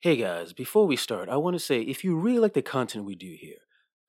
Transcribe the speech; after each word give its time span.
Hey 0.00 0.16
guys, 0.16 0.52
before 0.52 0.86
we 0.86 0.94
start, 0.94 1.30
I 1.30 1.38
want 1.38 1.54
to 1.54 1.58
say 1.58 1.80
if 1.80 2.04
you 2.04 2.16
really 2.16 2.38
like 2.38 2.52
the 2.52 2.60
content 2.60 3.06
we 3.06 3.14
do 3.14 3.34
here, 3.34 3.56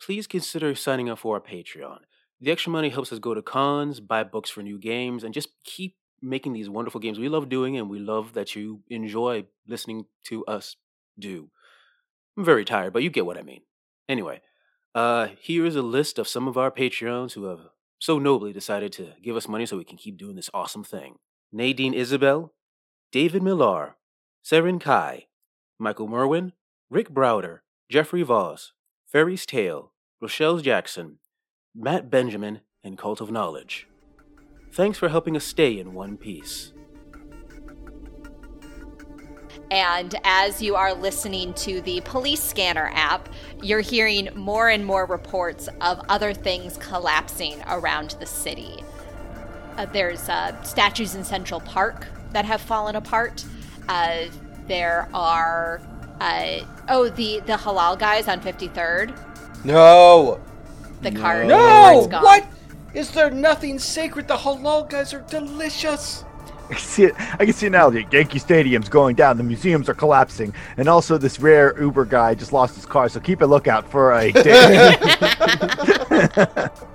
please 0.01 0.27
consider 0.27 0.75
signing 0.75 1.09
up 1.09 1.19
for 1.19 1.35
our 1.35 1.41
Patreon. 1.41 1.99
The 2.41 2.51
extra 2.51 2.73
money 2.73 2.89
helps 2.89 3.13
us 3.13 3.19
go 3.19 3.33
to 3.33 3.41
cons, 3.41 4.01
buy 4.01 4.25
books 4.25 4.49
for 4.49 4.61
new 4.61 4.77
games, 4.77 5.23
and 5.23 5.33
just 5.33 5.47
keep 5.63 5.95
making 6.21 6.51
these 6.51 6.69
wonderful 6.69 6.99
games 6.99 7.17
we 7.17 7.29
love 7.29 7.47
doing 7.47 7.77
and 7.77 7.89
we 7.89 7.99
love 7.99 8.33
that 8.33 8.53
you 8.53 8.81
enjoy 8.89 9.45
listening 9.65 10.07
to 10.25 10.45
us 10.45 10.75
do. 11.17 11.49
I'm 12.35 12.43
very 12.43 12.65
tired, 12.65 12.91
but 12.91 13.01
you 13.01 13.09
get 13.09 13.25
what 13.25 13.37
I 13.37 13.43
mean. 13.43 13.61
Anyway, 14.09 14.41
uh, 14.93 15.29
here 15.39 15.65
is 15.65 15.77
a 15.77 15.81
list 15.81 16.19
of 16.19 16.27
some 16.27 16.49
of 16.49 16.57
our 16.57 16.69
Patreons 16.69 17.31
who 17.31 17.45
have 17.45 17.61
so 17.97 18.19
nobly 18.19 18.51
decided 18.51 18.91
to 18.93 19.13
give 19.23 19.37
us 19.37 19.47
money 19.47 19.65
so 19.65 19.77
we 19.77 19.85
can 19.85 19.97
keep 19.97 20.17
doing 20.17 20.35
this 20.35 20.49
awesome 20.53 20.83
thing. 20.83 21.15
Nadine 21.53 21.93
Isabel, 21.93 22.53
David 23.13 23.41
Millar, 23.41 23.95
Seren 24.43 24.81
Kai, 24.81 25.26
Michael 25.79 26.07
Merwin, 26.07 26.53
Rick 26.89 27.09
Browder, 27.09 27.59
Jeffrey 27.89 28.23
Voss, 28.23 28.73
Fairy's 29.05 29.45
Tale, 29.45 29.91
Rochelle 30.19 30.57
Jackson, 30.57 31.19
Matt 31.75 32.09
Benjamin, 32.09 32.61
and 32.83 32.97
Cult 32.97 33.21
of 33.21 33.31
Knowledge. 33.31 33.87
Thanks 34.71 34.97
for 34.97 35.09
helping 35.09 35.35
us 35.35 35.43
stay 35.43 35.77
in 35.79 35.93
one 35.93 36.17
piece. 36.17 36.73
And 39.69 40.15
as 40.23 40.61
you 40.61 40.75
are 40.75 40.93
listening 40.93 41.53
to 41.55 41.81
the 41.81 42.01
police 42.01 42.41
scanner 42.41 42.89
app, 42.93 43.29
you're 43.61 43.81
hearing 43.81 44.29
more 44.33 44.69
and 44.69 44.85
more 44.85 45.05
reports 45.05 45.67
of 45.81 45.99
other 46.09 46.33
things 46.33 46.77
collapsing 46.77 47.61
around 47.67 48.11
the 48.19 48.25
city. 48.25 48.83
Uh, 49.75 49.85
there's 49.85 50.29
uh, 50.29 50.59
statues 50.63 51.15
in 51.15 51.23
Central 51.23 51.59
Park 51.59 52.07
that 52.31 52.45
have 52.45 52.61
fallen 52.61 52.95
apart. 52.95 53.43
Uh, 53.89 54.25
there 54.67 55.07
are, 55.13 55.81
uh, 56.19 56.59
oh, 56.89 57.09
the, 57.09 57.41
the 57.45 57.53
halal 57.53 57.97
guys 57.97 58.27
on 58.27 58.41
53rd. 58.41 59.17
No! 59.65 60.39
The 61.01 61.11
car. 61.11 61.45
No! 61.45 61.57
car's 61.57 62.07
gone. 62.07 62.23
What? 62.23 62.47
Is 62.93 63.11
there 63.11 63.29
nothing 63.29 63.79
sacred? 63.79 64.27
The 64.27 64.37
halal 64.37 64.89
guys 64.89 65.13
are 65.13 65.23
delicious. 65.29 66.23
I 66.69 66.73
can 66.73 66.79
see 66.79 67.03
it. 67.03 67.13
I 67.17 67.45
can 67.45 67.53
see 67.53 67.67
it 67.67 67.71
now. 67.71 67.89
The 67.89 68.03
Yankee 68.11 68.39
Stadium's 68.39 68.89
going 68.89 69.15
down. 69.15 69.37
The 69.37 69.43
museums 69.43 69.87
are 69.87 69.93
collapsing, 69.93 70.53
and 70.75 70.89
also 70.89 71.17
this 71.17 71.39
rare 71.39 71.79
Uber 71.79 72.03
guy 72.05 72.35
just 72.35 72.51
lost 72.51 72.75
his 72.75 72.85
car. 72.85 73.07
So 73.07 73.21
keep 73.21 73.39
a 73.41 73.45
lookout 73.45 73.89
for 73.89 74.11
a. 74.13 74.33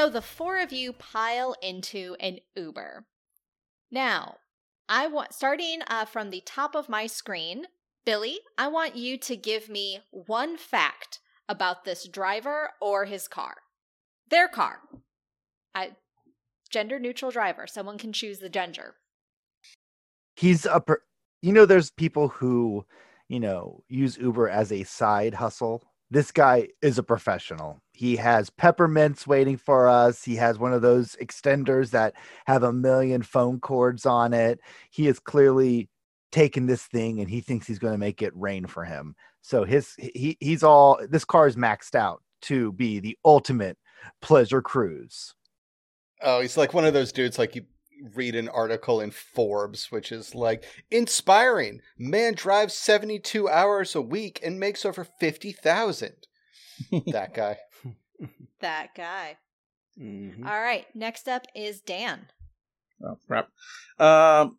So 0.00 0.08
the 0.08 0.22
four 0.22 0.58
of 0.58 0.72
you 0.72 0.94
pile 0.94 1.54
into 1.60 2.16
an 2.20 2.38
Uber. 2.56 3.04
Now, 3.90 4.38
I 4.88 5.06
want 5.08 5.34
starting 5.34 5.80
uh, 5.88 6.06
from 6.06 6.30
the 6.30 6.42
top 6.46 6.74
of 6.74 6.88
my 6.88 7.06
screen, 7.06 7.66
Billy. 8.06 8.38
I 8.56 8.68
want 8.68 8.96
you 8.96 9.18
to 9.18 9.36
give 9.36 9.68
me 9.68 10.00
one 10.10 10.56
fact 10.56 11.20
about 11.50 11.84
this 11.84 12.08
driver 12.08 12.70
or 12.80 13.04
his 13.04 13.28
car, 13.28 13.56
their 14.30 14.48
car. 14.48 14.78
I, 15.74 15.90
gender 16.70 16.98
neutral 16.98 17.30
driver. 17.30 17.66
Someone 17.66 17.98
can 17.98 18.14
choose 18.14 18.38
the 18.38 18.48
gender. 18.48 18.94
He's 20.34 20.64
a. 20.64 20.80
Per- 20.80 21.02
you 21.42 21.52
know, 21.52 21.66
there's 21.66 21.90
people 21.90 22.28
who, 22.28 22.86
you 23.28 23.38
know, 23.38 23.84
use 23.86 24.16
Uber 24.16 24.48
as 24.48 24.72
a 24.72 24.82
side 24.84 25.34
hustle. 25.34 25.89
This 26.10 26.32
guy 26.32 26.68
is 26.82 26.98
a 26.98 27.04
professional. 27.04 27.80
He 27.92 28.16
has 28.16 28.50
peppermints 28.50 29.26
waiting 29.26 29.56
for 29.56 29.88
us. 29.88 30.24
He 30.24 30.36
has 30.36 30.58
one 30.58 30.72
of 30.72 30.82
those 30.82 31.14
extenders 31.22 31.90
that 31.90 32.14
have 32.46 32.64
a 32.64 32.72
million 32.72 33.22
phone 33.22 33.60
cords 33.60 34.06
on 34.06 34.32
it. 34.32 34.60
He 34.90 35.06
is 35.06 35.20
clearly 35.20 35.88
taken 36.32 36.66
this 36.66 36.82
thing 36.82 37.20
and 37.20 37.28
he 37.30 37.40
thinks 37.40 37.66
he's 37.66 37.78
going 37.78 37.94
to 37.94 37.98
make 37.98 38.22
it 38.22 38.32
rain 38.34 38.66
for 38.66 38.84
him. 38.84 39.14
So 39.42 39.64
his 39.64 39.94
he 39.98 40.36
he's 40.40 40.62
all 40.62 41.00
this 41.08 41.24
car 41.24 41.46
is 41.46 41.56
maxed 41.56 41.94
out 41.94 42.22
to 42.42 42.72
be 42.72 43.00
the 43.00 43.16
ultimate 43.24 43.78
pleasure 44.20 44.62
cruise. 44.62 45.34
Oh, 46.22 46.40
he's 46.40 46.56
like 46.56 46.74
one 46.74 46.84
of 46.84 46.92
those 46.92 47.12
dudes 47.12 47.38
like 47.38 47.54
you 47.54 47.64
read 48.14 48.34
an 48.34 48.48
article 48.48 49.00
in 49.00 49.10
Forbes, 49.10 49.90
which 49.90 50.12
is 50.12 50.34
like 50.34 50.64
inspiring. 50.90 51.80
Man 51.98 52.34
drives 52.34 52.74
72 52.74 53.48
hours 53.48 53.94
a 53.94 54.02
week 54.02 54.40
and 54.42 54.58
makes 54.60 54.84
over 54.84 55.04
50,000. 55.04 56.12
that 57.08 57.34
guy. 57.34 57.58
That 58.60 58.94
guy. 58.96 59.38
Mhm. 59.98 60.46
All 60.46 60.60
right. 60.60 60.86
Next 60.94 61.28
up 61.28 61.46
is 61.54 61.80
Dan. 61.80 62.26
Oh 63.04 63.18
crap. 63.26 63.48
Um, 63.98 64.58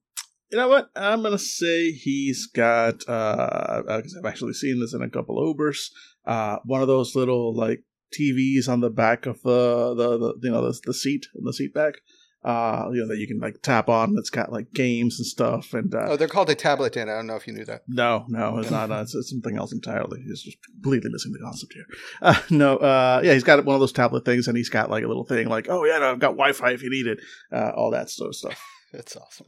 you 0.51 0.57
know 0.57 0.67
what? 0.67 0.89
I'm 0.95 1.21
gonna 1.21 1.37
say 1.37 1.91
he's 1.91 2.47
got. 2.47 3.07
Uh, 3.07 3.81
because 3.85 4.17
I've 4.17 4.25
actually 4.25 4.53
seen 4.53 4.79
this 4.79 4.93
in 4.93 5.01
a 5.01 5.09
couple 5.09 5.37
Ubers. 5.37 5.91
Uh, 6.25 6.57
one 6.65 6.81
of 6.81 6.87
those 6.87 7.15
little 7.15 7.55
like 7.55 7.83
TVs 8.19 8.67
on 8.67 8.81
the 8.81 8.89
back 8.89 9.25
of 9.25 9.41
the 9.43 9.93
the, 9.95 10.17
the 10.17 10.33
you 10.41 10.51
know 10.51 10.65
the, 10.65 10.79
the 10.85 10.93
seat 10.93 11.27
in 11.35 11.43
the 11.45 11.53
seat 11.53 11.73
back. 11.73 11.95
Uh, 12.43 12.89
you 12.91 13.01
know 13.01 13.07
that 13.07 13.19
you 13.19 13.27
can 13.27 13.39
like 13.39 13.61
tap 13.61 13.87
on. 13.87 14.15
It's 14.17 14.31
got 14.31 14.51
like 14.51 14.73
games 14.73 15.19
and 15.19 15.25
stuff. 15.27 15.73
And 15.75 15.93
uh, 15.93 16.05
Oh, 16.09 16.17
they're 16.17 16.27
called 16.27 16.49
a 16.49 16.55
tablet, 16.55 16.93
Dan. 16.93 17.07
I 17.07 17.13
don't 17.13 17.27
know 17.27 17.35
if 17.35 17.45
you 17.45 17.53
knew 17.53 17.65
that. 17.65 17.83
no, 17.87 18.25
no, 18.29 18.57
it's 18.57 18.71
not. 18.71 18.89
Uh, 18.91 19.01
it's, 19.01 19.13
it's 19.13 19.29
something 19.29 19.57
else 19.57 19.71
entirely. 19.71 20.21
He's 20.21 20.41
just 20.41 20.57
completely 20.63 21.11
missing 21.11 21.33
the 21.33 21.39
concept 21.39 21.73
here. 21.73 21.85
Uh, 22.21 22.41
no, 22.49 22.77
uh, 22.77 23.21
yeah, 23.23 23.33
he's 23.33 23.43
got 23.43 23.63
one 23.63 23.75
of 23.75 23.79
those 23.79 23.91
tablet 23.91 24.25
things, 24.25 24.47
and 24.47 24.57
he's 24.57 24.69
got 24.69 24.89
like 24.89 25.03
a 25.03 25.07
little 25.07 25.23
thing, 25.25 25.47
like, 25.49 25.67
oh 25.69 25.85
yeah, 25.85 25.99
no, 25.99 26.11
I've 26.11 26.19
got 26.19 26.31
Wi-Fi 26.31 26.71
if 26.71 26.81
you 26.81 26.89
need 26.89 27.05
it. 27.07 27.19
Uh, 27.51 27.71
all 27.75 27.91
that 27.91 28.09
sort 28.09 28.29
of 28.29 28.35
stuff. 28.35 28.59
That's 28.91 29.15
awesome. 29.15 29.47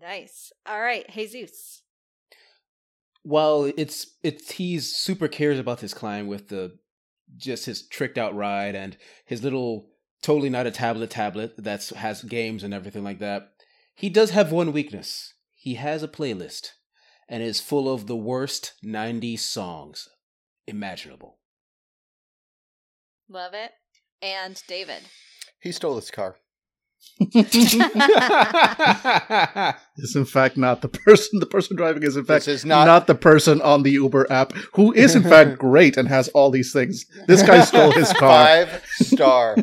Nice. 0.00 0.50
All 0.66 0.80
right. 0.80 1.08
Jesus. 1.12 1.82
Well, 3.22 3.72
it's 3.76 4.06
it's 4.22 4.50
he's 4.52 4.94
super 4.94 5.28
cares 5.28 5.58
about 5.58 5.80
his 5.80 5.94
client 5.94 6.28
with 6.28 6.48
the 6.48 6.76
just 7.36 7.64
his 7.66 7.86
tricked 7.86 8.18
out 8.18 8.34
ride 8.34 8.74
and 8.74 8.96
his 9.24 9.42
little 9.42 9.88
totally 10.24 10.48
not 10.48 10.66
a 10.66 10.70
tablet 10.70 11.10
tablet 11.10 11.52
that's 11.58 11.90
has 11.90 12.22
games 12.22 12.64
and 12.64 12.72
everything 12.72 13.04
like 13.04 13.18
that. 13.18 13.52
He 13.94 14.08
does 14.08 14.30
have 14.30 14.50
one 14.50 14.72
weakness. 14.72 15.34
He 15.54 15.74
has 15.74 16.02
a 16.02 16.08
playlist 16.08 16.70
and 17.28 17.42
is 17.42 17.60
full 17.60 17.92
of 17.92 18.06
the 18.06 18.16
worst 18.16 18.72
90s 18.82 19.40
songs 19.40 20.08
imaginable. 20.66 21.38
Love 23.28 23.52
it. 23.52 23.72
And 24.22 24.62
David. 24.66 25.02
He 25.60 25.72
stole 25.72 25.96
his 25.96 26.10
car. 26.10 26.36
Is 29.96 30.16
in 30.16 30.24
fact 30.24 30.56
not 30.56 30.82
the 30.82 30.88
person. 30.88 31.38
The 31.40 31.46
person 31.46 31.76
driving 31.76 32.02
is 32.02 32.16
in 32.16 32.24
fact 32.24 32.48
is 32.48 32.64
not- 32.64 32.86
not 32.86 33.06
the 33.06 33.14
person 33.14 33.60
on 33.62 33.82
the 33.82 33.92
Uber 33.92 34.30
app 34.30 34.52
who 34.74 34.92
is 34.92 35.14
in 35.14 35.22
fact 35.22 35.58
great 35.58 35.96
and 35.96 36.08
has 36.08 36.28
all 36.28 36.50
these 36.50 36.72
things. 36.72 37.04
This 37.26 37.42
guy 37.42 37.64
stole 37.64 37.92
his 37.92 38.12
car. 38.14 38.66
Five 38.66 38.84
star. 38.94 39.56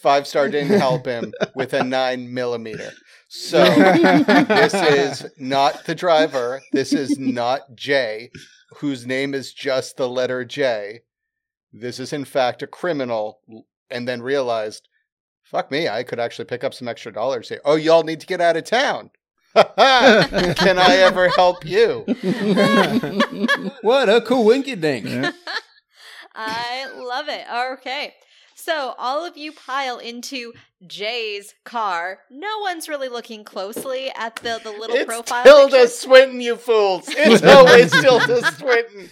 Five 0.00 0.26
star 0.26 0.48
didn't 0.48 0.78
help 0.78 1.06
him 1.06 1.32
with 1.54 1.72
a 1.72 1.82
nine 1.84 2.32
millimeter. 2.32 2.92
So 3.28 3.62
this 3.64 4.72
is 4.74 5.26
not 5.38 5.84
the 5.84 5.94
driver. 5.94 6.60
This 6.72 6.92
is 6.92 7.18
not 7.18 7.74
Jay, 7.74 8.30
whose 8.78 9.06
name 9.06 9.34
is 9.34 9.52
just 9.52 9.96
the 9.98 10.08
letter 10.08 10.44
J. 10.44 11.00
This 11.72 12.00
is 12.00 12.14
in 12.14 12.24
fact 12.24 12.62
a 12.62 12.66
criminal, 12.66 13.40
and 13.90 14.08
then 14.08 14.22
realized, 14.22 14.87
fuck 15.50 15.70
me, 15.70 15.88
I 15.88 16.02
could 16.02 16.20
actually 16.20 16.44
pick 16.44 16.64
up 16.64 16.74
some 16.74 16.88
extra 16.88 17.12
dollars 17.12 17.48
here. 17.48 17.60
Oh, 17.64 17.76
y'all 17.76 18.02
need 18.04 18.20
to 18.20 18.26
get 18.26 18.40
out 18.40 18.56
of 18.56 18.64
town. 18.64 19.10
Can 19.54 20.78
I 20.78 20.96
ever 21.00 21.30
help 21.30 21.64
you? 21.64 22.04
what 23.82 24.08
a 24.08 24.20
cool 24.20 24.44
coinkydink. 24.44 25.04
Yeah. 25.08 25.32
I 26.34 26.86
love 26.96 27.28
it. 27.28 27.44
Okay. 27.74 28.14
So 28.54 28.94
all 28.98 29.24
of 29.24 29.36
you 29.36 29.52
pile 29.52 29.98
into 29.98 30.52
Jay's 30.86 31.54
car. 31.64 32.20
No 32.30 32.58
one's 32.60 32.88
really 32.88 33.08
looking 33.08 33.42
closely 33.42 34.10
at 34.14 34.36
the, 34.36 34.60
the 34.62 34.70
little 34.70 34.96
It's 34.96 35.06
profile. 35.06 35.44
Tilda 35.44 35.76
picture. 35.76 35.88
Swinton, 35.88 36.40
you 36.40 36.56
fools. 36.56 37.04
It's 37.08 37.42
always 37.44 37.90
Tilda 37.90 38.52
Swinton. 38.52 39.08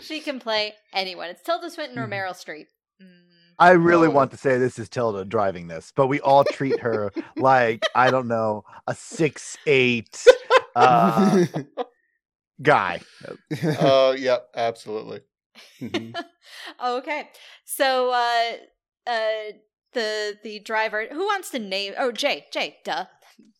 She 0.00 0.20
can 0.20 0.38
play 0.38 0.74
anyone. 0.92 1.30
It's 1.30 1.42
Tilda 1.42 1.70
Swinton 1.70 1.98
or 1.98 2.06
Meryl 2.06 2.34
Streep. 2.34 2.66
Mm. 3.02 3.29
I 3.60 3.72
really 3.72 4.08
Oh. 4.08 4.12
want 4.12 4.30
to 4.32 4.36
say 4.36 4.58
this 4.58 4.78
is 4.78 4.88
Tilda 4.88 5.24
driving 5.24 5.68
this, 5.68 5.92
but 5.94 6.06
we 6.08 6.20
all 6.20 6.44
treat 6.44 6.80
her 6.80 7.12
like 7.36 7.84
I 7.94 8.10
don't 8.10 8.26
know 8.28 8.64
a 8.86 8.94
six 8.94 9.56
eight 9.66 10.24
uh, 10.74 11.44
guy. 12.62 13.00
Oh, 13.78 14.12
yep, 14.18 14.48
absolutely. 14.54 15.20
okay. 16.84 17.28
So 17.64 18.10
uh 18.10 18.52
uh 19.06 19.52
the 19.92 20.38
the 20.42 20.60
driver 20.60 21.06
who 21.10 21.24
wants 21.26 21.50
to 21.50 21.58
name 21.58 21.94
oh 21.98 22.12
Jay, 22.12 22.46
Jay, 22.52 22.78
duh. 22.84 23.06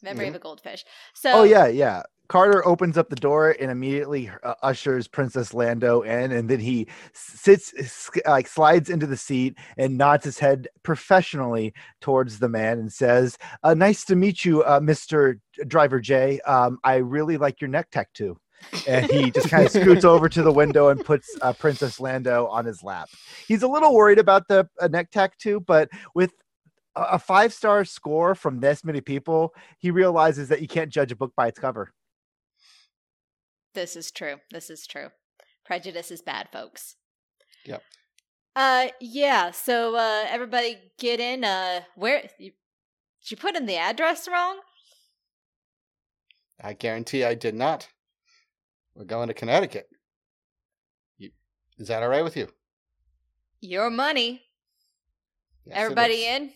Memory 0.03 0.29
of 0.29 0.35
a 0.35 0.39
goldfish. 0.39 0.85
So 1.15 1.41
Oh 1.41 1.43
yeah, 1.45 1.67
yeah. 1.67 2.03
Carter 2.31 2.65
opens 2.65 2.97
up 2.97 3.09
the 3.09 3.17
door 3.17 3.57
and 3.59 3.73
immediately 3.73 4.31
uh, 4.45 4.55
ushers 4.63 5.09
Princess 5.09 5.53
Lando 5.53 6.03
in, 6.03 6.31
and 6.31 6.49
then 6.49 6.61
he 6.61 6.87
sits, 7.13 8.09
like 8.25 8.47
slides 8.47 8.89
into 8.89 9.05
the 9.05 9.17
seat 9.17 9.59
and 9.77 9.99
nods 9.99 10.27
his 10.27 10.39
head 10.39 10.69
professionally 10.85 11.75
towards 12.01 12.39
the 12.39 12.49
man 12.49 12.79
and 12.79 12.93
says, 12.93 13.37
uh, 13.65 13.75
"Nice 13.75 14.05
to 14.05 14.15
meet 14.15 14.45
you, 14.45 14.63
uh, 14.63 14.79
Mister 14.81 15.41
Driver 15.67 15.99
J. 15.99 16.39
Um, 16.43 16.79
I 16.85 16.97
really 16.99 17.37
like 17.37 17.61
your 17.61 17.69
neck 17.69 17.91
tattoo." 17.91 18.39
and 18.87 19.11
he 19.11 19.33
just 19.33 19.49
kind 19.49 19.67
of 19.67 19.73
scoots 19.83 20.05
over 20.05 20.29
to 20.29 20.43
the 20.43 20.53
window 20.53 20.91
and 20.91 21.05
puts 21.05 21.37
uh, 21.43 21.53
Princess 21.53 21.99
Lando 21.99 22.47
on 22.47 22.65
his 22.65 22.85
lap. 22.85 23.09
He's 23.49 23.65
a 23.65 23.69
little 23.69 23.93
worried 23.93 24.21
about 24.21 24.47
the 24.47 24.69
uh, 24.81 24.87
neck 24.87 25.11
tattoo, 25.11 25.59
but 25.67 25.89
with 26.15 26.33
a 26.95 27.03
a 27.03 27.19
five 27.19 27.53
star 27.53 27.85
score 27.85 28.37
from 28.37 28.61
this 28.61 28.85
many 28.85 29.01
people, 29.01 29.53
he 29.79 29.91
realizes 29.91 30.49
that 30.51 30.63
you 30.63 30.69
can't 30.69 30.91
judge 30.91 31.11
a 31.11 31.17
book 31.17 31.33
by 31.35 31.49
its 31.49 31.59
cover. 31.59 31.93
This 33.75 33.97
is 33.97 34.11
true. 34.11 34.37
This 34.51 34.71
is 34.71 34.87
true. 34.87 35.09
Prejudice 35.65 36.11
is 36.11 36.23
bad, 36.23 36.49
folks. 36.53 36.97
Yep. 37.65 37.83
Uh, 38.57 38.89
yeah. 39.01 39.51
So, 39.53 39.97
uh, 39.97 40.25
everybody 40.29 40.79
get 40.99 41.21
in. 41.21 41.45
Uh, 41.45 41.83
where 41.95 42.29
you, 42.39 42.53
did 43.23 43.31
you 43.31 43.37
put 43.37 43.57
in 43.57 43.67
the 43.67 43.77
address 43.77 44.27
wrong? 44.29 44.59
I 46.63 46.73
guarantee 46.73 47.25
I 47.25 47.35
did 47.35 47.55
not. 47.55 47.89
We're 48.95 49.05
going 49.05 49.29
to 49.29 49.35
Connecticut. 49.35 49.89
You, 51.19 51.31
is 51.79 51.89
that 51.89 52.03
all 52.03 52.09
right 52.09 52.25
with 52.25 52.37
you? 52.37 52.49
Your 53.61 53.91
money. 53.91 54.43
Yes, 55.65 55.77
everybody 55.79 56.27
in. 56.27 56.51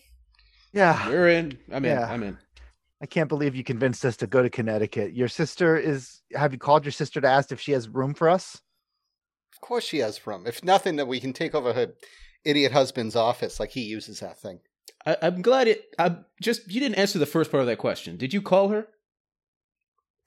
Yeah, 0.73 1.07
We're 1.07 1.29
in. 1.29 1.57
I'm 1.71 1.85
in. 1.85 1.91
Yeah. 1.91 2.05
I'm 2.11 2.21
in. 2.23 2.37
I 3.01 3.05
can't 3.05 3.29
believe 3.29 3.55
you 3.55 3.63
convinced 3.63 4.05
us 4.05 4.17
to 4.17 4.27
go 4.27 4.41
to 4.41 4.49
Connecticut. 4.49 5.13
Your 5.13 5.27
sister 5.27 5.75
is. 5.75 6.21
Have 6.33 6.53
you 6.53 6.59
called 6.59 6.85
your 6.85 6.91
sister 6.91 7.19
to 7.21 7.27
ask 7.27 7.51
if 7.51 7.59
she 7.59 7.73
has 7.73 7.89
room 7.89 8.13
for 8.13 8.29
us? 8.29 8.61
Of 9.53 9.61
course 9.61 9.83
she 9.83 9.99
has 9.99 10.25
room. 10.25 10.45
If 10.47 10.63
nothing, 10.63 10.95
that 10.97 11.07
we 11.07 11.19
can 11.19 11.33
take 11.33 11.53
over 11.53 11.73
her 11.73 11.93
idiot 12.43 12.71
husband's 12.71 13.15
office 13.15 13.59
like 13.59 13.71
he 13.71 13.81
uses 13.81 14.19
that 14.19 14.39
thing. 14.39 14.59
I, 15.05 15.17
I'm 15.21 15.41
glad 15.41 15.67
it. 15.67 15.85
I 15.99 16.17
just 16.41 16.71
you 16.71 16.79
didn't 16.79 16.97
answer 16.97 17.19
the 17.19 17.25
first 17.25 17.51
part 17.51 17.61
of 17.61 17.67
that 17.67 17.77
question. 17.77 18.17
Did 18.17 18.33
you 18.33 18.41
call 18.41 18.69
her? 18.69 18.87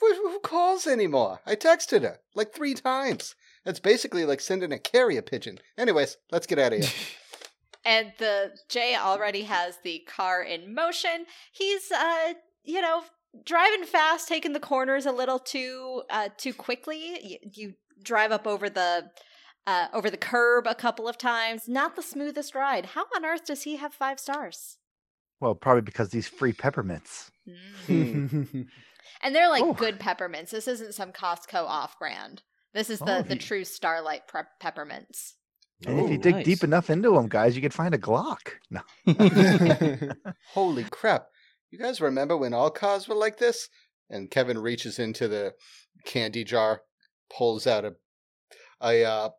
Who, 0.00 0.14
who 0.14 0.38
calls 0.40 0.86
anymore? 0.86 1.40
I 1.44 1.56
texted 1.56 2.02
her 2.02 2.20
like 2.34 2.54
three 2.54 2.74
times. 2.74 3.34
That's 3.64 3.80
basically 3.80 4.24
like 4.24 4.40
sending 4.40 4.72
a 4.72 4.78
carrier 4.78 5.22
pigeon. 5.22 5.58
Anyways, 5.76 6.16
let's 6.30 6.46
get 6.46 6.58
out 6.58 6.72
of 6.72 6.80
here. 6.80 6.90
And 7.84 8.12
the 8.18 8.52
Jay 8.68 8.96
already 8.96 9.42
has 9.44 9.78
the 9.82 10.00
car 10.00 10.42
in 10.42 10.74
motion. 10.74 11.24
He's 11.52 11.90
uh, 11.90 12.34
you 12.68 12.80
know, 12.80 13.02
driving 13.44 13.84
fast, 13.84 14.28
taking 14.28 14.52
the 14.52 14.60
corners 14.60 15.06
a 15.06 15.12
little 15.12 15.38
too 15.38 16.02
uh 16.10 16.28
too 16.36 16.52
quickly. 16.54 17.18
You, 17.22 17.38
you 17.52 17.74
drive 18.02 18.30
up 18.32 18.46
over 18.46 18.68
the 18.70 19.10
uh 19.66 19.88
over 19.92 20.08
the 20.10 20.16
curb 20.16 20.66
a 20.66 20.74
couple 20.74 21.08
of 21.08 21.18
times. 21.18 21.66
Not 21.68 21.96
the 21.96 22.02
smoothest 22.02 22.54
ride. 22.54 22.86
How 22.94 23.04
on 23.16 23.24
earth 23.24 23.44
does 23.46 23.62
he 23.62 23.76
have 23.76 23.92
5 23.94 24.20
stars? 24.20 24.78
Well, 25.40 25.54
probably 25.54 25.82
because 25.82 26.10
these 26.10 26.28
free 26.28 26.52
peppermints. 26.52 27.30
Mm. 27.88 28.66
And 29.22 29.34
they're 29.34 29.48
like 29.48 29.64
Oh. 29.64 29.72
good 29.72 29.98
peppermints. 29.98 30.50
This 30.50 30.68
isn't 30.68 30.94
some 30.94 31.10
Costco 31.12 31.64
off-brand. 31.64 32.42
This 32.74 32.88
is 32.90 32.98
the 33.00 33.18
Oh, 33.18 33.22
the 33.22 33.34
he- 33.34 33.40
true 33.40 33.64
Starlight 33.64 34.28
pre- 34.28 34.42
peppermints. 34.60 35.34
And 35.86 35.98
if 35.98 36.04
Oh, 36.04 36.08
you 36.08 36.18
dig 36.18 36.34
nice. 36.36 36.44
deep 36.44 36.62
enough 36.62 36.88
into 36.90 37.10
them, 37.12 37.26
guys, 37.28 37.56
you 37.56 37.62
could 37.62 37.74
find 37.74 37.94
a 37.94 37.98
Glock. 37.98 38.52
No. 38.70 38.82
Holy 40.54 40.84
crap. 40.84 41.26
You 41.70 41.78
guys 41.78 42.00
remember 42.00 42.36
when 42.36 42.54
all 42.54 42.70
cars 42.70 43.08
were 43.08 43.14
like 43.14 43.38
this? 43.38 43.68
And 44.10 44.30
Kevin 44.30 44.58
reaches 44.58 44.98
into 44.98 45.28
the 45.28 45.54
candy 46.04 46.44
jar, 46.44 46.82
pulls 47.30 47.66
out 47.66 47.84
a 47.84 47.94
a 48.80 49.04
uh, 49.04 49.30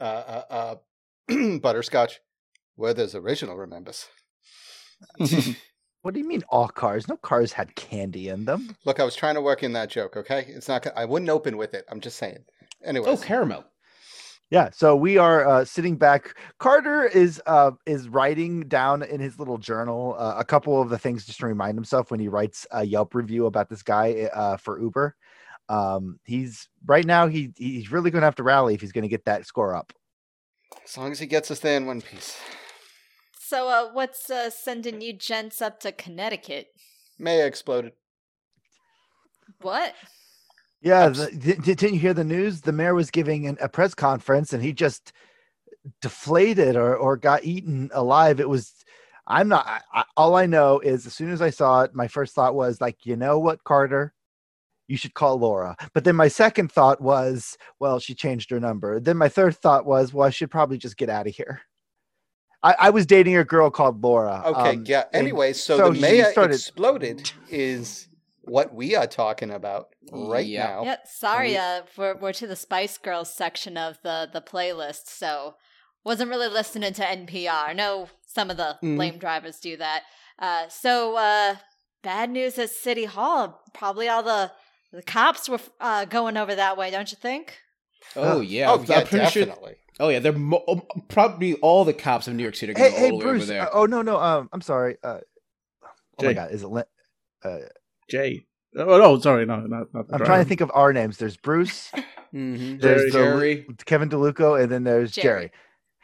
uh, 0.00 0.04
uh, 0.04 0.76
uh, 1.28 1.58
butterscotch. 1.58 2.20
Werther's 2.76 3.14
original 3.14 3.56
remembers. 3.56 4.06
What 6.06 6.14
do 6.14 6.20
you 6.20 6.28
mean 6.28 6.44
all 6.50 6.68
cars? 6.68 7.08
No 7.08 7.16
cars 7.16 7.52
had 7.52 7.74
candy 7.74 8.28
in 8.28 8.44
them. 8.44 8.76
Look, 8.84 9.00
I 9.00 9.04
was 9.04 9.16
trying 9.16 9.34
to 9.34 9.40
work 9.40 9.64
in 9.64 9.72
that 9.72 9.90
joke. 9.90 10.16
Okay, 10.16 10.46
it's 10.46 10.68
not. 10.68 10.86
I 10.96 11.04
wouldn't 11.04 11.28
open 11.28 11.56
with 11.56 11.74
it. 11.74 11.84
I'm 11.88 11.98
just 11.98 12.16
saying. 12.16 12.44
Anyways, 12.84 13.08
oh, 13.08 13.16
caramel. 13.20 13.64
Yeah, 14.50 14.70
so 14.70 14.94
we 14.94 15.18
are 15.18 15.46
uh, 15.46 15.64
sitting 15.64 15.96
back. 15.96 16.38
Carter 16.58 17.06
is 17.06 17.42
uh, 17.46 17.72
is 17.84 18.08
writing 18.08 18.68
down 18.68 19.02
in 19.02 19.20
his 19.20 19.40
little 19.40 19.58
journal 19.58 20.14
uh, 20.18 20.34
a 20.38 20.44
couple 20.44 20.80
of 20.80 20.88
the 20.88 20.98
things 20.98 21.26
just 21.26 21.40
to 21.40 21.46
remind 21.46 21.76
himself 21.76 22.12
when 22.12 22.20
he 22.20 22.28
writes 22.28 22.64
a 22.70 22.84
Yelp 22.84 23.14
review 23.16 23.46
about 23.46 23.68
this 23.68 23.82
guy 23.82 24.28
uh, 24.32 24.56
for 24.56 24.80
Uber. 24.80 25.16
Um, 25.68 26.20
he's 26.24 26.68
right 26.86 27.04
now 27.04 27.26
he 27.26 27.52
he's 27.56 27.90
really 27.90 28.12
going 28.12 28.20
to 28.22 28.26
have 28.26 28.36
to 28.36 28.44
rally 28.44 28.74
if 28.74 28.80
he's 28.80 28.92
going 28.92 29.02
to 29.02 29.08
get 29.08 29.24
that 29.24 29.46
score 29.46 29.74
up. 29.74 29.92
as 30.84 30.96
long 30.96 31.10
as 31.10 31.18
he 31.18 31.26
gets 31.26 31.50
us 31.50 31.58
there 31.58 31.76
in 31.76 31.86
one 31.86 32.00
piece. 32.00 32.38
So 33.38 33.68
uh 33.68 33.92
what's 33.92 34.30
uh 34.30 34.50
sending 34.50 35.00
you 35.00 35.12
gents 35.12 35.60
up 35.60 35.80
to 35.80 35.90
Connecticut? 35.92 36.68
Maya 37.18 37.46
exploded. 37.46 37.92
What? 39.60 39.94
Yeah, 40.82 41.08
the, 41.08 41.30
di- 41.32 41.74
didn't 41.74 41.94
you 41.94 42.00
hear 42.00 42.14
the 42.14 42.24
news? 42.24 42.60
The 42.60 42.72
mayor 42.72 42.94
was 42.94 43.10
giving 43.10 43.46
an, 43.46 43.56
a 43.60 43.68
press 43.68 43.94
conference 43.94 44.52
and 44.52 44.62
he 44.62 44.72
just 44.72 45.12
deflated 46.02 46.76
or, 46.76 46.96
or 46.96 47.16
got 47.16 47.44
eaten 47.44 47.90
alive. 47.94 48.40
It 48.40 48.48
was, 48.48 48.72
I'm 49.26 49.48
not, 49.48 49.66
I, 49.66 49.80
I, 49.92 50.04
all 50.16 50.36
I 50.36 50.46
know 50.46 50.78
is 50.80 51.06
as 51.06 51.14
soon 51.14 51.30
as 51.30 51.42
I 51.42 51.50
saw 51.50 51.82
it, 51.82 51.94
my 51.94 52.08
first 52.08 52.34
thought 52.34 52.54
was 52.54 52.80
like, 52.80 53.04
you 53.04 53.16
know 53.16 53.38
what, 53.38 53.64
Carter? 53.64 54.12
You 54.88 54.96
should 54.96 55.14
call 55.14 55.38
Laura. 55.38 55.74
But 55.94 56.04
then 56.04 56.14
my 56.14 56.28
second 56.28 56.70
thought 56.70 57.00
was, 57.00 57.56
well, 57.80 57.98
she 57.98 58.14
changed 58.14 58.50
her 58.50 58.60
number. 58.60 59.00
Then 59.00 59.16
my 59.16 59.28
third 59.28 59.56
thought 59.56 59.84
was, 59.84 60.12
well, 60.14 60.26
I 60.28 60.30
should 60.30 60.50
probably 60.50 60.78
just 60.78 60.96
get 60.96 61.08
out 61.10 61.26
of 61.26 61.34
here. 61.34 61.60
I, 62.62 62.76
I 62.78 62.90
was 62.90 63.04
dating 63.04 63.36
a 63.36 63.44
girl 63.44 63.68
called 63.70 64.02
Laura. 64.02 64.42
Okay, 64.46 64.70
um, 64.76 64.84
yeah. 64.86 65.04
Anyway, 65.12 65.52
so, 65.54 65.76
so 65.76 65.90
the 65.90 66.00
mayor 66.00 66.30
started- 66.30 66.54
exploded 66.54 67.32
is 67.50 68.08
what 68.46 68.74
we 68.74 68.94
are 68.96 69.06
talking 69.06 69.50
about 69.50 69.88
right 70.12 70.46
Yeah. 70.46 70.66
now. 70.66 70.84
Yeah, 70.84 70.96
sorry, 71.04 71.50
we- 71.50 71.56
uh 71.58 71.82
we're 71.96 72.16
we're 72.16 72.32
to 72.34 72.46
the 72.46 72.56
Spice 72.56 72.98
Girls 72.98 73.32
section 73.32 73.76
of 73.76 73.98
the 74.02 74.28
the 74.32 74.40
playlist, 74.40 75.06
so 75.08 75.54
wasn't 76.04 76.30
really 76.30 76.48
listening 76.48 76.92
to 76.94 77.02
NPR. 77.04 77.68
I 77.68 77.72
know 77.72 78.08
some 78.26 78.50
of 78.50 78.56
the 78.56 78.78
Mhm. 78.82 78.96
lame 78.98 79.18
drivers 79.18 79.58
do 79.60 79.76
that. 79.76 80.02
Uh 80.38 80.68
so 80.68 81.16
uh 81.16 81.56
bad 82.02 82.30
news 82.30 82.58
at 82.58 82.70
City 82.70 83.04
Hall. 83.06 83.62
Probably 83.74 84.08
all 84.08 84.22
the 84.22 84.52
the 84.92 85.02
cops 85.02 85.48
were 85.48 85.60
uh 85.80 86.04
going 86.04 86.36
over 86.36 86.54
that 86.54 86.76
way, 86.76 86.90
don't 86.90 87.10
you 87.10 87.18
think? 87.20 87.58
Oh 88.14 88.38
Oh. 88.38 88.40
yeah. 88.40 88.70
oh, 88.70 88.84
yeah, 88.86 88.98
I'm 89.00 89.06
pretty 89.06 89.26
sure. 89.30 89.46
definitely. 89.46 89.76
Oh 89.98 90.08
yeah. 90.10 90.20
They're 90.20 90.32
mo- 90.32 90.62
um, 90.68 90.82
probably 91.08 91.54
all 91.54 91.84
the 91.84 91.92
cops 91.94 92.28
of 92.28 92.34
New 92.34 92.42
York 92.44 92.54
City 92.54 92.72
are 92.74 92.78
hey, 92.78 92.90
going 92.90 92.92
all 92.94 93.00
hey, 93.00 93.08
the 93.10 93.16
way 93.16 93.24
over 93.24 93.30
Bruce. 93.38 93.48
there. 93.48 93.62
uh, 93.62 93.70
oh, 93.72 93.86
no, 93.86 94.02
no. 94.02 94.20
Um, 94.20 94.48
I'm 94.52 94.60
sorry. 94.60 94.98
Uh, 95.02 95.20
oh 96.20 96.24
my 96.24 96.32
God. 96.34 96.52
Is 96.52 96.62
it, 96.62 96.68
Lin- 96.68 96.84
uh, 97.42 97.58
Jay. 98.08 98.46
Oh 98.76 98.98
no, 98.98 99.18
sorry, 99.18 99.46
no, 99.46 99.60
not. 99.60 99.92
not 99.94 100.06
the 100.06 100.14
I'm 100.14 100.18
driver. 100.18 100.24
trying 100.24 100.42
to 100.44 100.48
think 100.48 100.60
of 100.60 100.70
our 100.74 100.92
names. 100.92 101.16
There's 101.16 101.36
Bruce, 101.36 101.90
mm-hmm. 102.34 102.78
there's 102.78 103.10
Jerry. 103.12 103.54
the- 103.56 103.64
Jerry. 103.64 103.66
Kevin 103.86 104.08
DeLuco, 104.08 104.60
and 104.62 104.70
then 104.70 104.84
there's 104.84 105.12
Jerry. 105.12 105.24
Jerry. 105.24 105.52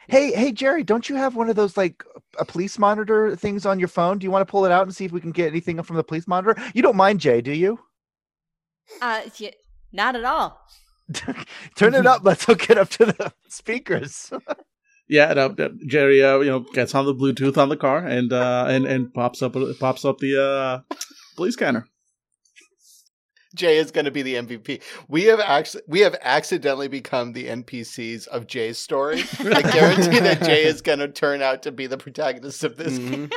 Hey, 0.09 0.33
hey, 0.33 0.51
Jerry, 0.51 0.83
don't 0.83 1.07
you 1.07 1.15
have 1.15 1.35
one 1.35 1.49
of 1.49 1.55
those 1.55 1.77
like 1.77 2.03
a 2.37 2.43
police 2.43 2.77
monitor 2.77 3.35
things 3.37 3.65
on 3.65 3.79
your 3.79 3.87
phone? 3.87 4.17
Do 4.17 4.25
you 4.25 4.31
want 4.31 4.45
to 4.45 4.51
pull 4.51 4.65
it 4.65 4.71
out 4.71 4.83
and 4.83 4.93
see 4.93 5.05
if 5.05 5.13
we 5.13 5.21
can 5.21 5.31
get 5.31 5.47
anything 5.47 5.81
from 5.81 5.95
the 5.95 6.03
police 6.03 6.27
monitor? 6.27 6.61
You 6.73 6.81
don't 6.81 6.97
mind, 6.97 7.21
Jay, 7.21 7.39
do 7.41 7.51
you? 7.53 7.79
Uh 9.01 9.21
yeah, 9.37 9.51
not 9.93 10.15
at 10.15 10.25
all. 10.25 10.59
Turn 11.75 11.93
it 11.93 12.05
up. 12.05 12.21
Let's 12.23 12.43
hook 12.45 12.69
it 12.69 12.77
up 12.77 12.89
to 12.89 13.05
the 13.05 13.33
speakers. 13.47 14.31
Yeah, 15.07 15.33
no, 15.33 15.47
uh, 15.57 15.69
Jerry, 15.85 16.23
uh, 16.23 16.39
you 16.39 16.49
know, 16.49 16.59
gets 16.61 16.95
on 16.95 17.05
the 17.05 17.13
Bluetooth 17.13 17.57
on 17.57 17.69
the 17.69 17.77
car 17.77 17.99
and 17.99 18.33
uh, 18.33 18.65
and 18.67 18.85
and 18.85 19.13
pops 19.13 19.41
up 19.41 19.55
pops 19.79 20.03
up 20.05 20.17
the 20.17 20.41
uh, 20.41 20.95
police 21.35 21.53
scanner. 21.53 21.87
Jay 23.55 23.77
is 23.77 23.91
going 23.91 24.05
to 24.05 24.11
be 24.11 24.21
the 24.21 24.35
MVP. 24.35 24.81
We 25.07 25.23
have 25.25 25.39
actually 25.39 25.83
we 25.87 25.99
have 26.01 26.15
accidentally 26.21 26.87
become 26.87 27.33
the 27.33 27.47
NPCs 27.47 28.27
of 28.27 28.47
Jay's 28.47 28.77
story. 28.77 29.23
I 29.39 29.61
guarantee 29.71 30.19
that 30.19 30.41
Jay 30.43 30.63
is 30.65 30.81
going 30.81 30.99
to 30.99 31.07
turn 31.07 31.41
out 31.41 31.63
to 31.63 31.71
be 31.71 31.87
the 31.87 31.97
protagonist 31.97 32.63
of 32.63 32.77
this. 32.77 32.97
Mhm. 32.97 33.31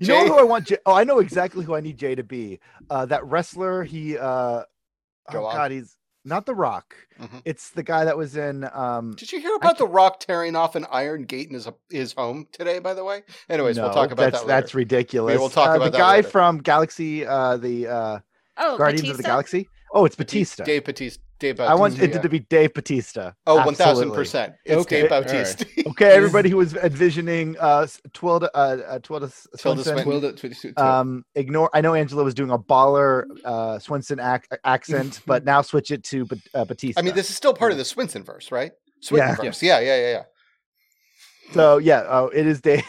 You 0.00 0.06
Jay- 0.06 0.12
know 0.24 0.34
who 0.34 0.38
I 0.40 0.42
want? 0.42 0.66
Jay? 0.66 0.78
Oh, 0.86 0.94
I 0.94 1.04
know 1.04 1.18
exactly 1.20 1.64
who 1.64 1.74
I 1.74 1.80
need 1.80 1.96
Jay 1.98 2.14
to 2.14 2.24
be. 2.24 2.60
Uh, 2.88 3.06
that 3.06 3.24
wrestler. 3.26 3.84
He. 3.84 4.16
Uh, 4.18 4.62
Go 5.30 5.44
oh 5.44 5.46
on. 5.46 5.54
God, 5.56 5.70
he's 5.70 5.96
not 6.24 6.44
the 6.44 6.54
Rock. 6.54 6.94
Mhm. 7.20 7.42
It's 7.44 7.70
the 7.70 7.82
guy 7.84 8.04
that 8.06 8.16
was 8.16 8.36
in. 8.36 8.68
Um, 8.72 9.12
Did 9.16 9.30
you 9.30 9.40
hear 9.40 9.54
about 9.54 9.78
The 9.78 9.86
Rock 9.86 10.18
tearing 10.20 10.56
off 10.56 10.74
an 10.74 10.86
iron 10.90 11.22
gate 11.24 11.48
in 11.48 11.54
his 11.54 11.68
his 11.88 12.12
home 12.14 12.48
today? 12.52 12.78
By 12.80 12.94
the 12.94 13.04
way. 13.04 13.22
Anyways, 13.48 13.78
we'll 13.78 13.92
talk 13.92 14.10
about 14.10 14.32
that's 14.32 14.40
that. 14.40 14.48
that's 14.48 14.74
later. 14.74 15.38
we'll 15.38 15.48
talk 15.50 15.68
Uh, 15.70 15.76
about 15.76 15.92
the 15.92 15.98
guy 15.98 16.16
later. 16.16 16.28
from 16.28 16.58
Galaxy. 16.58 17.24
Uh, 17.26 17.56
the 17.58 17.86
uh, 17.86 18.18
Oh, 18.56 18.76
Guardians 18.78 19.08
of 19.08 19.16
the 19.16 19.22
Galaxy. 19.22 19.68
Oh, 19.92 20.04
it's 20.04 20.14
Batista. 20.16 20.64
Dave 20.64 20.84
Batista. 20.84 21.20
Dave 21.40 21.58
I 21.58 21.74
want 21.74 21.98
it 21.98 22.10
yeah. 22.10 22.20
to 22.20 22.28
be 22.28 22.40
Dave 22.40 22.74
Batista. 22.74 23.32
Oh, 23.46 23.64
one 23.64 23.74
thousand 23.74 24.12
percent. 24.12 24.52
It's 24.66 24.82
Okay, 24.82 25.02
Dave 25.02 25.12
all 25.12 25.22
right. 25.22 25.26
Bautista. 25.26 25.66
Okay, 25.88 26.10
everybody 26.12 26.50
who 26.50 26.58
was 26.58 26.76
envisioning 26.76 27.56
uh, 27.58 27.80
S- 27.80 28.00
Twilda, 28.10 28.48
uh, 28.54 28.58
uh, 28.58 28.98
Twilda 29.00 29.24
S- 29.24 29.46
Tilda 29.58 29.82
Swinton, 29.82 30.04
Swinton. 30.04 30.30
Twilda- 30.32 30.36
twi- 30.62 30.72
twi- 30.72 30.82
um, 30.82 31.24
ignore. 31.34 31.70
I 31.72 31.80
know 31.80 31.94
Angela 31.94 32.22
was 32.24 32.34
doing 32.34 32.50
a 32.50 32.58
baller 32.58 33.24
uh, 33.44 33.78
Swinson 33.78 34.22
ac- 34.22 34.46
accent, 34.64 35.20
but 35.26 35.44
now 35.44 35.62
switch 35.62 35.90
it 35.90 36.04
to 36.04 36.26
Bat- 36.26 36.38
uh, 36.54 36.64
Batista. 36.66 37.00
I 37.00 37.02
mean, 37.02 37.14
this 37.14 37.30
is 37.30 37.36
still 37.36 37.54
part 37.54 37.72
of 37.72 37.78
the 37.78 37.84
Swinson 37.84 38.24
verse, 38.24 38.52
right? 38.52 38.72
Swinton 39.00 39.30
Yeah. 39.30 39.44
verse. 39.44 39.62
Yeah, 39.62 39.80
yeah, 39.80 39.96
yeah, 39.96 40.10
yeah. 40.10 40.22
so 41.54 41.78
yeah, 41.78 42.04
oh, 42.06 42.26
it 42.28 42.46
is 42.46 42.60
Dave 42.60 42.84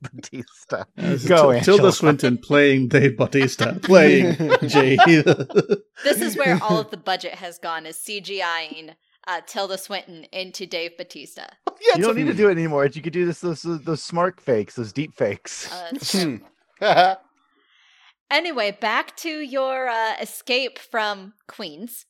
Batista. 0.00 0.84
Go, 1.28 1.52
Til- 1.52 1.60
Tilda 1.62 1.92
Swinton 1.92 2.38
playing 2.38 2.88
Dave 2.88 3.16
Bautista, 3.16 3.78
playing 3.82 4.36
Jay. 4.68 4.96
This 6.04 6.20
is 6.20 6.36
where 6.36 6.58
all 6.62 6.78
of 6.80 6.90
the 6.90 6.96
budget 6.96 7.32
has 7.36 7.58
gone 7.58 7.86
is 7.86 7.96
CGIing 7.96 8.94
uh, 9.26 9.40
Tilda 9.46 9.78
Swinton 9.78 10.24
into 10.32 10.66
Dave 10.66 10.96
Batista. 10.98 11.46
Yeah, 11.80 11.96
You 11.96 12.02
don't 12.04 12.16
need 12.16 12.26
to 12.26 12.34
do 12.34 12.48
it 12.48 12.52
anymore. 12.52 12.84
You 12.86 13.00
could 13.02 13.12
do 13.12 13.24
this 13.26 13.40
those 13.40 13.62
those, 13.62 13.82
those 13.82 14.02
smart 14.02 14.40
fakes, 14.40 14.74
those 14.76 14.92
deep 14.92 15.14
fakes. 15.14 15.72
Uh, 15.72 15.88
that's 15.92 16.10
true. 16.10 16.40
it's- 16.80 17.16
Anyway, 18.30 18.76
back 18.80 19.14
to 19.18 19.28
your 19.28 19.86
uh, 19.88 20.14
escape 20.20 20.78
from 20.78 21.34
Queens. 21.46 22.06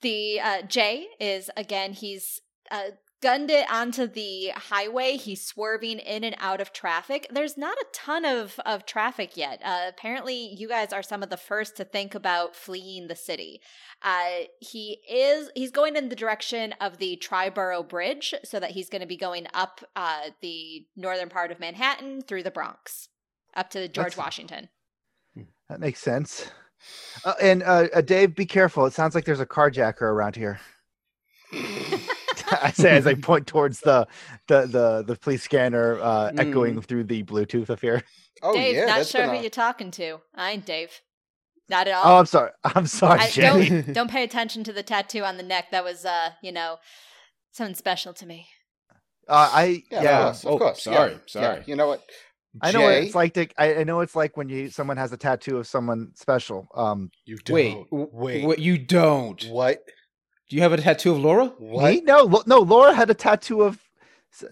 The 0.00 0.40
uh, 0.40 0.62
Jay 0.62 1.06
is 1.20 1.50
again. 1.56 1.92
He's 1.92 2.40
uh, 2.70 2.90
gunned 3.20 3.50
it 3.50 3.70
onto 3.70 4.06
the 4.06 4.52
highway. 4.54 5.16
He's 5.16 5.44
swerving 5.44 5.98
in 5.98 6.24
and 6.24 6.36
out 6.38 6.60
of 6.60 6.72
traffic. 6.72 7.26
There's 7.30 7.56
not 7.56 7.76
a 7.78 7.86
ton 7.92 8.24
of 8.24 8.58
of 8.64 8.86
traffic 8.86 9.36
yet. 9.36 9.60
Uh, 9.64 9.86
apparently, 9.88 10.54
you 10.54 10.68
guys 10.68 10.92
are 10.92 11.02
some 11.02 11.22
of 11.22 11.30
the 11.30 11.36
first 11.36 11.76
to 11.76 11.84
think 11.84 12.14
about 12.14 12.54
fleeing 12.54 13.08
the 13.08 13.16
city. 13.16 13.60
Uh, 14.02 14.44
he 14.60 14.98
is. 15.10 15.50
He's 15.54 15.70
going 15.70 15.96
in 15.96 16.08
the 16.08 16.16
direction 16.16 16.74
of 16.80 16.98
the 16.98 17.20
Triborough 17.22 17.88
Bridge, 17.88 18.34
so 18.44 18.60
that 18.60 18.70
he's 18.72 18.88
going 18.88 19.02
to 19.02 19.06
be 19.06 19.16
going 19.16 19.46
up 19.54 19.80
uh, 19.96 20.30
the 20.40 20.86
northern 20.96 21.28
part 21.28 21.50
of 21.50 21.60
Manhattan 21.60 22.22
through 22.22 22.42
the 22.44 22.50
Bronx, 22.50 23.08
up 23.54 23.70
to 23.70 23.88
George 23.88 24.14
That's- 24.14 24.16
Washington. 24.16 24.68
That 25.68 25.80
makes 25.80 26.00
sense. 26.00 26.50
Uh, 27.24 27.34
and 27.42 27.62
uh, 27.62 27.88
uh, 27.94 28.00
Dave, 28.00 28.34
be 28.34 28.46
careful. 28.46 28.86
It 28.86 28.92
sounds 28.92 29.14
like 29.14 29.24
there's 29.24 29.40
a 29.40 29.46
carjacker 29.46 30.02
around 30.02 30.36
here. 30.36 30.60
I 32.62 32.70
say 32.72 32.90
as 32.96 33.06
I 33.06 33.14
point 33.14 33.46
towards 33.46 33.80
the 33.80 34.06
the 34.46 34.66
the, 34.66 35.04
the 35.06 35.16
police 35.16 35.42
scanner 35.42 35.98
uh, 36.00 36.32
echoing 36.36 36.80
through 36.82 37.04
the 37.04 37.22
Bluetooth 37.24 37.68
affair. 37.68 38.02
oh 38.42 38.52
Dave, 38.54 38.74
yeah, 38.76 38.86
not 38.86 38.96
that's 38.98 39.10
sure 39.10 39.24
who 39.24 39.30
a- 39.32 39.40
you're 39.40 39.50
talking 39.50 39.90
to. 39.92 40.18
I 40.34 40.52
ain't 40.52 40.66
Dave. 40.66 40.90
Not 41.70 41.86
at 41.86 41.94
all. 41.94 42.02
Oh. 42.14 42.18
I'm 42.18 42.26
sorry. 42.26 42.50
I'm 42.64 42.86
sorry, 42.86 43.20
I, 43.20 43.28
Jay. 43.28 43.68
don't 43.68 43.92
don't 43.92 44.10
pay 44.16 44.24
attention 44.24 44.64
to 44.64 44.72
the 44.72 44.82
tattoo 44.82 45.22
on 45.24 45.36
the 45.36 45.42
neck. 45.42 45.70
That 45.70 45.84
was 45.84 46.04
uh, 46.04 46.30
you 46.42 46.52
know, 46.52 46.76
something 47.52 47.74
special 47.74 48.12
to 48.14 48.26
me. 48.26 48.46
Uh, 49.28 49.50
I 49.52 49.82
Yeah, 49.90 50.02
yeah. 50.02 50.18
of 50.18 50.24
course, 50.24 50.44
of 50.44 50.52
Oh, 50.52 50.58
course. 50.58 50.86
yeah, 50.86 50.94
sorry, 50.94 51.12
yeah. 51.12 51.18
sorry. 51.26 51.62
You 51.66 51.76
know 51.76 51.86
what? 51.88 52.02
I 52.62 52.72
know 52.72 52.80
what 52.80 52.94
it's 52.94 53.14
like 53.14 53.34
to. 53.34 53.46
I, 53.58 53.80
I 53.80 53.84
know 53.84 54.00
it's 54.00 54.16
like 54.16 54.36
when 54.38 54.48
you 54.48 54.70
someone 54.70 54.96
has 54.96 55.12
a 55.12 55.18
tattoo 55.18 55.58
of 55.58 55.66
someone 55.66 56.12
special. 56.14 56.66
Um, 56.74 57.10
You 57.26 57.36
Wait, 57.50 57.74
don't. 57.74 57.90
w- 57.90 58.10
wait. 58.12 58.44
What 58.46 58.58
you 58.58 58.78
don't? 58.78 59.44
What? 59.50 59.82
Do 60.48 60.56
you 60.56 60.62
have 60.62 60.72
a 60.72 60.78
tattoo 60.78 61.12
of 61.12 61.18
Laura? 61.20 61.46
What? 61.58 61.92
me? 61.94 62.00
No, 62.02 62.22
Lo- 62.22 62.42
no. 62.46 62.60
Laura 62.60 62.94
had 62.94 63.10
a 63.10 63.14
tattoo 63.14 63.62
of. 63.62 63.78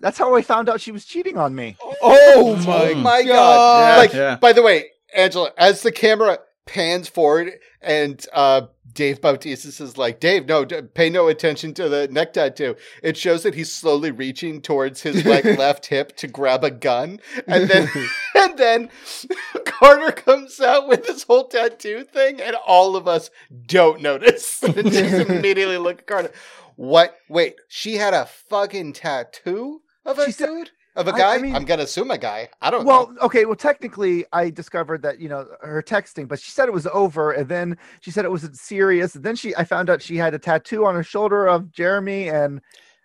That's 0.00 0.18
how 0.18 0.34
I 0.34 0.42
found 0.42 0.68
out 0.68 0.80
she 0.80 0.90
was 0.92 1.04
cheating 1.04 1.36
on 1.38 1.54
me. 1.54 1.76
Oh 2.02 2.56
my, 2.66 2.94
my 2.94 3.22
god! 3.22 3.26
God. 3.26 3.98
Like, 3.98 4.12
Yeah. 4.12 4.36
by 4.36 4.52
the 4.52 4.62
way, 4.62 4.86
Angela, 5.14 5.52
as 5.56 5.82
the 5.82 5.92
camera 5.92 6.38
pans 6.66 7.08
forward 7.08 7.52
and 7.80 8.24
uh, 8.32 8.62
Dave 8.96 9.20
Bautista 9.20 9.68
is 9.68 9.96
"Like, 9.96 10.18
Dave, 10.18 10.46
no, 10.46 10.64
d- 10.64 10.82
pay 10.82 11.08
no 11.08 11.28
attention 11.28 11.72
to 11.74 11.88
the 11.88 12.08
neck 12.08 12.32
tattoo." 12.32 12.74
It 13.02 13.16
shows 13.16 13.44
that 13.44 13.54
he's 13.54 13.70
slowly 13.70 14.10
reaching 14.10 14.60
towards 14.60 15.02
his 15.02 15.24
like 15.24 15.44
left 15.58 15.86
hip 15.86 16.16
to 16.16 16.26
grab 16.26 16.64
a 16.64 16.70
gun, 16.72 17.20
and 17.46 17.68
then 17.68 17.88
and 18.34 18.58
then 18.58 18.90
Carter 19.64 20.10
comes 20.10 20.60
out 20.60 20.88
with 20.88 21.06
this 21.06 21.22
whole 21.22 21.46
tattoo 21.46 22.02
thing, 22.02 22.40
and 22.40 22.56
all 22.66 22.96
of 22.96 23.06
us 23.06 23.30
don't 23.66 24.00
notice. 24.02 24.62
and 24.64 24.90
just 24.90 25.28
immediately 25.28 25.78
look 25.78 26.00
at 26.00 26.06
Carter. 26.06 26.32
What? 26.74 27.14
Wait, 27.28 27.56
she 27.68 27.96
had 27.96 28.14
a 28.14 28.26
fucking 28.26 28.94
tattoo 28.94 29.82
of 30.04 30.18
a 30.18 30.32
dude? 30.32 30.70
Of 30.96 31.08
a 31.08 31.12
guy? 31.12 31.34
I 31.34 31.38
mean- 31.38 31.54
I'm 31.54 31.64
gonna 31.64 31.82
assume 31.82 32.10
a 32.10 32.18
guy. 32.18 32.48
I 32.62 32.70
don't 32.70 32.84
Well, 32.84 33.12
know. 33.12 33.20
okay. 33.22 33.44
Well, 33.44 33.54
technically, 33.56 34.24
I 34.32 34.50
discovered 34.50 35.02
that 35.02 35.20
you 35.20 35.28
know 35.28 35.46
her 35.60 35.82
texting, 35.82 36.26
but 36.26 36.40
she 36.40 36.50
said 36.50 36.68
it 36.68 36.72
was 36.72 36.86
over, 36.88 37.32
and 37.32 37.48
then 37.48 37.76
she 38.00 38.10
said 38.10 38.24
it 38.24 38.30
was 38.30 38.48
serious. 38.54 39.14
And 39.14 39.22
then 39.24 39.36
she, 39.36 39.54
I 39.56 39.64
found 39.64 39.90
out 39.90 40.00
she 40.02 40.16
had 40.16 40.34
a 40.34 40.38
tattoo 40.38 40.86
on 40.86 40.94
her 40.94 41.04
shoulder 41.04 41.46
of 41.46 41.70
Jeremy, 41.70 42.28
and 42.28 42.60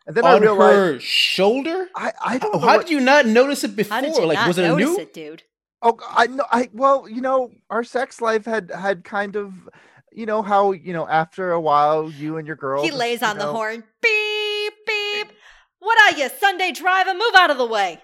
and 0.08 0.16
then 0.16 0.26
I 0.26 0.34
On 0.36 0.42
realized 0.42 0.76
her 0.76 1.00
shoulder? 1.00 1.88
I, 1.96 2.12
I 2.24 2.38
don't. 2.38 2.54
How, 2.54 2.60
how 2.60 2.66
what- 2.78 2.88
did 2.88 2.90
you 2.92 3.00
not 3.02 3.26
notice 3.28 3.64
it 3.64 3.76
before? 3.76 3.96
How 3.96 4.02
did 4.02 4.16
you 4.16 4.26
like, 4.26 4.38
not 4.38 4.48
was 4.48 4.58
it 4.58 4.72
a 4.72 4.76
new? 4.76 4.98
it, 5.00 5.14
dude? 5.14 5.44
Oh, 5.84 5.98
I 6.10 6.28
know. 6.28 6.46
I 6.52 6.70
well, 6.74 7.10
you 7.10 7.22
know, 7.22 7.52
our 7.70 7.84
sex 7.84 8.22
life 8.22 8.46
had 8.46 8.72
had 8.72 9.04
kind 9.04 9.36
of, 9.36 9.54
you 10.12 10.26
know, 10.26 10.42
how 10.44 10.72
you 10.72 10.94
know 10.94 11.08
after 11.08 11.52
a 11.52 11.60
while, 11.60 12.10
you 12.12 12.38
and 12.38 12.46
your 12.48 12.56
girl. 12.56 12.84
He 12.84 12.90
just, 12.90 13.00
lays 13.00 13.22
you 13.22 13.28
on 13.28 13.38
the 13.38 13.46
know, 13.46 13.54
horn. 13.54 13.84
Beep 14.02 14.74
beep. 14.88 15.28
What 15.82 15.98
are 16.14 16.18
you, 16.18 16.30
Sunday 16.30 16.72
driver? 16.72 17.14
Move 17.14 17.34
out 17.36 17.50
of 17.50 17.58
the 17.58 17.66
way. 17.66 18.02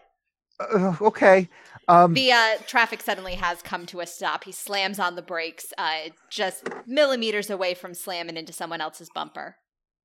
uh, 0.60 0.96
okay. 1.00 1.48
Um, 1.88 2.16
The 2.16 2.32
uh, 2.32 2.58
traffic 2.66 3.02
suddenly 3.02 3.36
has 3.36 3.62
come 3.62 3.86
to 3.86 4.00
a 4.00 4.08
stop. 4.08 4.44
He 4.46 4.52
slams 4.52 4.98
on 5.00 5.16
the 5.16 5.22
brakes, 5.22 5.72
uh, 5.78 6.10
just 6.30 6.68
millimeters 6.88 7.52
away 7.52 7.76
from 7.76 7.94
slamming 7.94 8.36
into 8.36 8.52
someone 8.52 8.82
else's 8.82 9.10
bumper. 9.14 9.58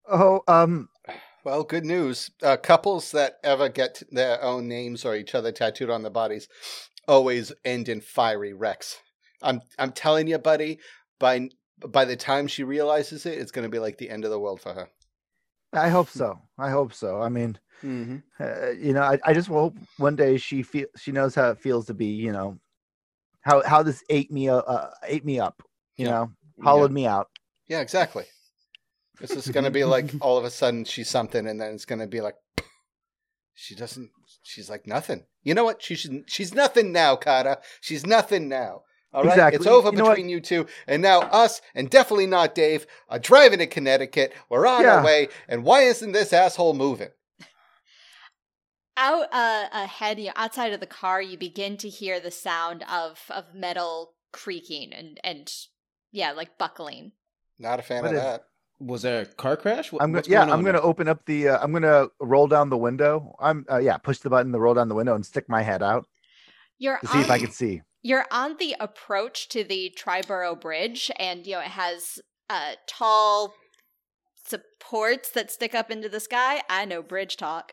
oh, 0.08 0.42
um, 0.46 0.90
Well, 1.44 1.64
good 1.64 1.86
news. 1.86 2.30
Uh, 2.42 2.58
couples 2.58 3.10
that 3.12 3.38
ever 3.42 3.68
get 3.70 4.02
their 4.10 4.42
own 4.42 4.68
names 4.68 5.04
or 5.06 5.16
each 5.16 5.34
other 5.34 5.50
tattooed 5.50 5.90
on 5.90 6.02
their 6.02 6.10
bodies 6.12 6.48
always 7.08 7.52
end 7.64 7.88
in 7.88 8.00
fiery 8.00 8.52
wrecks. 8.52 8.98
I'm 9.42 9.60
I'm 9.78 9.92
telling 9.92 10.28
you, 10.28 10.38
buddy. 10.38 10.78
By 11.18 11.48
by 11.78 12.04
the 12.04 12.16
time 12.16 12.46
she 12.46 12.62
realizes 12.64 13.26
it, 13.26 13.38
it's 13.38 13.50
going 13.50 13.64
to 13.64 13.68
be 13.68 13.80
like 13.80 13.98
the 13.98 14.10
end 14.10 14.24
of 14.24 14.30
the 14.30 14.38
world 14.38 14.60
for 14.60 14.72
her. 14.74 14.88
I 15.72 15.88
hope 15.88 16.10
so. 16.10 16.38
I 16.58 16.70
hope 16.70 16.92
so. 16.92 17.20
I 17.20 17.28
mean, 17.28 17.58
Mm-hmm. 17.82 18.16
uh, 18.40 18.70
you 18.70 18.92
know, 18.92 19.02
I, 19.02 19.18
I 19.24 19.32
just 19.34 19.48
hope 19.48 19.76
one 19.98 20.16
day 20.16 20.36
she 20.36 20.62
feel 20.62 20.86
she 20.96 21.12
knows 21.12 21.34
how 21.34 21.50
it 21.50 21.58
feels 21.58 21.86
to 21.86 21.94
be, 21.94 22.06
you 22.06 22.32
know, 22.32 22.58
how 23.42 23.62
how 23.66 23.82
this 23.82 24.02
ate 24.08 24.30
me 24.30 24.48
uh, 24.48 24.58
uh 24.58 24.90
ate 25.04 25.24
me 25.24 25.40
up, 25.40 25.62
you 25.96 26.06
Yeah. 26.06 26.10
know, 26.12 26.32
hollowed 26.62 26.92
me 26.92 27.06
out. 27.06 27.28
Yeah, 27.68 27.80
exactly. 27.80 28.24
This 29.20 29.32
is 29.36 29.48
going 29.48 29.64
to 29.64 29.70
be 29.70 29.84
like 29.96 30.10
all 30.20 30.38
of 30.38 30.44
a 30.44 30.50
sudden 30.50 30.84
she's 30.84 31.10
something, 31.10 31.46
and 31.46 31.60
then 31.60 31.74
it's 31.74 31.84
going 31.84 32.00
to 32.00 32.06
be 32.06 32.20
like 32.20 32.36
she 33.54 33.74
doesn't. 33.74 34.10
She's 34.44 34.70
like 34.70 34.86
nothing. 34.86 35.24
You 35.42 35.54
know 35.54 35.64
what? 35.64 35.82
She 35.82 35.94
should. 35.94 36.24
She's 36.28 36.54
nothing 36.54 36.92
now, 36.92 37.16
Carter. 37.16 37.58
She's 37.80 38.06
nothing 38.06 38.48
now. 38.48 38.82
All 39.14 39.24
right, 39.24 39.32
Exactly. 39.32 39.56
it's 39.58 39.66
over 39.66 39.90
You 39.90 39.96
between 40.02 40.28
you 40.30 40.40
two, 40.40 40.66
and 40.86 41.02
now 41.02 41.20
us, 41.20 41.60
and 41.74 41.90
definitely 41.90 42.26
not 42.26 42.54
Dave, 42.54 42.86
are 43.10 43.18
driving 43.18 43.58
to 43.58 43.66
Connecticut. 43.66 44.32
We're 44.48 44.66
on 44.66 44.84
Yeah. 44.84 44.96
our 45.00 45.04
way, 45.04 45.28
and 45.48 45.64
why 45.64 45.82
isn't 45.82 46.12
this 46.12 46.32
asshole 46.32 46.72
moving? 46.72 47.10
Out 48.96 49.26
uh, 49.32 49.68
ahead, 49.72 50.18
you 50.18 50.26
know, 50.26 50.32
outside 50.36 50.72
of 50.72 50.80
the 50.80 50.86
car, 50.86 51.22
you 51.22 51.38
begin 51.38 51.76
to 51.78 51.88
hear 51.88 52.20
the 52.20 52.30
sound 52.30 52.84
of 52.90 53.20
of 53.30 53.54
metal 53.54 54.14
creaking 54.32 54.92
and 54.92 55.18
and 55.24 55.50
yeah, 56.10 56.32
like 56.32 56.58
buckling. 56.58 57.12
Not 57.58 57.78
a 57.78 57.82
fan 57.82 58.02
What 58.02 58.10
of 58.10 58.16
is- 58.16 58.22
that. 58.22 58.44
Was 58.78 59.02
there 59.02 59.22
a 59.22 59.26
car 59.26 59.56
crash? 59.56 59.92
What, 59.92 60.02
I'm 60.02 60.10
gonna 60.12 60.24
yeah, 60.26 60.40
going 60.40 60.52
I'm 60.52 60.64
gonna 60.64 60.78
there? 60.78 60.84
open 60.86 61.06
up 61.06 61.24
the 61.24 61.50
uh, 61.50 61.58
I'm 61.62 61.72
gonna 61.72 62.08
roll 62.20 62.48
down 62.48 62.68
the 62.68 62.76
window. 62.76 63.36
I'm 63.38 63.64
uh, 63.70 63.78
yeah, 63.78 63.96
push 63.96 64.18
the 64.18 64.28
button 64.28 64.50
to 64.50 64.58
roll 64.58 64.74
down 64.74 64.88
the 64.88 64.96
window 64.96 65.14
and 65.14 65.24
stick 65.24 65.48
my 65.48 65.62
head 65.62 65.84
out 65.84 66.04
You're 66.78 66.98
to 66.98 67.06
see 67.06 67.20
if 67.20 67.30
I 67.30 67.38
can 67.38 67.52
see. 67.52 67.82
You're 68.02 68.26
on 68.32 68.56
the 68.58 68.74
approach 68.80 69.48
to 69.50 69.62
the 69.62 69.94
Triborough 69.96 70.60
Bridge, 70.60 71.12
and 71.16 71.46
you 71.46 71.52
know 71.52 71.60
it 71.60 71.66
has 71.68 72.18
uh, 72.50 72.72
tall 72.88 73.54
supports 74.44 75.30
that 75.30 75.50
stick 75.52 75.74
up 75.76 75.88
into 75.90 76.08
the 76.08 76.18
sky. 76.20 76.62
I 76.68 76.84
know 76.84 77.02
bridge 77.02 77.36
talk. 77.36 77.72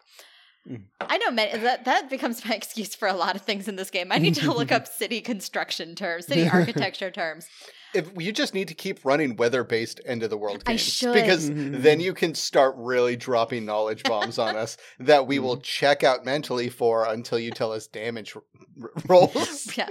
Mm. 0.69 0.83
I 1.01 1.17
know 1.17 1.31
many, 1.31 1.57
that 1.59 1.85
that 1.85 2.09
becomes 2.09 2.45
my 2.45 2.53
excuse 2.61 2.93
for 2.95 3.07
a 3.07 3.13
lot 3.13 3.35
of 3.35 3.41
things 3.41 3.67
in 3.67 3.75
this 3.75 3.89
game. 3.89 4.11
I 4.11 4.17
need 4.19 4.35
to 4.35 4.51
look 4.53 4.71
up 4.71 4.87
city 5.01 5.21
construction 5.21 5.95
terms, 5.95 6.27
city 6.27 6.47
architecture 6.47 7.09
terms. 7.11 7.47
If 7.95 8.11
you 8.19 8.31
just 8.31 8.53
need 8.53 8.67
to 8.67 8.75
keep 8.75 9.03
running 9.03 9.35
weather-based 9.35 9.99
end 10.05 10.21
of 10.21 10.29
the 10.29 10.37
world 10.37 10.61
I 10.67 10.75
should. 10.75 11.13
because 11.15 11.49
Mhm. 11.49 11.81
then 11.81 11.99
you 11.99 12.13
can 12.13 12.35
start 12.35 12.75
really 12.77 13.15
dropping 13.15 13.65
knowledge 13.65 14.03
bombs 14.03 14.37
on 14.37 14.55
us 14.55 14.77
that 14.99 15.25
we 15.25 15.39
will 15.39 15.57
check 15.57 16.03
out 16.03 16.23
mentally 16.23 16.69
for 16.69 17.03
until 17.05 17.39
you 17.39 17.49
tell 17.49 17.71
us 17.71 17.87
damage 17.87 18.35
r- 18.35 18.43
r- 18.83 18.89
rolls. 19.07 19.75
Yeah, 19.75 19.89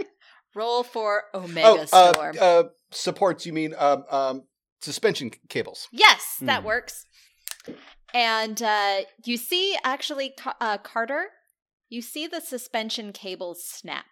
roll 0.55 0.85
for 0.85 1.25
Omega 1.35 1.67
oh, 1.67 1.87
uh, 1.93 2.13
Storm. 2.13 2.37
uh, 2.41 2.63
supports. 2.93 3.45
You 3.47 3.53
mean 3.53 3.75
um, 3.77 4.05
um, 4.11 4.43
suspension 4.81 5.33
c- 5.33 5.41
cables? 5.49 5.89
Yes, 5.91 6.37
that 6.43 6.61
Hmm. 6.61 6.67
works. 6.67 7.05
And 8.15 8.63
uh, 8.63 9.01
you 9.25 9.37
see, 9.37 9.77
actually, 9.85 10.35
uh, 10.61 10.79
Carter, 10.79 11.29
you 11.89 12.03
see 12.03 12.27
the 12.27 12.41
suspension 12.41 13.13
cables 13.13 13.63
snap. 13.65 14.07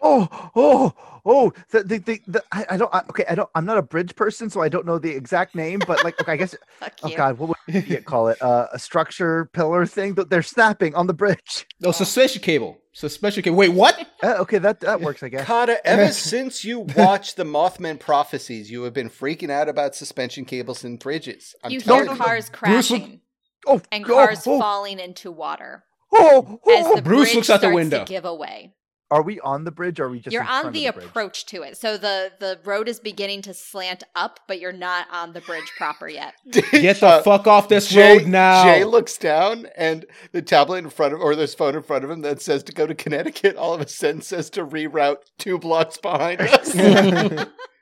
Oh, 0.00 0.50
oh, 0.54 1.20
oh! 1.24 1.52
The, 1.70 1.82
the, 1.82 1.98
the, 1.98 2.20
the 2.28 2.44
I, 2.52 2.66
I 2.70 2.76
don't. 2.76 2.94
I, 2.94 3.00
okay, 3.10 3.24
I 3.28 3.34
don't. 3.34 3.50
I'm 3.56 3.64
not 3.64 3.78
a 3.78 3.82
bridge 3.82 4.14
person, 4.14 4.48
so 4.48 4.60
I 4.62 4.68
don't 4.68 4.86
know 4.86 4.98
the 4.98 5.10
exact 5.10 5.56
name. 5.56 5.80
But 5.86 6.04
like, 6.04 6.20
okay, 6.20 6.32
I 6.32 6.36
guess. 6.36 6.54
Fuck 6.78 6.94
Oh 7.02 7.08
you. 7.08 7.16
God, 7.16 7.38
what 7.38 7.56
would 7.66 7.88
you 7.88 8.00
call 8.02 8.28
it? 8.28 8.40
Uh, 8.40 8.68
a 8.72 8.78
structure 8.78 9.46
pillar 9.46 9.86
thing 9.86 10.14
that 10.14 10.30
they're 10.30 10.42
snapping 10.42 10.94
on 10.94 11.08
the 11.08 11.14
bridge. 11.14 11.66
No, 11.80 11.90
suspension 11.90 12.42
cable. 12.42 12.78
So 12.98 13.06
suspension 13.06 13.44
cable. 13.44 13.56
Wait, 13.56 13.68
what? 13.68 14.04
Uh, 14.20 14.34
okay, 14.40 14.58
that 14.58 14.80
that 14.80 15.00
works, 15.00 15.22
I 15.22 15.28
guess. 15.28 15.44
Carter, 15.46 15.76
ever 15.84 16.08
since 16.12 16.64
you 16.64 16.80
watched 16.80 17.36
the 17.36 17.44
Mothman 17.44 18.00
prophecies, 18.00 18.68
you 18.68 18.82
have 18.82 18.92
been 18.92 19.08
freaking 19.08 19.48
out 19.48 19.68
about 19.68 19.94
suspension 19.94 20.44
cables 20.44 20.82
and 20.82 20.98
bridges. 20.98 21.54
I'm 21.62 21.70
you 21.70 21.80
telling 21.80 22.06
hear 22.06 22.14
you. 22.14 22.18
cars 22.18 22.50
Bruce 22.50 22.88
crashing 22.88 23.20
Oh, 23.64 23.80
and 23.92 24.04
oh, 24.04 24.08
cars 24.08 24.44
oh, 24.44 24.58
falling 24.58 24.98
into 24.98 25.30
water 25.30 25.84
oh, 26.12 26.58
as 26.68 26.86
oh. 26.86 26.96
the 26.96 27.02
Bruce 27.02 27.28
bridge 27.28 27.36
looks 27.36 27.50
out 27.50 27.60
the 27.60 27.68
starts 27.68 27.74
window. 27.76 28.04
to 28.04 28.04
give 28.06 28.24
away. 28.24 28.74
Are 29.10 29.22
we 29.22 29.40
on 29.40 29.64
the 29.64 29.70
bridge? 29.70 30.00
Or 30.00 30.04
are 30.04 30.10
we 30.10 30.20
just? 30.20 30.32
you're 30.34 30.42
in 30.42 30.48
on 30.48 30.60
front 30.62 30.74
the, 30.74 30.86
of 30.86 30.94
the 30.96 31.04
approach 31.06 31.46
to 31.46 31.62
it, 31.62 31.76
so 31.78 31.96
the 31.96 32.30
the 32.38 32.58
road 32.64 32.88
is 32.88 33.00
beginning 33.00 33.40
to 33.42 33.54
slant 33.54 34.04
up, 34.14 34.40
but 34.46 34.60
you're 34.60 34.72
not 34.72 35.06
on 35.10 35.32
the 35.32 35.40
bridge 35.40 35.72
proper 35.78 36.08
yet. 36.08 36.34
Get 36.50 37.00
the 37.00 37.06
Uh, 37.06 37.22
fuck 37.22 37.46
off 37.46 37.68
this 37.68 37.88
Jay, 37.88 38.18
road 38.18 38.26
now. 38.26 38.64
Jay 38.64 38.84
looks 38.84 39.16
down, 39.16 39.66
and 39.76 40.04
the 40.32 40.42
tablet 40.42 40.78
in 40.78 40.90
front 40.90 41.14
of, 41.14 41.20
or 41.20 41.34
this 41.34 41.54
phone 41.54 41.74
in 41.74 41.82
front 41.82 42.04
of 42.04 42.10
him 42.10 42.20
that 42.20 42.42
says 42.42 42.62
to 42.64 42.72
go 42.72 42.86
to 42.86 42.94
Connecticut, 42.94 43.56
all 43.56 43.72
of 43.72 43.80
a 43.80 43.88
sudden 43.88 44.20
says 44.20 44.50
to 44.50 44.64
reroute 44.64 45.18
two 45.38 45.58
blocks 45.58 45.96
behind 45.96 46.40
us. 46.42 46.74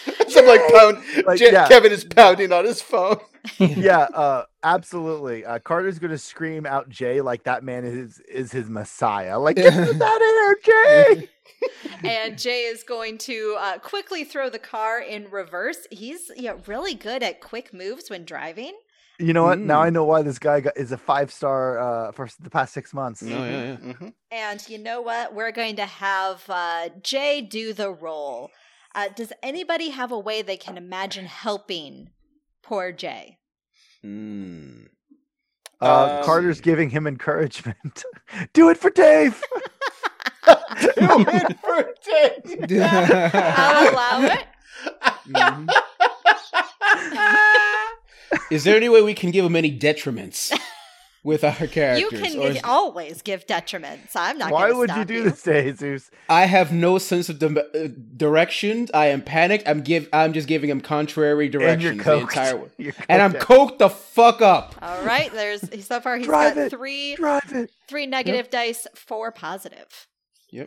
so 0.28 0.40
I'm 0.40 0.46
like, 0.46 0.60
pound. 0.72 1.26
Like, 1.26 1.38
Jay- 1.38 1.52
yeah. 1.52 1.68
Kevin 1.68 1.92
is 1.92 2.04
pounding 2.04 2.52
on 2.52 2.64
his 2.64 2.80
phone. 2.82 3.18
yeah, 3.58 4.02
uh, 4.14 4.44
absolutely. 4.62 5.44
Uh, 5.44 5.58
Carter's 5.58 5.98
gonna 5.98 6.18
scream 6.18 6.64
out 6.66 6.88
Jay 6.88 7.20
like 7.20 7.44
that 7.44 7.64
man 7.64 7.84
is 7.84 8.20
is 8.20 8.52
his 8.52 8.68
messiah. 8.70 9.38
Like, 9.38 9.56
get 9.56 9.72
us 9.74 10.00
out 10.00 10.16
of 10.16 10.20
here, 10.20 10.56
Jay! 10.64 11.28
and 12.04 12.38
Jay 12.38 12.62
is 12.64 12.82
going 12.82 13.18
to 13.18 13.56
uh, 13.58 13.78
quickly 13.78 14.24
throw 14.24 14.48
the 14.50 14.58
car 14.58 15.00
in 15.00 15.30
reverse. 15.30 15.86
He's 15.90 16.30
you 16.36 16.44
know, 16.44 16.60
really 16.66 16.94
good 16.94 17.22
at 17.22 17.40
quick 17.40 17.72
moves 17.72 18.10
when 18.10 18.24
driving. 18.24 18.72
You 19.18 19.32
know 19.32 19.44
what? 19.44 19.58
Now 19.58 19.82
Mm. 19.82 19.86
I 19.86 19.90
know 19.90 20.04
why 20.04 20.22
this 20.22 20.38
guy 20.38 20.60
got, 20.60 20.76
is 20.76 20.90
a 20.90 20.96
five 20.98 21.32
star 21.32 21.78
uh, 21.78 22.12
for 22.12 22.28
the 22.40 22.50
past 22.50 22.72
six 22.72 22.92
months. 22.94 23.22
No, 23.22 23.36
yeah, 23.44 23.62
yeah. 23.62 23.76
Mhm. 23.92 24.12
And 24.32 24.68
you 24.68 24.78
know 24.78 25.00
what? 25.02 25.34
We're 25.34 25.52
going 25.52 25.76
to 25.76 25.86
have 25.86 26.42
uh, 26.48 26.88
Jay 27.02 27.40
do 27.40 27.72
the 27.72 27.90
role. 27.92 28.50
Uh, 28.94 29.08
does 29.16 29.32
anybody 29.42 29.90
have 29.90 30.12
a 30.12 30.18
way 30.18 30.42
they 30.42 30.56
can 30.56 30.76
imagine 30.76 31.24
helping 31.26 32.10
poor 32.62 32.92
Jay? 32.92 33.38
Mm. 34.04 34.88
Uh, 35.80 36.18
Um, 36.18 36.24
Carter's 36.24 36.60
giving 36.60 36.90
him 36.90 37.06
encouragement. 37.06 38.04
Do 38.52 38.68
it 38.70 38.76
for 38.78 38.90
Dave. 38.90 39.42
Do 40.46 40.54
it 40.98 41.58
for 41.60 41.94
Dave. 42.04 42.82
I'll 42.82 43.92
allow 43.94 44.22
it. 44.24 44.44
Mhm. 45.28 45.68
Is 48.50 48.64
there 48.64 48.76
any 48.76 48.88
way 48.88 49.02
we 49.02 49.14
can 49.14 49.30
give 49.30 49.44
him 49.44 49.56
any 49.56 49.76
detriments 49.76 50.52
with 51.24 51.44
our 51.44 51.54
characters? 51.68 52.00
You 52.00 52.08
can 52.18 52.38
Or 52.38 52.48
is- 52.48 52.60
always 52.64 53.22
give 53.22 53.46
detriments. 53.46 54.10
I'm 54.16 54.38
not. 54.38 54.50
Why 54.50 54.68
gonna 54.68 54.78
would 54.78 54.88
you 54.90 54.94
stop 54.96 55.06
do 55.06 55.22
this, 55.30 55.42
Jesus? 55.42 56.10
I 56.28 56.46
have 56.46 56.72
no 56.72 56.98
sense 56.98 57.28
of 57.28 57.38
dim- 57.38 57.58
uh, 57.58 57.88
direction. 58.16 58.88
I 58.92 59.06
am 59.06 59.22
panicked. 59.22 59.68
I'm 59.68 59.82
give. 59.82 60.08
I'm 60.12 60.32
just 60.32 60.48
giving 60.48 60.68
him 60.70 60.80
contrary 60.80 61.46
And 61.46 61.54
you're 61.54 61.62
directions 61.62 62.04
the 62.04 62.18
entire 62.18 62.56
way. 62.78 62.92
And 63.08 63.22
I'm 63.22 63.32
coked 63.34 63.72
coked 63.72 63.78
the 63.78 63.90
fuck 63.90 64.42
up. 64.42 64.74
All 64.82 65.02
right. 65.04 65.30
There's 65.32 65.62
so 65.86 66.00
far 66.00 66.16
he's 66.16 66.26
Drive 66.26 66.54
got 66.56 66.64
it. 66.66 66.70
three. 66.70 67.14
Drive 67.16 67.52
it. 67.52 67.70
three 67.88 68.06
negative 68.06 68.50
dice, 68.50 68.86
four 68.94 69.30
positive. 69.32 70.06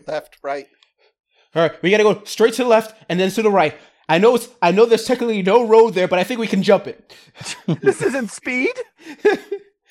Left, 0.07 0.38
right. 0.41 0.67
All 1.53 1.62
right, 1.62 1.81
we 1.83 1.89
gotta 1.91 2.03
go 2.03 2.21
straight 2.25 2.53
to 2.55 2.63
the 2.63 2.69
left 2.69 2.95
and 3.07 3.17
then 3.19 3.29
to 3.31 3.41
the 3.41 3.50
right. 3.51 3.75
I 4.09 4.17
know 4.17 4.35
it's. 4.35 4.50
I 4.62 4.71
know 4.71 4.85
there's 4.85 5.05
technically 5.05 5.41
no 5.41 5.65
road 5.67 5.93
there, 5.93 6.07
but 6.07 6.19
I 6.19 6.24
think 6.24 6.39
we 6.39 6.47
can 6.47 6.63
jump 6.63 6.85
it. 6.88 7.13
This 7.81 8.01
isn't 8.01 8.29
speed. 8.31 8.74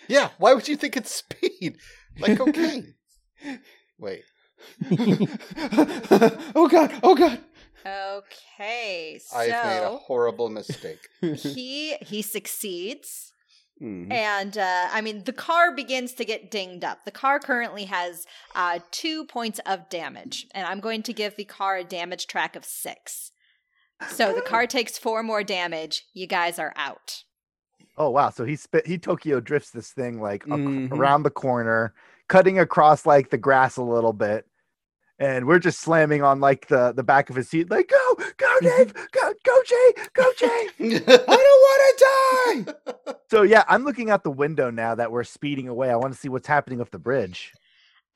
Yeah, 0.08 0.30
why 0.38 0.54
would 0.54 0.68
you 0.68 0.76
think 0.76 0.96
it's 0.96 1.14
speed? 1.14 1.76
Like 2.18 2.38
cocaine. 2.38 2.94
Wait. 3.99 4.23
oh 6.54 6.68
god! 6.70 6.92
Oh 7.02 7.14
god! 7.14 7.38
Okay. 7.87 9.20
So 9.25 9.37
I've 9.37 9.49
made 9.49 9.82
a 9.84 9.96
horrible 9.96 10.49
mistake. 10.49 11.00
he 11.20 11.96
he 11.96 12.23
succeeds. 12.23 13.32
Mhm. 13.82 14.12
And 14.12 14.56
uh, 14.56 14.88
I 14.92 15.00
mean, 15.00 15.25
the 15.25 15.32
car 15.32 15.75
begins 15.75 16.12
to 16.14 16.25
get 16.25 16.50
dinged 16.50 16.84
up. 16.84 17.04
The 17.04 17.11
car 17.11 17.40
currently 17.40 17.84
has 17.87 18.25
uh, 18.54 18.78
two 18.92 19.25
points 19.25 19.61
of 19.66 19.88
damage, 19.88 20.46
and 20.52 20.66
I'm 20.66 20.80
going 20.80 21.02
to 21.02 21.12
give 21.12 21.37
the 21.37 21.44
car 21.44 21.76
a 21.76 21.84
damage 21.84 22.26
track 22.26 22.54
of 22.56 22.64
six. 22.64 23.32
So 24.11 24.32
the 24.32 24.42
car 24.42 24.66
takes 24.66 24.99
four 24.99 25.23
more 25.23 25.42
damage. 25.42 26.04
You 26.12 26.26
guys 26.26 26.58
are 26.58 26.73
out. 26.76 27.25
Oh 27.97 28.11
wow! 28.11 28.30
So 28.30 28.45
he 28.45 28.57
spit. 28.57 28.87
He 28.87 28.99
Tokyo 28.99 29.41
drifts 29.41 29.71
this 29.71 29.93
thing 29.93 30.21
like 30.21 30.43
ac- 30.47 30.54
Mhm. 30.57 30.93
around 30.93 31.23
the 31.23 31.30
corner, 31.30 31.95
cutting 32.28 32.59
across 32.59 33.07
like 33.07 33.30
the 33.30 33.39
grass 33.39 33.76
a 33.76 33.83
little 33.83 34.13
bit, 34.13 34.47
and 35.19 35.47
we're 35.47 35.61
just 35.61 35.80
slamming 35.80 36.23
on 36.23 36.41
like 36.41 36.67
the 36.69 36.93
the 36.93 37.04
back 37.04 37.30
of 37.30 37.37
his 37.37 37.49
seat, 37.49 37.71
like 37.71 37.89
go, 37.89 38.15
go, 38.37 38.61
Dave, 38.61 38.93
go, 39.13 39.33
go, 39.45 39.63
Jay, 39.65 39.93
go, 40.13 40.25
Jay. 40.37 40.69
I 40.80 40.99
don't 41.07 41.26
want 41.37 41.99
to 41.99 42.75
die. 43.04 43.15
so 43.30 43.43
yeah, 43.43 43.63
I'm 43.69 43.85
looking 43.85 44.11
out 44.11 44.25
the 44.25 44.30
window 44.30 44.71
now 44.71 44.95
that 44.97 45.13
we're 45.13 45.25
speeding 45.25 45.69
away. 45.69 45.91
I 45.91 45.97
want 45.97 46.13
to 46.15 46.19
see 46.19 46.28
what's 46.28 46.49
happening 46.49 46.80
with 46.80 46.91
the 46.91 46.99
bridge. 46.99 47.52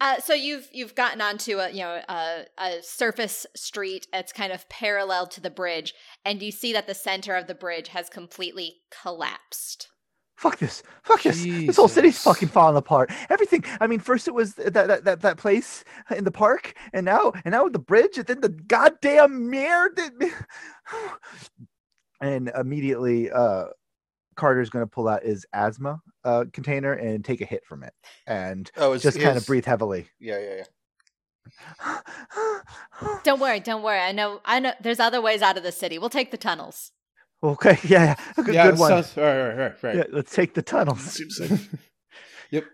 Uh, 0.01 0.21
so 0.21 0.33
you've 0.33 0.69
you've 0.73 0.95
gotten 0.95 1.21
onto 1.21 1.59
a 1.59 1.71
you 1.71 1.81
know 1.81 2.01
a, 2.09 2.45
a 2.59 2.83
surface 2.83 3.47
street. 3.57 4.07
It's 4.13 4.33
kind 4.33 4.53
of 4.53 4.69
parallel 4.69 5.27
to 5.29 5.41
the 5.41 5.51
bridge, 5.51 5.95
and 6.25 6.41
you 6.41 6.53
see 6.53 6.73
that 6.73 6.87
the 6.87 6.95
center 6.95 7.35
of 7.35 7.47
the 7.47 7.55
bridge 7.55 7.89
has 7.89 8.09
completely 8.09 8.77
collapsed. 9.03 9.89
Fuck 10.37 10.59
this! 10.59 10.85
Fuck 11.03 11.23
this! 11.23 11.43
This 11.43 11.77
whole 11.77 11.89
city's 11.89 12.23
fucking 12.23 12.49
falling 12.49 12.77
apart. 12.77 13.11
Everything. 13.29 13.65
I 13.81 13.89
mean, 13.89 13.99
first 13.99 14.29
it 14.29 14.35
was 14.35 14.55
that 14.55 14.73
that 14.73 15.05
that, 15.05 15.21
that 15.23 15.37
place 15.37 15.83
in 16.17 16.23
the 16.23 16.31
park, 16.31 16.75
and 16.93 17.05
now 17.05 17.33
and 17.45 17.51
now 17.51 17.69
the 17.69 17.81
bridge, 17.81 18.19
and 18.19 18.27
then 18.27 18.41
the 18.41 18.51
goddamn 18.51 19.51
mirror. 19.51 19.91
that- 19.97 20.33
and 22.21 22.53
immediately, 22.57 23.33
uh, 23.33 23.65
Carter's 24.37 24.71
going 24.71 24.85
to 24.85 24.91
pull 24.91 25.09
out 25.09 25.25
his 25.25 25.45
asthma 25.53 26.01
uh, 26.29 26.45
container 26.53 26.93
and 26.93 27.25
take 27.25 27.41
a 27.41 27.45
hit 27.45 27.65
from 27.65 27.83
it, 27.83 27.93
and 28.27 28.71
Oh, 28.77 28.93
it's 28.93 29.03
just 29.03 29.17
kind 29.17 29.31
of 29.31 29.35
his- 29.37 29.47
breathe 29.47 29.65
heavily. 29.65 30.09
Yeah, 30.21 30.39
yeah, 30.39 30.55
yeah. 30.57 30.65
Don't 33.25 33.41
worry, 33.41 33.61
don't 33.61 33.83
worry. 33.83 34.01
I 34.01 34.13
know, 34.13 34.41
I 34.45 34.61
know. 34.61 34.73
There's 34.83 35.01
other 35.01 35.21
ways 35.21 35.41
out 35.43 35.57
of 35.57 35.63
the 35.63 35.73
city. 35.73 35.99
We'll 35.99 36.11
take 36.11 36.31
the 36.31 36.37
tunnels. 36.37 36.91
okay, 37.43 37.79
yeah, 37.85 38.17
yeah, 38.37 38.45
good, 38.45 38.55
yeah, 38.55 38.71
good 38.71 38.79
one. 38.79 38.89
sounds- 38.91 39.17
right, 39.17 39.39
right, 39.49 39.57
right, 39.57 39.83
right. 39.83 39.97
Yeah, 39.97 40.05
let's 40.13 40.35
take 40.35 40.55
the 40.55 40.63
tunnels. 40.63 41.01
Seems 41.17 41.37
safe. 41.37 41.69
Yep. 42.51 42.65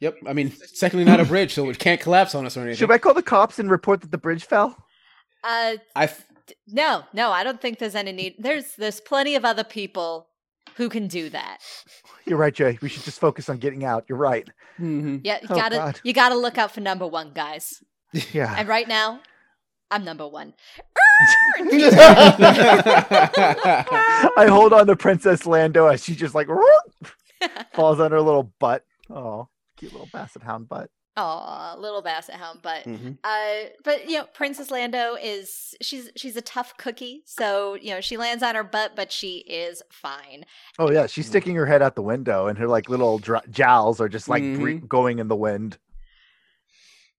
Yep. 0.00 0.16
I 0.26 0.32
mean, 0.32 0.50
secondly, 0.72 1.04
not 1.04 1.20
a 1.20 1.24
bridge, 1.26 1.52
so 1.52 1.68
it 1.68 1.78
can't 1.78 2.00
collapse 2.00 2.34
on 2.34 2.46
us 2.46 2.56
or 2.56 2.60
anything. 2.60 2.76
Should 2.78 2.90
I 2.90 2.96
call 2.98 3.12
the 3.14 3.22
cops 3.22 3.58
and 3.58 3.70
report 3.70 4.00
that 4.00 4.10
the 4.10 4.16
bridge 4.18 4.44
fell? 4.46 4.74
Uh, 5.44 5.74
I 5.94 6.04
f- 6.04 6.24
no, 6.66 7.02
no. 7.12 7.30
I 7.30 7.44
don't 7.44 7.60
think 7.60 7.78
there's 7.78 7.94
any 7.94 8.12
need. 8.12 8.36
There's 8.38 8.76
there's 8.76 9.00
plenty 9.00 9.34
of 9.34 9.44
other 9.44 9.64
people 9.64 10.27
who 10.78 10.88
can 10.88 11.06
do 11.08 11.28
that. 11.28 11.58
You're 12.24 12.38
right, 12.38 12.54
Jay. 12.54 12.78
We 12.80 12.88
should 12.88 13.02
just 13.02 13.20
focus 13.20 13.48
on 13.50 13.58
getting 13.58 13.84
out. 13.84 14.06
You're 14.08 14.16
right. 14.16 14.48
Mhm. 14.80 15.20
Yeah, 15.24 15.38
you 15.42 15.48
Oh, 15.50 15.54
gotta 15.56 15.76
God. 15.76 16.00
you 16.04 16.12
gotta 16.14 16.36
look 16.36 16.56
out 16.56 16.72
for 16.72 16.80
number 16.80 17.06
one, 17.06 17.32
guys. 17.34 17.82
Yeah. 18.32 18.54
And 18.56 18.66
right 18.68 18.88
now, 18.88 19.20
I'm 19.90 20.04
number 20.04 20.26
one. 20.26 20.54
I 24.36 24.46
hold 24.48 24.72
on 24.72 24.86
to 24.86 24.96
Princess 24.96 25.46
Lando 25.46 25.86
as 25.86 26.04
she 26.04 26.14
just 26.14 26.34
like 26.34 26.46
falls 27.74 28.00
on 28.00 28.10
her 28.12 28.20
little 28.20 28.52
butt. 28.60 28.84
Oh, 29.10 29.48
cute 29.76 29.92
little 29.92 30.08
basset 30.12 30.42
hound 30.42 30.68
butt. 30.68 30.90
Oh, 31.20 31.74
little 31.80 32.00
basset 32.00 32.36
hound, 32.36 32.60
but 32.62 32.84
Mhm. 32.84 33.18
uh, 33.24 33.70
but 33.82 34.08
you 34.08 34.18
know, 34.18 34.26
Princess 34.34 34.70
Lando 34.70 35.16
is 35.16 35.74
she's 35.80 36.10
she's 36.14 36.36
a 36.36 36.40
tough 36.40 36.76
cookie, 36.76 37.22
so 37.26 37.74
you 37.74 37.90
know 37.90 38.00
she 38.00 38.16
lands 38.16 38.40
on 38.44 38.54
her 38.54 38.62
butt, 38.62 38.94
but 38.94 39.10
she 39.10 39.38
is 39.38 39.82
fine. 39.90 40.46
Oh 40.78 40.92
yeah, 40.92 41.08
she's 41.08 41.26
sticking 41.26 41.56
her 41.56 41.66
head 41.66 41.82
out 41.82 41.96
the 41.96 42.02
window, 42.02 42.46
and 42.46 42.56
her 42.58 42.68
like 42.68 42.88
little 42.88 43.18
dr- 43.18 43.50
jowls 43.50 44.00
are 44.00 44.08
just 44.08 44.28
like 44.28 44.42
bre- 44.54 44.70
Mhm. 44.78 44.88
going 44.88 45.18
in 45.18 45.26
the 45.26 45.34
wind. 45.34 45.78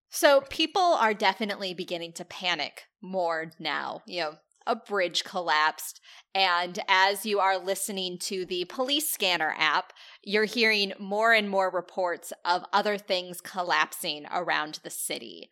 So 0.10 0.42
people 0.50 0.82
are 0.82 1.14
definitely 1.14 1.74
beginning 1.74 2.14
to 2.14 2.26
panic 2.26 2.86
more 3.02 3.52
now. 3.60 4.02
You 4.06 4.22
know, 4.22 4.34
a 4.66 4.76
bridge 4.76 5.24
collapsed. 5.24 6.00
And 6.34 6.80
as 6.88 7.26
you 7.26 7.40
are 7.40 7.58
listening 7.58 8.18
to 8.20 8.46
the 8.46 8.66
police 8.66 9.10
scanner 9.10 9.54
app, 9.58 9.94
you're 10.24 10.46
hearing 10.46 10.94
more 11.00 11.34
and 11.34 11.50
more 11.50 11.70
reports 11.70 12.34
of 12.44 12.66
other 12.74 12.98
things 12.98 13.42
collapsing 13.42 14.26
around 14.32 14.80
the 14.84 14.90
city. 14.90 15.50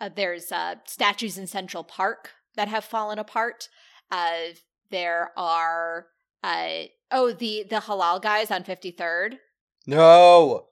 Uh, 0.00 0.10
there's 0.14 0.52
uh, 0.52 0.76
statues 0.86 1.38
in 1.38 1.46
Central 1.46 1.84
Park 1.84 2.30
that 2.56 2.68
have 2.68 2.84
fallen 2.84 3.18
apart. 3.18 3.68
Uh, 4.10 4.52
there 4.90 5.32
are, 5.36 6.06
uh, 6.42 6.84
oh, 7.10 7.32
the, 7.32 7.64
the 7.68 7.76
halal 7.76 8.20
guys 8.22 8.50
on 8.50 8.64
53rd. 8.64 9.38
No. 9.86 10.66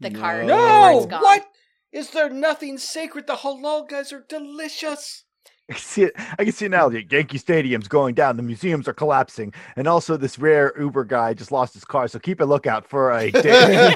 The 0.00 0.10
car, 0.10 0.38
the 0.38 0.44
No. 0.46 1.06
gone. 1.08 1.22
What? 1.22 1.46
Is 1.92 2.10
there 2.10 2.28
nothing 2.28 2.78
sacred? 2.78 3.26
The 3.26 3.36
halal 3.36 3.88
guys 3.88 4.12
are 4.12 4.24
delicious. 4.28 5.24
I 5.70 5.72
can 5.74 5.80
see 5.82 6.02
it. 6.02 6.12
I 6.16 6.44
can 6.44 6.52
see 6.52 6.66
it 6.66 6.70
now. 6.70 6.88
The 6.88 7.04
Yankee 7.04 7.38
Stadium's 7.38 7.88
going 7.88 8.14
down. 8.14 8.36
The 8.36 8.42
museums 8.42 8.86
are 8.86 8.92
collapsing, 8.92 9.54
and 9.76 9.88
also 9.88 10.16
this 10.16 10.38
rare 10.38 10.74
Uber 10.78 11.04
guy 11.04 11.32
just 11.32 11.50
lost 11.52 11.72
his 11.74 11.84
car. 11.84 12.06
So 12.08 12.18
keep 12.18 12.40
a 12.40 12.44
lookout 12.44 12.86
for 12.86 13.12
a. 13.12 13.30
day- 13.30 13.94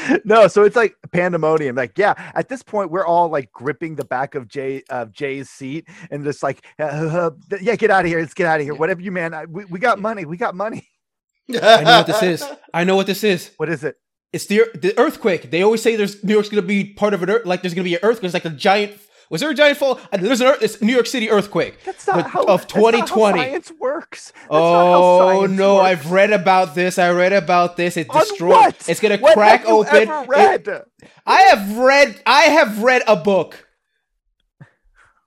no, 0.24 0.48
so 0.48 0.64
it's 0.64 0.76
like 0.76 0.96
pandemonium. 1.12 1.76
Like, 1.76 1.98
yeah, 1.98 2.14
at 2.34 2.48
this 2.48 2.62
point, 2.62 2.90
we're 2.90 3.06
all 3.06 3.28
like 3.28 3.52
gripping 3.52 3.96
the 3.96 4.04
back 4.04 4.34
of 4.34 4.48
Jay 4.48 4.82
of 4.88 5.12
Jay's 5.12 5.50
seat 5.50 5.86
and 6.10 6.24
just 6.24 6.42
like, 6.42 6.64
uh, 6.78 6.84
uh, 6.84 7.30
uh, 7.52 7.58
yeah, 7.60 7.76
get 7.76 7.90
out 7.90 8.04
of 8.04 8.10
here. 8.10 8.20
Let's 8.20 8.34
get 8.34 8.46
out 8.46 8.60
of 8.60 8.64
here. 8.64 8.74
Whatever 8.74 9.02
you, 9.02 9.12
man. 9.12 9.34
I, 9.34 9.44
we, 9.44 9.64
we 9.66 9.78
got 9.78 9.98
money. 9.98 10.24
We 10.24 10.36
got 10.36 10.54
money. 10.54 10.88
I 11.50 11.82
know 11.82 11.98
what 11.98 12.06
this 12.06 12.22
is. 12.22 12.44
I 12.72 12.84
know 12.84 12.96
what 12.96 13.06
this 13.06 13.24
is. 13.24 13.50
What 13.56 13.68
is 13.68 13.84
it? 13.84 13.96
It's 14.32 14.46
the 14.46 14.64
the 14.74 14.98
earthquake. 14.98 15.50
They 15.50 15.62
always 15.62 15.82
say 15.82 15.96
there's 15.96 16.22
New 16.24 16.32
York's 16.32 16.48
gonna 16.48 16.62
be 16.62 16.84
part 16.84 17.12
of 17.14 17.22
an 17.22 17.30
earth. 17.30 17.44
Like 17.46 17.62
there's 17.62 17.74
gonna 17.74 17.84
be 17.84 17.94
an 17.94 18.00
earthquake. 18.02 18.24
It's 18.24 18.34
like 18.34 18.44
a 18.46 18.50
giant. 18.50 18.92
Was 19.30 19.40
there 19.40 19.50
a 19.50 19.54
giant 19.54 19.78
fall? 19.78 19.98
There's 20.12 20.40
an 20.42 20.46
earth. 20.48 20.62
It's 20.62 20.80
New 20.82 20.92
York 20.92 21.06
City 21.06 21.30
earthquake. 21.30 21.78
That's 21.84 22.06
not 22.06 22.16
But 22.16 22.26
how 22.26 22.44
of 22.44 22.60
that's 22.62 22.74
not 22.74 22.94
how 22.94 23.06
2020. 23.06 23.38
science 23.40 23.72
works. 23.80 24.32
That's 24.34 24.50
not 24.50 24.58
how 24.58 24.94
Oh 25.02 25.18
science 25.46 25.58
no! 25.58 25.74
works. 25.76 25.86
I've 25.86 26.10
read 26.12 26.32
about 26.32 26.74
this. 26.74 26.98
I 26.98 27.10
read 27.12 27.32
about 27.32 27.76
this. 27.78 27.96
It 27.96 28.08
On 28.10 28.20
destroyed. 28.20 28.74
It's 28.88 29.00
gonna 29.00 29.18
What 29.18 29.34
crack 29.34 29.60
have 29.60 29.68
you 29.68 29.74
open. 29.76 29.96
Ever 30.08 30.22
It- 30.22 30.28
read? 30.28 30.82
I 31.26 31.40
have 31.42 31.76
read. 31.78 32.20
I 32.26 32.42
have 32.42 32.82
read 32.82 33.02
a 33.06 33.16
book. 33.16 33.66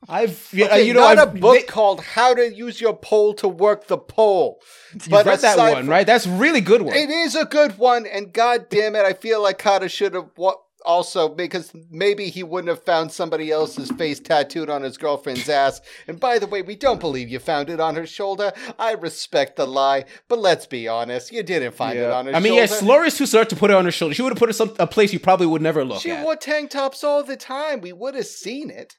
I've 0.08 0.50
yeah, 0.54 0.65
Okay, 0.68 0.84
you 0.88 0.94
know 0.94 1.00
not 1.00 1.18
I've, 1.18 1.36
a 1.36 1.39
book 1.39 1.56
they- 1.56 1.63
called 1.63 2.02
"How 2.02 2.36
to 2.36 2.54
Use 2.54 2.80
Your 2.80 2.96
Pole 2.96 3.34
to 3.36 3.48
Work 3.48 3.88
the 3.88 3.98
Pole." 3.98 4.60
You've 5.01 5.10
But 5.10 5.25
read 5.25 5.39
that 5.39 5.58
one, 5.58 5.75
from- 5.84 5.89
right? 5.89 6.05
That's 6.08 6.25
a 6.25 6.31
really 6.31 6.62
good 6.62 6.81
one. 6.81 6.95
It 6.95 7.10
is 7.10 7.36
a 7.36 7.45
good 7.45 7.77
one, 7.77 8.05
and 8.05 8.31
god 8.34 8.69
damn 8.69 8.95
it, 8.95 9.05
I 9.05 9.13
feel 9.13 9.41
like 9.41 9.58
Carter 9.60 9.89
should 9.89 10.13
have 10.13 10.29
wa- 10.38 10.55
also 10.86 11.27
because 11.27 11.71
maybe 11.89 12.29
he 12.29 12.43
wouldn't 12.43 12.69
have 12.69 12.84
found 12.84 13.12
somebody 13.12 13.49
else's 13.51 13.89
face 13.93 14.19
tattooed 14.19 14.69
on 14.69 14.84
his 14.84 14.97
girlfriend's 14.99 15.49
ass. 15.49 15.81
And 16.08 16.19
by 16.19 16.38
the 16.38 16.45
way, 16.45 16.62
we 16.62 16.75
don't 16.75 16.99
believe 16.99 17.27
you 17.27 17.39
found 17.39 17.71
it 17.71 17.79
on 17.79 17.95
her 17.95 18.05
shoulder. 18.05 18.53
I 18.77 18.91
respect 18.93 19.55
the 19.55 19.65
lie, 19.65 20.05
but 20.27 20.38
let's 20.38 20.67
be 20.67 20.88
honest, 20.88 21.31
you 21.31 21.41
didn't 21.41 21.73
find 21.73 21.97
it 21.97 22.12
on 22.12 22.27
her 22.27 22.36
I 22.36 22.39
mean, 22.39 22.51
shoulder. 22.53 22.62
yes, 22.62 22.84
Loris 22.84 23.17
who 23.17 23.25
started 23.25 23.49
to 23.49 23.55
put 23.55 23.71
it 23.71 23.75
on 23.75 23.86
her 23.86 23.91
shoulder. 23.91 24.13
She 24.13 24.21
would 24.21 24.31
have 24.31 24.38
put 24.38 24.51
it 24.51 24.53
some 24.53 24.75
a 24.77 24.86
place 24.86 25.12
you 25.12 25.19
probably 25.19 25.47
would 25.47 25.62
never 25.63 25.84
look 25.84 26.01
she 26.01 26.12
at. 26.12 26.23
wore 26.23 26.36
tank 26.36 26.69
tops 26.69 27.03
all 27.03 27.23
the 27.23 27.36
time. 27.36 27.81
We 27.81 27.91
would 27.91 28.13
have 28.13 28.27
seen 28.27 28.69
it. 28.69 28.95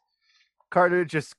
Carter 0.70 1.04
just 1.04 1.34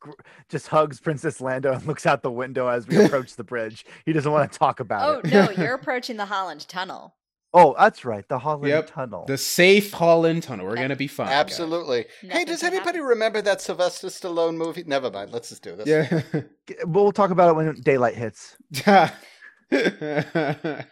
just 0.49 0.67
hugs 0.67 0.99
Princess 0.99 1.41
Lando 1.41 1.73
and 1.73 1.85
looks 1.85 2.05
out 2.05 2.23
the 2.23 2.31
window 2.31 2.67
as 2.67 2.87
we 2.87 3.03
approach 3.03 3.35
the 3.35 3.43
bridge. 3.43 3.85
He 4.05 4.13
doesn't 4.13 4.31
want 4.31 4.51
to 4.51 4.57
talk 4.57 4.79
about 4.79 5.07
Oh 5.07 5.19
it. 5.19 5.33
Oh 5.35 5.45
no, 5.45 5.51
you're 5.63 5.73
approaching 5.73 6.17
the 6.17 6.25
Holland 6.25 6.67
Tunnel. 6.67 7.15
Oh, 7.53 7.73
that's 7.79 8.03
right, 8.05 8.27
the 8.27 8.39
Holland 8.39 8.67
Yep. 8.69 8.91
Tunnel. 8.91 9.25
The 9.25 9.37
safe 9.37 9.91
Holland 9.93 10.43
Tunnel. 10.43 10.65
We're 10.65 10.75
gonna 10.75 10.95
be 10.97 11.07
fine. 11.07 11.29
Absolutely. 11.29 12.05
hey, 12.21 12.43
does 12.45 12.59
can 12.59 12.73
anybody 12.73 12.99
remember 12.99 13.41
that 13.41 13.61
Sylvester 13.61 14.07
Stallone 14.07 14.57
movie? 14.57 14.83
Never 14.85 15.09
mind. 15.09 15.31
Let's 15.31 15.49
just 15.49 15.63
do 15.63 15.75
this. 15.75 15.87
Yeah. 15.87 16.21
G- 16.67 16.75
We'll 16.85 17.13
talk 17.13 17.31
about 17.31 17.49
it 17.49 17.55
when 17.55 17.73
daylight 17.81 18.15
hits. 18.15 18.57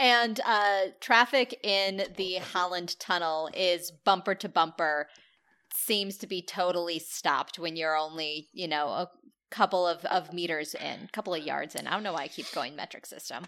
And 0.00 0.38
uh, 0.46 0.82
traffic 1.00 1.58
in 1.64 2.04
the 2.16 2.34
Holland 2.36 2.96
Tunnel 3.00 3.50
is 3.52 3.90
bumper 3.90 4.36
to 4.36 4.48
bumper. 4.48 5.08
Seems 5.86 6.18
to 6.18 6.26
be 6.26 6.42
totally 6.42 6.98
stopped 6.98 7.58
when 7.58 7.76
you're 7.76 7.96
only, 7.96 8.48
you 8.52 8.66
know, 8.68 8.88
a 8.88 9.08
couple 9.50 9.86
of, 9.86 10.04
of 10.06 10.32
meters 10.32 10.74
in, 10.74 11.08
couple 11.12 11.34
of 11.34 11.42
yards 11.42 11.74
in. 11.74 11.86
I 11.86 11.92
don't 11.92 12.02
know 12.02 12.12
why 12.12 12.24
I 12.24 12.28
keep 12.28 12.52
going 12.52 12.74
metric 12.76 13.06
system. 13.06 13.46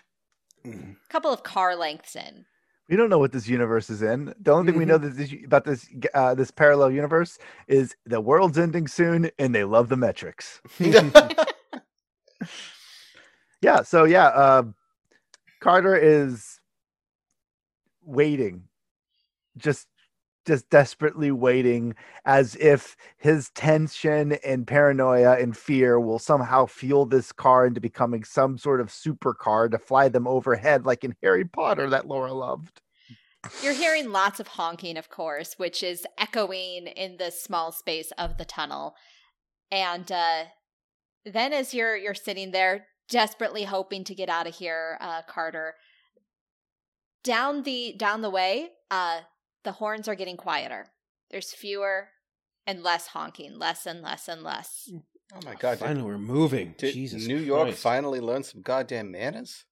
Mhm. 0.64 0.96
Couple 1.08 1.32
of 1.32 1.42
car 1.42 1.74
lengths 1.74 2.14
in. 2.14 2.46
We 2.88 2.96
don't 2.96 3.10
know 3.10 3.18
what 3.18 3.32
this 3.32 3.48
universe 3.48 3.90
is 3.90 4.02
in. 4.02 4.34
The 4.40 4.52
only 4.52 4.70
thing 4.72 4.78
we 4.78 4.84
know 4.84 4.98
that 4.98 5.16
this, 5.16 5.32
about 5.44 5.64
this 5.64 5.88
uh, 6.14 6.34
this 6.34 6.50
parallel 6.50 6.90
universe 6.90 7.38
is 7.68 7.94
the 8.06 8.20
world's 8.20 8.58
ending 8.58 8.88
soon, 8.88 9.30
and 9.38 9.54
they 9.54 9.64
love 9.64 9.88
the 9.88 9.96
metrics. 9.96 10.60
Yeah. 13.62 13.82
So 13.82 14.04
yeah, 14.04 14.26
uh, 14.26 14.62
Carter 15.60 15.94
is 15.96 16.60
waiting, 18.02 18.64
just 19.56 19.86
just 20.50 20.68
desperately 20.68 21.30
waiting, 21.30 21.94
as 22.24 22.56
if 22.56 22.96
his 23.18 23.50
tension 23.50 24.32
and 24.44 24.66
paranoia 24.66 25.38
and 25.38 25.56
fear 25.56 26.00
will 26.00 26.18
somehow 26.18 26.66
fuel 26.66 27.06
this 27.06 27.30
car 27.30 27.66
into 27.66 27.80
becoming 27.80 28.24
some 28.24 28.58
sort 28.58 28.80
of 28.80 28.88
supercar 28.88 29.70
to 29.70 29.78
fly 29.78 30.08
them 30.08 30.26
overhead, 30.26 30.84
like 30.84 31.04
in 31.04 31.14
Harry 31.22 31.44
Potter 31.44 31.88
that 31.88 32.08
Laura 32.08 32.32
loved. 32.32 32.80
You're 33.62 33.74
hearing 33.74 34.10
lots 34.10 34.40
of 34.40 34.48
honking, 34.48 34.96
of 34.96 35.08
course, 35.08 35.54
which 35.56 35.84
is 35.84 36.04
echoing 36.18 36.88
in 36.88 37.16
the 37.18 37.30
small 37.30 37.70
space 37.70 38.10
of 38.18 38.36
the 38.36 38.44
tunnel. 38.44 38.96
And 39.70 40.10
uh, 40.10 40.46
then, 41.24 41.52
as 41.52 41.72
you're 41.72 41.96
you're 41.96 42.12
sitting 42.12 42.50
there, 42.50 42.86
desperately 43.08 43.62
hoping 43.62 44.02
to 44.02 44.16
get 44.16 44.28
out 44.28 44.48
of 44.48 44.56
here, 44.56 44.98
uh, 45.00 45.22
Carter, 45.28 45.74
down 47.22 47.62
the 47.62 47.94
down 47.96 48.20
the 48.20 48.30
way, 48.30 48.70
uh, 48.90 49.20
the 49.64 49.72
horns 49.72 50.08
are 50.08 50.14
getting 50.14 50.36
quieter. 50.36 50.86
There's 51.30 51.52
fewer 51.52 52.08
and 52.66 52.82
less 52.82 53.08
honking, 53.08 53.58
less 53.58 53.86
and 53.86 54.02
less 54.02 54.28
and 54.28 54.42
less. 54.42 54.90
Oh 55.34 55.40
my 55.44 55.54
god. 55.54 55.78
Did, 55.78 55.80
Finally, 55.80 56.02
we're 56.02 56.18
moving. 56.18 56.74
did 56.78 56.94
Jesus 56.94 57.26
New 57.26 57.38
York 57.38 57.68
Christ. 57.68 57.82
finally 57.82 58.20
learn 58.20 58.42
some 58.42 58.62
goddamn 58.62 59.10
manners? 59.12 59.64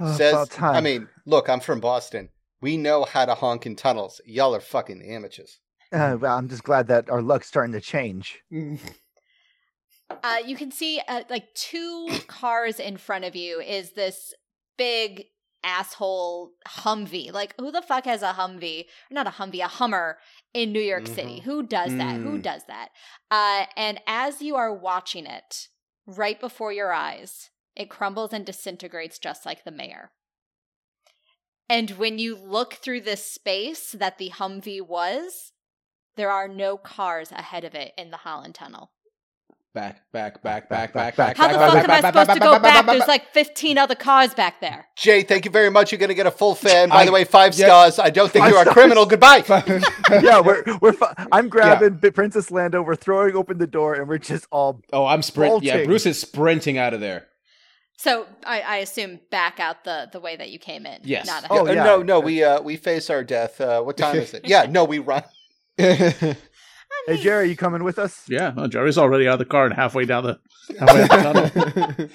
Oh, 0.00 0.12
Says, 0.16 0.32
about 0.32 0.50
time. 0.50 0.74
I 0.74 0.80
mean, 0.80 1.08
look, 1.26 1.48
I'm 1.48 1.60
from 1.60 1.80
Boston. 1.80 2.28
We 2.60 2.76
know 2.76 3.04
how 3.04 3.24
to 3.24 3.34
honk 3.34 3.66
in 3.66 3.76
tunnels. 3.76 4.20
Y'all 4.24 4.54
are 4.54 4.60
fucking 4.60 5.02
amateurs. 5.02 5.58
Uh, 5.92 6.16
well, 6.20 6.36
I'm 6.38 6.48
just 6.48 6.62
glad 6.62 6.88
that 6.88 7.10
our 7.10 7.20
luck's 7.20 7.48
starting 7.48 7.72
to 7.72 7.80
change. 7.80 8.40
Uh, 10.22 10.36
you 10.44 10.56
can 10.56 10.70
see 10.70 11.00
uh, 11.08 11.22
like 11.30 11.52
two 11.54 12.08
cars 12.26 12.78
in 12.78 12.96
front 12.96 13.24
of 13.24 13.34
you 13.34 13.60
is 13.60 13.92
this 13.92 14.34
big 14.78 15.24
asshole 15.64 16.52
Humvee. 16.66 17.32
Like, 17.32 17.54
who 17.58 17.70
the 17.70 17.82
fuck 17.82 18.04
has 18.04 18.22
a 18.22 18.32
Humvee? 18.32 18.86
Not 19.10 19.26
a 19.26 19.30
Humvee, 19.30 19.64
a 19.64 19.68
Hummer 19.68 20.18
in 20.52 20.72
New 20.72 20.80
York 20.80 21.06
City. 21.06 21.40
Mhm. 21.40 21.42
Who 21.44 21.62
does 21.62 21.96
that? 21.96 22.20
Who 22.22 22.38
Mm. 22.38 22.42
does 22.42 22.64
that? 22.66 22.90
Uh, 23.30 23.66
and 23.76 24.00
as 24.06 24.42
you 24.42 24.56
are 24.56 24.72
watching 24.72 25.26
it, 25.26 25.68
right 26.06 26.38
before 26.40 26.72
your 26.72 26.92
eyes, 26.92 27.50
it 27.74 27.88
crumbles 27.90 28.32
and 28.32 28.44
disintegrates 28.44 29.18
just 29.18 29.46
like 29.46 29.64
the 29.64 29.70
mayor. 29.70 30.12
And 31.68 31.92
when 31.92 32.18
you 32.18 32.36
look 32.36 32.74
through 32.74 33.02
this 33.02 33.24
space 33.24 33.92
that 33.92 34.18
the 34.18 34.30
Humvee 34.30 34.82
was, 34.82 35.52
there 36.16 36.30
are 36.30 36.48
no 36.48 36.76
cars 36.76 37.32
ahead 37.32 37.64
of 37.64 37.74
it 37.74 37.94
in 37.96 38.10
the 38.10 38.18
Holland 38.18 38.54
Tunnel. 38.54 38.92
Back, 39.74 40.02
back, 40.12 40.42
back, 40.42 40.68
back, 40.68 40.92
Back, 40.92 40.92
back, 40.92 41.16
back, 41.16 41.16
back. 41.16 41.36
How 41.38 41.48
the 41.48 41.54
back, 41.54 41.70
fuck 41.72 41.74
back, 41.74 41.84
am 41.84 42.04
I 42.04 42.10
supposed 42.10 42.30
to 42.34 42.38
go 42.40 42.52
back, 42.52 42.62
back? 42.62 42.86
back, 42.86 42.94
There's 42.94 43.08
like 43.08 43.32
15 43.32 43.78
other 43.78 43.94
cars 43.94 44.34
back 44.34 44.60
there. 44.60 44.84
Jay, 44.98 45.22
thank 45.22 45.46
you 45.46 45.50
very 45.50 45.70
much. 45.70 45.90
You're 45.90 45.98
going 45.98 46.10
to 46.10 46.14
get 46.14 46.26
a 46.26 46.30
full 46.30 46.54
fan. 46.54 46.88
By 46.90 46.96
I- 46.96 47.04
the 47.06 47.12
way, 47.12 47.24
five 47.24 47.54
yeah. 47.54 47.66
stars. 47.66 47.98
I 47.98 48.10
don't 48.10 48.30
think 48.30 48.46
you're 48.48 48.60
a 48.60 48.66
criminal. 48.66 49.06
Goodbye. 49.06 49.42
yeah, 50.10 50.40
we're 50.40 50.62
we're. 50.82 50.92
Fu- 50.92 51.06
I'm 51.32 51.48
grabbing 51.48 51.94
Bi- 51.94 52.10
Princess 52.10 52.50
Lando. 52.50 52.82
We're 52.82 52.96
throwing 52.96 53.34
open 53.34 53.56
the 53.56 53.66
door, 53.66 53.94
and 53.94 54.08
we're 54.08 54.18
just 54.18 54.46
all. 54.52 54.82
Oh, 54.92 55.06
I'm 55.06 55.22
sprint. 55.22 55.62
Yeah, 55.62 55.84
Bruce 55.84 56.04
is 56.04 56.20
sprinting 56.20 56.76
out 56.76 56.92
of 56.92 57.00
there. 57.00 57.28
So 57.96 58.26
I, 58.44 58.60
I 58.60 58.76
assume 58.78 59.20
back 59.30 59.58
out 59.58 59.84
the, 59.84 60.08
the 60.12 60.20
way 60.20 60.36
that 60.36 60.50
you 60.50 60.58
came 60.58 60.84
in. 60.84 61.00
Yes. 61.04 61.26
Not 61.26 61.46
Oh, 61.48 61.66
Uh, 61.66 61.72
yeah. 61.72 61.84
No, 61.84 62.02
no, 62.02 62.20
we 62.20 62.44
uh, 62.44 62.60
we 62.60 62.76
face 62.76 63.08
our 63.08 63.24
death. 63.24 63.58
Uh, 63.58 63.80
what 63.80 63.96
time 63.96 64.16
is 64.16 64.34
it? 64.34 64.46
Yeah, 64.46 64.66
no, 64.68 64.84
we 64.84 64.98
run. 64.98 65.22
Hey, 67.06 67.16
Jerry, 67.16 67.48
you 67.48 67.56
coming 67.56 67.82
with 67.82 67.98
us? 67.98 68.22
Yeah, 68.28 68.52
well, 68.54 68.68
Jerry's 68.68 68.96
already 68.98 69.26
out 69.26 69.32
of 69.34 69.38
the 69.40 69.44
car 69.44 69.66
and 69.66 69.74
halfway 69.74 70.04
down 70.04 70.22
the 70.24 70.38
halfway 70.78 71.08
down 71.08 71.34
the 71.34 71.50
tunnel. 71.96 72.08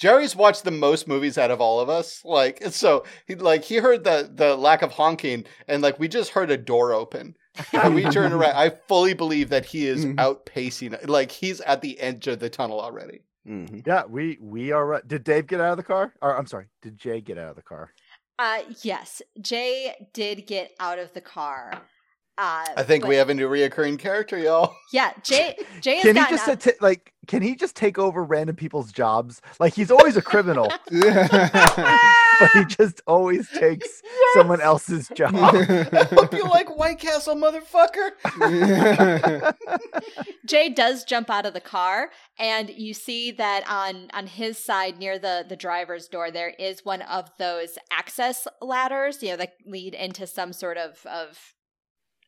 Jerry's 0.00 0.34
watched 0.34 0.64
the 0.64 0.72
most 0.72 1.06
movies 1.06 1.38
out 1.38 1.52
of 1.52 1.60
all 1.60 1.78
of 1.78 1.88
us. 1.88 2.20
Like, 2.24 2.60
so 2.70 3.04
he 3.26 3.36
like 3.36 3.62
he 3.64 3.76
heard 3.76 4.02
the 4.04 4.28
the 4.34 4.56
lack 4.56 4.82
of 4.82 4.90
honking, 4.92 5.44
and 5.68 5.82
like 5.82 6.00
we 6.00 6.08
just 6.08 6.30
heard 6.30 6.50
a 6.50 6.56
door 6.56 6.92
open. 6.92 7.36
And 7.72 7.94
we 7.94 8.02
turn 8.10 8.32
around. 8.32 8.56
I 8.56 8.70
fully 8.88 9.14
believe 9.14 9.50
that 9.50 9.64
he 9.64 9.86
is 9.86 10.04
Mhm. 10.04 10.16
outpacing. 10.16 11.06
Like 11.08 11.30
he's 11.30 11.60
at 11.60 11.80
the 11.82 12.00
edge 12.00 12.26
of 12.26 12.40
the 12.40 12.50
tunnel 12.50 12.80
already. 12.80 13.20
Mhm. 13.46 13.86
Yeah, 13.86 14.02
we 14.08 14.36
we 14.40 14.72
are. 14.72 14.84
right. 14.84 15.06
Did 15.06 15.22
Dave 15.22 15.46
get 15.46 15.60
out 15.60 15.70
of 15.70 15.76
the 15.76 15.84
car? 15.84 16.12
Or 16.20 16.36
I'm 16.36 16.46
sorry, 16.48 16.66
did 16.82 16.98
Jay 16.98 17.20
get 17.20 17.38
out 17.38 17.50
of 17.50 17.56
the 17.56 17.62
car? 17.62 17.90
Uh, 18.40 18.62
yes, 18.82 19.22
Jay 19.40 19.94
did 20.12 20.44
get 20.48 20.72
out 20.80 20.98
of 20.98 21.12
the 21.14 21.20
car. 21.20 21.80
Uh, 22.36 22.64
I 22.76 22.82
think 22.82 23.02
but- 23.02 23.08
we 23.10 23.14
have 23.16 23.28
a 23.30 23.34
new 23.34 23.48
reoccurring 23.48 23.98
character, 23.98 24.36
y'all. 24.38 24.74
Yeah, 24.92 25.12
Jay. 25.24 25.56
Jay 25.80 25.96
has 25.96 26.04
Can 26.04 26.14
he 26.16 26.22
just 26.30 26.48
out- 26.48 26.66
like? 26.80 27.12
Can 27.26 27.42
he 27.42 27.56
just 27.56 27.74
take 27.74 27.98
over 27.98 28.22
random 28.22 28.54
people's 28.54 28.92
jobs? 28.92 29.42
Like 29.58 29.74
he's 29.74 29.90
always 29.90 30.16
a 30.16 30.22
criminal, 30.22 30.70
but 30.90 32.50
he 32.52 32.64
just 32.66 33.00
always 33.08 33.48
takes 33.50 34.02
someone 34.34 34.60
else's 34.60 35.08
job. 35.14 35.34
I 35.36 36.06
hope 36.12 36.32
you 36.32 36.44
like 36.44 36.76
White 36.76 37.00
Castle, 37.00 37.34
motherfucker. 37.34 38.10
Jay 40.46 40.68
does 40.68 41.04
jump 41.04 41.30
out 41.30 41.46
of 41.46 41.54
the 41.54 41.60
car, 41.60 42.10
and 42.38 42.70
you 42.70 42.94
see 42.94 43.30
that 43.32 43.64
on 43.68 44.10
on 44.12 44.26
his 44.26 44.58
side 44.58 44.98
near 44.98 45.18
the 45.18 45.44
the 45.48 45.56
driver's 45.56 46.06
door, 46.08 46.30
there 46.30 46.50
is 46.58 46.84
one 46.84 47.02
of 47.02 47.30
those 47.38 47.78
access 47.90 48.46
ladders, 48.60 49.22
you 49.22 49.30
know, 49.30 49.36
that 49.38 49.54
lead 49.66 49.94
into 49.94 50.26
some 50.26 50.52
sort 50.52 50.76
of 50.76 51.04
of 51.06 51.53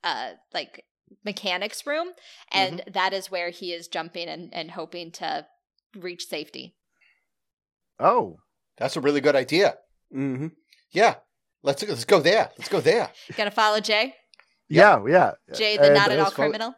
uh 0.05 0.33
like 0.55 0.85
mechanics 1.25 1.87
room 1.87 2.09
and 2.51 2.83
that 2.93 3.13
is 3.13 3.31
where 3.31 3.51
he 3.51 3.73
is 3.73 3.87
jumping 3.89 4.29
and, 4.29 4.53
and 4.53 4.73
hoping 4.73 5.13
to 5.13 5.47
reach 5.97 6.27
safety. 6.27 6.75
Oh, 7.99 8.39
That's 8.79 8.97
a 8.97 9.01
really 9.01 9.21
good 9.21 9.37
idea. 9.37 9.77
Mm-hmm. 10.15 10.49
Yeah. 10.93 11.15
Let's 11.63 11.83
let's 11.83 12.05
go 12.05 12.21
there. 12.21 12.51
Let's 12.59 12.69
go 12.69 12.81
there. 12.81 13.11
Gonna 13.37 13.51
follow 13.51 13.81
Jay? 13.81 14.15
yeah, 14.69 15.01
yeah. 15.09 15.33
Jay 15.55 15.77
the 15.77 15.85
And- 15.87 15.95
not 15.95 16.11
at 16.11 16.19
all 16.19 16.25
let's 16.25 16.37
follow- 16.37 16.49
criminal? 16.51 16.75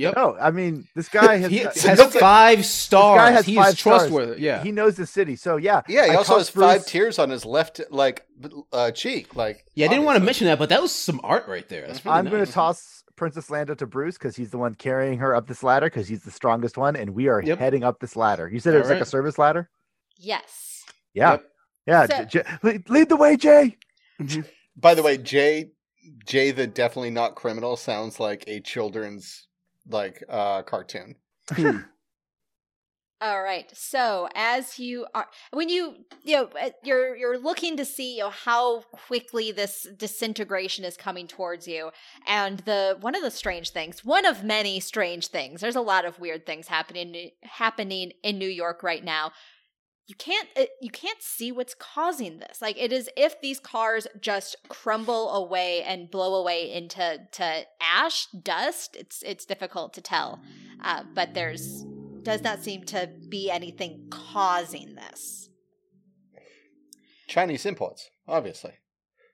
Yep. 0.00 0.16
No, 0.16 0.36
I 0.40 0.50
mean 0.50 0.86
this 0.94 1.08
guy 1.08 1.36
has. 1.42 1.50
he 1.50 1.60
got- 1.64 1.76
has 1.78 2.14
five 2.16 2.64
stars. 2.64 3.30
has 3.34 3.46
he 3.46 3.54
five 3.56 3.74
is 3.74 3.78
stars. 3.78 4.00
trustworthy. 4.02 4.42
Yeah. 4.42 4.62
He 4.62 4.72
knows 4.72 4.96
the 4.96 5.06
city, 5.06 5.36
so 5.36 5.56
yeah. 5.56 5.82
Yeah, 5.88 6.06
he 6.06 6.10
I 6.12 6.14
also 6.14 6.38
has 6.38 6.50
trust 6.50 6.68
five 6.68 6.86
tears 6.86 7.18
on 7.18 7.30
his 7.30 7.44
left 7.44 7.80
like 7.90 8.26
uh, 8.72 8.90
cheek. 8.92 9.36
Like 9.36 9.64
yeah, 9.74 9.86
I 9.86 9.88
didn't 9.88 10.04
want 10.04 10.18
to 10.18 10.24
mention 10.24 10.46
that, 10.46 10.58
but 10.58 10.68
that 10.70 10.80
was 10.82 10.92
some 10.92 11.20
art 11.22 11.46
right 11.48 11.68
there. 11.68 11.86
That's 11.86 12.04
really 12.04 12.16
I'm 12.18 12.28
going 12.28 12.44
to 12.44 12.50
toss 12.50 13.04
Princess 13.16 13.50
Lando 13.50 13.74
to 13.74 13.86
Bruce 13.86 14.16
because 14.16 14.34
he's 14.36 14.50
the 14.50 14.58
one 14.58 14.74
carrying 14.74 15.18
her 15.18 15.34
up 15.34 15.46
this 15.46 15.62
ladder 15.62 15.86
because 15.86 16.08
he's 16.08 16.22
the 16.24 16.30
strongest 16.30 16.78
one, 16.78 16.96
and 16.96 17.10
we 17.10 17.28
are 17.28 17.42
Yep. 17.42 17.58
heading 17.58 17.84
up 17.84 18.00
this 18.00 18.16
ladder. 18.16 18.48
You 18.48 18.60
said 18.60 18.74
it 18.74 18.78
was 18.78 18.88
like 18.88 19.02
a 19.02 19.04
service 19.04 19.38
ladder. 19.38 19.68
Yes. 20.16 20.84
Yeah, 21.12 21.32
Yep. 21.32 21.44
yeah. 21.86 22.06
So- 22.06 22.24
J- 22.24 22.42
J- 22.42 22.58
lead, 22.62 22.88
lead 22.90 23.08
the 23.10 23.16
way, 23.16 23.36
Jay. 23.36 23.76
By 24.76 24.94
the 24.94 25.02
way, 25.02 25.18
Jay 25.18 25.72
Jay 26.26 26.50
the 26.50 26.66
definitely 26.66 27.10
not 27.10 27.34
criminal 27.34 27.76
sounds 27.76 28.18
like 28.20 28.44
a 28.46 28.60
children's 28.60 29.46
like 29.88 30.22
uh 30.28 30.62
cartoon. 30.62 31.16
Hmm. 31.50 31.78
All 33.22 33.42
right. 33.42 33.70
So 33.74 34.30
as 34.34 34.78
you 34.78 35.06
are, 35.14 35.26
when 35.52 35.68
you 35.68 36.06
you 36.24 36.36
know 36.36 36.48
uh, 36.58 36.70
you're 36.82 37.14
you're 37.14 37.38
looking 37.38 37.76
to 37.76 37.84
see 37.84 38.16
you 38.16 38.20
know, 38.20 38.30
how 38.30 38.80
quickly 38.92 39.52
this 39.52 39.86
disintegration 39.94 40.86
is 40.86 40.96
coming 40.96 41.26
towards 41.26 41.68
you, 41.68 41.90
and 42.26 42.60
the 42.60 42.96
one 43.02 43.14
of 43.14 43.20
the 43.20 43.30
strange 43.30 43.70
things, 43.70 44.02
one 44.06 44.24
of 44.24 44.42
many 44.42 44.80
strange 44.80 45.26
things. 45.26 45.60
There's 45.60 45.76
a 45.76 45.82
lot 45.82 46.06
of 46.06 46.18
weird 46.18 46.46
things 46.46 46.68
happening 46.68 47.30
happening 47.42 48.12
in 48.22 48.38
New 48.38 48.48
York 48.48 48.82
right 48.82 49.04
now. 49.04 49.32
You 50.10 50.16
can't 50.16 50.48
uh, 50.58 50.64
you 50.80 50.90
can't 50.90 51.22
see 51.22 51.52
what's 51.52 51.72
causing 51.72 52.40
this. 52.40 52.60
Like 52.60 52.76
it 52.76 52.92
is 52.92 53.08
if 53.16 53.40
these 53.40 53.60
cars 53.60 54.08
just 54.20 54.56
crumble 54.68 55.30
away 55.30 55.84
and 55.84 56.10
blow 56.10 56.34
away 56.34 56.72
into 56.72 57.20
to 57.30 57.62
ash 57.80 58.26
dust. 58.32 58.96
It's 58.98 59.22
it's 59.22 59.46
difficult 59.46 59.94
to 59.94 60.00
tell, 60.00 60.40
uh, 60.82 61.04
but 61.14 61.34
there's 61.34 61.84
does 62.24 62.42
not 62.42 62.58
seem 62.64 62.82
to 62.86 63.08
be 63.28 63.52
anything 63.52 64.08
causing 64.10 64.96
this. 64.96 65.48
Chinese 67.28 67.64
imports, 67.64 68.10
obviously. 68.26 68.72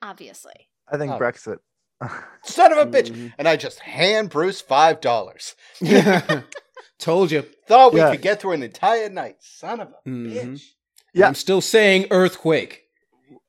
Obviously. 0.03 0.69
I 0.93 0.99
think 0.99 1.11
Oh. 1.11 1.19
Brexit. 1.19 1.57
Son 2.45 2.71
of 2.73 2.77
a 2.77 2.85
bitch! 2.85 3.11
Mhm. 3.11 3.33
And 3.39 3.49
I 3.49 3.57
just 3.57 3.79
hand 3.81 4.29
Bruce 4.29 4.61
five 4.61 5.01
dollars. 5.01 5.57
Told 6.99 7.31
you. 7.31 7.43
Thought 7.69 7.93
we 7.93 8.01
Yeah. 8.01 8.11
could 8.13 8.23
get 8.23 8.41
through 8.41 8.53
an 8.53 8.63
entire 8.63 9.09
night. 9.09 9.37
Son 9.41 9.81
of 9.81 9.89
a 9.89 10.09
Mhm. 10.09 10.33
bitch. 10.33 10.63
Yeah. 11.15 11.27
I'm 11.27 11.35
still 11.35 11.61
saying 11.61 12.07
earthquake. 12.11 12.83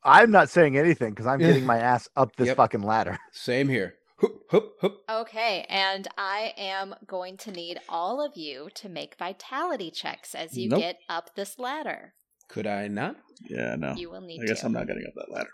I'm 0.04 0.32
not 0.32 0.50
saying 0.50 0.78
anything 0.78 1.10
because 1.12 1.28
I'm 1.28 1.40
getting 1.40 1.66
my 1.66 1.80
ass 1.80 2.08
up 2.16 2.36
this 2.36 2.48
Yep. 2.48 2.58
fucking 2.58 2.82
ladder. 2.84 3.18
Same 3.32 3.68
here. 3.70 3.96
Hup, 4.20 4.32
hup, 4.50 4.72
hup. 4.82 4.98
Okay, 5.10 5.66
and 5.70 6.08
I 6.18 6.54
am 6.58 6.96
going 7.06 7.38
to 7.38 7.52
need 7.52 7.80
all 7.88 8.20
of 8.20 8.36
you 8.36 8.70
to 8.76 8.90
make 8.90 9.16
vitality 9.16 9.92
checks 9.92 10.34
as 10.34 10.58
you 10.58 10.70
Nope. 10.70 10.80
get 10.80 11.00
up 11.08 11.36
this 11.36 11.60
ladder. 11.60 12.16
Could 12.48 12.66
I 12.66 12.88
not? 12.88 13.18
Yeah, 13.48 13.76
no. 13.76 13.94
You 13.94 14.10
will 14.10 14.22
need 14.22 14.42
I 14.42 14.46
guess 14.48 14.62
to. 14.62 14.68
I'm 14.68 14.72
not 14.72 14.88
getting 14.88 15.06
up 15.06 15.14
that 15.16 15.32
ladder. 15.32 15.50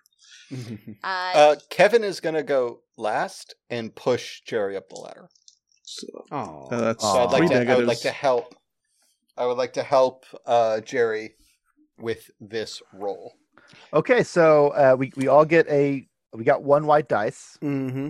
Uh, 1.04 1.32
Uh, 1.36 1.56
Kevin 1.70 2.04
is 2.04 2.20
gonna 2.20 2.44
go 2.44 2.84
last 2.96 3.56
and 3.70 3.94
push 3.96 4.42
Jerry 4.46 4.78
up 4.78 4.88
the 4.90 4.96
ladder. 4.96 5.28
So 5.84 6.08
Oh, 6.32 6.68
uh, 6.72 6.80
that's 6.82 7.04
So 7.04 7.10
I'd 7.10 7.32
like 7.32 7.38
three 7.40 7.50
to. 7.50 7.72
I 7.72 7.76
would 7.76 7.86
like 7.88 8.00
to 8.02 8.12
help. 8.12 8.56
I 9.38 9.46
would 9.46 9.58
like 9.58 9.74
to 9.74 9.84
help 9.84 10.26
uh, 10.46 10.80
Jerry 10.82 11.36
with 11.98 12.30
this 12.40 12.82
roll. 12.94 13.34
Okay, 13.94 14.24
so 14.24 14.70
uh, 14.70 14.96
we 14.98 15.12
we 15.16 15.28
all 15.28 15.46
get 15.46 15.68
a 15.70 16.08
we 16.34 16.44
got 16.44 16.64
one 16.64 16.86
white 16.86 17.08
dice. 17.10 17.58
Mm-hmm. 17.62 18.10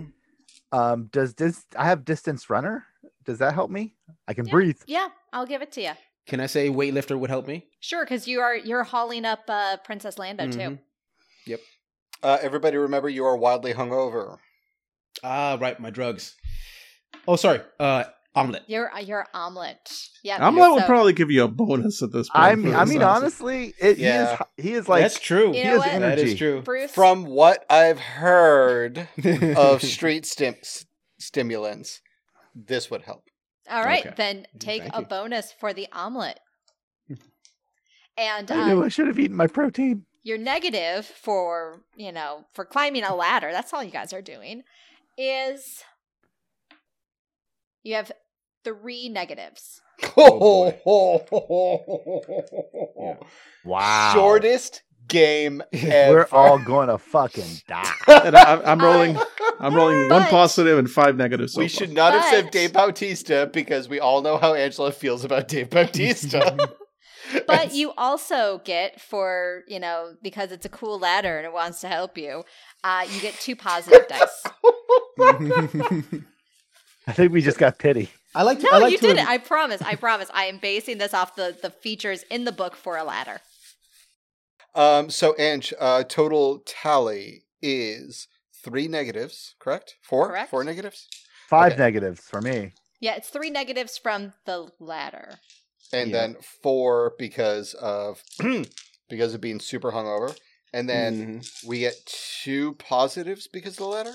Um, 0.72 1.08
does 1.12 1.34
this 1.34 1.64
I 1.76 1.84
have 1.86 2.04
distance 2.04 2.48
runner? 2.50 2.84
Does 3.24 3.38
that 3.38 3.54
help 3.54 3.70
me? 3.70 3.94
I 4.28 4.34
can 4.34 4.46
Yeah. 4.46 4.50
breathe. 4.52 4.78
yeah, 4.86 5.08
I'll 5.32 5.46
give 5.46 5.62
it 5.62 5.72
to 5.72 5.82
you. 5.82 5.92
Can 6.26 6.40
I 6.40 6.46
say 6.46 6.68
weightlifter 6.70 7.18
would 7.18 7.30
help 7.30 7.46
me? 7.46 7.66
Sure, 7.80 8.04
because 8.04 8.26
you 8.28 8.40
are 8.40 8.56
you're 8.56 8.82
hauling 8.84 9.24
up 9.24 9.40
uh, 9.48 9.76
Princess 9.84 10.18
Lando 10.18 10.50
too. 10.50 10.78
Yep. 11.46 11.60
Uh, 12.22 12.38
everybody, 12.40 12.76
remember 12.78 13.08
you 13.10 13.24
are 13.26 13.36
wildly 13.36 13.74
hungover. 13.74 14.38
Ah, 15.22 15.58
right, 15.60 15.78
my 15.78 15.90
drugs. 15.90 16.34
Oh, 17.26 17.36
sorry. 17.36 17.60
Uh, 17.80 18.04
omelet. 18.34 18.62
Your 18.66 18.90
your 19.00 19.26
omelet. 19.34 19.92
Yeah, 20.22 20.44
Omelet 20.46 20.72
would 20.72 20.80
so- 20.80 20.86
probably 20.86 21.12
give 21.12 21.30
you 21.30 21.44
a 21.44 21.48
bonus 21.48 22.02
at 22.02 22.12
this 22.12 22.28
point. 22.28 22.44
I 22.44 22.54
mean, 22.54 22.74
I 22.74 22.84
mean, 22.84 23.02
answer. 23.02 23.06
honestly, 23.06 23.74
it, 23.80 23.98
Yeah. 23.98 24.36
he 24.56 24.62
is 24.62 24.66
he 24.66 24.72
is 24.74 24.88
like 24.88 25.02
That's 25.02 25.18
true. 25.20 25.48
You 25.48 25.54
he 25.54 25.64
know 25.64 25.80
has 25.80 25.92
what? 25.92 26.00
That 26.00 26.18
is 26.18 26.34
true. 26.36 26.62
Bruce. 26.62 26.90
From 26.92 27.24
what 27.26 27.64
I've 27.70 27.98
heard 28.00 29.08
of 29.56 29.82
street 29.82 30.26
stim- 30.26 30.56
stimulants, 31.18 32.00
this 32.54 32.90
would 32.90 33.02
help. 33.02 33.24
All 33.70 33.82
right, 33.84 34.04
Okay. 34.04 34.14
then 34.16 34.46
take 34.58 34.82
Thank 34.82 34.94
a 34.96 35.00
you. 35.00 35.06
bonus 35.06 35.52
for 35.52 35.72
the 35.72 35.88
omelet. 35.92 36.38
And 38.16 38.50
I 38.50 38.68
knew 38.68 38.82
uh, 38.82 38.86
I 38.86 38.88
should 38.88 39.08
have 39.08 39.18
eaten 39.18 39.36
my 39.36 39.46
protein. 39.48 40.04
your 40.22 40.38
negative 40.38 41.04
for 41.06 41.82
you 41.96 42.12
know 42.12 42.44
for 42.52 42.64
climbing 42.64 43.02
a 43.04 43.14
ladder. 43.14 43.50
That's 43.52 43.72
all 43.72 43.82
you 43.82 43.90
guys 43.90 44.12
are 44.12 44.22
doing. 44.22 44.62
Is 45.18 45.82
you 47.84 47.94
have 47.94 48.10
three 48.64 49.08
negatives. 49.08 49.80
Oh, 50.16 50.74
Wow. 53.64 54.12
Shortest 54.14 54.82
game 55.08 55.62
ever. 55.72 56.14
We're 56.14 56.26
all 56.32 56.58
going 56.58 56.88
to 56.88 56.98
fucking 56.98 57.60
die. 57.68 57.92
And 58.08 58.36
I, 58.36 58.60
I'm 58.62 58.78
rolling. 58.80 59.18
I'm 59.60 59.74
rolling 59.74 60.08
one 60.08 60.24
positive 60.24 60.78
and 60.78 60.90
five 60.90 61.16
negatives. 61.16 61.52
So 61.54 61.60
we 61.60 61.68
far. 61.68 61.78
should 61.78 61.92
not 61.92 62.12
have 62.14 62.24
said 62.24 62.50
Dave 62.50 62.72
Bautista 62.72 63.48
because 63.52 63.88
we 63.88 64.00
all 64.00 64.22
know 64.22 64.36
how 64.38 64.54
Angela 64.54 64.92
feels 64.92 65.24
about 65.24 65.48
Dave 65.48 65.70
Bautista. 65.70 66.74
But 67.46 67.74
you 67.74 67.90
also 67.96 68.60
get 68.66 69.00
for 69.00 69.62
you 69.66 69.80
know 69.80 70.14
because 70.22 70.52
it's 70.52 70.66
a 70.66 70.68
cool 70.68 70.98
ladder 70.98 71.38
and 71.38 71.46
it 71.46 71.54
wants 71.54 71.80
to 71.80 71.88
help 71.88 72.18
you. 72.18 72.44
Uh, 72.84 73.06
you 73.10 73.18
get 73.22 73.32
two 73.40 73.56
positive 73.56 74.06
dice. 74.08 74.44
I 77.06 77.12
think 77.12 77.32
we 77.32 77.42
just 77.42 77.58
got 77.58 77.78
pity. 77.78 78.10
I 78.34 78.42
like. 78.42 78.58
To, 78.60 78.64
No, 78.70 78.76
I 78.76 78.78
like 78.80 78.92
you 78.92 78.98
to 78.98 79.06
did 79.08 79.18
it. 79.18 79.28
I 79.28 79.38
promise. 79.38 79.82
I 79.82 79.94
promise. 79.96 80.30
I 80.32 80.44
am 80.46 80.58
basing 80.58 80.98
this 80.98 81.14
off 81.14 81.36
the 81.36 81.56
the 81.60 81.70
features 81.70 82.24
in 82.30 82.44
the 82.44 82.52
book 82.52 82.76
for 82.76 82.96
a 82.96 83.04
ladder. 83.04 83.40
um, 84.74 85.10
so 85.10 85.34
Ange, 85.38 85.72
uh, 85.78 86.02
total 86.04 86.60
tally 86.66 87.44
is 87.62 88.26
three 88.64 88.88
negatives, 88.88 89.54
correct? 89.60 89.96
Four? 90.02 90.28
Correct. 90.28 90.50
Four 90.50 90.64
negatives? 90.64 91.06
Five 91.48 91.72
Okay. 91.72 91.82
negatives 91.82 92.20
for 92.20 92.40
me. 92.40 92.72
Yeah, 93.00 93.14
it's 93.16 93.28
three 93.28 93.50
negatives 93.50 93.98
from 93.98 94.32
the 94.46 94.70
ladder. 94.80 95.38
And 95.92 96.10
Yeah. 96.10 96.16
then 96.26 96.36
four 96.62 97.14
because 97.18 97.74
of 97.74 98.22
because 99.08 99.34
of 99.34 99.40
being 99.40 99.60
super 99.60 99.92
hungover. 99.92 100.34
And 100.72 100.88
then 100.88 101.14
Mhm. 101.40 101.68
we 101.68 101.80
get 101.80 101.94
two 102.06 102.72
positives 102.74 103.46
because 103.46 103.74
of 103.74 103.78
the 103.78 103.86
letter? 103.86 104.14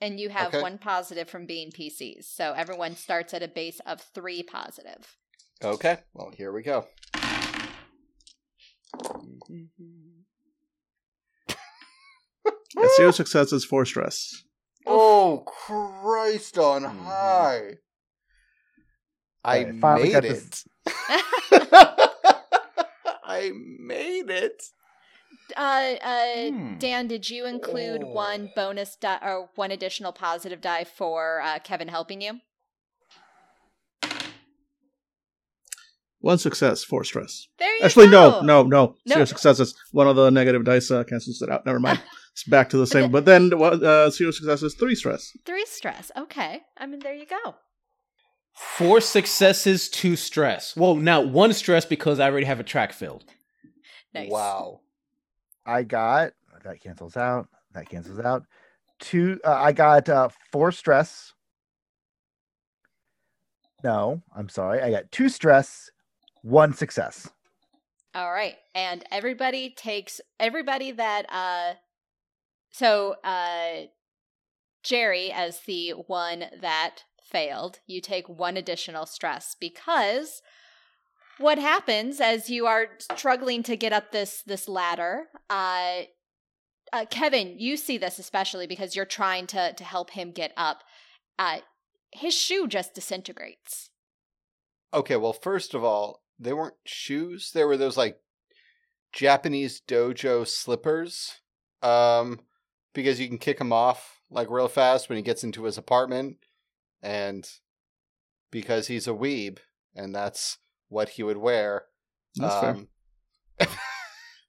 And 0.00 0.18
you 0.20 0.28
have 0.28 0.48
Okay. 0.48 0.60
one 0.62 0.78
positive 0.78 1.28
from 1.30 1.46
being 1.46 1.70
PCs. 1.70 2.24
So 2.24 2.52
everyone 2.52 2.96
starts 2.96 3.32
at 3.32 3.42
a 3.42 3.48
base 3.48 3.80
of 3.86 4.00
three 4.00 4.42
positive. 4.42 5.16
Okay. 5.62 5.98
Well, 6.12 6.30
here 6.36 6.52
we 6.52 6.62
go. 6.62 6.86
Yeah, 12.76 12.88
zero 12.96 13.10
successes, 13.12 13.64
four 13.64 13.84
stress. 13.86 14.42
Oh, 14.86 15.44
Christ 15.46 16.58
on 16.58 16.82
Mhm. 16.82 17.04
high. 17.04 17.78
I 19.44 19.58
Okay, 19.64 19.78
finally 19.80 20.12
made 20.12 20.22
this- 20.24 20.64
it. 20.86 20.92
I 23.24 23.52
made 23.54 24.30
it. 24.30 24.62
Uh, 25.56 25.94
uh, 26.02 26.50
Hmm. 26.50 26.78
Dan, 26.78 27.06
did 27.08 27.28
you 27.30 27.46
include 27.46 28.02
Oh. 28.04 28.12
one 28.12 28.50
bonus 28.56 28.96
die 28.96 29.18
or 29.22 29.50
one 29.54 29.70
additional 29.70 30.12
positive 30.12 30.60
die 30.60 30.84
for 30.84 31.40
uh, 31.42 31.58
Kevin 31.62 31.88
helping 31.88 32.20
you? 32.20 32.40
One 36.20 36.38
success, 36.38 36.82
four 36.82 37.04
stress. 37.04 37.48
There 37.58 37.76
you 37.76 37.82
Actually, 37.84 38.06
go. 38.08 38.40
no, 38.40 38.40
no, 38.40 38.62
no. 38.62 38.96
No. 39.04 39.14
Zero 39.14 39.24
successes. 39.26 39.74
One 39.92 40.08
of 40.08 40.16
the 40.16 40.30
negative 40.30 40.64
dice 40.64 40.90
uh, 40.90 41.04
cancels 41.04 41.42
it 41.42 41.50
out. 41.50 41.66
Never 41.66 41.78
mind. 41.78 42.00
it's 42.32 42.44
back 42.44 42.70
to 42.70 42.78
the 42.78 42.86
same. 42.86 43.10
But 43.10 43.26
then 43.26 43.52
uh, 43.52 44.08
zero 44.08 44.30
successes, 44.30 44.74
three 44.74 44.94
stress. 44.94 45.36
Three 45.44 45.66
stress. 45.66 46.10
Okay. 46.16 46.62
I 46.78 46.86
mean, 46.86 47.00
there 47.00 47.14
you 47.14 47.26
go. 47.26 47.56
Four 48.54 49.02
successes, 49.02 49.88
two 49.90 50.16
stress. 50.16 50.74
Well, 50.76 50.94
now 50.94 51.20
one 51.20 51.52
stress 51.52 51.84
because 51.84 52.18
I 52.20 52.30
already 52.30 52.46
have 52.46 52.60
a 52.60 52.64
track 52.64 52.94
filled. 52.94 53.24
Nice. 54.14 54.30
Wow. 54.30 54.80
I 55.66 55.82
got 55.82 56.32
that 56.64 56.80
cancels 56.80 57.16
out. 57.16 57.48
That 57.72 57.88
cancels 57.88 58.20
out. 58.20 58.44
two. 59.00 59.40
Uh, 59.44 59.52
I 59.52 59.72
got 59.72 60.08
uh, 60.08 60.28
four 60.50 60.72
stress. 60.72 61.32
No, 63.82 64.22
I'm 64.34 64.48
sorry. 64.48 64.80
I 64.80 64.90
got 64.90 65.12
two 65.12 65.28
stress, 65.28 65.90
one 66.42 66.72
success. 66.72 67.28
All 68.14 68.32
right. 68.32 68.56
And 68.74 69.04
everybody 69.10 69.70
takes 69.70 70.20
everybody 70.40 70.92
that 70.92 71.26
uh 71.30 71.74
so 72.70 73.16
uh 73.24 73.86
Jerry 74.82 75.30
as 75.32 75.60
the 75.66 75.90
one 76.06 76.46
that 76.60 77.00
failed, 77.22 77.80
you 77.86 78.00
take 78.00 78.28
one 78.28 78.56
additional 78.56 79.06
stress 79.06 79.56
because 79.58 80.40
what 81.38 81.58
happens 81.58 82.20
as 82.20 82.48
you 82.48 82.66
are 82.66 82.86
struggling 83.12 83.62
to 83.62 83.76
get 83.76 83.92
up 83.92 84.12
this 84.12 84.42
this 84.46 84.68
ladder 84.68 85.24
uh 85.50 86.02
uh, 86.94 87.04
Kevin, 87.10 87.56
you 87.58 87.76
see 87.76 87.98
this 87.98 88.20
especially 88.20 88.68
because 88.68 88.94
you're 88.94 89.04
trying 89.04 89.48
to 89.48 89.72
to 89.72 89.82
help 89.82 90.10
him 90.10 90.30
get 90.30 90.52
up. 90.56 90.84
Uh, 91.38 91.58
his 92.12 92.32
shoe 92.32 92.68
just 92.68 92.94
disintegrates. 92.94 93.90
Okay, 94.92 95.16
well, 95.16 95.32
first 95.32 95.74
of 95.74 95.82
all, 95.82 96.22
they 96.38 96.52
weren't 96.52 96.76
shoes. 96.84 97.50
They 97.52 97.64
were 97.64 97.76
those 97.76 97.96
like 97.96 98.18
Japanese 99.12 99.82
dojo 99.88 100.46
slippers. 100.46 101.40
Um, 101.82 102.38
because 102.94 103.18
you 103.18 103.26
can 103.26 103.38
kick 103.38 103.60
him 103.60 103.72
off 103.72 104.20
like 104.30 104.48
real 104.48 104.68
fast 104.68 105.08
when 105.08 105.16
he 105.16 105.22
gets 105.22 105.42
into 105.42 105.64
his 105.64 105.76
apartment, 105.76 106.36
and 107.02 107.44
because 108.52 108.86
he's 108.86 109.08
a 109.08 109.12
weeb, 109.12 109.58
and 109.96 110.14
that's 110.14 110.58
what 110.88 111.08
he 111.10 111.22
would 111.22 111.36
wear. 111.38 111.84
That's 112.36 112.60
fair. 112.60 112.70
um, 112.70 112.88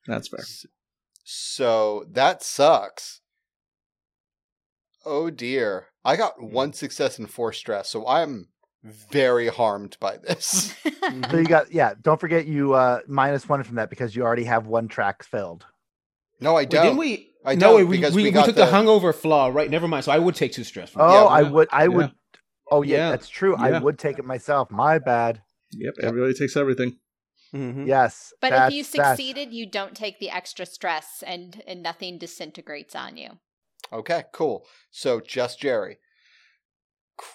That's 0.07 0.27
fair. 0.27 0.43
So 1.23 2.05
that 2.11 2.43
sucks. 2.43 3.21
Oh 5.05 5.29
dear. 5.29 5.87
I 6.03 6.15
got 6.15 6.41
one 6.41 6.73
success 6.73 7.17
and 7.19 7.29
four 7.29 7.51
stress, 7.53 7.89
so 7.89 8.07
I'm 8.07 8.49
very 8.83 9.47
harmed 9.47 9.97
by 9.99 10.17
this. 10.17 10.73
So 11.29 11.37
you 11.37 11.45
got 11.45 11.71
yeah. 11.71 11.93
Don't 12.01 12.19
forget 12.19 12.47
you 12.47 12.73
uh, 12.73 12.99
minus 13.07 13.47
one 13.47 13.61
from 13.63 13.75
that 13.75 13.89
because 13.91 14.15
you 14.15 14.23
already 14.23 14.45
have 14.45 14.65
one 14.65 14.87
track 14.87 15.23
filled. 15.23 15.63
no, 16.39 16.55
I 16.55 16.65
don't. 16.65 16.83
didn't 16.83 16.97
we? 16.97 17.31
I 17.45 17.53
no, 17.53 17.59
don't, 17.59 17.75
wait, 17.75 17.83
we, 17.83 17.97
because 17.97 18.15
we, 18.15 18.23
we 18.23 18.29
we 18.29 18.31
got 18.31 18.45
took 18.45 18.55
the... 18.55 18.65
the- 18.65 18.71
hungover 18.71 19.13
flaw, 19.13 19.47
right? 19.53 19.69
Never 19.69 19.87
mind. 19.87 20.03
So 20.05 20.11
I 20.11 20.17
would 20.17 20.33
take 20.33 20.51
two 20.51 20.63
stress. 20.63 20.89
From 20.89 21.03
Oh, 21.03 21.07
that. 21.11 21.25
I 21.27 21.43
would. 21.43 21.67
I 21.71 21.87
would. 21.87 22.11
Oh 22.71 22.81
yeah, 22.81 22.97
Yeah. 22.97 23.09
that's 23.11 23.29
true. 23.29 23.55
I 23.55 23.77
would 23.77 23.99
take 23.99 24.17
it 24.17 24.25
myself. 24.25 24.71
My 24.71 24.97
bad. 24.97 25.41
Yep, 25.77 25.95
everybody 26.01 26.33
takes 26.33 26.55
everything. 26.57 26.97
Mhm. 27.53 27.87
Yes. 27.87 28.33
But 28.41 28.53
if 28.53 28.73
you 28.73 28.83
succeeded, 28.83 29.53
you 29.53 29.65
don't 29.69 29.95
take 29.95 30.19
the 30.19 30.29
extra 30.29 30.65
stress 30.65 31.23
and, 31.25 31.61
and 31.67 31.81
nothing 31.83 32.17
disintegrates 32.17 32.95
on 32.95 33.17
you. 33.17 33.39
Okay, 33.93 34.23
cool. 34.33 34.65
So 34.91 35.19
just 35.21 35.59
Jerry. 35.59 35.99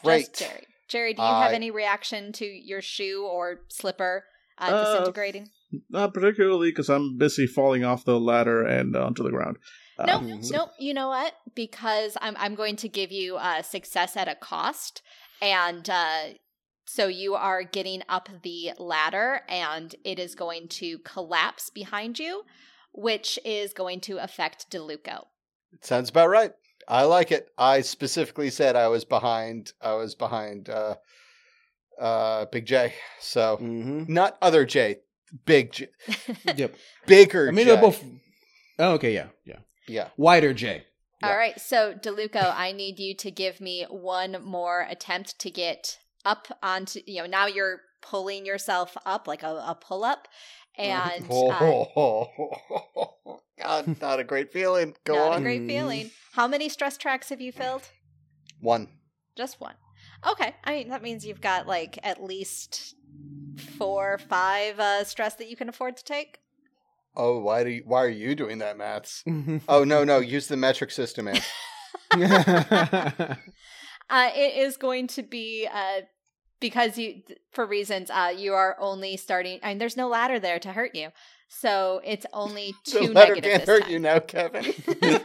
Great. 0.03 0.29
Just 0.35 0.39
Jerry. 0.39 0.67
Jerry, 0.89 1.15
do 1.15 1.23
you 1.23 1.29
have 1.29 1.53
any 1.53 1.71
reaction 1.71 2.33
to 2.33 2.45
your 2.45 2.83
shoe 2.83 3.25
or 3.25 3.61
slipper 3.69 4.25
uh, 4.59 4.65
Uh, 4.65 4.85
disintegrating? 4.95 5.49
Not 5.89 6.13
particularly 6.13 6.71
because 6.71 6.91
I'm 6.91 7.17
busy 7.17 7.47
falling 7.47 7.85
off 7.85 8.05
the 8.05 8.19
ladder 8.19 8.65
and 8.67 8.95
onto 8.97 9.23
the 9.23 9.31
ground. 9.31 9.59
No, 10.05 10.15
Um, 10.17 10.27
Mhm. 10.27 10.45
so- 10.45 10.55
no. 10.57 10.71
You 10.81 10.93
know 10.95 11.09
what? 11.09 11.35
Because 11.55 12.17
I'm 12.21 12.35
I'm 12.37 12.55
going 12.57 12.77
to 12.77 12.89
give 12.89 13.13
you 13.13 13.37
uh, 13.37 13.63
success 13.63 14.17
at 14.17 14.27
a 14.29 14.35
cost, 14.35 15.03
and 15.41 15.89
uh, 15.89 16.31
so 16.93 17.07
you 17.07 17.35
are 17.35 17.63
getting 17.63 18.03
up 18.09 18.29
the 18.43 18.73
ladder, 18.79 19.43
and 19.49 19.95
it 20.05 20.19
is 20.19 20.35
going 20.35 20.67
to 20.69 20.99
collapse 21.01 21.71
behind 21.71 22.19
you, 22.19 22.43
which 22.93 23.39
is 23.45 23.73
going 23.73 24.01
to 24.01 24.17
affect 24.19 24.71
Deluco. 24.71 25.27
Sounds 25.83 26.11
about 26.11 26.29
right. 26.29 26.53
I 26.89 27.05
like 27.05 27.31
it. 27.31 27.49
I 27.57 27.83
specifically 27.83 28.51
said 28.51 28.75
I 28.75 28.89
was 28.89 29.05
behind 29.05 29.73
I 29.81 29.95
was 29.95 30.17
behind 30.17 30.69
uh 30.69 30.97
uh 32.01 32.47
Big 32.47 32.67
J. 32.67 32.93
So 33.21 33.59
Mhm. 33.59 34.09
not 34.09 34.37
other 34.43 34.65
J, 34.67 34.99
Big 35.47 35.71
J. 35.73 35.89
Yep. 36.57 36.75
Bigger 37.07 37.49
I 37.49 37.53
mean, 37.53 37.67
J. 37.67 37.73
they're 37.73 37.81
both. 37.81 38.03
Oh, 38.81 38.95
okay. 38.95 39.15
Yeah. 39.15 39.29
Yeah. 39.45 39.61
Yeah. 39.87 40.09
Wider 40.17 40.53
J. 40.53 40.85
All 41.23 41.31
Yeah. 41.31 41.37
right, 41.37 41.61
so 41.61 41.95
Deluco, 41.95 42.53
I 42.57 42.73
need 42.73 42.99
you 42.99 43.15
to 43.15 43.31
give 43.31 43.61
me 43.61 43.85
one 43.89 44.43
more 44.43 44.87
attempt 44.89 45.39
to 45.41 45.51
get 45.51 46.00
up 46.25 46.49
onto. 46.63 47.01
You 47.07 47.23
know, 47.23 47.27
now 47.27 47.47
you're 47.47 47.81
pulling 48.03 48.47
yourself 48.47 48.97
up 49.05 49.27
like 49.27 49.43
a, 49.43 49.65
a 49.67 49.79
pull 49.81 50.05
up, 50.05 50.29
and 50.77 51.25
uh, 51.31 52.25
God, 53.59 54.01
not 54.01 54.21
a 54.21 54.25
great 54.25 54.53
feeling. 54.53 54.95
Go 55.05 55.15
not 55.15 55.39
a 55.39 55.41
great 55.43 55.67
feeling. 55.67 56.11
How 56.33 56.49
many 56.49 56.69
stress 56.69 56.97
tracks 56.97 57.29
have 57.29 57.41
you 57.41 57.53
filled? 57.53 57.89
One. 58.61 58.89
Just 59.37 59.61
one. 59.61 59.75
Okay, 60.29 60.55
I 60.65 60.73
mean 60.73 60.89
that 60.89 61.03
means 61.03 61.25
you've 61.25 61.41
got 61.41 61.67
like 61.67 61.99
at 62.03 62.23
least 62.23 62.95
four, 63.79 64.19
five 64.19 64.79
uh, 64.79 65.05
stress 65.05 65.35
that 65.37 65.49
you 65.49 65.57
can 65.57 65.69
afford 65.69 65.97
to 65.97 66.05
take. 66.05 66.39
Oh, 67.17 67.39
why 67.41 67.65
do 67.65 67.71
you, 67.71 67.83
why 67.85 68.05
are 68.05 68.09
you 68.09 68.35
doing 68.35 68.59
that, 68.59 68.77
Maths? 68.79 69.25
Oh 69.69 69.85
no, 69.85 70.05
no, 70.05 70.19
use 70.19 70.49
the 70.49 70.57
metric 70.57 70.91
system, 70.91 71.27
man. 71.27 71.41
Uh, 74.11 74.31
it 74.35 74.57
is 74.57 74.77
going 74.77 75.07
to 75.07 75.23
be 75.23 75.69
uh, 75.73 76.03
because 76.61 76.99
you, 76.99 77.23
for 77.53 77.65
reasons, 77.65 78.11
uh, 78.11 78.33
you 78.37 78.53
are 78.55 78.77
only 78.81 79.17
starting, 79.17 79.61
and 79.63 79.81
there's 79.81 79.97
no 79.97 80.09
ladder 80.09 80.39
there 80.39 80.59
to 80.59 80.73
hurt 80.73 80.95
you, 80.95 81.09
so 81.49 82.01
it's 82.05 82.27
only 82.33 82.75
the 82.85 82.91
two 82.91 83.13
letter 83.13 83.35
negatives. 83.37 83.57
can't 83.59 83.69
hurt 83.69 83.83
time. 83.85 83.91
you 83.93 83.99
now, 83.99 84.19
Kevin. 84.19 84.65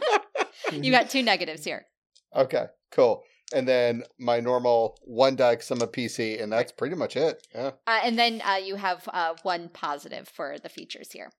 You 0.72 0.90
got 0.90 1.10
two 1.10 1.22
negatives 1.22 1.64
here. 1.64 1.86
okay, 2.34 2.66
cool. 2.90 3.22
And 3.54 3.68
then 3.68 4.02
my 4.18 4.40
normal 4.40 4.98
one 5.04 5.36
die 5.36 5.52
because 5.54 5.70
I'm 5.70 5.80
a 5.80 5.86
PC, 5.86 6.42
and 6.42 6.50
that's 6.52 6.72
pretty 6.72 6.96
much 6.96 7.16
it. 7.16 7.46
Yeah. 7.54 7.70
Uh, 7.86 8.00
and 8.02 8.18
then 8.18 8.42
uh, 8.44 8.56
you 8.56 8.74
have 8.74 9.08
uh, 9.12 9.34
one 9.44 9.68
positive 9.68 10.28
for 10.28 10.58
the 10.58 10.68
features 10.68 11.12
here. 11.12 11.30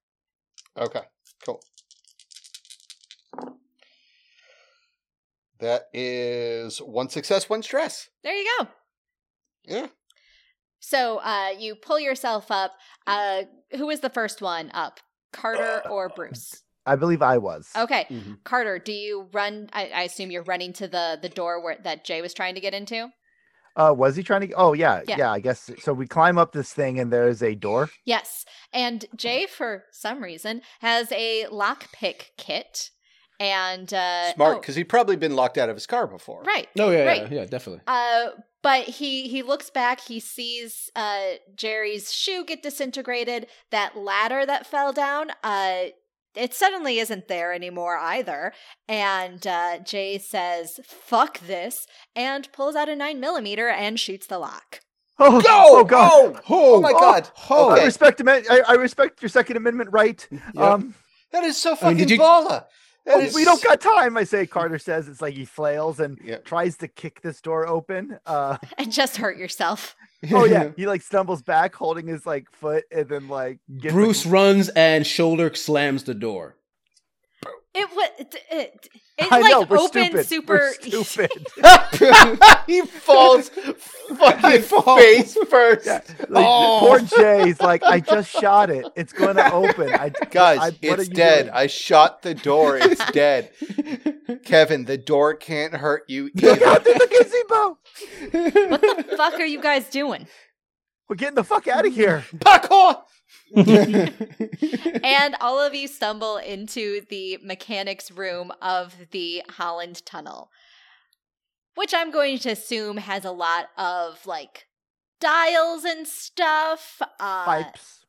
Okay, 0.77 1.01
cool. 1.45 1.62
That 5.60 5.84
is 5.93 6.78
one 6.80 7.10
success, 7.10 7.50
one 7.50 7.63
stress. 7.63 8.10
There 8.24 8.36
you 8.36 8.48
go. 8.60 8.67
Yeah. 9.65 9.88
So 10.80 11.17
uh, 11.17 11.50
you 11.58 11.76
pull 11.76 12.00
yourself 12.00 12.52
up. 12.52 12.74
Uh, 13.06 13.43
who 13.72 13.88
was 13.88 14.00
the 14.02 14.10
first 14.10 14.41
one 14.41 14.72
up? 14.74 15.00
Carter 15.34 15.82
or 15.89 16.10
Bruce? 16.10 16.63
I 16.86 16.96
believe 16.96 17.22
I 17.22 17.38
was. 17.38 17.70
Okay, 17.76 18.06
Mhm. 18.10 18.38
Carter, 18.46 18.80
do 18.80 18.93
you 18.93 19.28
run? 19.34 19.70
I, 19.74 19.88
I 19.88 20.02
assume 20.04 20.32
you're 20.32 20.43
running 20.43 20.72
to 20.74 20.88
the 20.88 21.20
the 21.22 21.28
door 21.28 21.62
where 21.62 21.78
that 21.84 22.06
Jay 22.06 22.22
was 22.22 22.34
trying 22.34 22.56
to 22.56 22.62
get 22.62 22.74
into. 22.74 23.10
Uh, 23.76 23.93
was 23.96 24.15
he 24.15 24.24
trying 24.24 24.48
to? 24.48 24.54
Oh 24.54 24.72
yeah, 24.72 25.02
Yeah. 25.06 25.17
yeah, 25.17 25.32
I 25.32 25.39
guess 25.41 25.70
so. 25.82 25.91
We 25.93 26.08
climb 26.08 26.38
up 26.38 26.54
this 26.54 26.72
thing, 26.72 26.98
and 26.98 27.12
there's 27.12 27.43
a 27.43 27.56
door. 27.56 27.89
Yes, 28.06 28.46
and 28.72 29.06
Jay, 29.17 29.48
for 29.48 29.84
some 29.91 30.24
reason, 30.24 30.62
has 30.80 31.12
a 31.12 31.46
lockpick 31.52 32.28
kit, 32.38 32.89
and 33.39 33.93
uh, 33.93 34.34
Smart, 34.34 34.58
oh, 34.58 34.60
because 34.60 34.76
he'd 34.76 34.86
probably 34.89 35.15
been 35.15 35.36
locked 35.36 35.58
out 35.58 35.69
of 35.69 35.76
his 35.76 35.86
car 35.88 36.08
before. 36.08 36.43
right. 36.43 36.67
Oh 36.80 36.89
yeah, 36.89 37.04
Right. 37.06 37.32
yeah, 37.32 37.41
yeah, 37.41 37.45
definitely. 37.45 37.82
Uh, 37.88 38.30
but 38.63 38.84
he 38.86 39.28
he 39.28 39.43
looks 39.43 39.69
back. 39.69 40.02
He 40.02 40.19
sees 40.19 40.89
uh 40.95 41.34
Jerry's 41.56 42.12
shoe 42.13 42.43
get 42.45 42.63
disintegrated. 42.63 43.47
That 43.71 43.95
ladder 43.97 44.45
that 44.45 44.65
fell 44.65 44.91
down. 44.93 45.32
Uh, 45.43 45.86
it 46.36 46.54
suddenly 46.54 47.00
isn't 47.00 47.28
there 47.28 47.52
anymore 47.54 47.97
either. 47.97 48.54
And 48.88 49.45
uh, 49.47 49.80
Jay 49.80 50.17
says, 50.17 50.80
"Fuck 50.84 51.39
this," 51.39 51.86
and 52.15 52.52
pulls 52.52 52.76
out 52.76 52.89
a 52.89 52.95
nine 52.95 53.19
millimeter 53.19 53.69
and 53.69 54.00
shoots 54.00 54.28
the 54.28 54.38
lock. 54.39 54.82
Oh, 55.19 55.41
Go! 55.41 55.47
oh 55.50 55.84
god! 55.84 56.41
Oh, 56.50 56.76
oh 56.76 56.82
my 56.82 56.91
god! 56.91 57.30
Oh, 57.50 57.71
Okay. 57.71 57.82
I 57.82 57.86
respect 57.86 58.21
I, 58.28 58.62
I 58.67 58.73
respect 58.73 59.21
your 59.21 59.30
Second 59.30 59.58
Amendment 59.58 59.89
right. 59.91 60.28
Um, 60.56 60.93
That 61.32 61.43
is 61.43 61.58
so 61.58 61.71
I 61.71 61.73
mean, 61.73 61.80
fucking 61.82 61.97
did 61.97 62.10
you- 62.12 62.19
baller. 62.19 62.65
That 63.08 63.15
oh, 63.15 63.20
is- 63.22 63.34
we 63.34 63.43
don't 63.46 63.63
got 63.63 63.82
time. 63.82 64.17
I 64.17 64.24
say. 64.26 64.46
Carter 64.46 64.78
says 64.78 65.08
it's 65.08 65.22
like 65.22 65.34
he 65.34 65.46
flails 65.46 66.00
and 66.00 66.20
Yeah. 66.24 66.38
tries 66.38 66.78
to 66.78 66.88
kick 66.88 67.22
this 67.22 67.41
door 67.41 67.65
open. 67.67 68.20
Uh, 68.26 68.58
And 68.78 68.91
just 68.91 69.17
hurt 69.17 69.38
yourself. 69.38 69.96
oh 70.32 70.46
yeah, 70.46 70.70
he 70.76 70.86
like 70.88 71.02
stumbles 71.02 71.41
back, 71.41 71.74
holding 71.74 72.06
his 72.08 72.26
like 72.26 72.52
foot, 72.52 72.84
and 72.91 73.08
then 73.08 73.28
like 73.30 73.60
gets 73.80 73.93
a- 73.93 73.96
Bruce 73.96 74.26
runs 74.26 74.70
and 74.70 75.08
shoulder 75.08 75.54
slams 75.56 76.04
the 76.04 76.13
door. 76.13 76.56
It 77.80 77.90
was 77.96 78.10
it, 78.20 78.36
it, 78.52 78.90
it 79.20 79.32
I 79.32 79.40
like 79.40 79.52
know, 79.52 79.62
we're 79.62 79.78
opened 79.78 80.06
stupid. 80.08 80.26
super. 80.28 80.54
We're 80.54 80.74
stupid. 81.04 81.48
he 82.68 82.82
falls 82.82 83.50
fucking 83.50 84.62
fall. 84.63 84.98
face 84.98 85.38
first. 85.50 85.86
Yeah, 85.86 86.02
like, 86.30 86.46
Oh. 86.48 86.78
Poor 86.82 87.00
Jay's 87.00 87.60
like, 87.60 87.84
I 87.84 88.00
just 88.00 88.30
shot 88.32 88.70
it. 88.70 88.86
It's 88.96 89.13
going 89.13 89.36
to 89.36 89.52
open. 89.54 89.94
I, 89.94 90.10
Guys, 90.32 90.60
I, 90.60 90.72
it's 90.82 91.08
dead. 91.10 91.44
doing? 91.46 91.56
I 91.56 91.68
shot 91.68 92.22
the 92.24 92.34
door. 92.34 92.78
It's 92.78 93.12
dead. 93.12 93.52
Kevin, 94.44 94.86
the 94.86 94.98
door 94.98 95.34
can't 95.36 95.73
hurt 95.73 96.04
you 96.08 96.30
Look 96.36 96.62
out! 96.62 96.84
There's 96.84 97.02
a 97.02 97.08
gazebo. 97.08 97.78
what 98.69 98.82
the 98.82 99.13
fuck 99.17 99.34
are 99.36 99.46
you 99.46 99.62
guys 99.62 99.90
doing? 99.90 100.28
We're 101.10 101.15
getting 101.15 101.36
the 101.36 101.44
fuck 101.44 101.67
out 101.67 101.86
of 101.86 101.94
here. 101.94 102.23
Parkour! 102.38 103.02
And 103.56 105.36
all 105.42 105.60
of 105.60 105.73
you 105.73 105.88
stumble 105.88 106.38
into 106.38 107.02
the 107.10 107.38
mechanics 107.44 108.12
room 108.12 108.52
of 108.62 108.96
the 109.12 109.44
Holland 109.50 110.06
Tunnel, 110.06 110.50
which 111.75 111.94
I'm 111.94 112.12
going 112.12 112.40
to 112.40 112.50
assume 112.52 112.98
has 112.98 113.25
a 113.25 113.32
lot 113.32 113.67
of 113.78 114.25
like 114.25 114.65
dials 115.19 115.84
and 115.84 116.08
stuff. 116.08 117.02
Uh, 117.19 117.46
Pipes. 117.46 118.06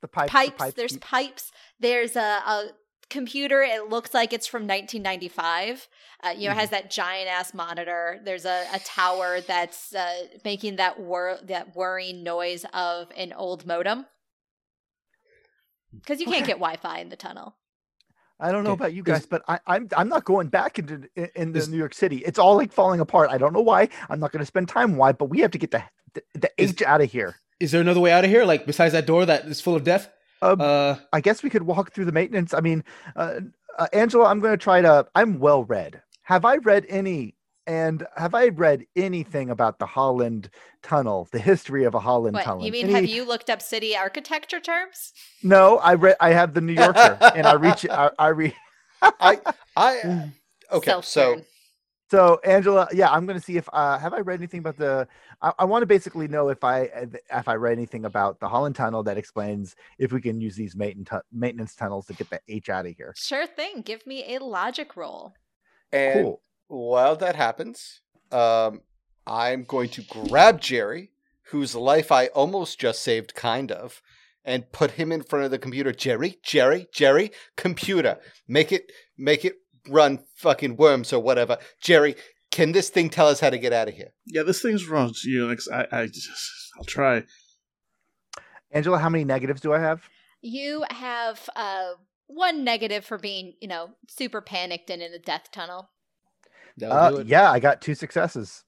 The 0.00 0.08
pipes. 0.08 0.32
pipes. 0.32 0.50
the 0.50 0.56
pipes 0.58 0.74
There's 0.74 0.96
pipes. 0.98 1.52
There's 1.78 2.16
a, 2.16 2.20
a 2.20 2.64
computer. 3.08 3.62
It 3.62 3.88
looks 3.88 4.12
like 4.14 4.32
it's 4.32 4.46
from 4.46 4.62
1995. 4.62 5.88
Uh, 6.24 6.30
you 6.30 6.46
know, 6.48 6.52
it 6.52 6.54
has 6.56 6.66
Mm-hmm. 6.70 6.72
that 6.74 6.90
giant 6.90 7.28
ass 7.28 7.52
monitor. 7.54 8.20
There's 8.24 8.44
a, 8.44 8.64
a 8.72 8.78
tower 8.80 9.40
that's 9.40 9.94
uh, 9.94 10.12
making 10.44 10.76
that 10.76 11.00
whir 11.00 11.38
that 11.44 11.76
whirring 11.76 12.22
noise 12.24 12.64
of 12.72 13.08
an 13.16 13.32
old 13.32 13.66
modem. 13.66 14.06
Because 15.92 16.20
you 16.20 16.26
can't 16.26 16.46
get 16.46 16.54
Wi-Fi 16.58 16.98
in 17.00 17.08
the 17.08 17.16
tunnel. 17.16 17.56
I 18.40 18.50
don't 18.50 18.64
know 18.64 18.70
Okay, 18.72 18.80
about 18.86 18.92
you 18.94 19.02
guys, 19.04 19.24
but 19.24 19.42
I, 19.46 19.60
I'm 19.68 19.88
I'm 19.96 20.08
not 20.08 20.24
going 20.24 20.48
back 20.48 20.78
into 20.78 21.08
in, 21.14 21.28
in 21.36 21.52
the 21.52 21.64
New 21.68 21.76
York 21.76 21.94
City. 21.94 22.18
It's 22.18 22.38
all 22.40 22.56
like 22.56 22.72
falling 22.72 22.98
apart. 22.98 23.30
I 23.30 23.38
don't 23.38 23.52
know 23.52 23.60
why. 23.60 23.88
I'm 24.10 24.18
not 24.18 24.32
going 24.32 24.40
to 24.40 24.46
spend 24.46 24.68
time 24.68 24.96
why, 24.96 25.12
but 25.12 25.26
we 25.26 25.38
have 25.40 25.52
to 25.52 25.58
get 25.58 25.70
the 25.70 25.84
the, 26.14 26.22
the 26.34 26.50
Is- 26.58 26.70
H 26.72 26.82
out 26.82 27.00
of 27.00 27.10
here. 27.12 27.36
Is 27.60 27.70
there 27.70 27.80
another 27.80 28.00
way 28.00 28.10
out 28.10 28.24
of 28.24 28.30
here? 28.30 28.44
Like 28.44 28.66
besides 28.66 28.92
that 28.94 29.06
door 29.06 29.24
that 29.26 29.44
is 29.44 29.60
full 29.60 29.76
of 29.76 29.84
death? 29.84 30.10
Um, 30.40 30.60
Uh, 30.60 30.96
I 31.12 31.20
guess 31.20 31.44
we 31.44 31.50
could 31.50 31.62
walk 31.62 31.92
through 31.92 32.06
the 32.06 32.12
maintenance. 32.12 32.52
I 32.52 32.60
mean, 32.60 32.82
uh, 33.14 33.40
uh, 33.78 33.86
Angela, 33.92 34.24
I'm 34.26 34.40
going 34.40 34.52
to 34.54 34.56
try 34.58 34.80
to. 34.80 35.06
I'm 35.14 35.38
well 35.38 35.62
read. 35.62 36.02
Have 36.22 36.44
I 36.44 36.56
read 36.56 36.84
any? 36.88 37.36
And 37.66 38.04
have 38.16 38.34
I 38.34 38.48
read 38.48 38.86
anything 38.96 39.50
about 39.50 39.78
the 39.78 39.86
Holland 39.86 40.50
Tunnel, 40.82 41.28
the 41.30 41.38
history 41.38 41.84
of 41.84 41.94
a 41.94 42.00
Holland 42.00 42.34
What 42.34 42.44
Tunnel? 42.44 42.66
you 42.66 42.72
mean? 42.72 42.86
Any- 42.86 42.94
Have 42.94 43.06
you 43.06 43.24
looked 43.24 43.50
up 43.50 43.62
city 43.62 43.96
architecture 43.96 44.58
terms? 44.60 45.12
No, 45.42 45.78
I 45.78 45.94
read. 45.94 46.16
I 46.20 46.30
have 46.30 46.54
the 46.54 46.60
New 46.60 46.72
Yorker, 46.72 47.18
and 47.36 47.46
I 47.46 47.52
reach. 47.54 47.86
I, 47.88 48.10
I 48.18 48.28
read. 48.28 48.54
I, 49.02 49.40
I, 49.76 50.30
okay, 50.72 50.90
so 50.90 51.00
Self-turn. 51.02 51.44
So 52.10 52.40
Angela, 52.44 52.88
yeah, 52.92 53.10
I'm 53.10 53.24
going 53.24 53.38
to 53.38 53.44
see 53.44 53.56
if 53.56 53.66
uh, 53.72 53.96
have 53.98 54.12
I 54.12 54.18
read 54.18 54.38
anything 54.38 54.58
about 54.60 54.76
the. 54.76 55.08
I, 55.40 55.52
I 55.60 55.64
want 55.64 55.80
to 55.82 55.86
basically 55.86 56.28
know 56.28 56.48
if 56.50 56.62
I 56.62 56.90
if 57.32 57.48
I 57.48 57.54
read 57.54 57.72
anything 57.72 58.04
about 58.04 58.38
the 58.38 58.48
Holland 58.48 58.76
Tunnel 58.76 59.02
that 59.04 59.16
explains 59.16 59.76
if 59.98 60.12
we 60.12 60.20
can 60.20 60.38
use 60.40 60.54
these 60.54 60.76
maintenance 60.76 61.10
maintenance 61.32 61.74
tunnels 61.74 62.06
to 62.06 62.12
get 62.14 62.28
the 62.28 62.40
H 62.48 62.68
out 62.68 62.84
of 62.86 62.94
here. 62.96 63.14
sure 63.16 63.46
thing. 63.46 63.80
Give 63.82 64.06
me 64.06 64.34
a 64.36 64.44
logic 64.44 64.94
roll. 64.96 65.32
and 65.90 66.24
Cool. 66.24 66.42
While 66.72 67.16
that 67.16 67.36
happens, 67.36 68.00
um, 68.30 68.80
I'm 69.26 69.64
going 69.64 69.90
to 69.90 70.02
grab 70.02 70.60
Jerry, 70.60 71.10
whose 71.50 71.74
life 71.74 72.10
I 72.10 72.28
almost 72.28 72.80
just 72.80 73.02
saved, 73.02 73.34
kind 73.34 73.70
of, 73.70 74.02
and 74.44 74.72
put 74.72 74.92
him 74.92 75.12
in 75.12 75.22
front 75.22 75.44
of 75.44 75.50
the 75.50 75.58
computer. 75.58 75.92
Jerry, 75.92 76.38
Jerry, 76.42 76.88
Jerry, 76.92 77.30
computer, 77.56 78.18
make 78.48 78.72
it, 78.72 78.90
make 79.18 79.44
it 79.44 79.56
run 79.88 80.20
fucking 80.34 80.76
worms 80.76 81.12
or 81.12 81.22
whatever. 81.22 81.58
Jerry, 81.80 82.16
can 82.50 82.72
this 82.72 82.88
thing 82.88 83.10
tell 83.10 83.28
us 83.28 83.40
how 83.40 83.50
to 83.50 83.58
get 83.58 83.72
out 83.72 83.88
of 83.88 83.94
here? 83.94 84.12
Yeah, 84.26 84.42
this 84.42 84.62
thing's 84.62 84.88
runs 84.88 85.26
Unix. 85.28 85.70
I, 85.70 85.86
I 85.92 86.06
just, 86.06 86.30
I'll 86.78 86.84
try. 86.84 87.24
Angela, 88.70 88.98
how 88.98 89.10
many 89.10 89.24
negatives 89.24 89.60
do 89.60 89.74
I 89.74 89.78
have? 89.78 90.08
You 90.40 90.84
have 90.90 91.48
uh, 91.54 91.92
one 92.26 92.64
negative 92.64 93.04
for 93.04 93.18
being, 93.18 93.54
you 93.60 93.68
know, 93.68 93.90
super 94.08 94.40
panicked 94.40 94.90
and 94.90 95.02
in 95.02 95.12
a 95.12 95.18
death 95.18 95.50
tunnel. 95.52 95.90
That'll 96.76 96.96
Uh, 96.96 97.10
do 97.10 97.16
it. 97.18 97.26
yeah, 97.26 97.50
I 97.50 97.58
got 97.60 97.80
two 97.82 97.94
successes. 97.94 98.64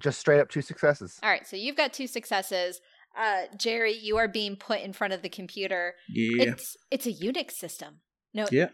Just 0.00 0.18
straight 0.20 0.40
up 0.40 0.48
two 0.48 0.62
successes. 0.62 1.18
All 1.22 1.28
right, 1.30 1.46
so 1.46 1.56
you've 1.56 1.76
got 1.76 1.92
two 1.92 2.06
successes. 2.06 2.80
Uh, 3.18 3.42
Jerry, 3.56 3.92
you 3.94 4.16
are 4.16 4.28
being 4.28 4.54
put 4.54 4.80
in 4.80 4.92
front 4.92 5.12
of 5.12 5.22
the 5.22 5.28
computer. 5.28 5.94
Yeah, 6.08 6.52
It's 6.52 6.76
it's 6.90 7.06
a 7.06 7.12
Unix 7.12 7.52
system. 7.52 8.00
No, 8.32 8.46
Yeah. 8.52 8.68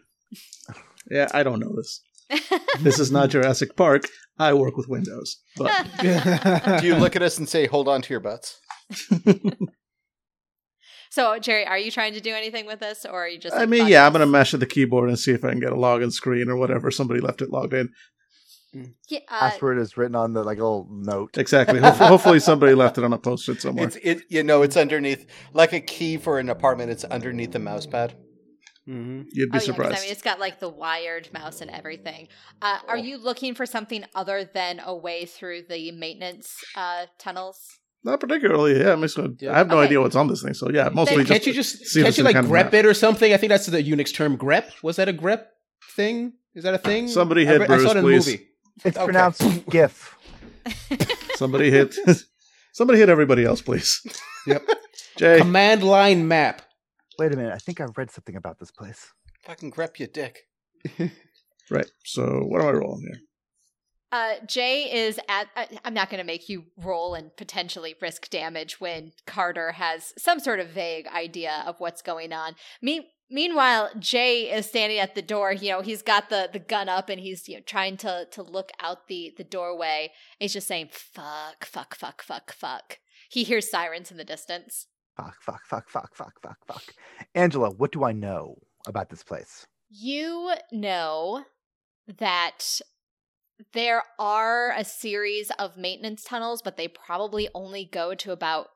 yeah. 1.09 1.27
I 1.33 1.41
don't 1.43 1.59
know 1.59 1.73
this. 1.75 2.01
This 2.81 2.99
is 2.99 3.11
not 3.11 3.29
Jurassic 3.29 3.75
Park. 3.75 4.03
I 4.37 4.53
work 4.53 4.75
with 4.77 4.87
Windows, 4.89 5.37
but 5.55 5.71
Do 6.81 6.85
you 6.87 6.95
look 6.95 7.15
at 7.15 7.21
us 7.21 7.37
and 7.37 7.47
say, 7.47 7.65
"Hold 7.67 7.87
on 7.87 8.01
to 8.01 8.13
your 8.13 8.19
butts"? 8.19 8.59
so, 11.09 11.39
Jerry, 11.39 11.65
are 11.65 11.77
you 11.77 11.89
trying 11.91 12.13
to 12.13 12.19
do 12.19 12.33
anything 12.33 12.65
with 12.65 12.79
this, 12.79 13.05
or 13.05 13.23
are 13.25 13.29
you 13.29 13.39
just? 13.39 13.55
I 13.55 13.65
mean, 13.65 13.81
fuck 13.83 13.89
yeah, 13.89 14.05
I'm 14.05 14.11
gonna 14.11 14.25
mesh 14.25 14.53
at 14.53 14.59
the 14.59 14.65
keyboard 14.65 15.07
and 15.09 15.17
see 15.17 15.31
if 15.31 15.45
I 15.45 15.51
can 15.51 15.59
get 15.61 15.71
a 15.71 15.75
login 15.75 16.11
screen 16.11 16.49
or 16.49 16.57
whatever. 16.57 16.91
Somebody 16.91 17.21
left 17.21 17.41
it 17.41 17.49
logged 17.51 17.73
in. 17.73 17.89
Yeah, 19.09 19.19
uh, 19.29 19.39
Password 19.51 19.79
is 19.79 19.95
written 19.97 20.15
on 20.15 20.33
the 20.33 20.43
like 20.43 20.57
little 20.57 20.87
note. 20.89 21.37
Exactly. 21.37 21.79
Hopefully, 21.79 22.07
hopefully 22.09 22.39
somebody 22.39 22.73
left 22.73 22.97
it 22.97 23.03
on 23.03 23.13
a 23.13 23.17
post-it 23.17 23.61
somewhere. 23.61 23.87
It's 23.87 23.95
it, 23.97 24.21
you 24.29 24.43
know, 24.43 24.61
it's 24.63 24.77
underneath 24.77 25.25
like 25.53 25.73
a 25.73 25.79
key 25.79 26.17
for 26.17 26.39
an 26.39 26.49
apartment. 26.49 26.91
It's 26.91 27.03
underneath 27.05 27.51
the 27.51 27.59
mouse 27.59 27.85
pad. 27.85 28.15
hmm 28.85 29.21
You'd 29.31 29.51
be 29.51 29.57
oh, 29.57 29.59
yeah, 29.59 29.59
'cause, 29.59 29.65
surprised. 29.65 29.97
I 29.97 30.01
mean, 30.01 30.11
it's 30.11 30.21
got 30.21 30.39
like 30.39 30.59
the 30.59 30.69
wired 30.69 31.29
mouse 31.33 31.61
and 31.61 31.71
everything. 31.71 32.27
Uh, 32.61 32.79
are 32.87 32.97
you 32.97 33.17
looking 33.17 33.55
for 33.55 33.65
something 33.65 34.03
other 34.13 34.49
than 34.53 34.81
a 34.85 34.95
way 34.95 35.25
through 35.25 35.63
the 35.69 35.91
maintenance 35.91 36.55
uh, 36.75 37.05
tunnels? 37.17 37.79
Not 38.03 38.19
particularly. 38.19 38.79
Yeah, 38.79 38.91
I'm 38.93 39.01
just 39.01 39.15
gonna, 39.17 39.33
I 39.49 39.57
have 39.57 39.67
no 39.67 39.77
Okay. 39.77 39.85
idea 39.87 40.01
what's 40.01 40.15
on 40.15 40.27
this 40.27 40.43
thing. 40.43 40.53
So 40.53 40.69
yeah, 40.69 40.89
mostly 40.89 41.17
Then- 41.17 41.25
just 41.25 41.31
Can't 41.31 41.47
you 41.47 41.53
just 41.53 41.85
see 41.87 42.01
if 42.01 42.05
can't 42.05 42.17
you 42.19 42.23
like 42.23 42.35
kind 42.35 42.47
grep 42.47 42.73
it 42.73 42.85
or 42.85 42.93
something? 42.93 43.33
I 43.33 43.37
think 43.37 43.49
that's 43.49 43.65
the 43.65 43.81
Unix 43.81 44.13
term 44.13 44.37
grep. 44.37 44.65
Was 44.83 44.97
that 44.97 45.09
a 45.09 45.13
grep 45.13 45.45
thing? 45.95 46.33
Is 46.53 46.63
that 46.65 46.73
a 46.75 46.77
thing? 46.77 47.07
Somebody 47.07 47.47
I 47.47 47.51
hit 47.51 47.61
I 47.61 47.65
saw 47.65 47.75
Bruce, 47.75 47.91
it 47.91 47.97
in 47.97 48.03
please. 48.03 48.25
the 48.25 48.31
movie. 48.33 48.45
It's 48.83 48.97
Okay. 48.97 49.05
pronounced 49.05 49.41
GIF. 49.69 50.15
somebody 51.35 51.71
hit 51.71 51.95
somebody 52.73 52.99
hit 52.99 53.09
everybody 53.09 53.45
else, 53.45 53.61
please. 53.61 54.01
Yep. 54.47 54.61
Jay, 55.17 55.39
Command 55.39 55.81
line 55.81 56.27
map. 56.27 56.61
Wait 57.17 57.33
a 57.33 57.35
minute. 57.35 57.51
I 57.51 57.57
think 57.57 57.81
I 57.81 57.85
read 57.97 58.11
something 58.11 58.35
about 58.35 58.59
this 58.59 58.69
place. 58.69 59.11
Fucking 59.43 59.71
grep 59.71 59.97
your 59.97 60.07
dick. 60.07 60.41
right. 61.71 61.89
So 62.03 62.43
what 62.45 62.61
am 62.61 62.67
I 62.67 62.71
rolling 62.73 63.01
here? 63.01 63.19
Uh, 64.11 64.35
Jay 64.45 64.83
is 65.07 65.19
at. 65.27 65.47
I 65.55 65.67
I'm 65.83 65.95
not 65.95 66.11
going 66.11 66.19
to 66.19 66.23
make 66.25 66.47
you 66.47 66.65
roll 66.77 67.15
and 67.15 67.35
potentially 67.35 67.95
risk 68.01 68.29
damage 68.29 68.79
when 68.79 69.13
Carter 69.25 69.71
has 69.71 70.13
some 70.15 70.39
sort 70.39 70.59
of 70.59 70.67
vague 70.69 71.07
idea 71.07 71.63
of 71.65 71.79
what's 71.79 72.03
going 72.03 72.31
on. 72.31 72.55
Me- 72.83 73.09
meanwhile, 73.29 73.89
Jay 73.99 74.51
is 74.51 74.65
standing 74.65 74.99
at 74.99 75.15
the 75.15 75.21
door. 75.21 75.51
You 75.51 75.71
know, 75.71 75.81
he's 75.81 76.01
got 76.01 76.29
the 76.29 76.49
the 76.51 76.59
gun 76.59 76.89
up 76.89 77.09
and 77.09 77.19
he's 77.19 77.47
you 77.47 77.55
know 77.55 77.63
trying 77.65 77.97
to 77.97 78.27
to 78.31 78.43
look 78.43 78.71
out 78.81 79.07
the 79.07 79.33
the 79.37 79.43
doorway. 79.43 80.11
He's 80.39 80.53
just 80.53 80.67
saying 80.67 80.89
"fuck, 80.91 81.65
fuck, 81.65 81.95
fuck, 81.95 82.21
fuck, 82.21 82.53
fuck." 82.53 82.99
He 83.29 83.43
hears 83.43 83.69
sirens 83.69 84.11
in 84.11 84.17
the 84.17 84.23
distance. 84.23 84.87
Fuck, 85.17 85.41
fuck, 85.41 85.65
fuck, 85.65 85.89
fuck, 85.89 86.15
fuck, 86.15 86.41
fuck, 86.41 86.57
fuck. 86.67 86.83
Angela, 87.33 87.69
what 87.69 87.91
do 87.91 88.03
I 88.03 88.11
know 88.11 88.57
about 88.85 89.09
this 89.09 89.23
place? 89.23 89.65
You 89.89 90.51
know 90.71 91.45
that 92.19 92.81
there 93.73 94.03
are 94.19 94.73
a 94.75 94.83
series 94.83 95.51
of 95.57 95.77
maintenance 95.77 96.23
tunnels, 96.23 96.61
but 96.61 96.75
they 96.75 96.87
probably 96.87 97.47
only 97.55 97.85
go 97.85 98.13
to 98.15 98.31
about 98.31 98.67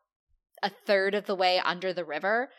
a 0.63 0.69
third 0.69 1.13
of 1.13 1.25
the 1.25 1.35
way 1.35 1.59
under 1.59 1.93
the 1.93 2.05
river. 2.05 2.49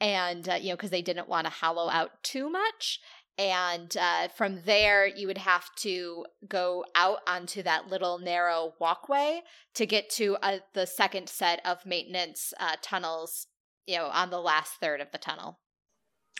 And, 0.00 0.48
uh, 0.48 0.54
you 0.54 0.70
know, 0.70 0.76
because 0.76 0.90
they 0.90 1.02
didn't 1.02 1.28
want 1.28 1.46
to 1.46 1.50
hollow 1.50 1.88
out 1.90 2.22
too 2.22 2.50
much. 2.50 3.00
And 3.38 3.94
uh, 3.96 4.28
from 4.28 4.60
there, 4.64 5.06
you 5.06 5.26
would 5.26 5.38
have 5.38 5.68
to 5.80 6.24
go 6.48 6.84
out 6.94 7.18
onto 7.26 7.62
that 7.62 7.88
little 7.88 8.18
narrow 8.18 8.72
walkway 8.80 9.42
to 9.74 9.84
get 9.84 10.08
to 10.10 10.36
uh, 10.42 10.58
the 10.72 10.86
second 10.86 11.28
set 11.28 11.60
of 11.66 11.84
maintenance 11.84 12.54
uh, 12.58 12.76
tunnels, 12.80 13.46
you 13.86 13.96
know, 13.96 14.06
on 14.06 14.30
the 14.30 14.40
last 14.40 14.74
third 14.80 15.02
of 15.02 15.10
the 15.12 15.18
tunnel. 15.18 15.58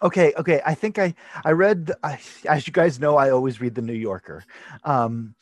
Okay, 0.02 0.32
okay. 0.38 0.60
I 0.64 0.74
think 0.74 0.98
I 0.98 1.14
I 1.44 1.52
read. 1.52 1.90
I, 2.02 2.18
as 2.46 2.66
you 2.66 2.72
guys 2.72 3.00
know, 3.00 3.16
I 3.16 3.30
always 3.30 3.60
read 3.60 3.74
the 3.74 3.82
New 3.82 3.94
Yorker. 3.94 4.44
Um, 4.84 5.34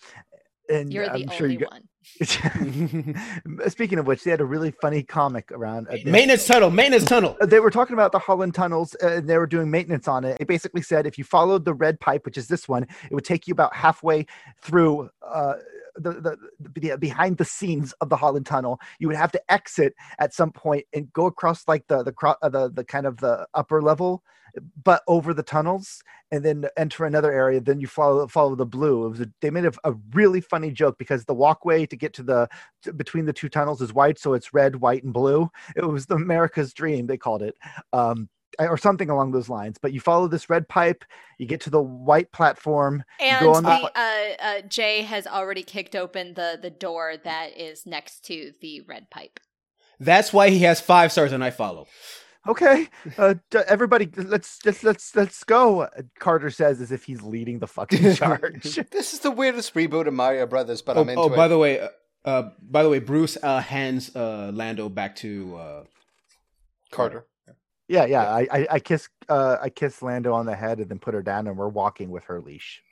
and 0.69 0.93
You're 0.93 1.07
the 1.07 1.23
I'm 1.25 1.29
sure 1.31 1.47
only 1.47 1.59
you. 1.61 1.67
one. 1.71 1.83
Speaking 3.69 3.99
of 3.99 4.07
which, 4.07 4.25
they 4.25 4.31
had 4.31 4.41
a 4.41 4.45
really 4.45 4.71
funny 4.71 5.03
comic 5.03 5.51
around. 5.53 5.89
uh, 5.89 5.97
Maintenance 6.05 6.47
tunnel. 6.47 6.71
Maintenance 6.71 7.05
tunnel. 7.05 7.37
they 7.43 7.61
were 7.61 7.71
talking 7.71 7.95
about 7.95 8.13
the 8.13 8.19
Holland 8.19 8.55
tunnels 8.55 8.95
uh, 9.03 9.09
and 9.09 9.29
they 9.29 9.39
were 9.39 9.47
doing 9.47 9.71
maintenance 9.71 10.07
on 10.09 10.25
it. 10.25 10.37
It 10.41 10.49
basically 10.49 10.83
said 10.83 11.07
if 11.07 11.19
you 11.19 11.25
followed 11.25 11.65
the 11.65 11.75
red 11.75 11.99
pipe, 12.01 12.25
which 12.25 12.37
is 12.39 12.47
this 12.49 12.69
one, 12.69 12.83
it 13.11 13.15
would 13.15 13.25
take 13.25 13.47
you 13.47 13.53
about 13.53 13.75
halfway 13.75 14.27
through 14.63 15.09
uh, 15.27 15.55
the, 15.97 16.37
the, 16.61 16.81
the 16.81 16.97
behind 16.99 17.39
the 17.39 17.45
scenes 17.45 17.93
of 18.01 18.09
the 18.09 18.17
Holland 18.17 18.47
tunnel. 18.47 18.81
You 18.99 19.09
would 19.09 19.17
have 19.17 19.33
to 19.33 19.53
exit 19.53 19.95
at 20.19 20.35
some 20.35 20.51
point 20.53 20.85
and 20.93 21.13
go 21.13 21.27
across 21.27 21.67
like 21.69 21.87
the 21.89 22.03
the 22.03 22.13
cro- 22.13 22.37
uh, 22.43 22.49
the, 22.49 22.71
the 22.71 22.85
kind 22.85 23.07
of 23.07 23.19
the 23.19 23.47
upper 23.55 23.83
level, 23.83 24.23
but 24.83 25.03
over 25.09 25.35
the 25.35 25.43
tunnels 25.43 26.03
and 26.31 26.45
then 26.45 26.67
enter 26.77 27.05
another 27.05 27.33
area. 27.33 27.61
Then 27.61 27.81
you 27.81 27.87
follow 27.87 28.27
follow 28.29 28.55
the 28.55 28.67
blue. 28.67 29.07
It 29.07 29.11
was 29.11 29.21
a, 29.21 29.27
they 29.41 29.51
made 29.51 29.67
a, 29.67 29.73
a 29.85 29.95
really 30.13 30.41
funny 30.41 30.71
joke 30.71 30.97
because 30.99 31.25
the 31.25 31.35
walkway 31.35 31.87
to 31.87 31.97
get 31.97 32.13
to 32.15 32.23
the 32.23 32.49
to, 32.83 32.93
between 32.93 33.27
the 33.27 33.33
two 33.33 33.49
tunnels 33.49 33.81
is 33.83 33.93
white, 33.93 34.19
so 34.19 34.35
it's 34.35 34.55
red, 34.55 34.77
white, 34.77 35.05
and 35.05 35.13
blue 35.13 35.51
it 35.77 35.85
was 35.85 36.07
the 36.07 36.15
America's 36.15 36.73
dream 36.73 37.07
they 37.07 37.17
called 37.17 37.43
it 37.43 37.55
um 37.93 38.29
or 38.59 38.77
something 38.77 39.11
along 39.11 39.33
those 39.33 39.49
lines 39.49 39.79
but 39.81 39.93
you 39.93 40.01
follow 40.01 40.29
this 40.29 40.49
red 40.49 40.69
pipe 40.69 41.05
you 41.39 41.47
get 41.47 41.61
to 41.61 41.71
the 41.71 41.83
white 41.83 42.33
platform 42.33 43.05
And 43.21 43.41
go 43.41 43.55
on 43.55 43.63
the, 43.63 43.91
the 43.95 44.01
uh, 44.01 44.15
uh, 44.41 44.61
Jay 44.63 45.03
has 45.03 45.27
already 45.27 45.63
kicked 45.63 45.97
open 45.97 46.35
the 46.35 46.59
the 46.61 46.71
door 46.71 47.15
that 47.23 47.57
is 47.57 47.87
next 47.87 48.25
to 48.27 48.53
the 48.61 48.81
red 48.83 49.11
pipe. 49.11 49.41
That's 50.01 50.33
why 50.33 50.51
he 50.51 50.61
has 50.61 50.81
five 50.81 51.13
stars 51.13 51.33
and 51.33 51.43
I 51.43 51.51
follow. 51.51 51.87
Okay, 52.47 52.89
uh, 53.17 53.35
everybody, 53.67 54.11
let's 54.17 54.59
let's 54.67 54.85
let's 54.85 55.17
let's 55.17 55.45
go. 55.45 55.83
uh, 55.83 55.89
Carter 56.19 56.51
says 56.51 56.81
as 56.83 56.93
if 56.93 57.05
he's 57.05 57.23
leading 57.23 57.59
the 57.59 57.67
fucking 57.67 58.15
charge. 58.17 58.63
This 58.91 59.15
is 59.15 59.21
the 59.21 59.31
weirdest 59.31 59.73
reboot 59.75 60.07
of 60.07 60.13
Mario 60.13 60.47
Brothers, 60.47 60.83
but 60.83 60.99
oh, 60.99 61.01
I'm 61.01 61.09
into 61.09 61.23
oh, 61.23 61.33
it. 61.33 61.37
by 61.37 61.49
the 61.49 61.57
way, 61.57 61.81
uh, 61.81 61.89
uh, 62.27 62.51
by 62.61 62.83
the 62.83 62.91
way, 62.91 62.99
Bruce 62.99 63.39
uh, 63.43 63.61
hands 63.61 64.15
uh, 64.15 64.51
Lando 64.53 64.91
back 64.91 65.17
to. 65.17 65.57
Uh, 65.57 65.85
Carter. 66.91 67.27
Yeah, 67.89 68.05
yeah. 68.07 68.23
I, 68.23 68.47
I 68.51 68.67
I 68.73 68.79
kiss 68.81 69.09
uh 69.29 69.59
I 69.63 69.69
kiss 69.71 70.03
Lando 70.03 70.33
on 70.33 70.47
the 70.47 70.57
head 70.57 70.79
and 70.81 70.89
then 70.89 70.99
put 70.99 71.15
her 71.15 71.23
down, 71.23 71.47
and 71.47 71.57
we're 71.57 71.69
walking 71.69 72.11
with 72.11 72.25
her 72.25 72.41
leash. 72.41 72.83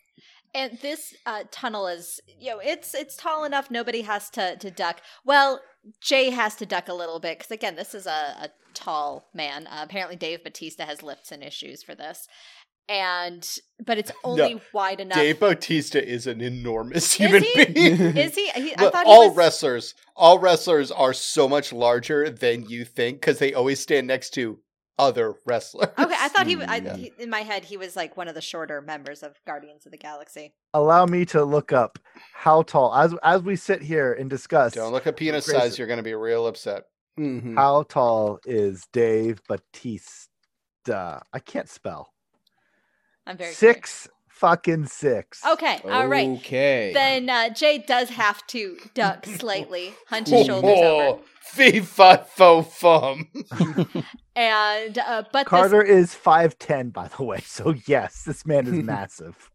And 0.55 0.78
this 0.82 1.14
uh, 1.24 1.45
tunnel 1.51 1.86
is, 1.86 2.20
you 2.26 2.51
know, 2.51 2.59
it's 2.62 2.95
it's 2.95 3.16
tall 3.16 3.45
enough. 3.45 3.70
Nobody 3.70 4.03
has 4.03 4.28
to 4.30 4.57
to 4.57 4.70
duck. 4.70 5.01
Well, 5.24 5.61
Jay 6.03 6.28
has 6.30 6.57
to 6.57 6.66
duck 6.66 6.88
a 6.88 6.95
little 6.95 7.20
bit 7.20 7.38
because 7.38 7.51
again, 7.51 7.74
this 7.74 7.95
is 7.95 8.07
a, 8.07 8.11
a 8.11 8.49
tall 8.74 9.30
man. 9.32 9.66
Uh, 9.66 9.80
apparently, 9.82 10.16
Dave 10.16 10.45
Batista 10.45 10.84
has 10.84 11.03
lifts 11.03 11.32
and 11.32 11.43
issues 11.43 11.82
for 11.82 11.95
this, 11.95 12.28
and 12.86 13.49
but 13.84 13.97
it's 13.97 14.12
only 14.24 14.61
wide 14.74 15.01
enough. 15.01 15.16
Dave 15.16 15.40
Bautista 15.40 16.07
is 16.07 16.26
an 16.26 16.43
enormous 16.43 17.05
Is 17.07 17.12
human 17.14 17.43
he? 17.45 17.64
being. 17.64 18.16
Is 18.18 18.34
he? 18.34 18.51
he 18.55 18.76
I 18.76 18.82
Look, 18.82 18.93
thought 18.93 19.07
all 19.07 19.22
he 19.22 19.28
was. 19.28 19.36
wrestlers, 19.38 19.95
all 20.14 20.38
wrestlers 20.38 20.90
are 20.90 21.14
so 21.14 21.49
much 21.49 21.72
larger 21.72 22.28
than 22.28 22.68
you 22.68 22.84
think 22.84 23.20
because 23.20 23.38
they 23.38 23.55
always 23.55 23.80
stand 23.80 24.07
next 24.07 24.30
to 24.34 24.59
other 25.03 25.35
wrestlers. 25.47 25.89
Okay, 25.99 26.15
I 26.19 26.29
thought 26.29 26.47
he, 26.47 26.55
w- 26.55 26.71
I, 26.71 26.77
Yeah. 26.77 26.97
he. 26.97 27.13
In 27.19 27.31
my 27.31 27.41
head, 27.41 27.65
he 27.65 27.77
was 27.77 27.97
like 27.97 28.17
one 28.17 28.29
of 28.29 28.35
the 28.35 28.41
shorter 28.41 28.81
members 28.81 29.23
of 29.23 29.33
Guardians 29.47 29.85
of 29.87 29.93
the 29.93 29.99
Galaxy. 29.99 30.55
Allow 30.75 31.07
me 31.07 31.25
to 31.27 31.45
look 31.45 31.73
up 31.73 31.99
how 32.35 32.63
tall 32.63 32.95
as 32.95 33.15
as 33.23 33.43
we 33.43 33.57
sit 33.57 33.83
here 33.83 34.13
and 34.13 34.29
discuss 34.31 34.73
Don't 34.75 34.93
look 34.93 35.07
at 35.07 35.17
penis 35.17 35.45
Grayson. 35.47 35.61
size; 35.61 35.79
you're 35.79 35.87
going 35.89 35.99
to 35.99 36.03
be 36.03 36.15
real 36.15 36.47
upset. 36.47 36.85
mhm. 37.19 37.55
how 37.57 37.83
tall 37.85 38.39
is 38.47 38.87
Dave 38.93 39.41
Batista. 39.49 41.21
I 41.33 41.39
can't 41.45 41.69
spell. 41.69 42.13
I'm 43.27 43.37
very 43.37 43.53
Six 43.53 44.09
fucking 44.29 44.87
six. 44.87 45.45
Okay, 45.47 45.79
all 45.85 46.09
right. 46.09 46.29
Okay. 46.39 46.91
Then 46.93 47.31
uh, 47.31 47.51
Jay 47.51 47.79
does 47.79 48.09
have 48.11 48.45
to 48.49 48.77
duck 48.95 49.25
slightly, 49.39 49.95
hunch 50.09 50.29
his 50.31 50.47
shoulders 50.47 50.71
Oh, 50.75 50.99
over, 51.13 51.23
fee 51.43 51.81
fi 51.81 52.17
fo 52.17 52.63
fum. 52.63 53.29
and 54.35 54.99
uh, 54.99 55.24
but 55.33 55.45
this 55.45 55.49
Carter 55.49 55.83
is 55.83 56.14
five 56.14 56.59
ten, 56.59 56.91
by 56.91 57.09
the 57.09 57.24
way. 57.24 57.41
So 57.41 57.74
yes, 57.87 58.22
this 58.24 58.47
man 58.47 58.66
is 58.66 58.83
massive. 58.85 59.51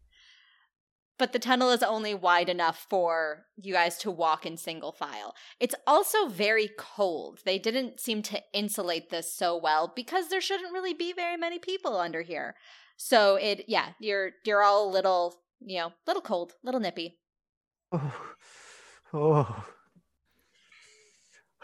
but 1.18 1.32
the 1.32 1.38
tunnel 1.40 1.70
is 1.70 1.82
only 1.82 2.14
wide 2.14 2.48
enough 2.48 2.86
for 2.88 3.46
you 3.56 3.72
guys 3.72 3.98
to 3.98 4.10
walk 4.10 4.46
in 4.46 4.56
single 4.56 4.92
file. 4.92 5.34
It's 5.58 5.74
also 5.86 6.28
very 6.28 6.70
cold. 6.78 7.40
They 7.44 7.58
didn't 7.58 7.98
seem 8.00 8.22
to 8.22 8.40
insulate 8.52 9.10
this 9.10 9.34
so 9.34 9.56
well 9.56 9.92
because 9.94 10.28
there 10.28 10.40
shouldn't 10.40 10.72
really 10.72 10.94
be 10.94 11.12
very 11.12 11.36
many 11.36 11.58
people 11.58 11.96
under 11.96 12.22
here. 12.22 12.54
So 12.96 13.36
it 13.36 13.64
yeah, 13.68 13.90
you're 14.00 14.30
you're 14.44 14.62
all 14.62 14.88
a 14.88 14.92
little, 14.92 15.34
you 15.60 15.78
know, 15.78 15.92
little 16.06 16.22
cold, 16.22 16.52
little 16.62 16.80
nippy. 16.80 17.18
Oh, 17.92 18.14
oh. 19.12 19.64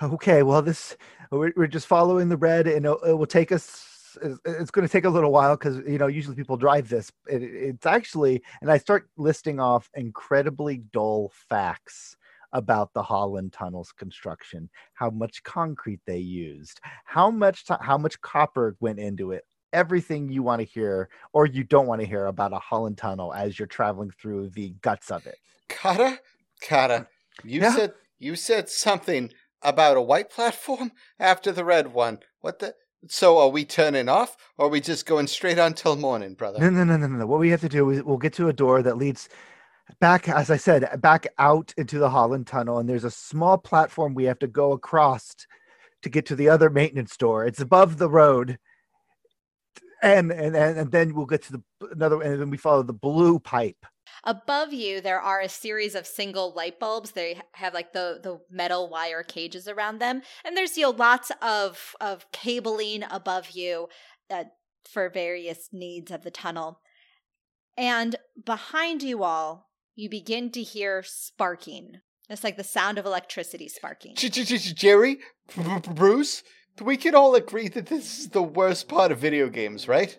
Okay, 0.02 0.42
well, 0.42 0.62
this 0.62 0.96
we're, 1.30 1.52
we're 1.56 1.66
just 1.66 1.86
following 1.86 2.28
the 2.28 2.36
red, 2.36 2.66
and 2.66 2.84
it, 2.86 2.96
it 3.06 3.12
will 3.12 3.26
take 3.26 3.52
us. 3.52 3.90
It's, 4.44 4.70
going 4.70 4.86
to 4.86 4.92
take 4.92 5.04
a 5.04 5.10
little 5.10 5.32
while 5.32 5.56
because 5.56 5.78
you 5.88 5.98
know 5.98 6.06
usually 6.06 6.36
people 6.36 6.56
drive 6.56 6.88
this. 6.88 7.10
It, 7.28 7.42
it's 7.42 7.86
actually, 7.86 8.42
and 8.60 8.70
I 8.70 8.78
start 8.78 9.08
listing 9.16 9.60
off 9.60 9.90
incredibly 9.94 10.78
dull 10.92 11.32
facts 11.48 12.16
about 12.52 12.92
the 12.94 13.02
Holland 13.02 13.52
Tunnel's 13.52 13.90
construction, 13.92 14.70
how 14.94 15.10
much 15.10 15.42
concrete 15.42 16.00
they 16.06 16.18
used, 16.18 16.80
how 17.04 17.30
much 17.30 17.66
ti 17.66 17.74
how 17.80 17.98
much 17.98 18.20
copper 18.20 18.76
went 18.80 19.00
into 19.00 19.32
it, 19.32 19.44
everything 19.72 20.28
you 20.28 20.42
want 20.42 20.60
to 20.60 20.64
hear 20.64 21.08
or 21.32 21.46
you 21.46 21.64
don't 21.64 21.86
want 21.86 22.00
to 22.00 22.06
hear 22.06 22.26
about 22.26 22.52
a 22.52 22.58
Holland 22.58 22.96
Tunnel 22.96 23.34
as 23.34 23.58
you're 23.58 23.66
traveling 23.66 24.10
through 24.10 24.50
the 24.50 24.70
guts 24.82 25.10
of 25.10 25.26
it. 25.26 25.36
Carter, 25.68 26.18
Carter, 26.66 27.08
you 27.42 27.60
Yeah? 27.60 27.74
said 27.74 27.94
you 28.18 28.36
said 28.36 28.68
something 28.68 29.30
about 29.64 29.96
a 29.96 30.02
white 30.02 30.30
platform 30.30 30.92
after 31.18 31.50
the 31.50 31.64
red 31.64 31.92
one. 31.92 32.20
What 32.40 32.58
the? 32.58 32.74
So 33.08 33.38
are 33.38 33.48
we 33.48 33.64
turning 33.64 34.08
off, 34.08 34.36
or 34.56 34.66
are 34.66 34.70
we 34.70 34.80
just 34.80 35.04
going 35.04 35.26
straight 35.26 35.58
on 35.58 35.74
till 35.74 35.96
morning, 35.96 36.34
brother? 36.34 36.58
No, 36.58 36.70
no, 36.70 36.84
no, 36.84 36.96
no, 36.96 37.06
no. 37.06 37.26
What 37.26 37.40
we 37.40 37.50
have 37.50 37.60
to 37.60 37.68
do 37.68 37.90
is 37.90 38.02
we'll 38.02 38.16
get 38.16 38.32
to 38.34 38.48
a 38.48 38.52
door 38.52 38.82
that 38.82 38.96
leads 38.96 39.28
back, 40.00 40.28
as 40.28 40.50
I 40.50 40.56
said, 40.56 40.88
back 41.02 41.26
out 41.38 41.74
into 41.76 41.98
the 41.98 42.08
Holland 42.08 42.46
Tunnel, 42.46 42.78
and 42.78 42.88
there's 42.88 43.04
a 43.04 43.10
small 43.10 43.58
platform 43.58 44.14
we 44.14 44.24
have 44.24 44.38
to 44.38 44.46
go 44.46 44.72
across 44.72 45.34
to 46.02 46.08
get 46.08 46.26
to 46.26 46.36
the 46.36 46.48
other 46.48 46.70
maintenance 46.70 47.16
door. 47.16 47.44
It's 47.44 47.60
above 47.60 47.98
the 47.98 48.08
road, 48.08 48.58
and 50.02 50.30
and 50.32 50.56
and, 50.56 50.78
and 50.78 50.90
then 50.90 51.14
we'll 51.14 51.26
get 51.26 51.42
to 51.44 51.52
the 51.52 51.62
another, 51.92 52.22
and 52.22 52.40
then 52.40 52.50
we 52.50 52.56
follow 52.56 52.82
the 52.82 52.92
blue 52.92 53.38
pipe. 53.38 53.84
Above 54.26 54.72
you, 54.72 55.00
there 55.00 55.20
are 55.20 55.40
a 55.40 55.48
series 55.48 55.94
of 55.94 56.06
single 56.06 56.52
light 56.54 56.80
bulbs. 56.80 57.12
They 57.12 57.40
have 57.52 57.74
like 57.74 57.92
the 57.92 58.20
the 58.22 58.40
metal 58.50 58.88
wire 58.88 59.22
cages 59.22 59.68
around 59.68 59.98
them, 59.98 60.22
and 60.44 60.56
there's 60.56 60.76
you 60.78 60.84
know 60.84 60.90
lots 60.90 61.30
of 61.42 61.94
of 62.00 62.30
cabling 62.32 63.04
above 63.10 63.50
you 63.50 63.88
uh, 64.30 64.44
for 64.90 65.10
various 65.10 65.68
needs 65.72 66.10
of 66.10 66.22
the 66.22 66.30
tunnel. 66.30 66.80
And 67.76 68.16
behind 68.44 69.02
you 69.02 69.24
all, 69.24 69.68
you 69.94 70.08
begin 70.08 70.50
to 70.52 70.62
hear 70.62 71.02
sparking. 71.02 72.00
It's 72.30 72.44
like 72.44 72.56
the 72.56 72.64
sound 72.64 72.98
of 72.98 73.04
electricity 73.04 73.68
sparking. 73.68 74.14
Jerry, 74.72 75.16
B- 75.54 75.62
B- 75.62 75.90
Bruce, 75.92 76.42
we 76.80 76.96
can 76.96 77.14
all 77.14 77.34
agree 77.34 77.68
that 77.68 77.86
this 77.86 78.18
is 78.18 78.28
the 78.30 78.42
worst 78.42 78.88
part 78.88 79.12
of 79.12 79.18
video 79.18 79.48
games, 79.50 79.86
right? 79.86 80.16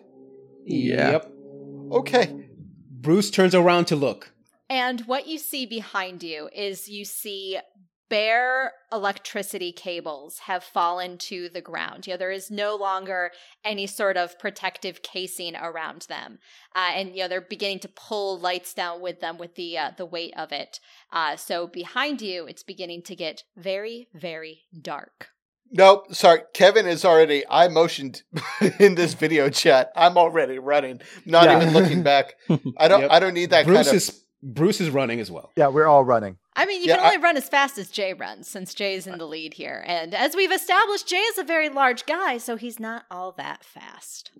Yeah. 0.64 1.12
Yep. 1.12 1.32
Okay. 1.90 2.45
Bruce 3.06 3.30
turns 3.30 3.54
around 3.54 3.84
to 3.84 3.94
look. 3.94 4.32
And 4.68 5.02
what 5.02 5.28
you 5.28 5.38
see 5.38 5.64
behind 5.64 6.24
you 6.24 6.50
is 6.52 6.88
you 6.88 7.04
see 7.04 7.56
bare 8.08 8.72
electricity 8.92 9.70
cables 9.70 10.40
have 10.40 10.64
fallen 10.64 11.16
to 11.18 11.48
the 11.48 11.60
ground. 11.60 12.08
You 12.08 12.14
know, 12.14 12.16
there 12.16 12.32
is 12.32 12.50
no 12.50 12.74
longer 12.74 13.30
any 13.64 13.86
sort 13.86 14.16
of 14.16 14.36
protective 14.40 15.02
casing 15.02 15.54
around 15.54 16.06
them. 16.08 16.40
Uh, 16.74 16.90
and, 16.96 17.10
you 17.10 17.22
know, 17.22 17.28
they're 17.28 17.40
beginning 17.40 17.78
to 17.80 17.88
pull 17.88 18.40
lights 18.40 18.74
down 18.74 19.00
with 19.00 19.20
them 19.20 19.38
with 19.38 19.54
the, 19.54 19.78
uh, 19.78 19.92
the 19.96 20.04
weight 20.04 20.34
of 20.36 20.50
it. 20.50 20.80
Uh, 21.12 21.36
so 21.36 21.68
behind 21.68 22.20
you, 22.20 22.46
it's 22.48 22.64
beginning 22.64 23.02
to 23.02 23.14
get 23.14 23.44
very, 23.56 24.08
very 24.14 24.62
dark. 24.82 25.28
Nope, 25.72 26.14
sorry. 26.14 26.40
Kevin 26.54 26.86
is 26.86 27.04
already. 27.04 27.44
I 27.48 27.68
motioned 27.68 28.22
in 28.78 28.94
this 28.94 29.14
video 29.14 29.48
chat. 29.50 29.90
I'm 29.96 30.16
already 30.16 30.58
running, 30.58 31.00
not 31.24 31.44
Yeah. 31.44 31.56
even 31.60 31.72
looking 31.74 32.02
back. 32.02 32.34
I 32.78 32.88
don't. 32.88 33.00
Yep. 33.02 33.10
I 33.10 33.18
don't 33.18 33.34
need 33.34 33.50
that 33.50 33.66
Bruce 33.66 33.78
kind 33.78 33.88
of. 33.88 33.94
is 33.94 34.22
Bruce 34.42 34.80
is 34.80 34.90
running 34.90 35.18
as 35.20 35.30
well. 35.30 35.50
Yeah, 35.56 35.68
we're 35.68 35.86
all 35.86 36.04
running. 36.04 36.36
I 36.54 36.64
mean, 36.66 36.80
you 36.82 36.88
Yeah, 36.88 36.96
can 36.96 37.04
I- 37.04 37.08
only 37.08 37.22
run 37.22 37.36
as 37.36 37.48
fast 37.48 37.78
as 37.78 37.88
Jay 37.90 38.14
runs, 38.14 38.48
since 38.48 38.72
Jay's 38.74 39.06
in 39.06 39.18
the 39.18 39.26
lead 39.26 39.54
here. 39.54 39.84
And 39.86 40.14
as 40.14 40.34
we've 40.36 40.52
established, 40.52 41.06
Jay 41.08 41.16
is 41.16 41.36
a 41.38 41.44
very 41.44 41.68
large 41.68 42.06
guy, 42.06 42.38
so 42.38 42.56
he's 42.56 42.78
not 42.80 43.04
all 43.10 43.32
that 43.32 43.64
fast. 43.64 44.30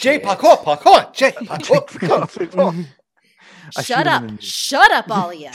Jay 0.00 0.18
parkour, 0.18 0.64
parkour, 0.64 1.12
Jay 1.12 1.30
parkour. 1.32 2.86
I 3.76 3.82
Shut 3.82 4.06
up. 4.06 4.24
Shut 4.40 4.90
up, 4.90 5.10
all 5.10 5.30
of 5.30 5.36
you. 5.36 5.50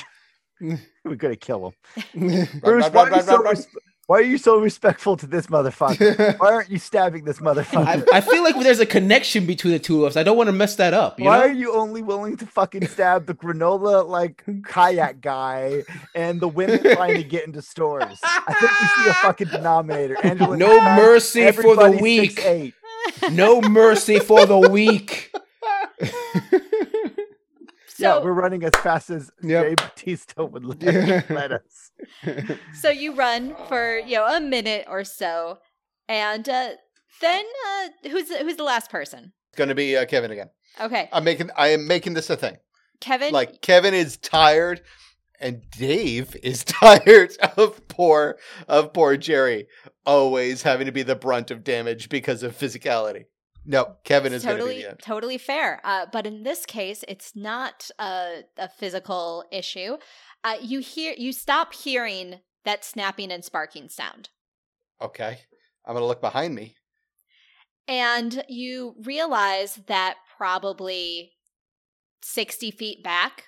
We're 1.04 1.16
gonna 1.16 1.36
kill 1.36 1.74
him. 2.14 2.60
Bruce, 2.62 2.84
run, 2.86 2.94
why 2.94 3.04
run, 3.04 3.08
are, 3.08 3.12
run, 3.12 3.24
so 3.26 3.38
run, 3.38 3.44
run. 3.56 3.64
Res- 4.06 4.08
why 4.08 4.18
are 4.20 4.22
you 4.22 4.38
so 4.38 4.60
respectful 4.60 5.18
to 5.18 5.26
this 5.26 5.48
motherfucker? 5.48 6.38
Why 6.40 6.54
aren't 6.54 6.70
you 6.70 6.78
stabbing 6.78 7.24
this 7.26 7.40
motherfucker? 7.40 8.06
I 8.14 8.22
feel 8.22 8.44
like 8.44 8.56
there's 8.60 8.80
a 8.80 8.86
connection 8.86 9.46
between 9.48 9.74
the 9.74 9.80
two 9.80 10.02
of 10.06 10.12
us. 10.12 10.18
I 10.18 10.22
don't 10.24 10.38
want 10.38 10.48
to 10.48 10.52
mess 10.54 10.76
that 10.76 10.94
up. 10.94 11.20
You 11.20 11.26
Why 11.26 11.38
know? 11.40 11.44
are 11.46 11.52
you 11.52 11.74
only 11.74 12.02
willing 12.04 12.38
to 12.38 12.46
fucking 12.46 12.86
stab 12.88 13.26
the 13.26 13.34
granola 13.34 14.08
like 14.08 14.44
kayak 14.66 15.22
guy 15.22 15.84
and 16.14 16.40
the 16.40 16.48
women 16.48 16.82
trying 16.84 17.16
to 17.16 17.24
get 17.24 17.48
into 17.48 17.62
stores? 17.64 18.20
I 18.24 18.54
think 18.60 18.72
we 18.80 18.88
see 19.04 19.10
a 19.10 19.14
fucking 19.16 19.48
denominator. 19.48 20.18
Angela, 20.24 20.56
No 20.56 20.68
Davis, 20.68 21.36
mercy 21.36 21.52
for 21.52 21.76
the 21.76 21.92
weak. 22.00 22.36
6'8". 22.36 22.74
no 23.34 23.60
mercy 23.62 24.20
for 24.20 24.46
the 24.46 24.58
weak. 24.60 25.32
yeah, 28.00 28.20
we're 28.20 28.34
running 28.34 28.64
as 28.64 28.72
fast 28.82 29.10
as 29.10 29.32
Yep. 29.42 29.64
Jay 29.64 29.76
Batista 29.76 30.44
would 30.46 30.66
let, 30.66 31.30
let 31.30 31.52
us. 31.52 31.92
so 32.74 32.90
you 32.90 33.16
run 33.16 33.56
for 33.68 34.00
you 34.00 34.16
know 34.16 34.26
a 34.26 34.40
minute 34.40 34.86
or 34.90 35.04
so, 35.04 35.60
and 36.08 36.48
uh, 36.48 36.72
then 37.22 37.46
uh, 37.68 38.10
who's 38.10 38.30
the, 38.30 38.38
who's 38.38 38.58
the 38.58 38.64
last 38.64 38.90
person? 38.90 39.34
It's 39.50 39.58
gonna 39.58 39.76
be 39.76 39.96
uh, 39.96 40.06
Kevin 40.06 40.32
again. 40.32 40.50
Okay, 40.80 41.10
I'm 41.12 41.24
making. 41.24 41.50
I 41.56 41.70
am 41.70 41.88
making 41.88 42.14
this 42.14 42.30
a 42.30 42.36
thing. 42.36 42.58
Kevin. 43.00 43.34
Like 43.34 43.62
Kevin 43.62 43.94
is 43.94 44.18
tired, 44.18 44.82
and 45.40 45.62
Dave 45.72 46.36
is 46.44 46.64
tired 46.66 47.32
of 47.58 47.88
poor 47.88 48.38
of 48.68 48.94
poor 48.94 49.18
Jerry 49.18 49.68
always 50.06 50.62
having 50.62 50.86
to 50.86 50.92
be 50.92 51.04
the 51.04 51.16
brunt 51.16 51.52
of 51.52 51.64
damage 51.64 52.10
because 52.10 52.44
of 52.44 52.58
physicality. 52.58 53.26
No, 53.66 53.96
Kevin 54.04 54.32
is 54.34 54.46
going 54.46 54.58
to 54.58 54.66
be 54.66 54.82
totally 54.84 54.96
totally 55.02 55.38
fair. 55.38 55.82
Uh, 55.84 56.06
but 56.12 56.28
in 56.28 56.44
this 56.44 56.66
case, 56.66 57.04
it's 57.08 57.36
not 57.36 57.90
a, 58.00 58.44
a 58.58 58.70
physical 58.70 59.44
issue. 59.52 59.98
Uh, 60.44 60.58
you 60.62 60.80
hear 60.80 61.14
you 61.18 61.34
stop 61.34 61.74
hearing 61.74 62.42
that 62.64 62.86
snapping 62.86 63.32
and 63.32 63.44
sparking 63.44 63.90
sound. 63.90 64.30
Okay. 65.02 65.40
I'm 65.86 65.94
gonna 65.94 66.06
look 66.06 66.22
behind 66.22 66.56
me. 66.56 66.76
And 67.88 68.44
you 68.50 68.96
realize 69.04 69.80
that 69.88 70.16
probably 70.38 71.34
60 72.24 72.72
feet 72.72 73.04
back, 73.04 73.46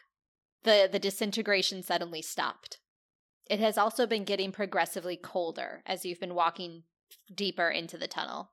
the, 0.64 0.88
the 0.92 1.00
disintegration 1.00 1.82
suddenly 1.82 2.22
stopped. 2.22 2.78
It 3.50 3.60
has 3.60 3.78
also 3.78 4.06
been 4.06 4.24
getting 4.24 4.52
progressively 4.52 5.18
colder 5.18 5.82
as 5.86 6.06
you've 6.06 6.20
been 6.20 6.36
walking 6.36 6.84
deeper 7.34 7.70
into 7.70 7.98
the 7.98 8.08
tunnel. 8.08 8.52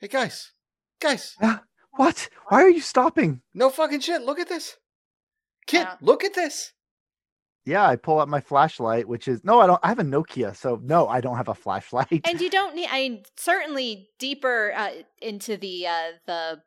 Hey 0.00 0.08
guys. 0.08 0.52
Guys, 1.00 1.36
What? 1.92 2.28
Why 2.48 2.62
are 2.62 2.68
you 2.70 2.80
stopping? 2.80 3.42
no 3.54 3.70
fucking 3.70 4.00
shit. 4.00 4.22
Look 4.22 4.38
at 4.38 4.48
this. 4.48 4.76
Kid, 5.66 5.80
Yeah. 5.82 5.96
look 6.00 6.22
at 6.24 6.34
this. 6.34 6.72
Yeah, 7.64 7.86
I 7.86 7.96
pull 7.96 8.20
out 8.20 8.28
my 8.28 8.40
flashlight, 8.40 9.06
which 9.08 9.28
is 9.28 9.44
no, 9.44 9.60
I 9.60 9.66
don't. 9.66 9.80
I 9.82 9.88
have 9.88 9.98
a 9.98 10.04
Nokia, 10.04 10.56
so 10.56 10.80
no, 10.82 11.06
I 11.08 11.20
don't 11.20 11.36
have 11.36 11.48
a 11.48 11.54
flashlight. 11.54 12.22
And 12.24 12.40
you 12.40 12.48
don't 12.48 12.74
need, 12.74 12.88
I 12.90 13.08
mean, 13.08 13.24
certainly 13.36 14.08
deeper 14.18 14.72
uh, 14.74 14.90
into 15.20 15.56
the 15.56 15.86
uh, 15.86 16.12
the 16.26 16.62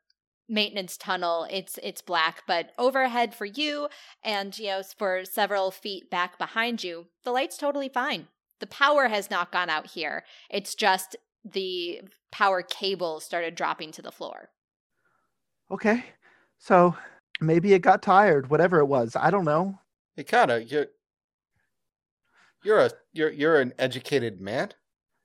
maintenance 0.47 0.97
tunnel, 0.97 1.47
it's 1.49 1.79
it's 1.81 2.01
black, 2.01 2.43
but 2.45 2.71
overhead 2.77 3.33
for 3.33 3.45
you 3.45 3.87
and 4.23 4.57
you 4.59 4.67
know 4.67 4.83
for 4.97 5.23
several 5.25 5.71
feet 5.71 6.11
back 6.11 6.37
behind 6.37 6.83
you, 6.83 7.07
the 7.23 7.31
light's 7.31 7.57
totally 7.57 7.89
fine. 7.89 8.27
The 8.59 8.67
power 8.67 9.07
has 9.07 9.31
not 9.31 9.51
gone 9.51 9.69
out 9.69 9.87
here. 9.91 10.23
It's 10.51 10.75
just 10.75 11.15
the 11.43 12.01
power 12.31 12.61
cable 12.63 13.19
started 13.19 13.55
dropping 13.55 13.91
to 13.93 14.01
the 14.01 14.11
floor. 14.11 14.49
okay, 15.71 16.05
so 16.59 16.95
maybe 17.39 17.73
it 17.73 17.79
got 17.79 18.01
tired, 18.01 18.49
whatever 18.49 18.79
it 18.79 18.85
was. 18.85 19.15
I 19.15 19.29
don't 19.31 19.45
know. 19.45 19.79
Hey 20.15 20.23
kinda, 20.23 20.63
you're 20.63 20.87
you're 22.63 22.79
a 22.79 22.91
you're 23.13 23.31
you're 23.31 23.59
an 23.61 23.73
educated 23.79 24.41
man. 24.41 24.73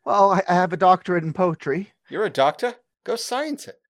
Well, 0.04 0.32
I, 0.32 0.42
I 0.48 0.54
have 0.54 0.72
a 0.72 0.76
doctorate 0.76 1.24
in 1.24 1.32
poetry. 1.32 1.92
You're 2.08 2.24
a 2.26 2.30
doctor. 2.30 2.76
Go 3.04 3.16
science 3.16 3.68
it. 3.68 3.80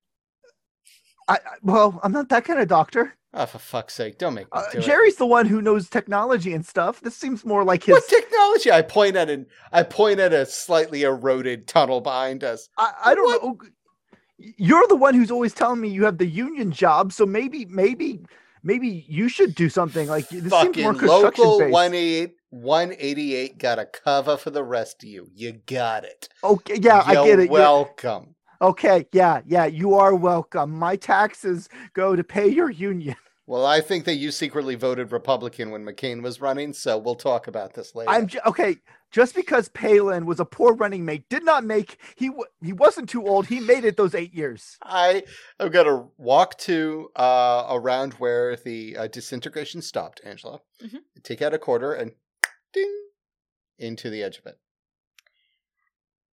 I, 1.28 1.34
I 1.34 1.38
well, 1.62 2.00
I'm 2.02 2.12
not 2.12 2.28
that 2.30 2.44
kind 2.44 2.60
of 2.60 2.68
doctor. 2.68 3.15
Oh, 3.34 3.44
for 3.44 3.58
fuck's 3.58 3.94
sake, 3.94 4.16
don't 4.18 4.34
make 4.34 4.46
me 4.46 4.50
Uh, 4.52 4.62
do 4.72 4.78
it. 4.78 4.82
Jerry's 4.82 5.16
the 5.16 5.26
one 5.26 5.46
who 5.46 5.60
knows 5.60 5.90
technology 5.90 6.54
and 6.54 6.64
stuff. 6.64 7.00
This 7.02 7.16
seems 7.16 7.44
more 7.44 7.64
like 7.64 7.84
his. 7.84 7.92
What 7.94 8.08
technology? 8.08 8.72
I 8.72 8.82
point 8.82 9.16
at 9.16 9.28
an 9.28 9.46
I 9.72 9.82
point 9.82 10.20
at 10.20 10.32
a 10.32 10.46
slightly 10.46 11.02
eroded 11.02 11.66
tunnel 11.68 12.00
behind 12.00 12.42
us. 12.44 12.68
I, 12.78 12.92
I 13.06 13.14
don't 13.14 13.24
What? 13.26 13.42
know. 13.42 13.58
You're 14.38 14.86
the 14.88 14.96
one 14.96 15.14
who's 15.14 15.30
always 15.30 15.54
telling 15.54 15.80
me 15.80 15.88
you 15.88 16.04
have 16.04 16.18
the 16.18 16.26
union 16.26 16.70
job, 16.70 17.10
so 17.12 17.24
maybe, 17.24 17.64
maybe, 17.66 18.20
maybe 18.62 19.04
you 19.08 19.30
should 19.30 19.54
do 19.54 19.68
something 19.70 20.08
like 20.08 20.28
this. 20.28 20.52
Seems 20.52 20.76
more 20.76 20.92
construction 20.94 21.44
local 21.44 21.58
based. 21.58 21.72
188, 21.72 22.34
188 22.50 23.58
got 23.58 23.78
a 23.78 23.86
cover 23.86 24.36
for 24.36 24.50
the 24.50 24.62
rest 24.62 25.02
of 25.02 25.08
you. 25.08 25.28
You 25.34 25.52
got 25.66 26.04
it. 26.04 26.28
Okay, 26.44 26.76
yeah, 26.80 27.02
I 27.06 27.14
You're 27.14 27.24
get 27.24 27.38
it. 27.40 27.50
Welcome. 27.50 28.35
Okay, 28.60 29.06
yeah, 29.12 29.40
yeah, 29.46 29.66
you 29.66 29.94
are 29.94 30.14
welcome. 30.14 30.70
My 30.70 30.96
taxes 30.96 31.68
go 31.92 32.16
to 32.16 32.24
pay 32.24 32.48
your 32.48 32.70
union. 32.70 33.16
Well, 33.48 33.64
I 33.64 33.80
think 33.80 34.06
that 34.06 34.16
you 34.16 34.32
secretly 34.32 34.74
voted 34.74 35.12
Republican 35.12 35.70
when 35.70 35.84
McCain 35.84 36.20
was 36.20 36.40
running, 36.40 36.72
so 36.72 36.98
we'll 36.98 37.14
talk 37.14 37.46
about 37.46 37.74
this 37.74 37.94
later. 37.94 38.10
I'm 38.10 38.26
j- 38.26 38.40
okay. 38.44 38.78
Just 39.12 39.36
because 39.36 39.68
Palin 39.68 40.26
was 40.26 40.40
a 40.40 40.44
poor 40.44 40.74
running 40.74 41.04
mate 41.04 41.28
did 41.30 41.44
not 41.44 41.62
make 41.62 41.98
he 42.16 42.26
w- 42.26 42.48
he 42.60 42.72
wasn't 42.72 43.08
too 43.08 43.24
old. 43.24 43.46
He 43.46 43.60
made 43.60 43.84
it 43.84 43.96
those 43.96 44.16
eight 44.16 44.34
years. 44.34 44.76
I 44.82 45.22
am 45.60 45.70
gonna 45.70 46.08
walk 46.16 46.58
to 46.62 47.08
uh, 47.14 47.68
around 47.70 48.14
where 48.14 48.56
the 48.56 48.96
uh, 48.96 49.06
disintegration 49.06 49.80
stopped, 49.80 50.20
Angela. 50.24 50.58
Mhm. 50.84 51.02
Take 51.22 51.40
out 51.40 51.54
a 51.54 51.58
quarter 51.58 51.92
and 51.92 52.10
ding 52.72 52.92
into 53.78 54.10
the 54.10 54.24
edge 54.24 54.38
of 54.38 54.46
it. 54.46 54.58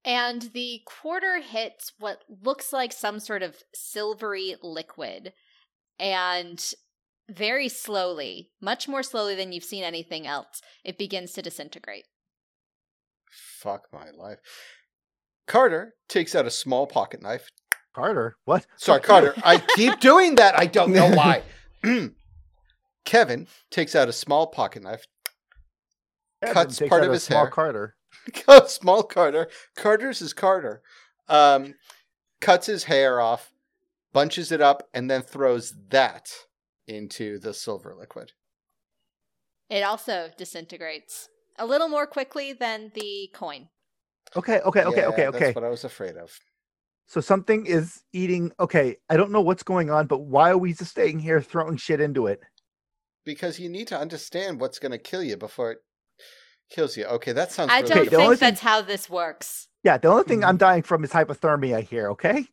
And 0.06 0.42
the 0.54 0.82
quarter 0.86 1.40
hits 1.40 1.94
what 1.98 2.24
looks 2.28 2.74
like 2.74 2.92
some 2.92 3.20
sort 3.20 3.42
of 3.42 3.64
silvery 3.74 4.56
liquid. 4.62 5.34
And 6.00 6.62
very 7.30 7.70
slowly, 7.70 8.52
much 8.62 8.88
more 8.88 9.04
slowly 9.04 9.36
than 9.36 9.52
you've 9.52 9.64
seen 9.64 9.84
anything 9.84 10.28
else, 10.28 10.62
it 10.84 10.98
begins 10.98 11.32
to 11.34 11.42
disintegrate. 11.42 12.06
Fuck 13.32 13.84
my 13.94 14.10
life. 14.12 14.40
Carter 15.48 15.96
takes 16.10 16.36
out 16.36 16.46
a 16.46 16.52
small 16.52 16.86
pocket 16.86 17.22
knife. 17.22 17.50
Carter, 17.96 18.38
what? 18.46 18.66
Sorry, 18.78 19.02
Carter. 19.02 19.34
I 19.44 19.60
keep 19.60 20.00
doing 20.02 20.36
that. 20.36 20.58
I 20.58 20.66
don't 20.66 20.92
know 20.92 21.10
why. 21.10 21.44
Kevin 23.06 23.48
takes 23.70 23.96
out 23.96 24.10
a 24.10 24.14
small 24.14 24.48
pocket 24.48 24.84
knife. 24.84 25.06
Kevin 26.42 26.54
cuts 26.54 26.80
part 26.80 26.94
out 26.94 27.06
of 27.06 27.10
a 27.12 27.14
his 27.14 27.24
small 27.24 27.44
hair. 27.44 27.52
Carter. 27.52 27.96
small 28.68 29.04
Carter. 29.04 29.50
Carter's 29.76 30.22
is 30.22 30.34
Carter. 30.34 30.82
Um, 31.28 31.76
cuts 32.42 32.68
his 32.68 32.84
hair 32.84 33.20
off, 33.20 33.52
bunches 34.12 34.52
it 34.52 34.62
up, 34.62 34.84
and 34.94 35.10
then 35.10 35.22
throws 35.22 35.74
that 35.90 36.30
into 36.88 37.40
the 37.40 37.54
silver 37.54 37.96
liquid. 37.98 38.32
It 39.70 39.82
also 39.82 40.30
disintegrates 40.38 41.30
a 41.58 41.66
little 41.66 41.88
more 41.88 42.06
quickly 42.06 42.54
than 42.54 42.92
the 42.94 43.30
coin. 43.34 43.70
Okay, 44.36 44.60
okay, 44.62 44.84
okay, 44.84 45.02
Yeah, 45.02 45.08
okay, 45.08 45.28
okay. 45.28 45.40
That's 45.40 45.56
what 45.56 45.64
I 45.64 45.70
was 45.70 45.84
afraid 45.84 46.18
of. 46.18 46.32
So 47.08 47.22
something 47.22 47.66
is 47.66 48.04
eating. 48.14 48.52
Okay, 48.60 48.98
I 49.10 49.18
don't 49.18 49.32
know 49.32 49.42
what's 49.42 49.64
going 49.64 49.90
on, 49.90 50.08
but 50.08 50.20
why 50.20 50.52
are 50.52 50.58
we 50.58 50.74
just 50.74 50.92
staying 50.92 51.20
here 51.20 51.42
throwing 51.42 51.78
shit 51.78 52.02
into 52.02 52.28
it? 52.28 52.40
Because 53.26 53.60
you 53.60 53.70
need 53.70 53.88
to 53.88 53.98
understand 53.98 54.60
what's 54.60 54.80
going 54.80 54.92
to 54.92 54.98
kill 54.98 55.24
you 55.24 55.38
before 55.38 55.72
it 55.72 55.80
kills 56.70 56.98
you. 56.98 57.06
Okay, 57.06 57.32
that 57.34 57.52
sounds 57.52 57.70
good. 57.72 57.76
I 57.76 57.80
really 57.80 57.94
don't 57.94 58.10
the 58.10 58.16
only 58.18 58.28
think 58.36 58.40
thing- 58.40 58.50
that's 58.50 58.62
how 58.62 58.82
this 58.82 59.10
works. 59.10 59.68
Yeah, 59.84 59.98
the 59.98 60.08
only 60.08 60.24
thing 60.24 60.40
Mm-hmm. 60.40 60.50
I'm 60.50 60.58
dying 60.58 60.84
from 60.84 61.04
is 61.04 61.12
hypothermia 61.12 61.82
here. 61.84 62.10
Okay. 62.12 62.48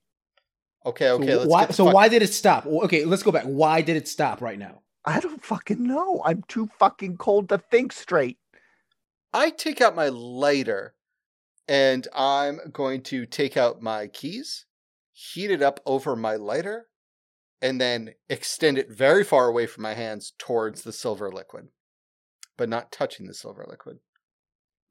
Okay, 0.85 1.11
okay. 1.11 1.27
so 1.27 1.37
let's 1.39 1.47
why, 1.51 1.67
get 1.67 1.75
so 1.75 1.85
fuck- 1.85 1.95
why 1.95 2.09
did 2.09 2.23
it 2.23 2.33
stop? 2.33 2.67
Okay, 2.67 3.05
let's 3.05 3.23
go 3.23 3.31
back. 3.33 3.45
Why 3.45 3.83
did 3.83 3.97
it 3.97 4.09
stop 4.09 4.41
right 4.41 4.59
now? 4.59 4.83
I 5.05 5.21
don't 5.21 5.43
fucking 5.45 5.83
know. 5.83 6.23
I'm 6.25 6.43
too 6.49 6.69
fucking 6.79 7.19
cold 7.19 7.49
to 7.51 7.59
think 7.59 7.93
straight. 7.93 8.39
I 9.33 9.51
take 9.51 9.81
out 9.81 9.95
my 9.95 10.09
lighter 10.09 10.95
and 11.69 12.09
I'm 12.15 12.59
going 12.73 13.03
to 13.05 13.27
take 13.27 13.57
out 13.57 13.81
my 13.81 14.09
keys, 14.09 14.67
heat 15.13 15.51
it 15.51 15.63
up 15.63 15.81
over 15.87 16.17
my 16.17 16.35
lighter, 16.37 16.87
and 17.63 17.81
then 17.81 18.15
extend 18.29 18.77
it 18.79 18.91
very 18.91 19.23
far 19.23 19.47
away 19.47 19.67
from 19.67 19.83
my 19.83 19.95
hands 19.95 20.33
towards 20.39 20.83
the 20.83 20.93
silver 20.93 21.31
liquid, 21.31 21.69
but 22.61 22.69
not 22.69 22.93
touching 22.93 23.27
the 23.27 23.33
silver 23.33 23.65
liquid. 23.67 24.01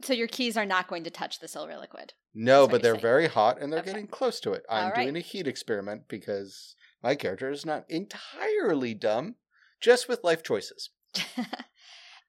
So 0.02 0.12
your 0.12 0.26
keys 0.28 0.58
are 0.58 0.66
not 0.66 0.88
going 0.88 1.04
to 1.04 1.12
touch 1.12 1.38
the 1.38 1.48
silver 1.48 1.78
liquid. 1.78 2.14
No, 2.34 2.68
but 2.68 2.82
they're 2.82 2.94
saying. 2.94 3.02
very 3.04 3.28
hot 3.28 3.62
and 3.62 3.72
they're 3.72 3.82
Okay. 3.82 3.92
getting 3.92 4.08
close 4.08 4.40
to 4.40 4.54
it. 4.54 4.64
I'm 4.68 4.86
All 4.86 4.92
right. 4.92 5.04
doing 5.04 5.16
a 5.16 5.20
heat 5.20 5.46
experiment 5.46 6.08
because 6.08 6.74
my 7.04 7.14
character 7.14 7.52
is 7.52 7.68
not 7.68 7.86
entirely 7.88 8.96
dumb, 8.96 9.36
just 9.80 10.10
with 10.10 10.24
life 10.24 10.42
choices. 10.42 10.90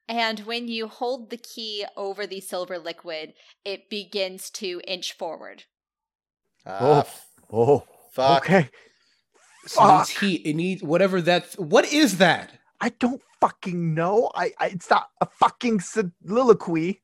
and 0.08 0.40
when 0.40 0.68
you 0.68 0.88
hold 0.88 1.30
the 1.30 1.38
key 1.38 1.86
over 1.96 2.26
the 2.26 2.42
silver 2.42 2.78
liquid, 2.78 3.32
it 3.64 3.88
begins 3.88 4.50
to 4.50 4.82
inch 4.86 5.14
forward. 5.14 5.64
Ah, 6.66 7.06
Oh, 7.50 7.86
fuck. 8.12 8.44
okay. 8.44 8.68
So 9.66 9.84
it 9.84 9.94
needs 9.94 10.10
heat. 10.10 10.42
It 10.44 10.54
needs 10.54 10.82
whatever 10.82 11.22
that. 11.22 11.54
What 11.54 11.90
is 11.90 12.18
that? 12.18 12.59
I 12.80 12.90
don't 12.90 13.22
fucking 13.40 13.94
know. 13.94 14.30
I, 14.34 14.52
I 14.58 14.66
it's 14.66 14.90
not 14.90 15.08
a 15.20 15.26
fucking 15.26 15.80
soliloquy. 15.80 17.02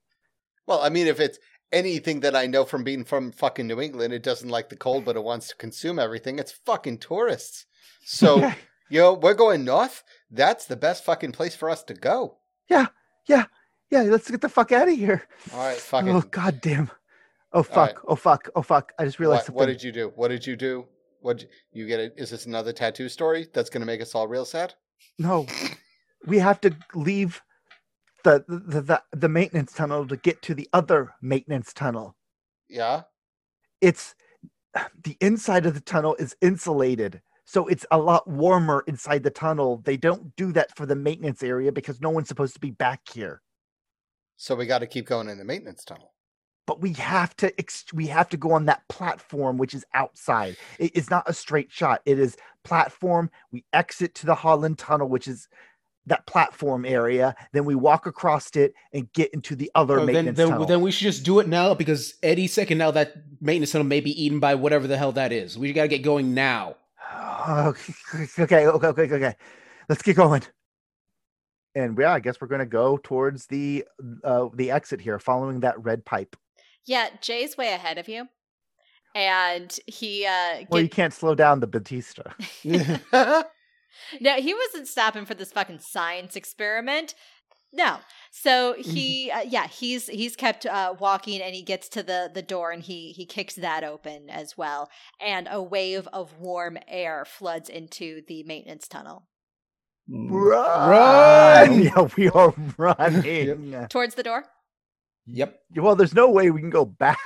Well, 0.66 0.80
I 0.80 0.88
mean, 0.88 1.06
if 1.06 1.20
it's 1.20 1.38
anything 1.72 2.20
that 2.20 2.34
I 2.34 2.46
know 2.46 2.64
from 2.64 2.84
being 2.84 3.04
from 3.04 3.32
fucking 3.32 3.66
New 3.66 3.80
England, 3.80 4.12
it 4.12 4.22
doesn't 4.22 4.48
like 4.48 4.68
the 4.68 4.76
cold, 4.76 5.04
but 5.04 5.16
it 5.16 5.24
wants 5.24 5.48
to 5.48 5.56
consume 5.56 5.98
everything. 5.98 6.38
It's 6.38 6.52
fucking 6.52 6.98
tourists. 6.98 7.66
So, 8.04 8.52
you 8.90 9.00
know, 9.00 9.14
we're 9.14 9.34
going 9.34 9.64
north. 9.64 10.02
That's 10.30 10.64
the 10.64 10.76
best 10.76 11.04
fucking 11.04 11.32
place 11.32 11.54
for 11.54 11.70
us 11.70 11.82
to 11.84 11.94
go. 11.94 12.38
Yeah, 12.68 12.86
yeah, 13.28 13.44
yeah. 13.90 14.02
let's 14.02 14.30
get 14.30 14.40
the 14.40 14.48
fuck 14.48 14.72
out 14.72 14.88
of 14.88 14.96
here. 14.96 15.22
All 15.52 15.60
right, 15.60 15.76
fucking. 15.76 16.10
Oh 16.10 16.22
god 16.22 16.60
damn. 16.60 16.90
Oh 17.52 17.62
fuck. 17.62 17.76
right. 17.76 17.94
Oh 18.08 18.16
fuck. 18.16 18.50
Oh 18.56 18.62
fuck. 18.62 18.92
I 18.98 19.04
just 19.04 19.18
realized 19.18 19.40
what, 19.40 19.46
something. 19.46 19.60
what 19.60 19.66
did 19.66 19.82
you 19.82 19.92
do? 19.92 20.12
What 20.16 20.28
did 20.28 20.46
you 20.46 20.56
do? 20.56 20.86
What 21.20 21.44
you 21.72 21.86
get? 21.86 22.00
A, 22.00 22.20
is 22.20 22.30
this 22.30 22.46
another 22.46 22.72
tattoo 22.72 23.08
story 23.08 23.46
that's 23.52 23.70
going 23.70 23.80
to 23.80 23.86
make 23.86 24.00
us 24.00 24.14
all 24.14 24.28
real 24.28 24.44
sad? 24.44 24.74
No. 25.18 25.46
We 26.26 26.38
have 26.38 26.60
to 26.62 26.76
leave 26.94 27.42
the, 28.24 28.44
the 28.48 28.80
the 28.80 29.02
the 29.12 29.28
maintenance 29.28 29.72
tunnel 29.72 30.06
to 30.08 30.16
get 30.16 30.42
to 30.42 30.54
the 30.54 30.68
other 30.72 31.14
maintenance 31.22 31.72
tunnel. 31.72 32.16
Yeah. 32.68 33.02
It's 33.80 34.14
the 35.04 35.16
inside 35.20 35.66
of 35.66 35.74
the 35.74 35.80
tunnel 35.80 36.16
is 36.18 36.36
insulated. 36.40 37.22
So 37.44 37.68
it's 37.68 37.86
a 37.92 37.98
lot 37.98 38.28
warmer 38.28 38.82
inside 38.88 39.22
the 39.22 39.30
tunnel. 39.30 39.80
They 39.84 39.96
don't 39.96 40.34
do 40.34 40.50
that 40.52 40.76
for 40.76 40.84
the 40.84 40.96
maintenance 40.96 41.44
area 41.44 41.70
because 41.70 42.00
no 42.00 42.10
one's 42.10 42.28
supposed 42.28 42.54
to 42.54 42.60
be 42.60 42.72
back 42.72 43.02
here. 43.12 43.40
So 44.36 44.56
we 44.56 44.66
got 44.66 44.80
to 44.80 44.86
keep 44.86 45.06
going 45.06 45.28
in 45.28 45.38
the 45.38 45.44
maintenance 45.44 45.84
tunnel. 45.84 46.12
But 46.66 46.80
we 46.80 46.92
have 46.94 47.36
to 47.36 47.56
ex- 47.58 47.84
we 47.92 48.06
have 48.08 48.28
to 48.30 48.36
go 48.36 48.52
on 48.52 48.66
that 48.66 48.86
platform 48.88 49.56
which 49.56 49.74
is 49.74 49.84
outside. 49.94 50.56
It 50.78 50.96
is 50.96 51.10
not 51.10 51.28
a 51.28 51.32
straight 51.32 51.70
shot. 51.70 52.02
It 52.04 52.18
is 52.18 52.36
platform. 52.64 53.30
We 53.52 53.64
exit 53.72 54.14
to 54.16 54.26
the 54.26 54.34
Holland 54.34 54.78
Tunnel, 54.78 55.08
which 55.08 55.28
is 55.28 55.48
that 56.06 56.26
platform 56.26 56.84
area, 56.84 57.34
then 57.52 57.64
we 57.64 57.74
walk 57.74 58.06
across 58.06 58.54
it 58.54 58.74
and 58.92 59.12
get 59.12 59.32
into 59.34 59.56
the 59.56 59.70
other 59.74 59.96
Oh, 59.96 60.06
then, 60.06 60.14
maintenance 60.14 60.36
then, 60.38 60.48
tunnel. 60.48 60.66
then 60.66 60.80
we 60.80 60.90
should 60.92 61.02
just 61.04 61.24
do 61.24 61.40
it 61.40 61.48
now 61.48 61.74
because 61.74 62.14
any 62.22 62.46
second 62.46 62.78
now 62.78 62.92
that 62.92 63.14
maintenance 63.40 63.72
tunnel 63.72 63.86
may 63.86 64.00
be 64.00 64.10
eaten 64.22 64.38
by 64.38 64.54
whatever 64.54 64.86
the 64.86 64.96
hell 64.96 65.12
that 65.12 65.32
is. 65.32 65.58
We 65.58 65.72
got 65.72 65.82
to 65.82 65.88
get 65.88 66.02
going 66.02 66.32
now. 66.32 66.76
okay, 67.48 67.92
okay, 68.38 68.66
okay, 68.66 68.86
okay, 68.86 69.02
okay. 69.14 69.34
Let's 69.88 70.02
get 70.02 70.16
going. 70.16 70.42
And 71.74 71.98
yeah, 71.98 72.12
I 72.12 72.20
guess 72.20 72.40
we're 72.40 72.46
gonna 72.46 72.64
go 72.66 72.98
towards 73.02 73.46
the 73.46 73.84
uh 74.24 74.48
the 74.54 74.70
exit 74.70 75.00
here, 75.00 75.18
following 75.18 75.60
that 75.60 75.82
red 75.84 76.04
pipe. 76.06 76.34
Yeah, 76.86 77.08
Jay's 77.20 77.56
way 77.56 77.72
ahead 77.72 77.98
of 77.98 78.08
you. 78.08 78.28
And 79.14 79.76
he 79.86 80.26
uh 80.26 80.64
Well, 80.70 80.82
you 80.82 80.88
can't 80.88 81.12
slow 81.12 81.34
down 81.34 81.60
the 81.60 81.66
Batista. 81.66 82.22
No, 84.20 84.34
he 84.36 84.54
wasn't 84.54 84.88
stopping 84.88 85.24
for 85.24 85.34
this 85.34 85.52
fucking 85.52 85.80
science 85.80 86.36
experiment. 86.36 87.14
No. 87.72 87.98
So 88.30 88.74
he 88.78 89.30
uh, 89.30 89.40
yeah, 89.40 89.66
he's 89.66 90.06
he's 90.06 90.36
kept 90.36 90.64
uh 90.66 90.94
walking 90.98 91.42
and 91.42 91.54
he 91.54 91.62
gets 91.62 91.88
to 91.90 92.02
the 92.02 92.30
the 92.32 92.42
door 92.42 92.70
and 92.70 92.82
he 92.82 93.12
he 93.12 93.26
kicks 93.26 93.54
that 93.54 93.84
open 93.84 94.30
as 94.30 94.56
well 94.56 94.90
and 95.20 95.48
a 95.50 95.62
wave 95.62 96.06
of 96.12 96.38
warm 96.38 96.78
air 96.86 97.24
floods 97.24 97.68
into 97.68 98.22
the 98.28 98.44
maintenance 98.44 98.88
tunnel. 98.88 99.28
Mm. 100.10 100.30
Run! 100.30 101.82
Yeah, 101.82 102.08
we 102.16 102.28
are 102.30 102.54
running. 102.76 103.86
Towards 103.88 104.14
the 104.14 104.22
door? 104.22 104.44
Yep. 105.28 105.58
Well, 105.76 105.96
there's 105.96 106.14
no 106.14 106.30
way 106.30 106.50
we 106.50 106.60
can 106.60 106.70
go 106.70 106.84
back. 106.84 107.18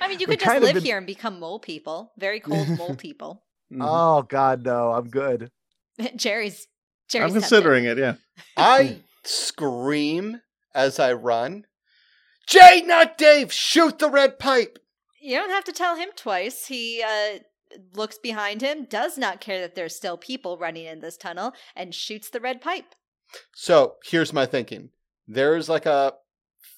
I 0.00 0.08
mean, 0.08 0.20
you 0.20 0.26
could 0.26 0.38
just 0.40 0.60
live 0.60 0.76
in- 0.76 0.82
here 0.82 0.98
and 0.98 1.06
become 1.06 1.40
mole 1.40 1.58
people. 1.60 2.12
Very 2.18 2.40
cold 2.40 2.68
mole 2.78 2.94
people. 2.96 3.42
Mhm. 3.72 3.78
Oh 3.80 4.22
God, 4.22 4.64
no! 4.64 4.92
I'm 4.92 5.08
good. 5.08 5.50
Jerry's 6.16 6.66
Jerry's 7.08 7.32
I'm 7.34 7.40
tempted. 7.40 7.40
considering 7.40 7.84
it. 7.86 7.98
Yeah. 7.98 8.14
I 8.56 8.98
scream 9.24 10.40
as 10.74 10.98
I 10.98 11.12
run. 11.14 11.64
Jay, 12.46 12.82
not 12.84 13.16
Dave, 13.18 13.52
shoot 13.52 13.98
the 13.98 14.10
red 14.10 14.38
pipe. 14.38 14.78
You 15.20 15.36
don't 15.36 15.50
have 15.50 15.64
to 15.64 15.72
tell 15.72 15.96
him 15.96 16.08
twice. 16.16 16.66
He 16.66 17.02
uh, 17.02 17.38
looks 17.94 18.18
behind 18.18 18.60
him, 18.60 18.84
does 18.84 19.16
not 19.16 19.40
care 19.40 19.60
that 19.60 19.74
there's 19.74 19.94
still 19.94 20.16
people 20.16 20.58
running 20.58 20.84
in 20.86 21.00
this 21.00 21.16
tunnel, 21.16 21.52
and 21.76 21.94
shoots 21.94 22.28
the 22.28 22.40
red 22.40 22.60
pipe. 22.60 22.94
So 23.54 23.94
here's 24.04 24.32
my 24.32 24.44
thinking 24.44 24.90
there's 25.28 25.68
like 25.68 25.86
a 25.86 26.14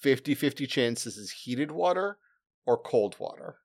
50 0.05 0.35
50 0.35 0.67
chance 0.67 1.05
this 1.05 1.17
is 1.17 1.31
heated 1.31 1.73
water 1.73 2.19
or 2.67 2.77
cold 2.77 3.17
water 3.19 3.57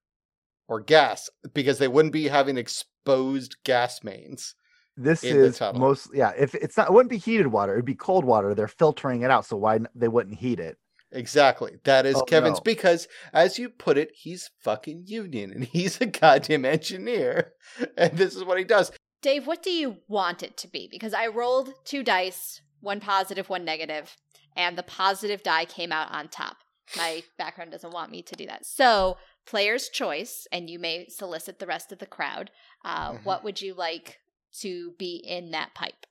or 0.70 0.80
gas 0.80 1.30
because 1.54 1.80
they 1.80 1.88
wouldn't 1.90 2.14
be 2.14 2.30
having 2.30 2.58
exposed 2.58 3.58
gas 3.66 4.06
mains. 4.06 4.56
This 4.96 5.22
In 5.22 5.36
is 5.36 5.58
tunnel. 5.58 5.82
most 5.82 6.10
yeah. 6.14 6.32
If 6.38 6.56
it's 6.56 6.78
not, 6.78 6.88
it 6.88 6.94
wouldn't 6.94 7.10
be 7.10 7.18
heated 7.18 7.48
water. 7.48 7.74
It'd 7.74 7.84
be 7.84 7.94
cold 7.94 8.24
water. 8.24 8.56
They're 8.56 8.70
filtering 8.70 9.22
it 9.24 9.30
out, 9.32 9.46
so 9.46 9.58
why 9.58 9.80
they 9.94 10.08
wouldn't 10.08 10.38
heat 10.40 10.62
it? 10.62 10.78
Exactly. 11.12 11.74
That 11.84 12.06
is 12.06 12.16
Oh, 12.16 12.24
Kevin's 12.24 12.60
no. 12.60 12.64
because, 12.64 13.10
as 13.34 13.60
you 13.60 13.68
put 13.70 13.98
it, 13.98 14.12
he's 14.14 14.50
fucking 14.60 15.04
union 15.08 15.52
and 15.52 15.64
he's 15.74 16.00
a 16.00 16.06
goddamn 16.06 16.64
engineer. 16.64 17.52
And 17.98 18.18
this 18.18 18.34
is 18.36 18.46
what 18.46 18.58
he 18.58 18.64
does. 18.64 18.92
Dave, 19.22 19.46
what 19.46 19.62
do 19.62 19.72
you 19.72 19.98
want 20.08 20.42
it 20.44 20.56
to 20.58 20.68
be? 20.70 20.88
Because 20.90 21.14
I 21.14 21.28
rolled 21.28 21.74
two 21.84 22.04
dice, 22.04 22.62
one 22.80 23.02
positive, 23.02 23.50
one 23.50 23.66
negative, 23.66 24.16
and 24.56 24.78
the 24.78 24.84
positive 24.84 25.44
die 25.44 25.66
came 25.66 25.92
out 25.92 26.12
on 26.12 26.28
top. 26.28 26.58
My 26.98 27.24
background 27.38 27.72
doesn't 27.72 27.94
want 27.94 28.12
me 28.12 28.22
to 28.24 28.36
do 28.36 28.46
that. 28.48 28.66
So, 28.66 29.18
player's 29.46 29.90
choice, 29.90 30.48
and 30.52 30.70
you 30.70 30.80
may 30.80 31.08
solicit 31.08 31.60
the 31.60 31.68
rest 31.68 31.92
of 31.92 32.00
the 32.00 32.06
crowd. 32.06 32.52
Uh, 32.84 33.14
Mhm. 33.14 33.26
What 33.26 33.44
would 33.44 33.62
you 33.62 33.74
like 33.74 34.20
to 34.62 34.92
be 34.98 35.16
in 35.18 35.52
that 35.52 35.76
pipe? 35.76 36.06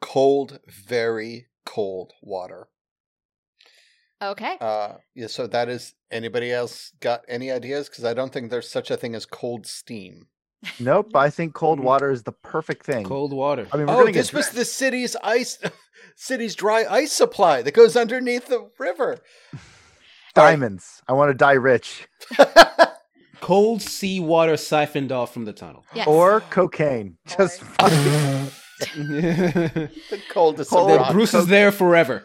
Cold, 0.00 0.60
very 0.66 1.48
cold 1.64 2.12
water. 2.20 2.68
Okay. 4.20 4.56
Uh, 4.60 4.98
yeah, 5.14 5.26
so 5.26 5.46
that 5.46 5.68
is 5.68 5.94
anybody 6.10 6.52
else 6.52 6.92
got 7.00 7.24
any 7.28 7.50
ideas? 7.50 7.88
Because 7.88 8.04
I 8.04 8.14
don't 8.14 8.32
think 8.32 8.50
there's 8.50 8.70
such 8.70 8.90
a 8.90 8.96
thing 8.96 9.14
as 9.14 9.26
cold 9.26 9.66
steam. 9.66 10.28
Nope. 10.80 11.14
I 11.16 11.30
think 11.30 11.54
cold 11.54 11.78
Mm. 11.80 11.84
water 11.84 12.10
is 12.10 12.22
the 12.22 12.32
perfect 12.32 12.84
thing. 12.86 13.04
Cold 13.04 13.32
water. 13.32 13.66
I 13.72 13.76
mean, 13.76 13.86
we're 13.86 14.02
Oh, 14.08 14.10
this 14.10 14.32
was 14.32 14.50
the 14.50 14.64
city's 14.64 15.16
ice, 15.22 15.58
city's 16.16 16.54
dry 16.54 16.84
ice 16.88 17.12
supply 17.12 17.62
that 17.62 17.74
goes 17.74 17.96
underneath 17.96 18.46
the 18.46 18.68
river. 18.78 19.18
diamonds. 20.34 21.02
I 21.08 21.12
want 21.12 21.30
to 21.30 21.34
die 21.34 21.52
rich, 21.52 22.08
Cold 23.40 23.82
sea 23.82 24.20
water 24.20 24.56
siphoned 24.56 25.12
off 25.12 25.32
from 25.34 25.44
the 25.44 25.52
tunnel. 25.52 25.84
Yes. 25.94 26.06
or 26.08 26.40
cocaine. 26.40 27.18
Just 27.26 27.60
fucking- 27.60 28.50
the 28.96 29.90
the 30.10 30.20
coldest 30.30 30.70
Cold. 30.70 30.90
of 30.90 30.96
rocks. 30.98 31.12
Bruce 31.12 31.34
is 31.34 31.46
there 31.46 31.70
forever. 31.70 32.24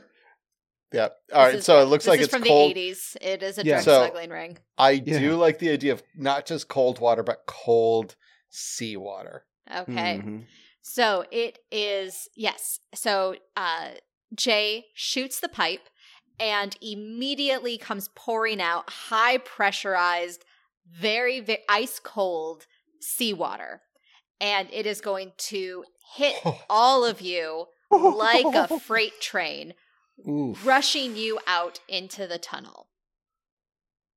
Yeah. 0.91 1.09
All 1.33 1.43
right. 1.45 1.55
Is- 1.55 1.65
so 1.65 1.79
it 1.81 1.85
looks 1.85 2.05
this 2.05 2.09
like 2.09 2.19
is 2.21 2.27
it's 2.27 2.33
from 2.33 2.43
cold. 2.43 2.73
the 2.73 2.89
80s. 2.89 3.17
It 3.21 3.43
is 3.43 3.57
a 3.59 3.65
Yeah. 3.65 3.75
drug 3.75 3.83
So- 3.85 4.03
smuggling 4.05 4.29
ring. 4.31 4.57
I 4.77 4.91
Yeah. 4.91 5.19
do 5.19 5.35
like 5.35 5.59
the 5.59 5.69
idea 5.71 5.93
of 5.93 6.01
not 6.15 6.45
just 6.45 6.67
cold 6.69 6.99
water, 6.99 7.21
but 7.21 7.43
cold 7.45 8.15
seawater. 8.49 9.45
Okay. 9.73 10.21
Mhm. 10.23 10.45
So 10.81 11.25
it 11.31 11.59
is 11.71 12.27
yes. 12.35 12.79
So 12.93 13.35
uh 13.55 13.91
Jay 14.35 14.85
shoots 14.93 15.39
the 15.39 15.49
pipe 15.49 15.89
and 16.39 16.75
immediately 16.81 17.77
comes 17.77 18.09
pouring 18.15 18.61
out 18.61 18.89
high 18.89 19.37
pressurized, 19.37 20.45
very, 20.89 21.39
very 21.41 21.59
ice 21.67 21.99
cold 21.99 22.65
seawater. 23.01 23.81
And 24.39 24.69
it 24.71 24.85
is 24.85 25.01
going 25.01 25.33
to 25.37 25.83
hit 26.15 26.35
all 26.69 27.03
of 27.03 27.21
you 27.21 27.65
like 27.91 28.45
a 28.45 28.67
freight 28.79 29.19
train, 29.19 29.73
Oof. 30.27 30.65
rushing 30.65 31.17
you 31.17 31.39
out 31.45 31.79
into 31.87 32.25
the 32.25 32.37
tunnel. 32.37 32.87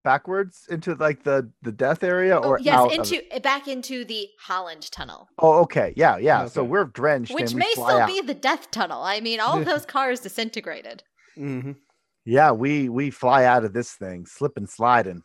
Backwards 0.05 0.67
into 0.71 0.95
like 0.95 1.23
the 1.25 1.51
the 1.63 1.73
death 1.73 2.03
area, 2.03 2.39
Oh, 2.41 2.51
or 2.51 2.59
yes, 2.61 2.75
out 2.75 2.87
of 2.87 2.93
it? 3.13 3.13
into 3.23 3.41
back 3.41 3.69
into 3.69 4.05
the 4.05 4.29
Holland 4.41 4.91
tunnel. 4.91 5.29
Oh, 5.39 5.61
okay. 5.63 5.93
Yeah, 5.97 6.17
yeah. 6.19 6.47
So 6.47 6.65
we're 6.65 6.85
drenched, 6.85 7.35
Which 7.35 7.53
and 7.53 7.55
we 7.55 7.59
may 7.61 7.73
fly 7.75 7.89
still 7.91 8.01
out. 8.01 8.09
be 8.09 8.21
the 8.21 8.35
death 8.35 8.71
tunnel. 8.71 9.03
I 9.03 9.21
mean, 9.21 9.41
all 9.41 9.63
those 9.63 9.87
cars 9.97 10.21
disintegrated. 10.21 11.03
Mhm. 11.39 11.77
Yeah, 12.25 12.53
we 12.53 12.89
we 12.89 13.11
fly 13.11 13.45
out 13.45 13.65
of 13.65 13.73
this 13.73 13.93
thing, 13.93 14.27
slip 14.27 14.53
and 14.57 14.69
sliding. 14.69 15.23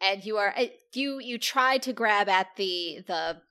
and 0.00 0.24
you 0.24 0.36
are 0.36 0.54
uh, 0.56 0.66
you 0.94 1.18
you 1.20 1.38
try 1.38 1.78
to 1.78 1.92
grab 1.92 2.28
at 2.28 2.48
the 2.56 3.00
the 3.06 3.42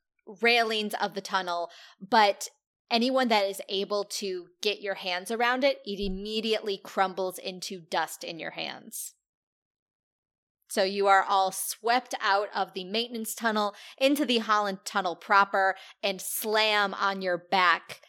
railings 0.41 0.93
of 1.01 1.13
the 1.13 1.21
tunnel 1.21 1.69
but 2.01 2.49
anyone 2.91 3.27
that 3.29 3.45
is 3.49 3.61
able 3.69 4.03
to 4.03 4.47
get 4.61 4.81
your 4.81 4.95
hands 4.95 5.31
around 5.31 5.63
it 5.63 5.79
it 5.85 5.99
immediately 6.01 6.77
crumbles 6.83 7.37
into 7.37 7.79
dust 7.79 8.23
in 8.25 8.37
your 8.39 8.51
hands 8.51 9.13
so 10.67 10.83
you 10.83 11.07
are 11.07 11.23
all 11.23 11.51
swept 11.51 12.13
out 12.21 12.49
of 12.53 12.73
the 12.73 12.83
maintenance 12.83 13.33
tunnel 13.33 13.75
into 13.97 14.25
the 14.25 14.39
holland 14.39 14.79
tunnel 14.85 15.15
proper 15.15 15.75
and 16.03 16.21
slam 16.21 16.93
on 16.93 17.21
your 17.21 17.37
back 17.37 18.01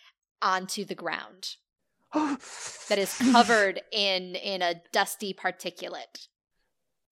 onto 0.42 0.84
the 0.84 0.94
ground 0.94 1.56
that 2.14 2.98
is 2.98 3.14
covered 3.32 3.80
in 3.92 4.34
in 4.36 4.62
a 4.62 4.80
dusty 4.92 5.34
particulate 5.34 6.28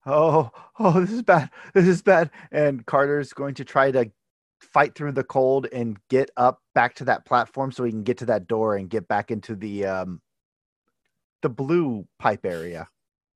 oh, 0.07 0.49
oh, 0.79 0.99
this 0.99 1.11
is 1.11 1.21
bad. 1.21 1.49
This 1.73 1.87
is 1.87 2.01
bad. 2.01 2.31
And 2.51 2.85
Carter's 2.85 3.33
going 3.33 3.55
to 3.55 3.65
try 3.65 3.91
to 3.91 4.09
fight 4.61 4.95
through 4.95 5.11
the 5.11 5.23
cold 5.23 5.67
and 5.71 5.97
get 6.09 6.31
up 6.35 6.61
back 6.73 6.95
to 6.95 7.05
that 7.05 7.25
platform 7.25 7.71
so 7.71 7.83
he 7.83 7.91
can 7.91 8.03
get 8.03 8.17
to 8.17 8.25
that 8.25 8.47
door 8.47 8.75
and 8.75 8.89
get 8.89 9.07
back 9.07 9.29
into 9.29 9.55
the 9.55 9.85
um 9.85 10.21
the 11.43 11.49
blue 11.49 12.07
pipe 12.17 12.45
area. 12.45 12.87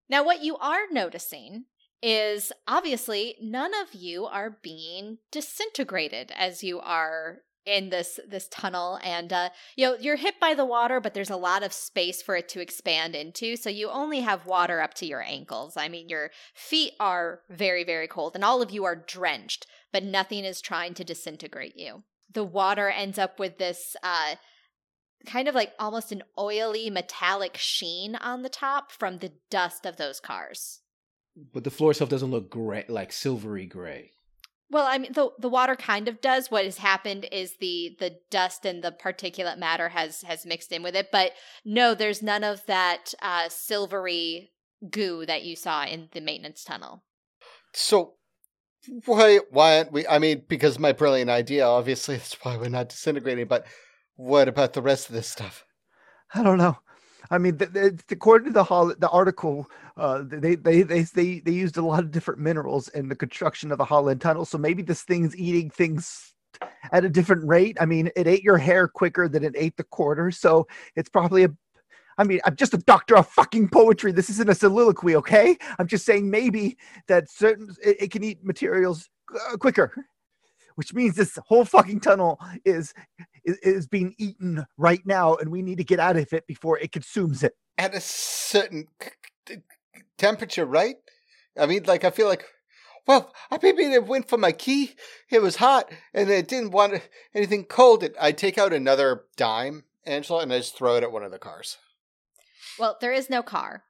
Now, 0.10 0.26
what 0.26 0.44
you 0.44 0.58
are 0.58 0.82
noticing 0.92 1.66
is 2.02 2.52
obviously 2.68 3.36
none 3.42 3.72
of 3.82 3.94
you 3.94 4.26
are 4.26 4.58
being 4.62 5.20
disintegrated 5.32 6.32
as 6.36 6.64
you 6.64 6.80
are 6.80 7.40
in 7.66 7.90
this 7.90 8.20
this 8.28 8.48
tunnel. 8.48 9.00
And 9.04 9.32
uh 9.32 9.50
you 9.76 9.86
know 9.86 9.98
you're 10.00 10.16
hit 10.16 10.40
by 10.40 10.54
the 10.54 10.66
water 10.66 11.00
but 11.00 11.14
there's 11.14 11.30
a 11.30 11.36
lot 11.36 11.64
of 11.64 11.74
space 11.74 12.22
for 12.22 12.36
it 12.36 12.50
to 12.50 12.62
expand 12.62 13.16
into. 13.16 13.56
So 13.56 13.70
you 13.70 13.90
only 13.90 14.22
have 14.22 14.48
water 14.48 14.82
up 14.82 14.94
to 14.96 15.06
your 15.06 15.22
ankles. 15.22 15.78
I 15.78 15.88
mean 15.88 16.10
your 16.10 16.32
feet 16.56 16.94
are 17.00 17.42
very 17.50 17.84
very 17.84 18.08
cold 18.08 18.34
and 18.36 18.44
all 18.44 18.62
of 18.62 18.72
you 18.72 18.84
are 18.84 18.96
drenched 18.96 19.68
but 19.94 20.04
nothing 20.04 20.44
is 20.44 20.62
trying 20.62 20.94
to 20.96 21.04
disintegrate 21.04 21.78
you. 21.78 22.04
The 22.34 22.44
water 22.44 22.90
ends 22.90 23.20
up 23.20 23.40
with 23.40 23.58
this 23.60 23.96
uh 24.02 24.36
kind 25.28 25.48
of 25.48 25.54
like 25.54 25.74
almost 25.78 26.12
an 26.12 26.24
oily 26.40 26.90
metallic 26.90 27.58
sheen 27.58 28.16
on 28.16 28.42
the 28.42 28.50
top 28.50 28.92
from 28.92 29.20
the 29.20 29.34
dust 29.52 29.86
of 29.86 29.98
those 29.98 30.20
cars. 30.20 30.81
But 31.54 31.64
the 31.64 31.72
floor 31.72 31.92
itself 31.92 32.10
doesn't 32.10 32.32
look 32.32 32.50
gray, 32.50 32.86
like 32.88 33.12
silvery 33.12 33.66
gray. 33.66 34.12
Well, 34.72 34.88
I 34.88 34.98
mean 34.98 35.12
the 35.12 35.30
the 35.38 35.50
water 35.50 35.76
kind 35.76 36.08
of 36.08 36.22
does. 36.22 36.50
What 36.50 36.64
has 36.64 36.78
happened 36.78 37.28
is 37.32 37.58
the 37.60 37.98
the 38.00 38.20
dust 38.30 38.66
and 38.66 38.82
the 38.82 38.92
particulate 38.92 39.58
matter 39.58 39.90
has 39.90 40.22
has 40.22 40.46
mixed 40.46 40.72
in 40.72 40.82
with 40.82 40.96
it, 40.96 41.10
but 41.12 41.34
no, 41.66 41.94
there's 41.94 42.24
none 42.24 42.46
of 42.46 42.66
that 42.68 43.14
uh 43.22 43.50
silvery 43.50 44.52
goo 44.90 45.26
that 45.26 45.44
you 45.44 45.58
saw 45.58 45.86
in 45.86 46.08
the 46.14 46.22
maintenance 46.22 46.64
tunnel. 46.64 47.04
So 47.74 48.14
why 49.06 49.40
why 49.50 49.78
aren't 49.78 49.92
we 49.92 50.08
I 50.08 50.20
mean, 50.20 50.44
because 50.48 50.80
my 50.80 50.94
brilliant 50.94 51.30
idea, 51.30 51.66
obviously 51.66 52.16
that's 52.18 52.34
why 52.42 52.56
we're 52.56 52.70
not 52.70 52.90
disintegrating, 52.90 53.48
but 53.48 53.66
what 54.16 54.48
about 54.48 54.72
the 54.72 54.82
rest 54.82 55.10
of 55.10 55.16
this 55.16 55.28
stuff? 55.28 55.66
I 56.34 56.44
don't 56.44 56.58
know. 56.58 56.78
I 57.30 57.38
mean, 57.38 57.58
the, 57.58 57.66
the, 57.68 58.04
according 58.12 58.48
to 58.48 58.54
the 58.54 58.64
hol- 58.64 58.96
the 58.98 59.10
article, 59.10 59.70
uh, 59.98 60.24
they, 60.26 60.56
they 60.56 60.82
they 60.82 61.04
they 61.04 61.40
they 61.40 61.52
used 61.52 61.78
a 61.78 61.86
lot 61.86 62.04
of 62.04 62.12
different 62.12 62.40
minerals 62.40 62.88
in 62.90 63.08
the 63.10 63.16
construction 63.16 63.72
of 63.72 63.78
the 63.78 63.86
Holland 63.86 64.22
Tunnel. 64.22 64.46
So 64.46 64.58
maybe 64.58 64.82
this 64.82 65.04
thing's 65.04 65.36
eating 65.36 65.70
things 65.70 66.34
at 66.92 67.06
a 67.06 67.10
different 67.10 67.48
rate. 67.48 67.78
I 67.80 67.86
mean, 67.86 68.10
it 68.16 68.28
ate 68.28 68.44
your 68.44 68.58
hair 68.58 68.88
quicker 68.88 69.28
than 69.28 69.44
it 69.44 69.54
ate 69.56 69.78
the 69.78 69.84
quarter, 69.84 70.32
so 70.32 70.68
it's 70.96 71.10
probably 71.10 71.44
a. 71.44 71.50
I 72.18 72.24
mean, 72.24 72.40
I'm 72.46 72.56
just 72.56 72.74
a 72.74 72.78
doctor 72.78 73.18
of 73.18 73.28
fucking 73.28 73.70
poetry. 73.70 74.12
This 74.12 74.30
isn't 74.30 74.50
a 74.50 74.54
soliloquy, 74.56 75.16
okay? 75.16 75.58
I'm 75.80 75.88
just 75.88 76.06
saying 76.06 76.30
maybe 76.30 76.78
that 77.08 77.30
certain 77.32 77.74
it, 77.84 78.04
it 78.04 78.12
can 78.12 78.24
eat 78.24 78.44
materials 78.44 79.10
uh, 79.34 79.58
quicker 79.58 79.94
which 80.76 80.94
means 80.94 81.16
this 81.16 81.38
whole 81.48 81.66
fucking 81.66 82.00
tunnel 82.00 82.40
is, 82.66 82.94
is 83.46 83.58
is 83.60 83.88
being 83.88 84.16
eaten 84.18 84.66
right 84.78 85.06
now, 85.06 85.36
and 85.36 85.52
we 85.52 85.62
need 85.62 85.78
to 85.78 85.84
get 85.84 86.00
out 86.00 86.18
of 86.18 86.32
it 86.34 86.48
before 86.48 86.78
it 86.80 86.92
consumes 86.92 87.44
it. 87.44 87.54
At 87.78 87.96
a 87.96 88.02
certain 88.02 88.86
temperature, 90.18 90.66
right? 90.66 90.96
I 91.58 91.66
mean, 91.66 91.84
like 91.84 92.04
I 92.04 92.12
feel 92.12 92.28
like, 92.28 92.46
well, 93.08 93.34
I 93.50 93.60
maybe 93.62 93.84
it 93.84 94.06
went 94.06 94.30
for 94.30 94.38
my 94.38 94.52
key. 94.52 94.96
It 95.30 95.42
was 95.42 95.58
hot, 95.58 95.92
and 96.14 96.30
it 96.30 96.48
didn't 96.48 96.72
want 96.72 97.02
anything 97.34 97.66
cold. 97.66 98.04
It, 98.04 98.16
I 98.20 98.32
take 98.32 98.58
out 98.58 98.74
another 98.74 99.24
dime, 99.36 99.84
Angela, 100.06 100.42
and 100.44 100.54
I 100.54 100.60
just 100.60 100.78
throw 100.78 100.96
it 100.96 101.04
at 101.04 101.12
one 101.12 101.24
of 101.24 101.32
the 101.32 101.40
cars. 101.40 101.78
Well, 102.80 102.98
there 103.02 103.14
is 103.14 103.30
no 103.30 103.44
car. 103.44 103.84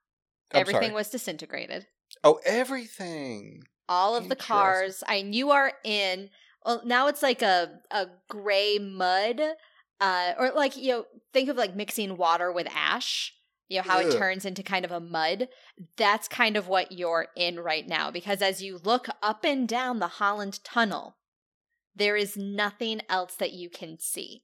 I'm 0.53 0.61
Everything 0.61 0.81
sorry. 0.83 0.93
was 0.93 1.09
disintegrated. 1.09 1.87
Oh, 2.23 2.39
everything. 2.45 3.63
All 3.87 4.15
of 4.15 4.29
the 4.29 4.35
cars. 4.35 5.03
I 5.07 5.15
you 5.15 5.51
are 5.51 5.73
in. 5.83 6.29
Well, 6.65 6.81
now 6.85 7.07
it's 7.07 7.23
like 7.23 7.41
a 7.41 7.79
a 7.89 8.07
gray 8.29 8.77
mud, 8.79 9.41
uh, 9.99 10.33
or 10.37 10.51
like 10.51 10.77
you 10.77 10.91
know, 10.91 11.05
think 11.33 11.49
of 11.49 11.57
like 11.57 11.75
mixing 11.75 12.17
water 12.17 12.51
with 12.51 12.67
ash. 12.73 13.33
You 13.67 13.77
know 13.77 13.83
how 13.83 13.99
it 13.99 14.11
turns 14.11 14.43
into 14.43 14.63
kind 14.63 14.83
of 14.83 14.91
a 14.91 14.99
mud. 14.99 15.47
That's 15.95 16.27
kind 16.27 16.57
of 16.57 16.67
what 16.67 16.91
you're 16.91 17.27
in 17.37 17.57
right 17.57 17.87
now 17.87 18.11
because 18.11 18.41
as 18.41 18.61
you 18.61 18.81
look 18.83 19.07
up 19.23 19.45
and 19.45 19.65
down 19.65 19.99
the 19.99 20.07
Holland 20.07 20.61
Tunnel, 20.65 21.15
there 21.95 22.17
is 22.17 22.35
nothing 22.35 23.01
else 23.07 23.35
that 23.35 23.53
you 23.53 23.69
can 23.69 23.97
see. 23.97 24.43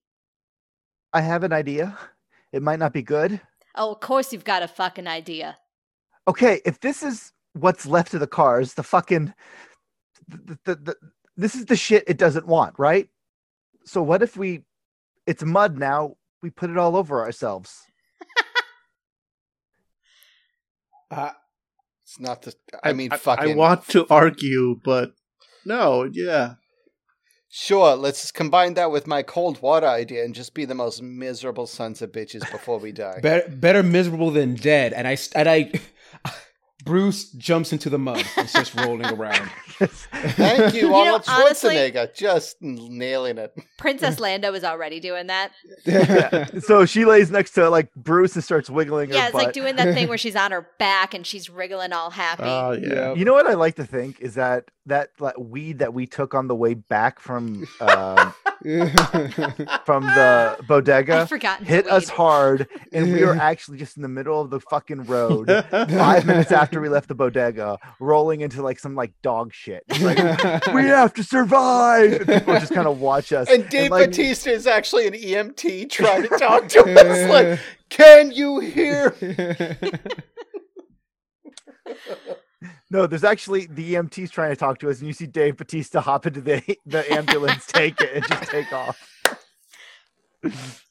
I 1.12 1.20
have 1.22 1.44
an 1.44 1.52
idea. 1.52 1.98
It 2.54 2.64
might 2.64 2.80
not 2.80 2.94
be 2.94 3.02
good. 3.02 3.42
Oh, 3.76 3.92
of 3.92 4.00
course 4.00 4.32
you've 4.32 4.46
got 4.46 4.64
a 4.64 4.68
fucking 4.68 5.08
idea. 5.08 5.58
Okay, 6.28 6.62
if 6.66 6.80
this 6.80 7.04
is 7.04 7.34
what's 7.54 7.86
left 7.86 8.14
of 8.14 8.22
the 8.22 8.28
cars, 8.28 8.76
the 8.76 8.84
fucking 8.84 9.34
the, 10.28 10.58
the, 10.66 10.76
the, 10.76 10.96
this 11.38 11.56
is 11.56 11.66
the 11.66 11.76
shit 11.76 12.04
it 12.08 12.18
doesn't 12.18 12.48
want, 12.48 12.76
right? 12.78 13.08
So 13.86 14.02
what 14.04 14.22
if 14.22 14.36
we 14.36 14.64
it's 15.26 15.44
mud 15.44 15.78
now, 15.78 16.16
we 16.42 16.50
put 16.50 16.70
it 16.70 16.78
all 16.78 16.96
over 16.98 17.22
ourselves. 17.22 17.84
Uh, 21.10 21.32
It's 22.04 22.20
not 22.20 22.42
the. 22.42 22.54
I 22.84 22.92
mean, 22.94 23.14
I, 23.14 23.18
fucking. 23.18 23.54
I 23.54 23.56
want 23.56 23.88
to 23.90 24.06
argue, 24.10 24.80
but 24.84 25.14
no, 25.66 26.04
yeah. 26.12 26.56
Sure, 27.50 27.96
let's 27.96 28.30
combine 28.30 28.74
that 28.74 28.92
with 28.92 29.08
my 29.08 29.24
cold 29.24 29.62
water 29.62 29.88
idea 29.88 30.26
and 30.26 30.36
just 30.36 30.54
be 30.54 30.66
the 30.66 30.76
most 30.76 31.02
miserable 31.02 31.66
sons 31.66 32.02
of 32.02 32.12
bitches 32.12 32.50
before 32.52 32.78
we 32.78 32.92
die. 32.92 33.20
better, 33.22 33.48
better 33.50 33.84
miserable 33.84 34.32
than 34.32 34.56
dead. 34.56 34.92
And 34.92 35.08
I 35.08 35.18
and 35.34 35.48
I, 35.48 35.72
Bruce 36.86 37.32
jumps 37.32 37.74
into 37.74 37.90
the 37.90 37.98
mud 37.98 38.24
and 38.38 38.48
starts 38.48 38.74
rolling 38.76 39.06
around. 39.08 39.50
Thank 39.80 40.74
you, 40.74 40.82
You 40.82 40.90
know, 40.90 40.96
Arnold 40.96 41.24
honestly- 41.28 41.76
Schwarzenegger, 41.76 42.14
just 42.14 42.58
nailing 42.62 43.38
it. 43.38 43.54
Princess 43.78 44.20
Lando 44.22 44.54
is 44.54 44.64
already 44.64 45.00
doing 45.00 45.28
that. 45.28 45.52
so 46.64 46.86
she 46.86 47.06
lays 47.06 47.30
next 47.32 47.52
to 47.52 47.70
like 47.70 47.94
Bruce 47.96 48.36
and 48.36 48.44
starts 48.44 48.70
wiggling 48.70 49.10
her 49.10 49.16
Yeah, 49.16 49.26
it's 49.26 49.34
like 49.36 49.54
doing 49.54 49.76
that 49.78 49.94
thing 49.94 50.08
where 50.08 50.18
she's 50.18 50.36
on 50.36 50.52
her 50.52 50.68
back 50.80 51.14
and 51.14 51.26
she's 51.26 51.50
wriggling 51.50 51.94
all 51.94 52.10
happy. 52.12 52.44
Oh 52.44 52.72
yeah. 52.72 53.14
You 53.14 53.26
know 53.26 53.34
what 53.34 53.48
I 53.48 53.54
like 53.54 53.76
to 53.76 53.86
think 53.86 54.20
is 54.20 54.36
that 54.36 54.66
that 54.86 55.10
like, 55.20 55.38
weed 55.38 55.80
that 55.80 55.94
we 55.94 56.06
took 56.08 56.34
on 56.34 56.48
the 56.48 56.56
way 56.56 56.74
back 56.74 57.20
from 57.20 57.68
um, 57.82 58.34
from 59.86 60.04
the 60.04 60.58
bodega 60.68 61.28
forgotten. 61.28 61.66
to 61.66 61.72
hit 61.72 61.88
us 61.88 62.10
hard, 62.10 62.68
and 62.92 63.12
we 63.14 63.24
were 63.24 63.36
actually 63.36 63.78
just 63.78 63.98
in 63.98 64.02
the 64.04 64.10
middle 64.10 64.40
of 64.42 64.50
the 64.50 64.60
fucking 64.60 65.04
road. 65.06 65.48
Five 65.70 66.26
minutes 66.26 66.52
after 66.52 66.67
we 66.72 66.90
left 66.90 67.08
the 67.08 67.16
bodega, 67.16 67.78
rolling 68.00 68.42
into 68.42 68.62
like 68.62 68.80
some 68.80 68.96
like 68.96 69.14
dog 69.22 69.54
shit. 69.54 69.84
It's 69.88 70.02
like 70.02 70.66
we 70.74 70.86
have 70.86 71.14
to 71.16 71.24
survive. 71.24 72.14
And 72.14 72.28
people 72.28 72.54
just 72.60 72.74
kind 72.74 72.88
of 72.88 73.00
watch 73.00 73.32
us. 73.34 73.50
And 73.50 73.68
Dave 73.70 73.92
like, 73.92 74.10
Batista 74.10 74.52
is 74.52 74.68
actually 74.68 75.08
an 75.08 75.14
EMT 75.14 75.90
trying 75.90 76.24
to 76.24 76.30
talk 76.30 76.68
to 76.70 76.82
us. 76.82 77.30
Like, 77.30 77.60
can 77.90 78.32
you 78.32 78.60
hear? 78.60 79.16
No, 82.90 83.06
there's 83.06 83.24
actually 83.24 83.66
the 83.66 83.96
EMTs 83.96 84.32
trying 84.32 84.50
to 84.50 84.56
talk 84.56 84.80
to 84.80 84.90
us, 84.90 85.00
and 85.00 85.08
you 85.08 85.14
see 85.14 85.26
Dave 85.26 85.58
Batista 85.58 86.00
hop 86.00 86.26
into 86.26 86.42
the 86.42 86.62
the 86.86 87.12
ambulance, 87.12 87.66
take 87.66 88.00
it, 88.00 88.12
and 88.16 88.28
just 88.28 88.44
take 88.44 88.72
off. 88.72 89.12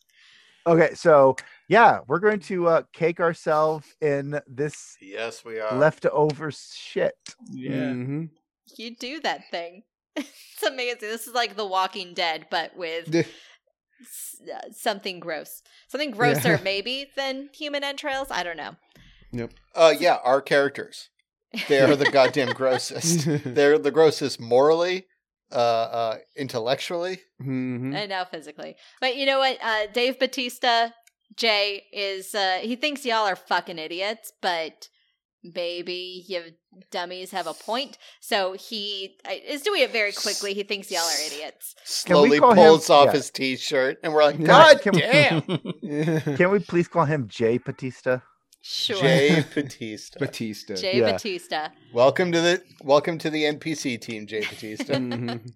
okay, 0.67 0.95
so 0.95 1.37
yeah, 1.69 2.01
we're 2.07 2.19
going 2.21 2.41
to 2.41 2.69
uh, 2.69 2.83
cake 2.93 3.21
ourselves 3.21 3.87
in 4.01 4.41
this 4.47 4.97
Yes, 5.01 5.45
we 5.45 5.59
are. 5.61 5.77
leftover 5.77 6.51
shit. 6.51 7.15
yeah. 7.51 7.71
Mhm. 7.93 8.31
You 8.77 8.97
do 8.97 9.21
that 9.21 9.51
thing. 9.51 9.83
it's 10.17 10.63
amazing. 10.67 10.99
This 11.01 11.27
is 11.27 11.35
like 11.35 11.57
The 11.57 11.67
Walking 11.67 12.15
Dead, 12.15 12.47
but 12.51 12.77
with 12.77 13.15
s- 13.15 14.41
uh, 14.53 14.71
something 14.73 15.21
gross. 15.21 15.63
Something 15.89 16.11
grosser, 16.11 16.51
Yeah. 16.55 16.61
maybe, 16.65 17.07
than 17.17 17.51
human 17.55 17.85
entrails. 17.85 18.29
I 18.31 18.43
don't 18.43 18.57
know. 18.57 18.77
Yep. 19.33 19.53
Uh, 19.75 19.95
yeah, 19.99 20.19
our 20.25 20.41
characters. 20.41 21.11
They 21.69 21.81
are 21.81 21.97
the 21.97 22.11
goddamn 22.13 22.51
grossest. 22.55 23.27
They're 23.45 23.79
the 23.79 23.91
grossest 23.91 24.41
morally, 24.41 25.07
uh, 25.53 25.55
uh, 25.57 26.17
intellectually. 26.37 27.21
Mhm. 27.43 27.95
And 27.95 28.09
now 28.09 28.25
physically. 28.25 28.77
But 29.01 29.17
you 29.17 29.27
know 29.27 29.39
what? 29.39 29.59
Uh, 29.63 29.87
Dave 29.93 30.19
Batista, 30.19 30.89
Jay, 31.35 31.85
is, 31.93 32.35
uh, 32.35 32.59
he 32.63 32.77
thinks 32.77 33.05
y'all 33.05 33.27
are 33.27 33.37
fucking 33.37 33.79
idiots, 33.79 34.33
but 34.41 34.89
maybe 35.43 36.25
you 36.27 36.43
dummies 36.91 37.31
have 37.31 37.47
a 37.47 37.55
point. 37.55 37.99
So 38.21 38.55
he 38.55 39.17
uh, 39.29 39.33
is 39.47 39.63
doing 39.63 39.83
it 39.83 39.91
very 39.93 40.13
quickly. 40.13 40.55
He 40.55 40.63
thinks 40.63 40.91
y'all 40.91 41.01
are 41.03 41.27
idiots. 41.27 41.75
Slowly 41.85 42.39
call 42.39 42.53
him- 42.53 42.57
pulls 42.57 42.91
off 42.91 43.07
yeah. 43.07 43.13
his 43.13 43.31
t-shirt, 43.31 43.99
and 44.03 44.13
we're 44.13 44.25
like, 44.25 44.43
God 44.43 44.81
Can 44.81 44.93
we- 44.95 45.01
damn, 45.01 45.43
Can 46.37 46.51
we 46.51 46.59
please 46.61 46.89
call 46.89 47.05
him 47.05 47.29
Jay 47.29 47.59
Batista? 47.59 48.21
Sure. 48.63 48.97
Jay 48.97 49.45
Batista. 49.55 50.19
Batista. 50.19 50.75
Jay 50.75 50.99
Yeah. 50.99 51.13
Batista. 51.13 51.69
welcome 51.93 52.33
to 52.33 52.41
the 52.41 52.63
welcome 52.83 53.17
to 53.19 53.31
the 53.31 53.45
NPC 53.45 54.01
team, 54.01 54.27
Jay 54.27 54.41
Batista. 54.41 54.95
Mhm. 54.95 55.53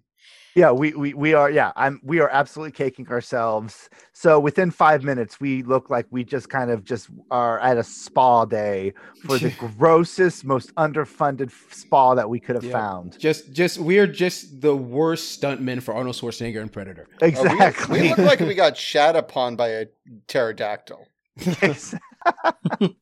Yeah, 0.55 0.71
we, 0.71 0.91
we 0.93 1.13
we 1.13 1.33
are 1.33 1.49
yeah, 1.49 1.71
I'm 1.75 2.01
we 2.03 2.19
are 2.19 2.29
absolutely 2.29 2.73
caking 2.73 3.07
ourselves. 3.09 3.89
So 4.11 4.39
within 4.39 4.69
five 4.69 5.03
minutes 5.03 5.39
we 5.39 5.63
look 5.63 5.89
like 5.89 6.07
we 6.11 6.23
just 6.25 6.49
kind 6.49 6.69
of 6.71 6.83
just 6.83 7.09
are 7.29 7.59
at 7.59 7.77
a 7.77 7.83
spa 7.83 8.45
day 8.45 8.93
for 9.23 9.37
the 9.37 9.49
grossest, 9.77 10.43
most 10.43 10.75
underfunded 10.75 11.51
spa 11.73 12.15
that 12.15 12.29
we 12.29 12.39
could 12.39 12.55
have 12.55 12.65
Yep. 12.65 12.73
found. 12.73 13.17
Just, 13.19 13.53
just 13.53 13.77
we're 13.79 14.07
just 14.07 14.59
the 14.61 14.75
worst 14.75 15.41
stuntmen 15.41 15.81
for 15.81 15.93
Arnold 15.93 16.15
Schwarzenegger 16.15 16.61
and 16.61 16.71
Predator. 16.71 17.07
Oh, 17.21 17.27
we- 17.27 17.29
Exactly. 17.29 18.01
we, 18.01 18.09
look 18.09 18.17
like 18.19 18.39
we 18.41 18.53
got 18.53 18.75
shat 18.77 19.15
upon 19.15 19.55
by 19.55 19.69
a 19.69 19.85
pterodactyl. 20.27 21.07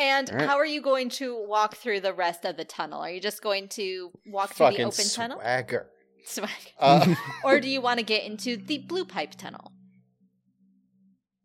And 0.00 0.30
All 0.30 0.36
right. 0.36 0.48
how 0.48 0.56
are 0.56 0.64
you 0.66 0.80
going 0.80 1.10
to 1.10 1.44
walk 1.46 1.76
through 1.76 2.00
the 2.00 2.14
rest 2.14 2.46
of 2.46 2.56
the 2.56 2.64
tunnel? 2.64 3.00
Are 3.02 3.10
you 3.10 3.20
just 3.20 3.42
going 3.42 3.68
to 3.70 4.10
walk 4.26 4.54
through 4.54 4.66
the 4.66 4.72
Fucking 4.72 4.86
open 4.86 5.04
tunnel? 5.12 5.38
swagger. 5.40 5.86
Swag. 6.24 6.50
Uh, 6.78 7.14
or 7.44 7.60
do 7.60 7.68
you 7.68 7.82
want 7.82 7.98
to 7.98 8.04
get 8.04 8.24
into 8.24 8.56
the 8.56 8.78
blue 8.78 9.04
pipe 9.04 9.34
tunnel? 9.36 9.72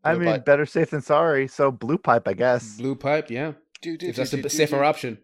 I 0.06 0.14
Blue 0.14 0.24
mean, 0.24 0.34
pipe. 0.36 0.45
better 0.45 0.66
safe 0.66 0.91
than 0.91 1.01
sorry. 1.01 1.47
So 1.47 1.70
blue 1.72 1.97
pipe, 1.97 2.28
I 2.28 2.34
guess. 2.34 2.78
Blue 2.78 2.95
pipe, 2.95 3.30
yeah. 3.30 3.53
do, 3.82 3.97
do, 3.97 4.08
If 4.08 4.16
do, 4.16 4.22
that's 4.22 4.32
do, 4.32 4.38
a 4.38 4.41
do, 4.43 4.49
safer 4.49 4.78
do, 4.78 4.84
option. 4.84 5.18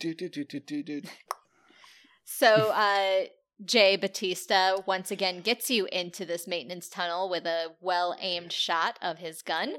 do, 0.00 0.14
do, 0.14 0.28
do, 0.28 0.44
do, 0.44 0.60
do, 0.60 0.82
do. 0.82 1.02
So, 2.32 2.70
uh, 2.70 3.24
Jay 3.64 3.96
Batista 3.96 4.76
once 4.86 5.10
again 5.10 5.40
gets 5.40 5.68
you 5.68 5.86
into 5.90 6.24
this 6.24 6.46
maintenance 6.46 6.88
tunnel 6.88 7.28
with 7.28 7.44
a 7.44 7.72
well 7.80 8.14
aimed 8.20 8.52
shot 8.52 8.98
of 9.02 9.18
his 9.18 9.42
gun. 9.42 9.74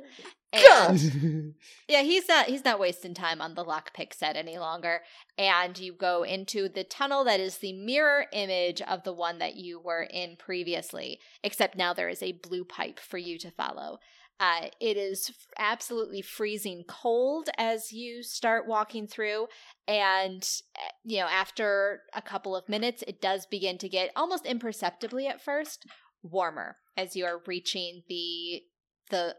Yeah, 1.88 2.04
he's 2.04 2.28
not 2.28 2.46
he's 2.48 2.66
not 2.66 2.80
wasting 2.80 3.14
time 3.14 3.42
on 3.42 3.56
the 3.56 3.66
lockpick 3.66 4.14
set 4.14 4.36
any 4.36 4.58
longer. 4.58 5.02
And 5.38 5.78
you 5.78 5.94
go 5.94 6.24
into 6.24 6.70
the 6.70 6.84
tunnel 6.84 7.24
that 7.26 7.40
is 7.40 7.58
the 7.58 7.74
mirror 7.74 8.26
image 8.32 8.82
of 8.82 9.04
the 9.04 9.14
one 9.14 9.40
that 9.40 9.56
you 9.56 9.80
were 9.80 10.04
in 10.04 10.36
previously, 10.38 11.20
except 11.44 11.78
now 11.78 11.94
there 11.94 12.10
is 12.10 12.24
a 12.24 12.32
blue 12.32 12.64
pipe 12.64 13.00
for 13.00 13.18
you 13.18 13.38
to 13.40 13.52
follow. 13.52 14.00
Uh, 14.40 14.68
it 14.80 14.98
is 14.98 15.28
f- 15.30 15.36
absolutely 15.60 16.22
freezing 16.22 16.84
cold 16.88 17.50
as 17.58 17.92
you 17.92 18.24
start 18.24 18.68
walking 18.68 19.06
through, 19.06 19.48
and 19.88 20.50
uh, 20.78 20.90
you 21.04 21.20
know 21.20 21.28
after 21.28 22.02
a 22.16 22.22
couple 22.22 22.56
of 22.56 22.68
minutes, 22.68 23.04
it 23.08 23.22
does 23.22 23.46
begin 23.46 23.78
to 23.78 23.88
get 23.90 24.12
almost 24.16 24.46
imperceptibly 24.46 25.28
at 25.28 25.44
first 25.44 25.86
warmer 26.24 26.78
as 26.98 27.16
you 27.16 27.26
are 27.26 27.42
reaching 27.46 28.02
the 28.08 28.62
the 29.10 29.36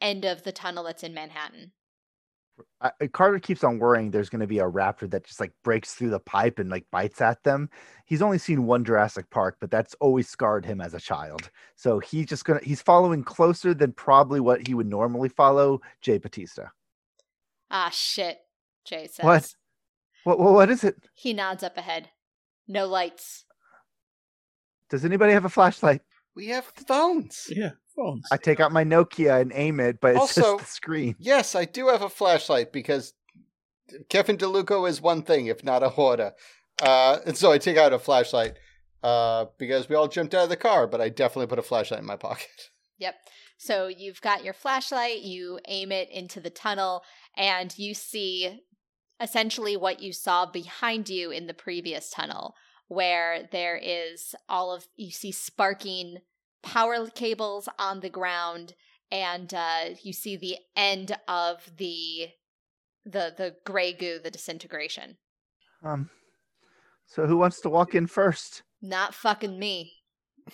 end 0.00 0.24
of 0.24 0.42
the 0.42 0.52
tunnel 0.52 0.84
that's 0.84 1.02
in 1.02 1.14
Manhattan. 1.14 1.72
I, 2.80 2.90
I- 3.02 3.06
Carter 3.08 3.38
keeps 3.38 3.64
on 3.64 3.78
worrying 3.78 4.10
there's 4.10 4.30
going 4.30 4.40
to 4.40 4.46
be 4.46 4.60
a 4.60 4.64
raptor 4.70 5.10
that 5.10 5.24
just 5.24 5.40
like 5.40 5.52
breaks 5.62 5.94
through 5.94 6.10
the 6.10 6.20
pipe 6.20 6.58
and 6.58 6.70
like 6.70 6.86
bites 6.90 7.20
at 7.20 7.42
them. 7.44 7.68
He's 8.06 8.22
only 8.22 8.38
seen 8.38 8.64
one 8.66 8.84
Jurassic 8.84 9.28
Park, 9.30 9.56
but 9.60 9.70
that's 9.70 9.94
always 10.00 10.28
scarred 10.28 10.64
him 10.64 10.80
as 10.80 10.94
a 10.94 11.00
child. 11.00 11.50
So 11.74 11.98
he's 11.98 12.26
just 12.26 12.44
gonna 12.44 12.60
he's 12.62 12.80
following 12.80 13.24
closer 13.24 13.74
than 13.74 13.92
probably 13.92 14.40
what 14.40 14.66
he 14.66 14.74
would 14.74 14.86
normally 14.86 15.28
follow 15.28 15.80
Jay 16.00 16.18
Batista. 16.18 16.68
Ah, 17.70 17.90
shit, 17.92 18.38
Jay 18.84 19.06
says. 19.08 19.24
What? 19.24 19.54
What 20.24 20.38
what, 20.38 20.52
what 20.54 20.70
is 20.70 20.82
it? 20.82 20.96
He 21.14 21.32
nods 21.34 21.62
up 21.62 21.76
ahead. 21.76 22.08
No 22.68 22.86
lights. 22.86 23.44
Does 24.88 25.04
anybody 25.04 25.32
have 25.32 25.44
a 25.44 25.48
flashlight? 25.50 26.00
We 26.34 26.48
have 26.48 26.64
phones. 26.86 27.46
Yeah, 27.50 27.72
phones. 27.96 28.26
I 28.30 28.36
take 28.36 28.60
out 28.60 28.70
my 28.72 28.84
Nokia 28.84 29.40
and 29.40 29.50
aim 29.54 29.80
it, 29.80 30.00
but 30.00 30.12
it's 30.12 30.20
Also- 30.20 30.58
just 30.58 30.64
the 30.70 30.70
screen. 30.74 31.16
Yes, 31.18 31.54
I 31.54 31.64
do 31.64 31.88
have 31.88 32.02
a 32.02 32.08
flashlight 32.10 32.72
because 32.72 33.14
Kevin 34.08 34.36
DeLuco 34.36 34.88
is 34.88 35.00
one 35.00 35.22
thing, 35.22 35.46
if 35.46 35.64
not 35.64 35.82
a 35.82 35.88
hoarder. 35.88 36.34
Uh, 36.82 37.18
and 37.26 37.36
so 37.36 37.50
I 37.52 37.58
take 37.58 37.76
out 37.76 37.92
a 37.92 37.98
flashlight 37.98 38.54
uh, 39.02 39.46
because 39.58 39.88
we 39.88 39.94
all 39.96 40.08
jumped 40.08 40.34
out 40.34 40.44
of 40.44 40.48
the 40.50 40.56
car, 40.56 40.86
but 40.86 41.00
I 41.00 41.08
definitely 41.08 41.46
put 41.46 41.58
a 41.58 41.62
flashlight 41.62 42.00
in 42.00 42.06
my 42.06 42.16
pocket. 42.16 42.48
Yep. 42.98 43.14
So 43.58 43.88
you've 43.88 44.22
got 44.22 44.42
your 44.42 44.54
flashlight, 44.54 45.20
you 45.20 45.60
aim 45.68 45.92
it 45.92 46.08
into 46.10 46.40
the 46.40 46.48
tunnel, 46.48 47.02
and 47.36 47.78
you 47.78 47.92
see 47.92 48.62
essentially 49.20 49.76
what 49.76 50.00
you 50.00 50.14
saw 50.14 50.46
behind 50.46 51.10
you 51.10 51.30
in 51.30 51.46
the 51.46 51.52
previous 51.52 52.08
tunnel, 52.08 52.54
where 52.88 53.50
there 53.52 53.76
is 53.76 54.34
all 54.48 54.72
of 54.72 54.86
you 54.96 55.10
see 55.10 55.30
sparking 55.30 56.20
power 56.62 57.06
cables 57.08 57.68
on 57.78 58.00
the 58.00 58.10
ground, 58.10 58.74
and 59.10 59.52
uh, 59.54 59.90
you 60.02 60.12
see 60.12 60.36
the 60.36 60.56
end 60.76 61.16
of 61.28 61.70
the 61.76 62.28
the 63.04 63.32
the 63.36 63.56
gray 63.64 63.92
goo, 63.92 64.18
the 64.22 64.30
disintegration. 64.30 65.16
Um, 65.84 66.10
so 67.06 67.26
who 67.26 67.36
wants 67.36 67.60
to 67.60 67.70
walk 67.70 67.94
in 67.94 68.06
first? 68.06 68.62
Not 68.82 69.14
fucking 69.14 69.58
me. 69.58 69.92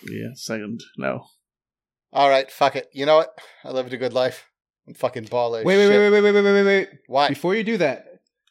yeah, 0.03 0.29
second. 0.35 0.83
No. 0.97 1.25
All 2.11 2.29
right, 2.29 2.49
fuck 2.51 2.75
it. 2.75 2.89
You 2.93 3.05
know 3.05 3.17
what? 3.17 3.37
I 3.63 3.71
lived 3.71 3.93
a 3.93 3.97
good 3.97 4.13
life. 4.13 4.45
I'm 4.87 4.93
fucking 4.93 5.25
baller. 5.25 5.63
Wait, 5.63 5.77
wait, 5.77 5.89
wait, 5.89 6.11
wait, 6.11 6.21
wait, 6.21 6.31
wait, 6.31 6.43
wait, 6.43 6.53
wait, 6.53 6.63
wait. 6.63 6.89
Why? 7.07 7.29
Before 7.29 7.55
you 7.55 7.63
do 7.63 7.77
that, 7.77 8.05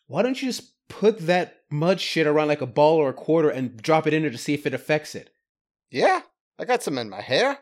why 0.07 0.23
don't 0.23 0.41
you 0.41 0.49
just 0.49 0.73
put 0.89 1.19
that 1.27 1.61
mud 1.71 2.01
shit 2.01 2.27
around 2.27 2.49
like 2.49 2.61
a 2.61 2.67
ball 2.67 2.97
or 2.97 3.09
a 3.09 3.15
quarter 3.15 3.49
and 3.51 3.81
drop 3.81 4.07
it 4.07 4.15
in 4.15 4.23
there 4.23 4.31
to 4.31 4.39
see 4.39 4.55
if 4.55 4.67
it 4.67 4.75
affects 4.75 5.15
it? 5.15 5.31
Yeah, 5.91 6.23
I 6.59 6.65
got 6.65 6.83
some 6.83 6.99
in 6.99 7.11
my 7.11 7.21
hair. 7.21 7.59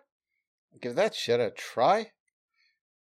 Give 0.81 0.95
that 0.95 1.15
shit 1.15 1.41
a 1.41 1.51
try. 1.51 2.13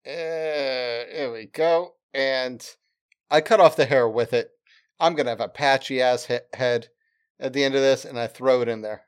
Uh, 0.07 1.07
here 1.15 1.31
we 1.33 1.47
go. 1.47 1.95
And 2.13 2.65
I 3.31 3.41
cut 3.41 3.61
off 3.61 3.77
the 3.77 3.85
hair 3.85 4.09
with 4.09 4.33
it. 4.33 4.51
I'm 4.99 5.15
gonna 5.15 5.31
have 5.31 5.41
a 5.41 5.49
patchy 5.49 6.01
ass 6.01 6.27
he- 6.27 6.39
head 6.55 6.89
at 7.41 7.53
the 7.53 7.65
end 7.65 7.75
of 7.75 7.81
this, 7.81 8.05
and 8.05 8.19
I 8.19 8.27
throw 8.27 8.63
it 8.63 8.69
in 8.69 8.83
there. 8.83 9.03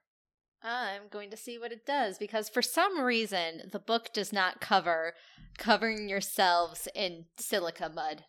I'm 0.63 1.03
going 1.11 1.31
to 1.31 1.37
see 1.37 1.59
what 1.59 1.73
it 1.73 1.85
does 1.85 2.17
because 2.17 2.49
for 2.49 2.63
some 2.63 3.01
reason 3.01 3.69
the 3.71 3.79
book 3.79 4.15
does 4.15 4.33
not 4.33 4.61
cover 4.61 5.13
covering 5.59 6.09
yourselves 6.09 6.89
in 6.95 7.27
silica 7.39 7.91
mud. 7.95 8.25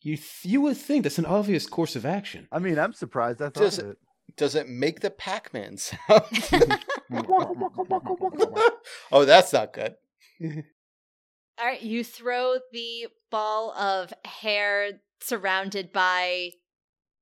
You 0.00 0.16
th- 0.16 0.44
you 0.44 0.60
would 0.62 0.76
think 0.76 1.02
that's 1.02 1.18
an 1.18 1.26
obvious 1.26 1.66
course 1.66 1.96
of 1.96 2.06
action. 2.06 2.48
I 2.52 2.58
mean, 2.58 2.78
I'm 2.78 2.92
surprised. 2.92 3.42
I 3.42 3.46
thought 3.46 3.54
Does 3.54 3.78
of 3.78 3.90
it. 3.90 3.98
Does 4.36 4.54
it 4.54 4.68
make 4.68 5.00
the 5.00 5.10
Pac-Man 5.10 5.76
sound? 5.76 5.98
oh, 9.12 9.24
that's 9.24 9.52
not 9.52 9.72
good. 9.72 9.94
All 10.42 11.66
right, 11.66 11.82
you 11.82 12.04
throw 12.04 12.58
the 12.72 13.08
ball 13.30 13.72
of 13.72 14.12
hair 14.24 15.00
surrounded 15.20 15.92
by 15.92 16.50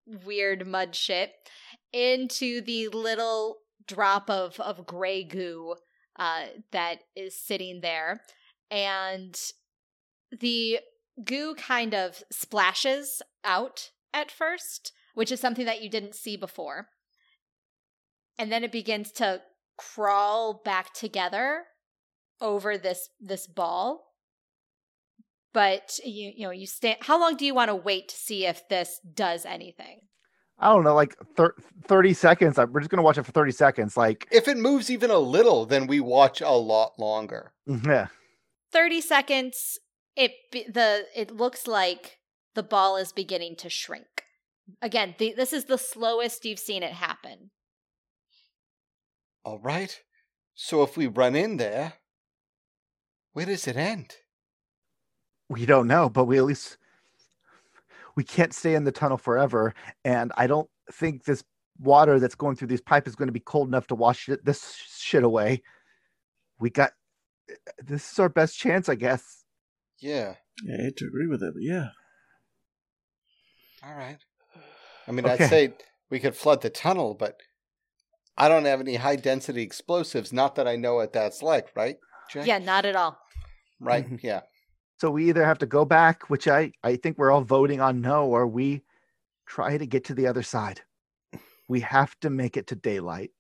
weird 0.07 0.67
mud 0.67 0.95
shit 0.95 1.33
into 1.93 2.61
the 2.61 2.89
little 2.89 3.59
drop 3.87 4.31
of 4.31 4.61
of 4.61 4.87
gray 4.87 5.25
goo 5.25 5.75
uh, 6.17 6.45
that 6.73 7.01
is 7.17 7.41
sitting 7.41 7.81
there, 7.81 8.21
and 8.71 9.41
the 10.41 10.79
goo 11.25 11.55
kind 11.55 11.95
of 11.95 12.23
splashes 12.31 13.23
out 13.45 13.91
at 14.13 14.31
first, 14.31 14.93
which 15.15 15.33
is 15.33 15.41
something 15.41 15.67
that 15.67 15.83
you 15.83 15.91
didn't 15.91 16.15
see 16.15 16.37
before, 16.37 16.89
and 18.39 18.51
then 18.51 18.65
it 18.65 18.73
begins 18.73 19.13
to 19.13 19.41
crawl 19.77 20.61
back 20.65 20.93
together 20.93 21.65
over 22.41 22.79
this 22.79 23.09
this 23.21 23.47
ball 23.47 24.13
but 25.53 25.99
you 26.05 26.33
you 26.37 26.47
know 26.47 26.51
you 26.51 26.67
stand 26.67 26.99
how 27.03 27.19
long 27.19 27.37
do 27.37 27.45
you 27.45 27.55
want 27.55 27.69
to 27.69 27.75
wait 27.75 28.09
to 28.09 28.17
see 28.17 28.47
if 28.47 28.69
this 28.69 29.01
does 29.15 29.45
anything 29.45 30.01
I 30.61 30.73
don't 30.73 30.83
know, 30.83 30.93
like 30.93 31.15
thir- 31.37 31.55
30 31.87 32.15
seconds. 32.15 32.57
We're 32.59 32.81
just 32.81 32.91
going 32.91 32.97
to 32.97 33.03
watch 33.05 33.17
it 33.17 33.25
for 33.25 33.31
30 33.31 33.53
seconds. 33.53 33.97
Like, 33.97 34.27
If 34.33 34.49
it 34.49 34.57
moves 34.57 34.91
even 34.91 35.09
a 35.09 35.19
little, 35.21 35.67
then 35.67 35.87
we 35.87 36.01
watch 36.01 36.41
a 36.41 36.51
lot 36.51 36.99
longer. 36.99 37.53
Mm, 37.69 37.87
yeah. 37.87 38.07
30 38.73 39.01
seconds 39.01 39.79
it 40.19 40.33
the 40.53 41.07
it 41.15 41.31
looks 41.31 41.67
like 41.67 42.19
the 42.55 42.63
ball 42.63 42.97
is 42.97 43.13
beginning 43.13 43.55
to 43.57 43.71
shrink 43.71 44.25
again 44.83 45.15
the, 45.19 45.33
this 45.35 45.53
is 45.53 45.67
the 45.67 45.79
slowest 45.79 46.45
you've 46.45 46.59
seen 46.59 46.83
it 46.83 46.93
happen 46.93 47.51
All 49.45 49.59
right. 49.59 50.01
So 50.55 50.83
if 50.83 50.97
we 50.97 51.07
run 51.07 51.37
in 51.37 51.57
there, 51.57 51.95
where 53.33 53.47
does 53.47 53.67
it 53.67 53.77
end? 53.77 54.17
We 55.49 55.65
don't 55.67 55.87
know, 55.87 56.09
but 56.09 56.25
we 56.25 56.39
at 56.39 56.45
least 56.45 56.77
we 58.17 58.25
can't 58.25 58.53
stay 58.53 58.75
in 58.75 58.85
the 58.85 58.93
tunnel 58.93 59.17
forever. 59.17 59.75
And 60.05 60.33
I 60.37 60.47
don't 60.47 60.69
think 60.93 61.25
this 61.25 61.45
water 61.79 62.19
that's 62.19 62.35
going 62.35 62.57
through 62.57 62.69
these 62.69 62.81
pipes 62.81 63.09
is 63.09 63.17
going 63.17 63.29
to 63.29 63.33
be 63.33 63.41
cold 63.41 63.69
enough 63.69 63.87
to 63.87 63.95
wash 63.95 64.29
it, 64.29 64.45
this 64.45 64.75
shit 64.99 65.23
away. 65.23 65.63
We 66.59 66.71
got 66.71 66.91
uh, 67.51 67.55
this 67.83 68.11
is 68.13 68.19
our 68.19 68.29
best 68.29 68.59
chance, 68.59 68.89
I 68.89 68.97
guess. 68.97 69.45
Yeah. 70.01 70.35
Yeah, 70.65 70.77
I 70.81 70.83
hate 70.83 70.97
to 70.97 71.07
agree 71.07 71.29
with 71.29 71.43
it, 71.43 71.55
but 71.55 71.63
yeah. 71.63 71.91
All 73.85 73.95
right. 73.95 74.19
I 75.07 75.13
mean, 75.13 75.25
Okay. 75.25 75.45
I'd 75.45 75.51
say 75.51 75.73
we 76.11 76.19
could 76.19 76.35
flood 76.35 76.63
the 76.63 76.71
tunnel, 76.71 77.15
but 77.15 77.41
I 78.39 78.49
don't 78.49 78.65
have 78.65 78.81
any 78.81 78.95
high 78.95 79.17
density 79.17 79.63
explosives. 79.63 80.33
Not 80.33 80.55
that 80.55 80.67
I 80.69 80.77
know 80.77 80.95
what 80.95 81.13
that's 81.13 81.43
like, 81.43 81.69
right? 81.77 81.99
Jay? 82.31 82.45
yeah 82.45 82.59
not 82.59 82.85
at 82.87 82.95
all 82.97 83.19
Right. 83.81 84.09
Mhm. 84.09 84.21
Yeah. 84.23 84.41
So 85.01 85.11
we 85.11 85.29
either 85.29 85.45
have 85.45 85.59
to 85.59 85.67
go 85.67 85.85
back, 85.85 86.29
which 86.31 86.49
I 86.49 86.73
I 86.83 86.97
think 86.97 87.19
we're 87.19 87.31
all 87.31 87.43
voting 87.45 87.81
on 87.81 88.01
no, 88.01 88.27
or 88.27 88.47
we 88.47 88.83
try 89.47 89.79
to 89.79 89.87
get 89.87 90.05
to 90.07 90.15
the 90.15 90.27
other 90.27 90.43
side. 90.43 90.81
We 91.69 91.81
have 91.81 92.19
to 92.21 92.31
make 92.31 92.57
it 92.57 92.67
to 92.69 92.75
daylight. 92.75 93.31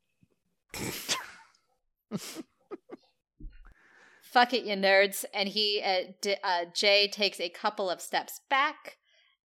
fuck 4.23 4.53
it 4.53 4.65
you 4.65 4.77
nerds 4.77 5.25
and 5.35 5.49
he 5.49 5.81
uh, 5.85 6.13
D- 6.21 6.37
uh, 6.45 6.67
jay 6.75 7.09
takes 7.09 7.41
a 7.41 7.49
couple 7.49 7.89
of 7.91 8.01
steps 8.01 8.41
back 8.51 8.98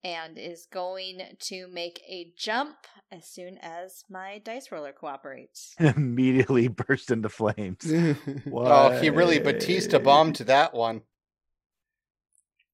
and 0.04 0.38
is 0.38 0.66
going 0.70 1.20
to 1.40 1.66
make 1.68 2.00
a 2.08 2.32
jump 2.36 2.76
as 3.10 3.26
soon 3.26 3.58
as 3.58 4.04
my 4.08 4.38
dice 4.44 4.70
roller 4.70 4.92
cooperates 4.92 5.74
immediately 5.80 6.68
burst 6.68 7.10
into 7.10 7.28
flames. 7.28 7.90
Oh, 8.52 8.90
he 9.00 9.10
really 9.10 9.38
Why? 9.38 9.52
Batista 9.52 9.98
bombed 9.98 10.36
that 10.36 10.72
one. 10.74 11.02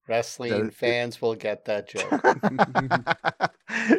Wrestling 0.07 0.65
Does- 0.67 0.73
fans 0.75 1.19
will 1.19 1.33
get 1.33 1.65
that 1.65 1.89
joke. 1.89 2.11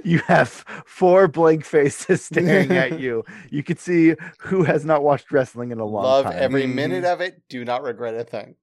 you 0.05 0.21
have 0.21 0.49
four 0.87 1.27
blank 1.27 1.65
faces 1.65 2.25
staring 2.25 2.71
at 2.73 3.01
you. 3.01 3.25
You 3.51 3.65
can 3.65 3.77
see 3.77 4.15
who 4.39 4.63
has 4.63 4.85
not 4.85 5.03
watched 5.03 5.33
wrestling 5.33 5.73
in 5.73 5.81
a 5.81 5.85
long 5.85 6.05
Love 6.05 6.25
time. 6.27 6.37
every 6.37 6.63
Mhm. 6.65 6.75
minute 6.75 7.05
of 7.05 7.21
it. 7.21 7.43
Do 7.49 7.65
not 7.65 7.83
regret 7.83 8.15
a 8.15 8.23
thing. 8.25 8.55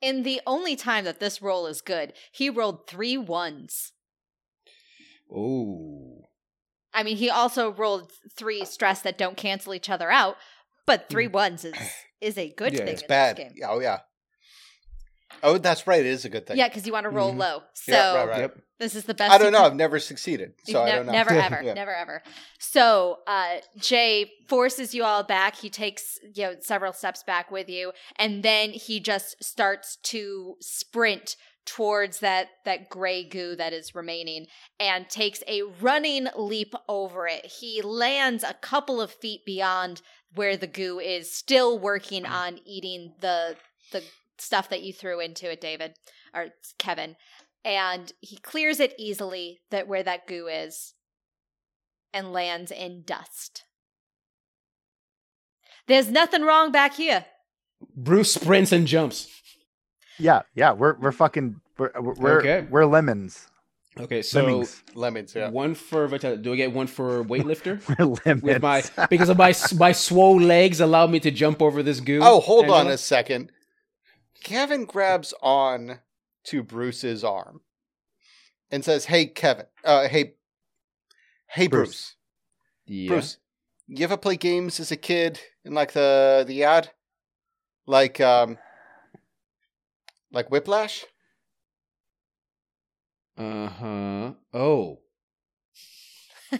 in 0.00 0.22
the 0.22 0.40
only 0.46 0.76
time 0.76 1.04
that 1.06 1.18
this 1.18 1.40
roll 1.40 1.66
is 1.66 1.80
good 1.80 2.12
he 2.30 2.50
rolled 2.50 2.86
three 2.86 3.16
ones 3.16 3.92
oh. 5.32 6.22
I 6.92 7.02
mean, 7.02 7.16
he 7.16 7.28
also 7.28 7.72
rolled 7.72 8.12
three 8.36 8.64
stress 8.64 9.02
that 9.02 9.18
don't 9.18 9.36
cancel 9.36 9.74
each 9.74 9.90
other 9.90 10.10
out, 10.10 10.36
but 10.86 11.08
three 11.08 11.26
ones 11.26 11.64
is 11.64 11.74
is 12.20 12.38
a 12.38 12.50
good 12.50 12.72
Yeah, 12.72 12.78
thing. 12.84 12.88
it's 12.88 13.02
in 13.02 13.08
Bad. 13.08 13.36
This 13.36 13.44
game. 13.44 13.52
Oh 13.66 13.80
yeah. 13.80 14.00
Oh, 15.42 15.58
that's 15.58 15.86
right. 15.86 16.00
It 16.00 16.06
is 16.06 16.24
a 16.24 16.28
good 16.28 16.46
thing. 16.46 16.56
Yeah, 16.56 16.68
because 16.68 16.86
you 16.86 16.92
want 16.92 17.04
to 17.04 17.10
roll 17.10 17.34
Mhm. 17.34 17.38
low. 17.38 17.62
So 17.74 17.92
Yeah, 17.92 18.14
right, 18.18 18.28
right. 18.28 18.40
Yep. 18.42 18.58
this 18.78 18.94
is 18.94 19.04
the 19.04 19.14
best. 19.14 19.32
I 19.32 19.38
don't 19.38 19.50
know. 19.52 19.58
can- 19.58 19.72
I've 19.72 19.76
never 19.76 19.98
succeeded, 19.98 20.54
You've 20.66 20.72
so 20.76 20.82
I 20.82 20.92
don't 20.92 21.06
know. 21.06 21.12
Never 21.12 21.30
ever, 21.34 21.60
Yeah. 21.64 21.74
never 21.74 21.92
ever. 21.94 22.22
So 22.60 23.18
uh, 23.26 23.56
Jay 23.76 24.30
forces 24.48 24.94
you 24.94 25.02
all 25.04 25.24
back. 25.24 25.56
He 25.56 25.68
takes 25.70 26.18
you 26.32 26.44
know 26.44 26.54
several 26.60 26.92
steps 26.92 27.24
back 27.24 27.50
with 27.50 27.68
you, 27.68 27.92
and 28.16 28.42
then 28.44 28.70
he 28.70 29.00
just 29.00 29.42
starts 29.42 29.96
to 30.04 30.54
sprint 30.60 31.36
towards 31.66 32.20
that 32.20 32.48
that 32.64 32.88
gray 32.88 33.24
goo 33.24 33.56
that 33.56 33.72
is 33.72 33.94
remaining 33.94 34.46
and 34.78 35.08
takes 35.08 35.42
a 35.48 35.62
running 35.80 36.28
leap 36.36 36.74
over 36.88 37.26
it. 37.26 37.46
He 37.46 37.82
lands 37.82 38.44
a 38.44 38.54
couple 38.54 39.00
of 39.00 39.10
feet 39.10 39.44
beyond 39.44 40.02
where 40.34 40.56
the 40.56 40.66
goo 40.66 40.98
is, 40.98 41.34
still 41.34 41.78
working 41.78 42.24
mm. 42.24 42.30
on 42.30 42.58
eating 42.64 43.14
the 43.20 43.56
the 43.92 44.02
stuff 44.38 44.68
that 44.68 44.82
you 44.82 44.92
threw 44.92 45.20
into 45.20 45.50
it, 45.50 45.60
David 45.60 45.94
or 46.34 46.48
Kevin, 46.78 47.16
and 47.64 48.12
he 48.20 48.36
clears 48.36 48.80
it 48.80 48.94
easily 48.98 49.60
that 49.70 49.86
where 49.86 50.02
that 50.02 50.26
goo 50.26 50.48
is 50.48 50.94
and 52.12 52.32
lands 52.32 52.70
in 52.70 53.02
dust. 53.04 53.64
There's 55.86 56.10
nothing 56.10 56.42
wrong 56.42 56.72
back 56.72 56.94
here. 56.94 57.26
Bruce 57.94 58.34
sprints 58.34 58.72
and 58.72 58.86
jumps. 58.86 59.28
Yeah, 60.18 60.42
yeah, 60.54 60.72
we're 60.72 60.94
we're 60.94 61.12
fucking 61.12 61.60
we're 61.78 61.90
we're 62.00 62.38
Okay. 62.38 62.66
we're 62.70 62.86
lemons. 62.86 63.48
Okay, 63.98 64.22
so 64.22 64.42
Lemmings. 64.42 64.82
Lemons, 64.94 65.34
yeah. 65.36 65.50
one 65.50 65.74
for 65.76 66.08
vitality. 66.08 66.42
Do 66.42 66.52
I 66.52 66.56
get 66.56 66.72
one 66.72 66.88
for 66.88 67.24
weightlifter? 67.24 67.80
We're 67.98 68.16
lemons. 68.26 68.42
With 68.42 68.60
my 68.60 68.82
because 69.08 69.28
of 69.28 69.38
my 69.38 69.54
my 69.76 69.92
swole 69.92 70.40
legs 70.40 70.80
allow 70.80 71.06
me 71.06 71.20
to 71.20 71.30
jump 71.30 71.62
over 71.62 71.80
this 71.80 72.00
goo. 72.00 72.18
Oh, 72.20 72.40
hold 72.40 72.68
on 72.70 72.88
a 72.88 72.98
second. 72.98 73.52
Kevin 74.42 74.84
grabs 74.84 75.32
on 75.40 76.00
to 76.46 76.64
Bruce's 76.64 77.22
arm 77.22 77.60
and 78.68 78.84
says, 78.84 79.04
"Hey, 79.04 79.26
Kevin. 79.26 79.66
Uh, 79.84 80.08
hey, 80.08 80.34
hey, 81.46 81.68
Bruce. 81.68 81.88
Bruce. 81.88 82.16
Yeah. 82.86 83.08
Bruce, 83.10 83.38
you 83.86 84.02
ever 84.04 84.16
play 84.16 84.36
games 84.36 84.80
as 84.80 84.90
a 84.90 84.96
kid 84.96 85.40
in 85.64 85.72
like 85.72 85.92
the 85.92 86.42
the 86.44 86.54
yard, 86.54 86.90
like 87.86 88.20
um, 88.20 88.58
like 90.34 90.50
Whiplash? 90.50 91.04
Uh 93.38 93.68
huh. 93.68 94.32
Oh. 94.52 94.98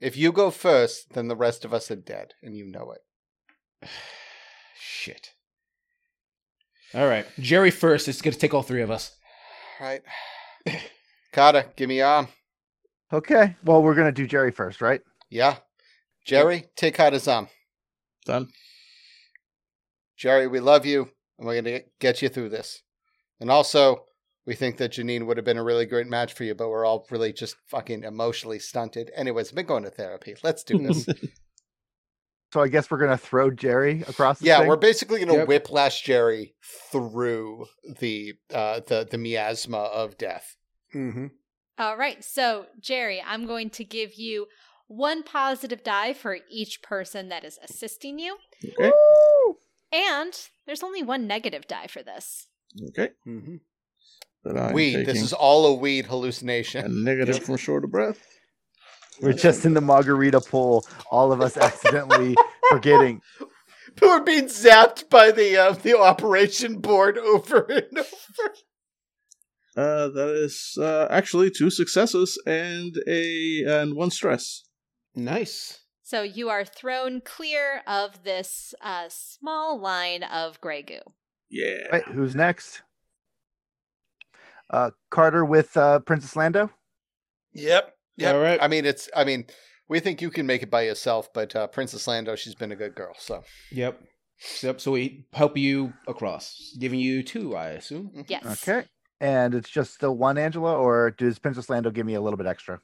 If 0.00 0.16
you 0.16 0.32
go 0.32 0.50
first, 0.50 1.12
then 1.12 1.28
the 1.28 1.36
rest 1.36 1.64
of 1.64 1.74
us 1.74 1.90
are 1.90 1.96
dead, 1.96 2.32
and 2.42 2.56
you 2.56 2.64
know 2.64 2.92
it. 2.92 3.88
Shit. 4.80 5.32
All 6.94 7.06
right, 7.06 7.26
Jerry 7.38 7.70
first. 7.70 8.08
It's 8.08 8.22
gonna 8.22 8.34
take 8.34 8.54
all 8.54 8.62
three 8.62 8.82
of 8.82 8.90
us. 8.90 9.14
Right, 9.78 10.02
Carter, 11.32 11.66
give 11.76 11.88
me 11.88 11.98
your 11.98 12.06
arm. 12.06 12.28
Okay. 13.12 13.56
Well, 13.62 13.82
we're 13.82 13.94
gonna 13.94 14.10
do 14.10 14.26
Jerry 14.26 14.50
first, 14.50 14.80
right? 14.80 15.02
Yeah, 15.28 15.56
Jerry, 16.24 16.64
take 16.76 16.94
Carter's 16.94 17.28
arm. 17.28 17.48
Done. 18.24 18.48
Jerry, 20.16 20.46
we 20.46 20.60
love 20.60 20.86
you, 20.86 21.10
and 21.40 21.48
we're 21.48 21.60
going 21.60 21.80
to 21.80 21.82
get 21.98 22.22
you 22.22 22.28
through 22.28 22.50
this. 22.50 22.82
And 23.40 23.50
also, 23.50 24.04
we 24.46 24.54
think 24.54 24.76
that 24.76 24.92
Janine 24.92 25.26
would 25.26 25.38
have 25.38 25.46
been 25.46 25.56
a 25.56 25.64
really 25.64 25.86
great 25.86 26.06
match 26.06 26.34
for 26.34 26.44
you, 26.44 26.54
but 26.54 26.68
we're 26.68 26.84
all 26.84 27.06
really 27.10 27.32
just 27.32 27.56
fucking 27.68 28.04
emotionally 28.04 28.58
stunted. 28.58 29.10
Anyways, 29.16 29.48
I've 29.48 29.54
been 29.56 29.66
going 29.66 29.84
to 29.84 29.90
therapy. 29.90 30.36
Let's 30.44 30.62
do 30.62 30.78
this. 30.78 31.08
So 32.52 32.60
I 32.60 32.66
guess 32.66 32.90
we're 32.90 32.98
gonna 32.98 33.16
throw 33.16 33.52
Jerry 33.52 34.02
across. 34.08 34.40
The 34.40 34.46
yeah, 34.46 34.58
thing? 34.58 34.66
we're 34.66 34.74
basically 34.76 35.18
going 35.18 35.28
to 35.28 35.34
Yep. 35.36 35.46
whiplash 35.46 36.02
Jerry 36.02 36.56
through 36.90 37.66
the 38.00 38.32
uh, 38.52 38.80
the 38.88 39.06
the 39.08 39.18
miasma 39.18 39.78
of 39.78 40.18
death. 40.18 40.56
Mm-hmm. 40.92 41.26
All 41.78 41.96
right, 41.96 42.24
so 42.24 42.66
Jerry, 42.80 43.22
I'm 43.24 43.46
going 43.46 43.70
to 43.70 43.84
give 43.84 44.14
you 44.14 44.48
one 44.88 45.22
positive 45.22 45.84
die 45.84 46.12
for 46.12 46.38
each 46.50 46.82
person 46.82 47.28
that 47.28 47.44
is 47.44 47.60
assisting 47.62 48.18
you, 48.18 48.36
Okay. 48.80 48.90
and 49.92 50.32
there's 50.70 50.84
only 50.84 51.02
one 51.02 51.26
negative 51.26 51.66
die 51.66 51.88
for 51.88 52.00
this. 52.00 52.46
Okay. 52.90 53.08
Mm-hmm. 53.26 53.56
But 54.44 54.56
I'm 54.56 54.72
weed. 54.72 55.04
This 55.04 55.20
is 55.20 55.32
all 55.32 55.66
a 55.66 55.74
weed 55.74 56.06
hallucination. 56.06 56.84
a 56.84 56.88
negative 56.88 57.42
from 57.42 57.56
short 57.56 57.82
of 57.82 57.90
breath. 57.90 58.24
We're 59.20 59.32
just 59.32 59.64
in 59.64 59.74
the 59.74 59.80
margarita 59.80 60.40
pool. 60.40 60.86
All 61.10 61.32
of 61.32 61.40
us 61.40 61.56
accidentally 61.56 62.36
forgetting. 62.70 63.20
We're 64.00 64.22
being 64.22 64.44
zapped 64.44 65.10
by 65.10 65.32
the 65.32 65.56
uh, 65.56 65.72
the 65.72 65.98
operation 65.98 66.78
board 66.78 67.18
over 67.18 67.64
and 67.64 67.98
over. 67.98 68.54
Uh, 69.76 70.08
that 70.08 70.28
is 70.36 70.78
uh, 70.80 71.08
actually 71.10 71.50
two 71.50 71.70
successes 71.70 72.40
and 72.46 72.94
a 73.08 73.64
and 73.66 73.96
one 73.96 74.12
stress. 74.12 74.62
Nice. 75.16 75.79
So 76.10 76.22
you 76.22 76.48
are 76.48 76.64
thrown 76.64 77.20
clear 77.20 77.82
of 77.86 78.24
this 78.24 78.74
uh, 78.82 79.04
small 79.08 79.78
line 79.78 80.24
of 80.24 80.60
gray 80.60 80.82
goo. 80.82 80.98
Yeah. 81.48 81.86
Right, 81.92 82.02
who's 82.02 82.34
next? 82.34 82.82
Uh, 84.68 84.90
Carter 85.10 85.44
with 85.44 85.76
uh, 85.76 86.00
Princess 86.00 86.34
Lando. 86.34 86.72
Yep. 87.52 87.94
Yep. 88.16 88.34
All 88.34 88.40
right. 88.40 88.58
I 88.60 88.66
mean, 88.66 88.86
it's. 88.86 89.08
I 89.14 89.22
mean, 89.22 89.44
we 89.88 90.00
think 90.00 90.20
you 90.20 90.30
can 90.30 90.46
make 90.46 90.64
it 90.64 90.70
by 90.70 90.82
yourself, 90.82 91.32
but 91.32 91.54
uh, 91.54 91.68
Princess 91.68 92.08
Lando, 92.08 92.34
she's 92.34 92.56
been 92.56 92.72
a 92.72 92.76
good 92.76 92.96
girl. 92.96 93.14
So 93.16 93.44
Yep. 93.70 94.02
Yep. 94.64 94.80
So 94.80 94.90
we 94.90 95.26
help 95.32 95.56
you 95.56 95.92
across, 96.08 96.74
giving 96.80 96.98
you 96.98 97.22
two, 97.22 97.54
I 97.54 97.68
assume. 97.68 98.24
Yes. 98.26 98.68
Okay, 98.68 98.88
and 99.20 99.54
it's 99.54 99.70
just 99.70 99.94
still 99.94 100.16
one 100.16 100.38
Angela, 100.38 100.76
or 100.76 101.12
does 101.12 101.38
Princess 101.38 101.70
Lando 101.70 101.92
give 101.92 102.04
me 102.04 102.14
a 102.14 102.20
little 102.20 102.36
bit 102.36 102.48
extra, 102.48 102.80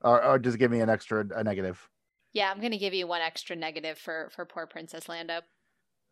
or, 0.00 0.24
or 0.24 0.38
does 0.40 0.56
it 0.56 0.58
give 0.58 0.72
me 0.72 0.80
an 0.80 0.90
extra 0.90 1.24
a 1.32 1.44
negative? 1.44 1.88
Yeah, 2.36 2.50
I'm 2.50 2.60
going 2.60 2.72
to 2.72 2.76
give 2.76 2.92
you 2.92 3.06
one 3.06 3.22
extra 3.22 3.56
negative 3.56 3.96
for 3.96 4.28
for 4.36 4.44
poor 4.44 4.66
Princess 4.66 5.08
Lando. 5.08 5.40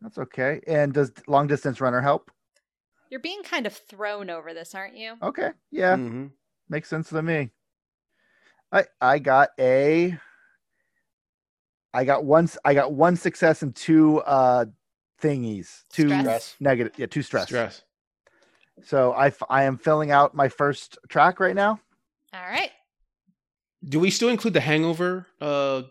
That's 0.01 0.17
okay. 0.17 0.59
And 0.65 0.91
does 0.91 1.11
long 1.27 1.45
distance 1.45 1.79
runner 1.79 2.01
help? 2.01 2.31
You're 3.11 3.19
being 3.19 3.43
kind 3.43 3.67
of 3.67 3.73
thrown 3.73 4.31
over 4.31 4.51
this, 4.51 4.73
aren't 4.73 4.97
you? 4.97 5.13
Okay, 5.21 5.51
yeah, 5.69 5.97
Mm-hmm. 5.97 6.25
makes 6.67 6.89
sense 6.89 7.09
to 7.09 7.21
me. 7.21 7.51
I 8.71 8.85
I 8.99 9.19
got 9.19 9.49
a. 9.59 10.17
I 11.93 12.05
got 12.05 12.25
one. 12.25 12.49
I 12.65 12.73
got 12.73 12.91
one 12.91 13.17
success 13.17 13.61
and 13.61 13.75
two 13.75 14.21
uh 14.21 14.65
thingies. 15.21 15.83
Two 15.93 16.07
Stress. 16.07 16.21
stress. 16.23 16.55
negative. 16.59 16.93
Yeah, 16.97 17.05
two 17.05 17.21
stress. 17.21 17.45
Stress. 17.45 17.83
So 18.83 19.11
I 19.11 19.27
f- 19.27 19.43
I 19.47 19.65
am 19.65 19.77
filling 19.77 20.09
out 20.09 20.33
my 20.33 20.49
first 20.49 20.97
track 21.07 21.39
right 21.39 21.55
now. 21.55 21.79
All 22.33 22.49
right. 22.49 22.71
Do 23.87 23.99
we 23.99 24.09
still 24.09 24.29
include 24.29 24.55
the 24.55 24.61
hangover? 24.61 25.27
Uh, 25.39 25.83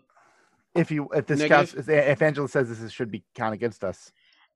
If 0.75 0.91
you 0.91 1.09
if 1.13 1.25
this 1.25 1.39
Negative? 1.39 1.73
counts, 1.73 1.73
if, 1.73 1.89
if 1.89 2.21
Angela 2.21 2.47
says 2.49 2.69
this 2.69 2.81
is, 2.81 2.91
should 2.91 3.11
be 3.11 3.23
count 3.33 3.53
against 3.53 3.83
us. 3.83 4.11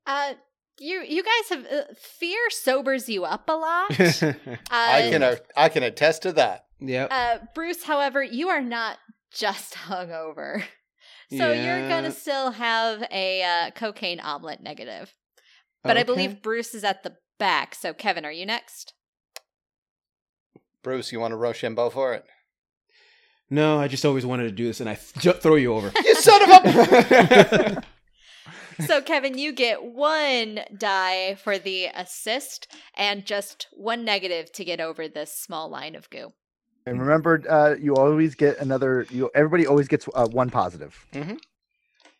Uh, 0.05 0.33
you 0.79 1.01
you 1.01 1.23
guys 1.23 1.49
have 1.49 1.65
uh, 1.65 1.93
fear 1.97 2.39
sobers 2.49 3.09
you 3.09 3.25
up 3.25 3.49
a 3.49 3.53
lot. 3.53 3.99
Uh, 4.21 4.53
I 4.71 5.09
can. 5.09 5.23
Uh, 5.23 5.35
I 5.55 5.69
can 5.69 5.83
attest 5.83 6.23
to 6.23 6.31
that. 6.33 6.65
Yeah. 6.79 7.05
Uh, 7.05 7.45
Bruce, 7.55 7.83
however, 7.83 8.23
you 8.23 8.49
are 8.49 8.61
not 8.61 8.97
just 9.31 9.73
hungover. 9.87 10.63
So 11.31 11.51
you're 11.51 11.87
gonna 11.87 12.11
still 12.11 12.51
have 12.51 13.03
a 13.11 13.43
uh, 13.43 13.71
cocaine 13.71 14.19
omelet 14.19 14.61
negative. 14.61 15.13
But 15.83 15.97
I 15.97 16.03
believe 16.03 16.41
Bruce 16.41 16.73
is 16.73 16.83
at 16.83 17.03
the 17.03 17.13
back. 17.37 17.75
So 17.75 17.93
Kevin, 17.93 18.25
are 18.25 18.31
you 18.31 18.45
next? 18.45 18.93
Bruce, 20.81 21.11
you 21.11 21.19
want 21.19 21.31
to 21.31 21.37
rush 21.37 21.61
Rochambeau 21.61 21.89
for 21.89 22.13
it? 22.13 22.25
No, 23.49 23.79
I 23.79 23.87
just 23.87 24.05
always 24.05 24.25
wanted 24.25 24.43
to 24.43 24.51
do 24.51 24.67
this, 24.67 24.79
and 24.79 24.89
I 24.89 24.95
th- 24.95 25.37
throw 25.37 25.55
you 25.55 25.73
over. 25.73 25.91
You 26.03 26.15
son 26.15 26.43
of 26.43 26.49
a. 26.49 27.83
so 28.85 29.01
Kevin, 29.01 29.37
you 29.37 29.51
get 29.51 29.83
one 29.83 30.61
die 30.77 31.35
for 31.35 31.57
the 31.57 31.85
assist 31.85 32.67
and 32.95 33.25
just 33.25 33.67
one 33.71 34.05
negative 34.05 34.51
to 34.53 34.63
get 34.63 34.79
over 34.79 35.07
this 35.07 35.33
small 35.33 35.69
line 35.69 35.95
of 35.95 36.09
goo. 36.09 36.33
And 36.85 36.99
remember, 36.99 37.43
uh, 37.49 37.75
you 37.79 37.95
always 37.95 38.35
get 38.35 38.59
another. 38.59 39.05
You 39.09 39.29
everybody 39.33 39.67
always 39.67 39.87
gets 39.87 40.07
uh, 40.13 40.27
one 40.27 40.49
positive. 40.49 41.05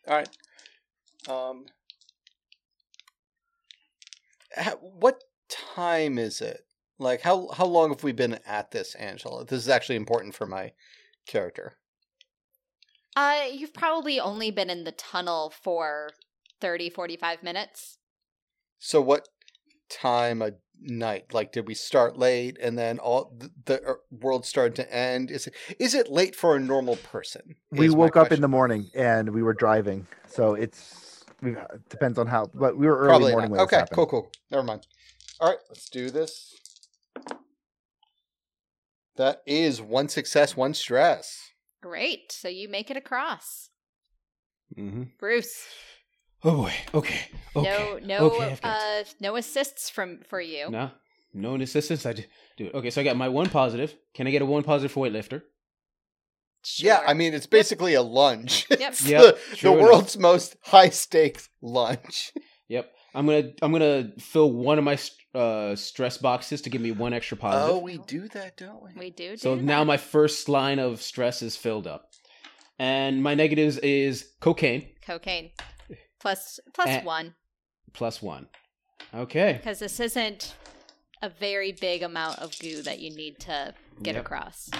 All 0.08 0.16
right. 0.16 0.28
Um. 1.28 1.66
What 4.80 5.22
time 5.48 6.18
is 6.18 6.40
it? 6.40 6.62
Like 6.98 7.22
how 7.22 7.48
how 7.52 7.66
long 7.66 7.90
have 7.90 8.02
we 8.02 8.12
been 8.12 8.38
at 8.46 8.70
this, 8.72 8.94
Angela? 8.96 9.44
This 9.44 9.58
is 9.60 9.68
actually 9.68 9.96
important 9.96 10.34
for 10.34 10.46
my 10.46 10.72
character. 11.30 11.76
Uh, 13.16 13.42
you've 13.52 13.74
probably 13.74 14.20
only 14.20 14.50
been 14.50 14.70
in 14.70 14.84
the 14.84 14.92
tunnel 14.92 15.52
for 15.62 16.10
30, 16.60 16.90
45 16.90 17.42
minutes. 17.42 17.98
So 18.78 19.00
what 19.00 19.28
time 19.88 20.42
of 20.42 20.54
night? 20.80 21.32
Like 21.32 21.52
did 21.52 21.66
we 21.66 21.74
start 21.74 22.18
late 22.18 22.56
and 22.60 22.78
then 22.78 22.98
all 22.98 23.32
the, 23.36 23.50
the 23.64 23.90
uh, 23.90 23.94
world 24.10 24.46
started 24.46 24.74
to 24.76 24.94
end? 24.94 25.30
Is 25.30 25.46
it 25.46 25.54
is 25.78 25.94
it 25.94 26.08
late 26.08 26.34
for 26.34 26.56
a 26.56 26.60
normal 26.60 26.96
person? 26.96 27.56
We 27.70 27.90
woke 27.90 28.16
up 28.16 28.32
in 28.32 28.40
the 28.40 28.48
morning 28.48 28.88
and 28.94 29.30
we 29.30 29.42
were 29.42 29.54
driving, 29.54 30.06
so 30.26 30.54
it's 30.54 31.24
we, 31.42 31.52
it 31.52 31.88
depends 31.88 32.18
on 32.18 32.26
how. 32.26 32.50
But 32.54 32.76
we 32.78 32.86
were 32.86 32.96
early 32.98 33.08
Probably 33.08 33.32
morning 33.32 33.50
not. 33.50 33.56
when 33.56 33.64
Okay, 33.64 33.76
happened. 33.76 33.96
cool, 33.96 34.06
cool. 34.06 34.32
Never 34.50 34.62
mind. 34.62 34.86
All 35.40 35.48
right, 35.48 35.58
let's 35.68 35.88
do 35.90 36.10
this. 36.10 36.54
That 39.20 39.42
is 39.44 39.82
one 39.82 40.08
success, 40.08 40.56
one 40.56 40.72
stress. 40.72 41.50
Great. 41.82 42.32
So 42.32 42.48
you 42.48 42.70
make 42.70 42.90
it 42.90 42.96
across. 42.96 43.68
Mm-hmm. 44.74 45.02
Bruce, 45.18 45.62
Oh 46.42 46.62
boy. 46.62 46.72
Okay. 46.94 47.20
Okay. 47.54 47.68
no 47.68 47.98
no 48.02 48.30
Okay, 48.30 48.56
uh 48.62 49.04
no 49.20 49.36
assists 49.36 49.90
from 49.90 50.20
for 50.26 50.40
you. 50.40 50.70
No, 50.70 50.90
no 51.34 51.54
assistance. 51.56 52.06
I 52.06 52.14
do 52.14 52.22
do 52.56 52.64
it. 52.68 52.74
Okay, 52.74 52.88
so 52.88 53.02
I 53.02 53.04
got 53.04 53.14
my 53.14 53.28
one 53.28 53.50
positive. 53.50 53.94
Can 54.14 54.26
I 54.26 54.30
get 54.30 54.40
a 54.40 54.46
one 54.46 54.62
positive 54.62 54.90
for 54.90 55.06
weightlifter? 55.06 55.42
Yeah, 56.78 57.02
I 57.06 57.12
mean 57.12 57.34
it's 57.34 57.46
basically 57.46 57.92
a 57.92 58.02
lunge. 58.02 58.66
Yep. 58.70 58.80
It's 58.80 59.06
Yep, 59.06 59.22
the, 59.22 59.56
true 59.56 59.70
the 59.70 59.82
world's 59.82 60.16
most 60.16 60.56
high 60.62 60.88
stakes 60.88 61.50
lunge. 61.60 62.32
Yep. 62.68 62.90
I'm 63.14 63.26
gonna 63.26 63.50
I'm 63.60 63.72
gonna 63.72 64.12
fill 64.18 64.50
one 64.50 64.78
of 64.78 64.84
my 64.84 64.96
uh, 65.34 65.76
stress 65.76 66.18
boxes 66.18 66.60
to 66.62 66.70
give 66.70 66.80
me 66.80 66.90
one 66.92 67.12
extra 67.12 67.36
positive. 67.36 67.76
Oh, 67.76 67.78
we 67.78 67.98
do 67.98 68.28
that, 68.28 68.56
don't 68.56 68.82
we? 68.82 68.90
We 68.98 69.10
do. 69.10 69.36
so 69.36 69.54
do 69.56 69.62
now 69.62 69.80
that. 69.80 69.86
my 69.86 69.96
first 69.96 70.48
line 70.48 70.78
of 70.78 71.00
stress 71.02 71.42
is 71.42 71.56
filled 71.56 71.86
up, 71.86 72.10
and 72.78 73.22
my 73.22 73.34
negatives 73.34 73.78
is 73.78 74.32
cocaine 74.40 74.88
cocaine 75.06 75.50
plus 76.20 76.58
plus 76.74 76.88
Eh. 76.88 77.02
one 77.04 77.34
plus 77.92 78.20
one. 78.22 78.48
Okay. 79.14 79.54
because 79.60 79.78
this 79.80 79.98
isn't 80.00 80.54
a 81.22 81.28
very 81.28 81.72
big 81.72 82.02
amount 82.02 82.38
of 82.38 82.56
goo 82.58 82.82
that 82.82 82.98
you 83.00 83.10
need 83.14 83.38
to 83.40 83.74
get 84.02 84.14
Yep. 84.14 84.24
across. 84.24 84.70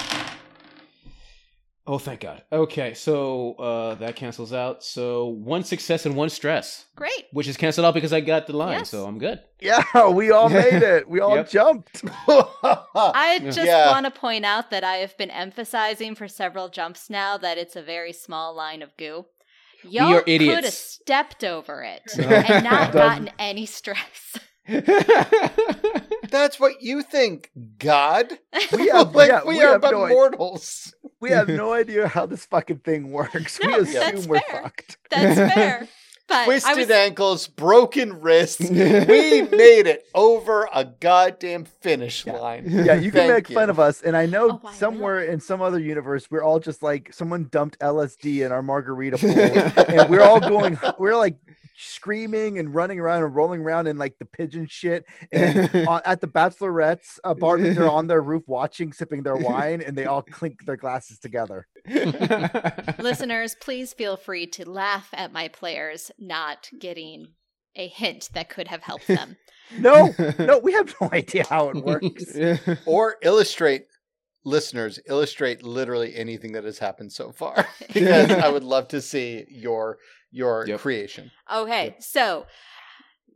Oh, 1.86 1.98
thank 1.98 2.20
God. 2.20 2.42
Okay, 2.52 2.94
so 2.94 3.54
uh, 3.54 3.94
that 3.96 4.14
cancels 4.14 4.52
out. 4.52 4.84
So 4.84 5.26
one 5.28 5.64
success 5.64 6.06
and 6.06 6.14
one 6.14 6.28
stress, 6.30 6.84
Great. 6.94 7.24
which 7.32 7.48
is 7.48 7.56
canceled 7.56 7.84
out 7.86 7.94
because 7.94 8.12
I 8.12 8.20
got 8.20 8.46
the 8.46 8.56
line, 8.56 8.78
Yes. 8.78 8.90
so 8.90 9.06
I'm 9.06 9.18
good. 9.18 9.40
Yeah, 9.60 9.82
we 10.08 10.30
all 10.30 10.48
made 10.62 10.82
it. 10.82 11.08
We 11.08 11.20
all 11.20 11.34
Yep. 11.36 11.50
jumped. 11.50 12.02
I 12.28 13.40
just 13.42 13.58
Yeah. 13.58 13.90
want 13.90 14.04
to 14.04 14.10
point 14.12 14.44
out 14.44 14.70
that 14.70 14.84
I 14.84 14.96
have 14.96 15.16
been 15.18 15.30
emphasizing 15.30 16.14
for 16.14 16.28
several 16.28 16.68
jumps 16.68 17.10
now 17.10 17.36
that 17.38 17.58
it's 17.58 17.74
a 17.76 17.82
very 17.82 18.12
small 18.12 18.54
line 18.54 18.82
of 18.82 18.96
goo. 18.96 19.26
Y'all 19.82 20.12
are 20.14 20.20
could 20.22 20.64
have 20.64 20.72
stepped 20.74 21.42
over 21.42 21.82
it 21.82 22.02
and 22.18 22.28
Doesn't- 22.64 22.92
gotten 22.92 23.30
any 23.38 23.64
stress. 23.66 24.36
That's 26.30 26.58
what 26.60 26.82
you 26.82 27.02
think, 27.02 27.50
God. 27.78 28.38
We 28.72 28.88
have, 28.88 29.14
like 29.14 29.28
yeah, 29.28 29.40
we, 29.44 29.56
we 29.56 29.62
are 29.64 29.78
but 29.78 29.90
no 29.92 30.04
idea. 30.04 30.14
mortals. 30.16 30.94
We 31.20 31.30
have 31.30 31.48
no 31.64 31.72
idea 31.72 32.08
how 32.08 32.26
this 32.26 32.46
fucking 32.46 32.78
thing 32.78 33.10
works. 33.10 33.58
No, 33.62 33.68
we 33.68 33.74
assume 33.82 33.94
that's 33.94 34.26
we're 34.26 34.40
fair. 34.40 34.62
fucked. 34.62 34.96
That's 35.10 35.54
fair. 35.54 35.88
But 36.28 36.44
Twisted 36.44 36.76
was, 36.76 36.90
ankles, 36.90 37.48
broken 37.48 38.20
wrists. 38.20 38.60
we 38.70 38.76
made 39.42 39.88
it 39.88 40.04
over 40.14 40.68
a 40.72 40.84
goddamn 40.84 41.64
finish 41.64 42.24
line. 42.24 42.66
Yeah, 42.68 42.94
you 42.94 43.10
can 43.10 43.22
Thank 43.22 43.32
make 43.32 43.48
fun 43.48 43.66
you. 43.66 43.70
of 43.70 43.80
us, 43.80 44.00
and 44.02 44.16
I 44.16 44.26
know 44.26 44.50
Oh, 44.52 44.60
I 44.62 44.66
will. 44.68 44.72
somewhere 44.72 45.24
in 45.24 45.40
some 45.40 45.60
other 45.60 45.80
universe 45.80 46.30
we're 46.30 46.44
all 46.44 46.60
just 46.60 46.84
like 46.84 47.12
someone 47.12 47.48
dumped 47.50 47.80
LSD 47.80 48.46
in 48.46 48.52
our 48.52 48.62
margarita 48.62 49.18
pool, 49.18 49.30
and 49.96 50.08
we're 50.08 50.22
all 50.22 50.38
going, 50.38 50.78
we're 51.00 51.16
like 51.16 51.34
screaming 51.80 52.58
and 52.58 52.74
running 52.74 53.00
around 53.00 53.22
and 53.22 53.34
rolling 53.34 53.60
around 53.60 53.86
in 53.86 53.98
like 53.98 54.18
the 54.18 54.24
pigeon 54.24 54.66
shit. 54.68 55.04
And 55.32 55.70
on, 55.88 56.02
at 56.04 56.20
the 56.20 56.26
bachelorette's 56.26 57.18
uh, 57.24 57.30
apartment, 57.30 57.76
they're 57.76 57.90
on 57.90 58.06
their 58.06 58.22
roof 58.22 58.42
watching, 58.46 58.92
sipping 58.92 59.22
their 59.22 59.36
wine, 59.36 59.80
and 59.80 59.96
they 59.96 60.06
all 60.06 60.22
clink 60.22 60.64
their 60.64 60.76
glasses 60.76 61.18
together. 61.18 61.66
listeners, 62.98 63.56
please 63.60 63.92
feel 63.92 64.16
free 64.16 64.46
to 64.48 64.68
laugh 64.68 65.08
at 65.12 65.32
my 65.32 65.48
players 65.48 66.10
not 66.18 66.68
getting 66.78 67.28
a 67.76 67.88
hint 67.88 68.30
that 68.34 68.48
could 68.48 68.68
have 68.68 68.82
helped 68.82 69.06
them. 69.06 69.36
No, 69.78 70.12
no, 70.38 70.58
we 70.58 70.72
have 70.72 70.92
no 71.00 71.08
idea 71.12 71.44
how 71.48 71.68
it 71.68 71.76
works. 71.76 72.36
Or 72.86 73.16
illustrate, 73.22 73.86
listeners, 74.44 74.98
illustrate 75.06 75.62
literally 75.62 76.14
anything 76.16 76.52
that 76.52 76.64
has 76.64 76.78
happened 76.78 77.12
so 77.12 77.32
far. 77.32 77.66
because 77.92 78.30
I 78.30 78.48
would 78.48 78.64
love 78.74 78.88
to 78.88 79.00
see 79.00 79.44
your 79.48 79.98
your 80.30 80.64
Yep. 80.66 80.80
creation. 80.80 81.30
Okay, 81.52 81.96
so 82.00 82.46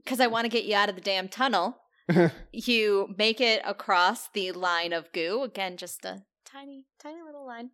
because 0.05 0.21
I 0.21 0.27
want 0.29 0.45
to 0.45 0.49
get 0.49 0.65
you 0.65 0.75
out 0.77 0.89
of 0.89 0.95
the 0.95 1.01
damn 1.01 1.29
tunnel, 1.29 1.77
you 2.53 3.15
make 3.17 3.41
it 3.41 3.63
across 3.65 4.29
the 4.29 4.53
line 4.53 4.93
of 4.93 5.11
goo. 5.13 5.43
Again, 5.43 5.77
just 5.77 6.05
a 6.05 6.23
tiny, 6.45 6.85
tiny 7.01 7.23
little 7.23 7.47
line. 7.47 7.71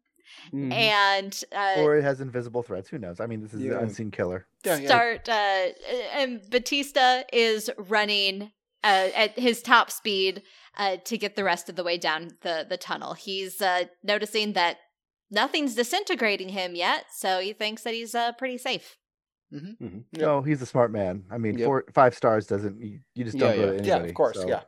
Mhm. 0.54 0.72
And 0.72 1.44
uh, 1.52 1.82
Or 1.82 1.96
it 1.96 2.02
has 2.04 2.20
invisible 2.20 2.62
threats. 2.62 2.88
Who 2.88 2.98
knows? 2.98 3.18
I 3.18 3.26
mean, 3.26 3.42
this 3.42 3.52
is 3.52 3.60
Yeah. 3.62 3.72
an 3.72 3.84
unseen 3.84 4.10
killer. 4.12 4.46
Yeah, 4.64 4.76
yeah. 4.76 4.86
start 4.86 5.28
uh 5.28 5.66
and 6.12 6.40
batista 6.48 7.22
is 7.32 7.68
running 7.76 8.52
uh, 8.84 9.08
at 9.14 9.38
his 9.38 9.62
top 9.62 9.90
speed 9.90 10.42
uh 10.76 10.96
to 11.04 11.18
get 11.18 11.36
the 11.36 11.44
rest 11.44 11.68
of 11.68 11.76
the 11.76 11.84
way 11.84 11.98
down 11.98 12.28
the 12.42 12.64
the 12.68 12.76
tunnel 12.76 13.14
he's 13.14 13.60
uh 13.60 13.84
noticing 14.02 14.52
that 14.54 14.76
nothing's 15.30 15.74
disintegrating 15.74 16.50
him 16.50 16.74
yet 16.74 17.04
so 17.14 17.40
he 17.40 17.52
thinks 17.52 17.82
that 17.82 17.94
he's 17.94 18.14
uh 18.14 18.32
pretty 18.32 18.58
safe 18.58 18.96
Yep. 19.52 20.02
No, 20.12 20.42
he's 20.42 20.62
a 20.62 20.66
smart 20.66 20.92
man. 20.92 21.24
I 21.28 21.36
mean, 21.36 21.58
Yep. 21.58 21.66
four, 21.66 21.84
five 21.92 22.14
stars 22.14 22.46
doesn't. 22.46 22.80
You, 22.80 23.00
you 23.16 23.24
just 23.24 23.36
don't 23.36 23.50
Yeah, 23.50 23.56
go 23.56 23.62
to 23.62 23.66
yeah. 23.72 23.78
anybody. 23.80 23.88
Yeah, 24.04 24.08
of 24.10 24.14
course. 24.14 24.36
so- 24.40 24.46
Yeah. 24.48 24.62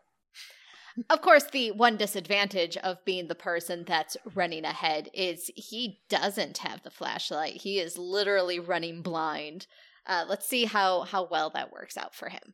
of 1.08 1.22
course 1.22 1.44
the 1.52 1.70
one 1.70 1.96
disadvantage 1.96 2.76
of 2.78 2.96
being 3.04 3.28
the 3.28 3.36
person 3.36 3.84
that's 3.86 4.16
running 4.34 4.64
ahead 4.64 5.08
is 5.14 5.52
he 5.54 6.00
doesn't 6.10 6.58
have 6.58 6.82
the 6.82 6.90
flashlight 6.90 7.58
he 7.62 7.78
is 7.78 7.96
literally 7.96 8.58
running 8.58 9.02
blind 9.02 9.68
uh 10.06 10.24
let's 10.28 10.48
see 10.48 10.64
how 10.64 11.02
how 11.02 11.28
well 11.30 11.48
that 11.50 11.70
works 11.72 11.96
out 11.96 12.12
for 12.14 12.28
him 12.28 12.52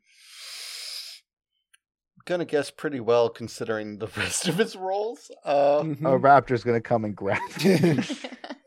Gonna 2.29 2.45
guess 2.45 2.71
pretty 2.71 3.01
well 3.01 3.31
considering 3.31 3.97
the 3.97 4.07
rest 4.17 4.49
of 4.49 4.57
his 4.59 4.77
roles. 4.77 5.31
Uh, 5.47 5.81
Mhm. 5.81 6.01
A 6.03 6.19
raptor's 6.21 6.63
gonna 6.63 6.79
come 6.83 7.07
and 7.07 7.17
grab. 7.17 7.41
you. 7.61 8.03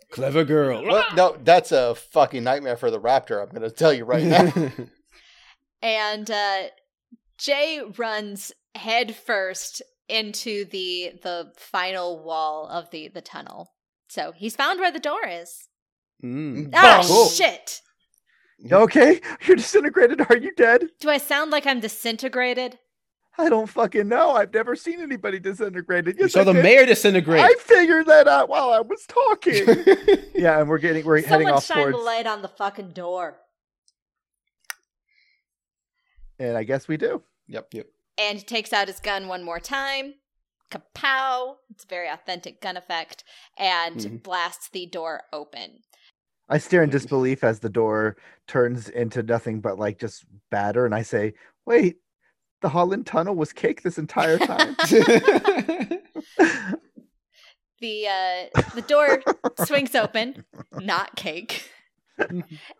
Clever 0.09 0.43
girl. 0.43 0.83
well, 0.83 1.05
no, 1.15 1.37
that's 1.43 1.71
a 1.71 1.93
fucking 1.93 2.43
nightmare 2.43 2.75
for 2.75 2.89
the 2.89 2.99
raptor. 2.99 3.39
I'm 3.39 3.53
gonna 3.53 3.69
tell 3.69 3.93
you 3.93 4.03
right 4.03 4.23
now. 4.23 4.51
and 5.83 6.31
uh, 6.31 6.63
Jay 7.37 7.81
runs 7.99 8.51
headfirst 8.73 9.83
into 10.09 10.65
the 10.65 11.11
the 11.21 11.53
final 11.55 12.23
wall 12.23 12.67
of 12.67 12.89
the 12.89 13.09
the 13.09 13.21
tunnel. 13.21 13.71
So 14.07 14.31
he's 14.35 14.55
found 14.55 14.79
where 14.79 14.91
the 14.91 14.99
door 14.99 15.25
is. 15.27 15.67
Mm. 16.23 16.71
Ah, 16.73 17.05
Boom. 17.07 17.29
shit! 17.29 17.81
okay, 18.71 19.21
you're 19.45 19.55
disintegrated. 19.55 20.19
Are 20.29 20.37
you 20.37 20.51
dead? 20.55 20.87
Do 20.99 21.09
I 21.11 21.17
sound 21.19 21.51
like 21.51 21.67
I'm 21.67 21.79
disintegrated? 21.79 22.79
I 23.37 23.49
don't 23.49 23.67
fucking 23.67 24.07
know. 24.07 24.31
I've 24.31 24.53
never 24.53 24.75
seen 24.75 25.01
anybody 25.01 25.39
disintegrated. 25.39 26.17
You 26.17 26.25
Yes, 26.25 26.33
saw 26.33 26.41
I 26.41 26.43
the 26.43 26.53
did. 26.53 26.63
mayor 26.63 26.85
disintegrated. 26.85 27.45
I 27.45 27.53
figured 27.59 28.05
that 28.07 28.27
out 28.27 28.49
while 28.49 28.71
I 28.71 28.81
was 28.81 29.05
talking. 29.07 29.65
yeah, 30.35 30.59
and 30.59 30.67
we're 30.69 30.77
getting 30.79 31.05
we're 31.05 31.17
heading 31.21 31.47
Someone 31.47 31.53
off 31.53 31.65
shine 31.65 31.77
towards, 31.77 31.97
the 31.97 32.03
light 32.03 32.27
on 32.27 32.41
the 32.41 32.47
fucking 32.49 32.91
door. 32.91 33.37
and 36.39 36.57
I 36.57 36.63
guess 36.63 36.87
we 36.87 36.97
do. 36.97 37.21
Yep. 37.47 37.67
Yep. 37.73 37.87
And 38.17 38.37
he 38.39 38.43
takes 38.43 38.73
out 38.73 38.87
his 38.87 38.99
gun 38.99 39.27
one 39.27 39.43
more 39.43 39.59
time. 39.59 40.15
Kapow! 40.71 41.55
It's 41.69 41.83
a 41.83 41.87
very 41.87 42.07
authentic 42.07 42.61
gun 42.61 42.77
effect, 42.77 43.23
and 43.57 43.97
Mhm. 43.97 44.23
blasts 44.23 44.69
the 44.69 44.85
door 44.85 45.23
open. 45.33 45.83
I 46.49 46.57
stare 46.57 46.83
in 46.83 46.89
disbelief 46.89 47.43
as 47.43 47.59
the 47.59 47.69
door 47.69 48.17
turns 48.47 48.89
into 48.89 49.21
nothing 49.23 49.61
but 49.61 49.77
like 49.79 49.99
just 49.99 50.25
batter, 50.49 50.85
and 50.85 50.95
I 50.95 51.01
say, 51.01 51.33
"Wait, 51.65 51.97
the 52.61 52.69
Holland 52.69 53.05
Tunnel 53.05 53.35
was 53.35 53.53
cake 53.53 53.83
this 53.83 53.97
entire 53.97 54.37
time." 54.37 54.75
the 57.81 58.07
uh 58.07 58.61
the 58.75 58.83
door 58.87 59.21
swings 59.65 59.95
open 59.95 60.45
not 60.79 61.15
cake 61.15 61.69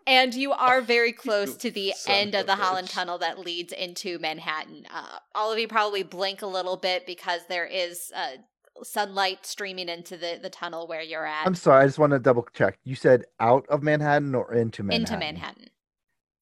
and 0.06 0.34
you 0.34 0.52
are 0.52 0.80
very 0.80 1.12
close 1.12 1.56
to 1.56 1.70
the 1.70 1.92
Son 1.96 2.14
end 2.14 2.34
of 2.36 2.42
of 2.42 2.46
the 2.46 2.52
a 2.52 2.56
holland 2.56 2.88
tunnel 2.88 3.18
that 3.18 3.40
leads 3.40 3.72
into 3.72 4.18
manhattan 4.20 4.86
uh, 4.94 5.18
all 5.34 5.52
of 5.52 5.58
you 5.58 5.66
probably 5.66 6.04
blink 6.04 6.42
a 6.42 6.46
little 6.46 6.76
bit 6.76 7.04
because 7.04 7.40
there 7.48 7.66
is 7.66 8.12
uh, 8.14 8.36
sunlight 8.82 9.44
streaming 9.44 9.88
into 9.88 10.16
the, 10.16 10.38
the 10.40 10.50
tunnel 10.50 10.86
where 10.86 11.02
you're 11.02 11.26
at 11.26 11.46
I'm 11.46 11.54
sorry, 11.54 11.82
I 11.82 11.86
just 11.86 11.98
want 11.98 12.12
to 12.12 12.18
double 12.18 12.46
check. 12.54 12.78
You 12.84 12.94
said 12.94 13.24
out 13.40 13.66
of 13.68 13.82
Manhattan 13.82 14.34
or 14.34 14.54
into 14.54 14.82
Manhattan? 14.82 15.02
into 15.02 15.16
manhattan 15.18 15.70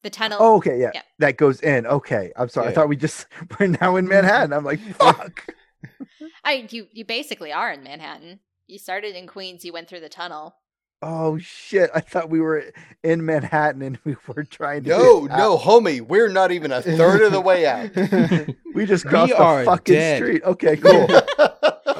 the 0.03 0.11
tunnel 0.11 0.39
Oh, 0.41 0.57
okay, 0.57 0.81
yeah, 0.81 0.91
Yeah. 0.95 1.03
that 1.19 1.37
goes 1.37 1.61
in. 1.61 1.87
Okay, 1.87 2.33
I'm 2.37 2.49
sorry. 2.49 2.69
I 2.69 2.73
thought 2.73 2.89
we 2.89 2.97
just 2.97 3.27
we're 3.61 3.67
now 3.69 3.97
in 3.97 4.07
Manhattan. 4.15 4.53
I'm 4.53 4.65
like, 4.65 4.81
fuck. 4.95 5.47
I, 6.45 6.67
you 6.71 6.87
you 6.93 7.05
basically 7.05 7.53
are 7.53 7.71
in 7.73 7.83
manhattan 7.83 8.41
you 8.67 8.79
started 8.79 9.15
in 9.17 9.27
queens 9.27 9.65
you 9.65 9.73
went 9.73 9.89
through 9.89 10.01
the 10.01 10.09
tunnel 10.09 10.55
Oh 11.03 11.39
shit! 11.39 11.89
I 11.95 12.01
thought 12.01 12.29
we 12.29 12.43
were 12.43 12.63
in 13.03 13.25
Manhattan 13.25 13.81
and 13.81 13.99
we 14.05 14.17
were 14.27 14.45
trying 14.45 14.85
to. 14.85 14.91
no, 14.91 15.21
no, 15.25 15.57
homie, 15.57 16.03
we're 16.03 16.29
not 16.29 16.53
even 16.53 16.71
a 16.73 16.83
third 16.83 17.23
of 17.23 17.33
the 17.33 17.41
way 17.41 17.67
out. 17.67 17.89
We 18.75 18.85
just 18.85 19.07
We 19.07 19.11
crossed 19.11 19.33
are 19.33 19.61
the 19.61 19.65
fucking 19.65 19.95
dead. 19.95 20.17
street. 20.23 20.43
Okay, 20.45 20.77
cool. 20.77 21.09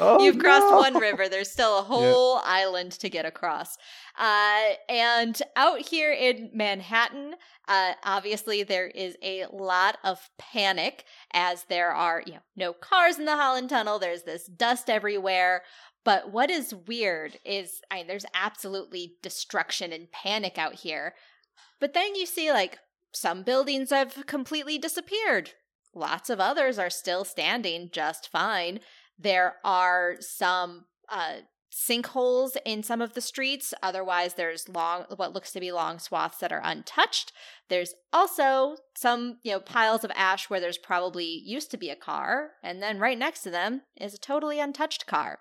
Oh, 0.01 0.23
You've 0.23 0.39
crossed 0.39 0.65
no. 0.65 0.77
one 0.77 0.97
river. 0.97 1.29
There's 1.29 1.51
still 1.51 1.77
a 1.77 1.83
whole 1.83 2.41
island 2.43 2.93
to 2.93 3.09
get 3.09 3.25
across. 3.25 3.77
Uh, 4.17 4.71
and 4.89 5.39
out 5.55 5.79
here 5.79 6.11
in 6.11 6.49
Manhattan, 6.53 7.35
uh, 7.67 7.93
obviously 8.03 8.63
there 8.63 8.87
is 8.87 9.15
a 9.21 9.45
lot 9.51 9.99
of 10.03 10.29
panic 10.39 11.05
as 11.33 11.65
there 11.65 11.91
are, 11.91 12.23
you 12.25 12.33
know, 12.33 12.39
no 12.55 12.73
cars 12.73 13.19
in 13.19 13.25
the 13.25 13.35
Holland 13.37 13.69
Tunnel. 13.69 13.99
There's 13.99 14.23
this 14.23 14.45
dust 14.45 14.89
everywhere. 14.89 15.61
But 16.03 16.31
what 16.31 16.49
is 16.49 16.73
weird 16.73 17.37
is, 17.45 17.81
I 17.91 17.97
mean, 17.97 18.07
there's 18.07 18.25
absolutely 18.33 19.17
destruction 19.21 19.93
and 19.93 20.11
panic 20.11 20.57
out 20.57 20.75
here. 20.75 21.13
But 21.79 21.93
then 21.93 22.15
you 22.15 22.25
see, 22.25 22.51
like, 22.51 22.79
some 23.13 23.43
buildings 23.43 23.91
have 23.91 24.25
completely 24.25 24.79
disappeared. 24.79 25.51
Lots 25.93 26.29
of 26.29 26.39
others 26.39 26.79
are 26.79 26.89
still 26.89 27.23
standing 27.23 27.89
just 27.91 28.31
fine 28.31 28.79
there 29.21 29.55
are 29.63 30.15
some 30.19 30.85
uh 31.09 31.37
sinkholes 31.73 32.57
in 32.65 32.83
some 32.83 33.01
of 33.01 33.13
the 33.13 33.21
streets. 33.21 33.73
Otherwise, 33.81 34.33
there's 34.33 34.67
long, 34.67 35.05
what 35.15 35.33
looks 35.33 35.51
to 35.53 35.59
be 35.61 35.71
long 35.71 35.99
swaths 35.99 36.39
that 36.39 36.51
are 36.51 36.61
untouched. 36.63 37.31
There's 37.69 37.93
also 38.11 38.75
some, 38.93 39.37
you 39.43 39.53
know, 39.53 39.61
piles 39.61 40.03
of 40.03 40.11
ash 40.13 40.49
where 40.49 40.59
there's 40.59 40.77
probably 40.77 41.25
used 41.25 41.71
to 41.71 41.77
be 41.77 41.89
a 41.89 41.95
car, 41.95 42.49
and 42.61 42.83
then 42.83 42.99
right 42.99 43.17
next 43.17 43.41
to 43.43 43.49
them 43.49 43.83
is 43.95 44.13
a 44.13 44.17
totally 44.19 44.59
untouched 44.59 45.05
car. 45.07 45.39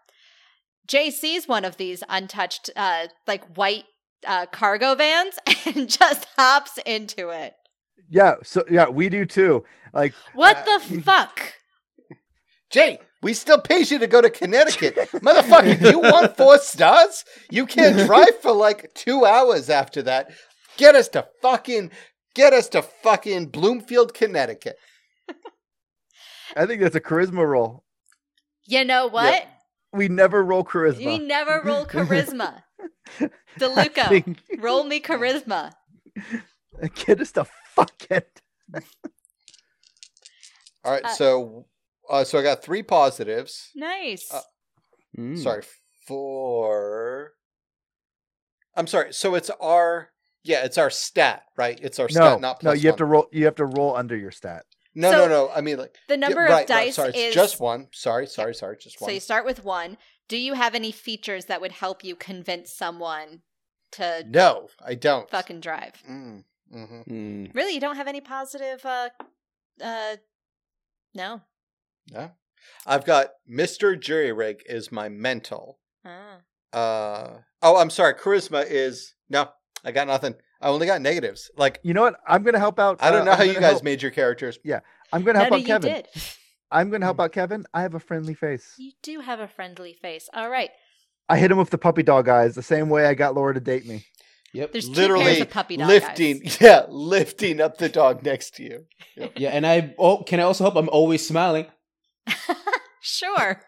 Jay 0.86 1.10
sees 1.10 1.48
one 1.48 1.64
of 1.64 1.78
these 1.78 2.04
untouched, 2.08 2.70
uh, 2.76 3.08
like 3.26 3.56
white 3.56 3.84
uh, 4.24 4.46
cargo 4.46 4.94
vans 4.94 5.36
and 5.66 5.88
just 5.90 6.26
hops 6.38 6.78
into 6.86 7.30
it. 7.30 7.54
Yeah, 8.08 8.34
so 8.44 8.64
yeah, 8.70 8.88
we 8.88 9.08
do 9.08 9.24
too. 9.26 9.64
Like 9.92 10.14
What 10.34 10.58
Uh, 10.58 10.78
the 10.78 11.02
fuck? 11.04 11.54
Jay, 12.70 13.00
we 13.22 13.34
still 13.34 13.60
paid 13.60 13.90
you 13.90 13.98
to 13.98 14.06
go 14.06 14.20
to 14.20 14.30
Connecticut. 14.30 14.94
Motherfucker, 15.12 15.90
you 15.90 15.98
want 16.00 16.36
four 16.36 16.58
stars? 16.58 17.24
You 17.50 17.66
can't 17.66 18.06
drive 18.06 18.40
for 18.40 18.52
like 18.52 18.92
two 18.94 19.24
hours 19.26 19.68
after 19.70 20.02
that. 20.02 20.30
Get 20.76 20.94
us 20.94 21.08
to 21.08 21.26
fucking 21.42 21.90
get 22.34 22.52
us 22.52 22.68
to 22.70 22.82
fucking 22.82 23.46
Bloomfield, 23.46 24.14
Connecticut. 24.14 24.76
I 26.56 26.66
think 26.66 26.80
that's 26.82 26.96
a 26.96 27.00
charisma 27.00 27.46
roll. 27.46 27.84
You 28.66 28.84
know 28.84 29.06
what? 29.08 29.46
We 29.92 30.08
never 30.08 30.42
roll 30.44 30.64
charisma. 30.64 31.04
We 31.04 31.18
never 31.18 31.60
roll 31.64 31.84
charisma. 31.86 32.62
DeLuca, 33.58 34.08
think- 34.08 34.38
roll 34.58 34.84
me 34.84 35.00
charisma. 35.00 35.72
Get 36.94 37.20
us 37.20 37.32
to 37.32 37.44
fuck 37.74 38.06
it. 38.10 38.40
All 40.84 40.92
right, 40.92 41.04
Uh, 41.04 41.08
so 41.14 41.66
uh, 42.10 42.24
so 42.24 42.38
I 42.38 42.42
got 42.42 42.62
three 42.62 42.82
positives. 42.82 43.70
Nice. 43.74 44.30
Uh, 44.32 44.40
Mm. 45.18 45.36
Sorry, 45.42 45.62
four. 46.06 47.32
I'm 48.76 48.86
sorry. 48.86 49.12
So 49.12 49.34
it's 49.34 49.50
our 49.60 50.10
yeah, 50.44 50.64
it's 50.64 50.78
our 50.78 50.88
stat, 50.90 51.42
right? 51.56 51.78
It's 51.82 51.98
our 51.98 52.06
No, 52.06 52.10
stat, 52.12 52.40
not 52.40 52.62
no, 52.62 52.70
plus 52.70 52.82
you 52.82 52.88
have 52.88 52.96
to 52.98 53.04
roll. 53.04 53.26
You 53.32 53.44
have 53.46 53.56
to 53.56 53.64
roll 53.64 53.96
under 53.96 54.16
your 54.16 54.30
stat. 54.30 54.64
No, 54.94 55.10
So- 55.10 55.18
no, 55.18 55.28
no. 55.28 55.50
I 55.52 55.60
mean 55.62 55.78
like 55.78 55.96
the 56.08 56.14
yeah, 56.14 56.18
number 56.20 56.40
right, 56.42 56.62
of 56.62 56.68
dice 56.68 56.84
right, 56.86 56.94
sorry, 56.94 57.08
is 57.10 57.14
it's 57.16 57.34
just 57.34 57.60
one. 57.60 57.88
Sorry, 57.92 58.26
sorry, 58.28 58.54
sorry, 58.54 58.76
just 58.80 59.00
one. 59.00 59.08
So 59.08 59.14
you 59.14 59.20
start 59.20 59.44
with 59.44 59.64
one. 59.64 59.98
Do 60.28 60.36
you 60.36 60.54
have 60.54 60.76
any 60.76 60.92
features 60.92 61.46
that 61.46 61.60
would 61.60 61.72
help 61.72 62.04
you 62.04 62.14
convince 62.14 62.72
someone 62.72 63.42
to 63.92 64.24
no, 64.28 64.68
I 64.84 64.94
don't. 64.94 65.28
fucking 65.28 65.60
drive? 65.60 65.94
Mm, 66.08 66.44
mhm. 66.72 67.08
Mm. 67.08 67.54
Really, 67.54 67.74
you 67.74 67.80
don't 67.80 67.96
have 67.96 68.06
any 68.06 68.20
positive? 68.20 68.86
Uh, 68.86 69.08
uh, 69.82 70.16
no. 71.14 71.40
No. 72.10 72.30
I've 72.86 73.04
got 73.04 73.28
Mr. 73.50 73.98
Jury 73.98 74.32
Rig 74.32 74.62
is 74.66 74.90
my 74.90 75.08
mental. 75.08 75.78
Ah. 76.04 76.38
Uh 76.72 77.38
oh, 77.62 77.76
I'm 77.76 77.90
sorry. 77.90 78.14
Charisma 78.14 78.64
is 78.68 79.14
no. 79.28 79.48
I 79.84 79.92
got 79.92 80.06
nothing. 80.06 80.34
I 80.60 80.68
only 80.68 80.86
got 80.86 81.00
negatives. 81.00 81.50
Like 81.56 81.80
You 81.82 81.94
know 81.94 82.02
what? 82.02 82.16
I'm 82.26 82.42
gonna 82.42 82.58
help 82.58 82.78
out. 82.78 82.98
I 83.00 83.10
don't 83.10 83.22
uh, 83.22 83.24
know 83.24 83.30
I'm 83.32 83.38
how 83.38 83.44
you 83.44 83.54
guys 83.54 83.62
help- 83.72 83.84
made 83.84 84.02
your 84.02 84.10
characters. 84.10 84.58
Yeah, 84.64 84.80
I'm 85.12 85.22
gonna 85.22 85.38
help 85.38 85.50
None 85.50 85.60
out 85.60 85.62
you 85.62 85.66
Kevin. 85.66 85.92
did. 85.94 86.08
I'm 86.70 86.90
gonna 86.90 87.06
help 87.06 87.20
out 87.20 87.32
Kevin. 87.32 87.64
I 87.74 87.82
have 87.82 87.94
a 87.94 88.00
friendly 88.00 88.34
face. 88.34 88.74
You 88.78 88.92
do 89.02 89.20
have 89.20 89.40
a 89.40 89.48
friendly 89.48 89.94
face. 89.94 90.28
All 90.32 90.48
right. 90.48 90.70
I 91.28 91.38
hit 91.38 91.50
him 91.50 91.58
with 91.58 91.70
the 91.70 91.78
puppy 91.78 92.02
dog 92.02 92.28
eyes 92.28 92.54
the 92.54 92.62
same 92.62 92.88
way 92.88 93.06
I 93.06 93.14
got 93.14 93.34
Laura 93.34 93.54
to 93.54 93.60
date 93.60 93.86
me. 93.86 94.04
Yep. 94.52 94.72
There's 94.72 94.88
two 94.88 94.94
pairs 94.94 95.08
Literally 95.08 95.40
of 95.40 95.50
puppy 95.50 95.76
dog 95.76 95.88
lifting, 95.88 96.42
eyes. 96.44 96.58
yeah, 96.60 96.86
lifting 96.88 97.60
up 97.60 97.78
the 97.78 97.88
dog 97.88 98.24
next 98.24 98.56
to 98.56 98.64
you. 98.64 98.86
Yeah, 99.36 99.50
and 99.50 99.66
I 99.66 99.94
oh, 99.98 100.22
can 100.24 100.40
I 100.40 100.44
also 100.44 100.64
help? 100.64 100.76
I'm 100.76 100.88
always 100.88 101.26
smiling. 101.26 101.66
sure. 103.00 103.62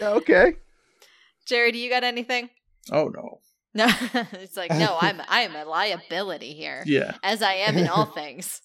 Okay. 0.00 0.54
Jerry, 1.46 1.72
do 1.72 1.78
you 1.78 1.90
got 1.90 2.04
anything? 2.04 2.50
Oh 2.90 3.08
no. 3.08 3.40
No. 3.74 3.86
it's 4.32 4.56
like, 4.56 4.70
no, 4.70 4.96
I'm 5.00 5.20
I 5.28 5.40
am 5.42 5.54
a 5.56 5.64
liability 5.64 6.52
here. 6.54 6.82
Yeah. 6.86 7.16
As 7.22 7.42
I 7.42 7.54
am 7.54 7.76
in 7.78 7.88
all 7.88 8.06
things. 8.14 8.60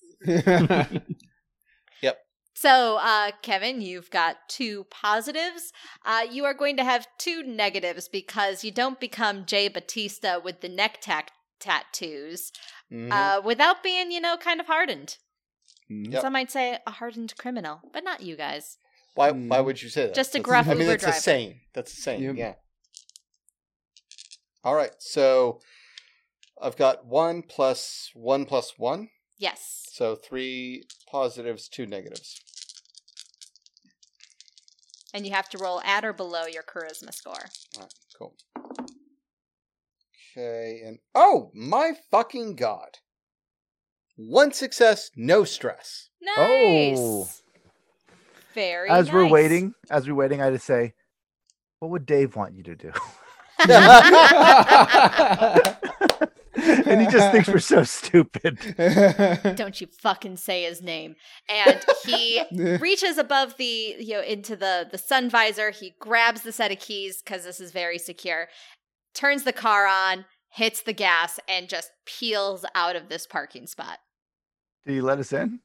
yep. 2.02 2.18
So, 2.53 2.98
uh, 2.99 3.31
Kevin, 3.44 3.81
you've 3.81 4.10
got 4.10 4.38
two 4.49 4.85
positives. 4.89 5.72
Uh, 6.03 6.23
you 6.30 6.44
are 6.45 6.56
going 6.56 6.76
to 6.77 6.84
have 6.84 7.07
two 7.19 7.44
negatives 7.44 8.07
because 8.07 8.64
you 8.64 8.72
don't 8.72 8.99
become 8.99 9.45
Jay 9.45 9.68
Batista 9.68 10.39
with 10.44 10.61
the 10.61 10.69
neck 10.69 10.98
tack 11.02 11.31
tattoos 11.60 12.52
Mhm. 12.91 13.11
uh, 13.11 13.41
without 13.44 13.84
being, 13.84 14.11
you 14.11 14.19
know, 14.19 14.38
kind 14.38 14.60
of 14.60 14.65
hardened. 14.68 15.18
Mm. 15.91 16.11
Yep. 16.14 16.22
Some 16.22 16.34
might 16.34 16.52
say 16.52 16.80
a 16.88 16.91
hardened 16.91 17.35
criminal, 17.38 17.81
but 17.94 18.03
not 18.03 18.22
you 18.22 18.35
guys. 18.35 18.77
Why? 19.18 19.31
mm. 19.31 19.48
Why 19.49 19.60
would 19.60 19.81
you 19.81 19.89
say 19.89 20.06
that? 20.07 20.15
Just 20.15 20.31
a 20.35 20.38
That's- 20.39 20.45
gruff 20.45 20.68
I 20.68 20.72
mean, 20.72 20.81
Uber 20.81 20.94
it's 20.94 21.03
driver. 21.03 21.18
a 21.18 21.22
saying. 21.22 21.60
That's 21.73 21.94
a 21.94 22.02
saying. 22.02 22.22
Yep. 22.23 22.35
Yeah. 22.38 22.53
All 24.64 24.76
right. 24.76 24.91
So 24.99 25.60
I've 26.61 26.76
got 26.77 27.06
one 27.06 27.41
plus 27.41 28.10
one 28.14 28.45
plus 28.45 28.73
one. 28.77 29.10
Yes. 29.38 29.85
So 29.91 30.15
three 30.15 30.84
positives, 31.11 31.68
two 31.68 31.85
negatives. 31.85 32.41
And 35.14 35.26
you 35.26 35.31
have 35.34 35.49
to 35.49 35.57
roll 35.57 35.81
at 35.81 36.06
or 36.06 36.14
below 36.14 36.45
your 36.45 36.64
charisma 36.64 37.14
score. 37.14 37.34
All 37.77 37.81
right. 37.84 37.94
Cool. 38.18 38.35
Okay. 40.35 40.81
And 40.85 40.99
oh 41.15 41.52
my 41.56 41.94
fucking 42.11 42.56
god! 42.56 42.99
One 44.15 44.52
success, 44.52 45.10
no 45.15 45.44
stress. 45.44 46.10
Nice. 46.22 46.98
Oh. 46.99 47.27
Very 48.58 48.90
As 48.90 49.12
we're 49.12 49.28
waiting, 49.28 49.76
as 49.92 50.08
we're 50.08 50.16
waiting, 50.16 50.42
I 50.42 50.50
just 50.50 50.66
say, 50.66 50.94
"What 51.80 51.92
would 51.92 52.08
Dave 52.08 52.36
want 52.36 52.56
you 52.56 52.64
to 52.64 52.76
do?" 52.76 52.92
and 56.56 57.02
he 57.02 57.08
just 57.08 57.32
thinks 57.32 57.48
we're 57.48 57.60
so 57.60 57.84
stupid. 57.84 58.58
Don't 59.56 59.80
you 59.80 59.88
fucking 60.02 60.38
say 60.38 60.64
his 60.64 60.82
name. 60.82 61.16
And 61.48 61.84
he 62.04 62.42
reaches 62.82 63.20
above 63.20 63.58
the 63.58 63.96
you 64.00 64.14
know 64.14 64.22
into 64.22 64.56
the 64.56 64.88
the 64.92 64.98
sun 64.98 65.30
visor 65.30 65.70
he 65.70 65.94
grabs 66.00 66.42
the 66.42 66.52
set 66.52 66.72
of 66.72 66.80
keys 66.80 67.22
because 67.22 67.44
this 67.44 67.60
is 67.60 67.72
very 67.72 68.00
secure 68.00 68.48
turns 69.14 69.44
the 69.44 69.54
car 69.54 69.86
on 69.86 70.26
hits 70.50 70.82
the 70.82 70.94
gas 70.94 71.40
and 71.48 71.70
just 71.70 71.92
peels 72.06 72.66
out 72.74 72.96
of 72.96 73.10
this 73.10 73.28
parking 73.28 73.68
spot 73.68 74.00
Did 74.86 74.96
you 74.96 75.04
let 75.04 75.20
us 75.20 75.34
in? 75.34 75.60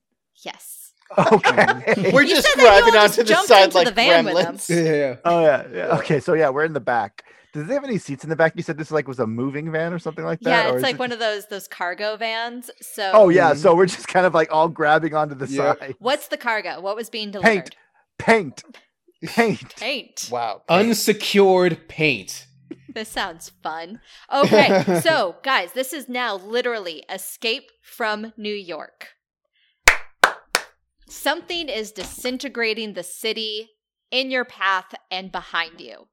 yes 0.44 0.81
Okay. 1.18 2.10
We're 2.12 2.22
You 2.22 2.28
just 2.28 2.46
said 2.48 2.56
that 2.56 2.62
you 2.62 2.66
all 2.68 2.80
driving 2.80 2.92
just 2.94 3.18
onto 3.18 3.22
the 3.22 3.28
jumped 3.28 3.48
side 3.48 3.74
like 3.74 3.86
the 3.86 3.92
van 3.92 4.24
with 4.24 4.34
gremlins. 4.34 4.68
yeah. 4.68 5.16
oh 5.24 5.40
yeah, 5.42 5.66
yeah. 5.72 5.96
Okay, 5.98 6.20
so 6.20 6.34
yeah, 6.34 6.48
we're 6.50 6.64
in 6.64 6.72
the 6.72 6.80
back. 6.80 7.24
Does 7.52 7.66
they 7.66 7.74
have 7.74 7.84
any 7.84 7.98
seats 7.98 8.24
in 8.24 8.30
the 8.30 8.36
back? 8.36 8.54
You 8.56 8.62
said 8.62 8.78
this 8.78 8.90
like 8.90 9.06
was 9.06 9.18
a 9.18 9.26
moving 9.26 9.70
van 9.70 9.92
or 9.92 9.98
something 9.98 10.24
like 10.24 10.40
that. 10.40 10.50
yeah 10.50 10.68
it's 10.68 10.76
is 10.78 10.82
like 10.82 10.94
it 10.94 10.98
one 10.98 11.10
just- 11.10 11.20
of 11.20 11.26
those 11.28 11.46
those 11.48 11.68
cargo 11.68 12.16
vans 12.16 12.70
so 12.80 13.10
Oh 13.12 13.28
yeah, 13.28 13.52
Mhm. 13.52 13.58
so 13.58 13.74
we're 13.74 13.84
just 13.86 14.08
kind 14.08 14.24
of 14.24 14.32
like 14.32 14.50
all 14.50 14.68
grabbing 14.68 15.14
onto 15.14 15.34
the 15.34 15.46
Yeah. 15.46 15.74
side. 15.74 15.94
what's 15.98 16.28
the 16.28 16.38
cargo 16.38 16.80
what 16.80 16.96
was 16.96 17.10
being 17.10 17.30
delivered 17.30 17.76
Paint, 18.18 18.62
paint. 19.26 19.74
paint 19.76 20.28
Wow. 20.30 20.62
Unsecured 20.68 21.88
paint. 21.88 22.46
This 22.94 23.08
sounds 23.08 23.50
fun. 23.62 24.00
Okay, 24.32 25.00
so 25.02 25.36
guys, 25.42 25.72
this 25.72 25.92
is 25.92 26.08
now 26.08 26.36
literally 26.36 27.04
Escape 27.10 27.70
from 27.82 28.32
New 28.36 28.54
York. 28.54 29.08
Something 31.12 31.68
is 31.68 31.92
disintegrating 31.92 32.94
the 32.94 33.02
city 33.02 33.68
in 34.10 34.30
your 34.30 34.46
path 34.46 34.94
and 35.10 35.30
behind 35.30 35.78
you. 35.78 36.08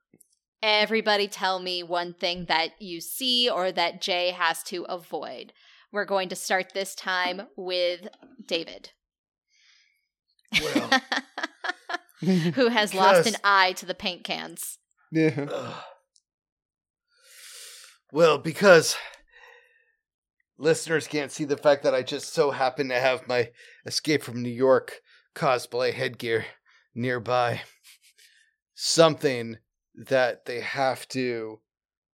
Everybody 0.62 1.30
tell 1.30 1.60
me 1.60 1.82
one 1.84 2.14
thing 2.14 2.46
that 2.50 2.72
you 2.82 3.00
see 3.00 3.50
or 3.50 3.72
that 3.72 4.02
Jay 4.02 4.32
has 4.32 4.62
to 4.64 4.84
avoid. 4.84 5.54
We're 5.94 6.06
going 6.06 6.28
to 6.30 6.36
start 6.36 6.74
this 6.74 6.94
time 6.96 7.44
with 7.56 8.10
David, 8.46 8.92
Well, 10.62 11.02
who 12.20 12.68
has 12.68 12.94
lost 12.94 13.26
an 13.26 13.38
eye 13.42 13.72
to 13.78 13.86
the 13.86 13.96
paint 13.96 14.26
cans. 14.26 14.80
Yeah. 15.14 15.48
Ugh. 15.50 15.76
Well, 18.12 18.38
because 18.38 18.98
listeners 20.60 21.08
can't 21.08 21.32
see 21.32 21.46
the 21.46 21.58
fact 21.58 21.84
that 21.84 21.96
I 21.96 22.04
just 22.04 22.34
so 22.34 22.52
happen 22.52 22.90
to 22.90 23.00
have 23.00 23.28
my 23.28 23.50
Escape 23.86 24.22
from 24.22 24.44
New 24.44 24.50
York 24.50 25.02
cosplay 25.34 25.94
headgear 25.94 26.46
nearby. 26.94 27.62
Something 28.76 29.58
that 29.96 30.46
they 30.46 30.60
have 30.60 31.08
to, 31.10 31.62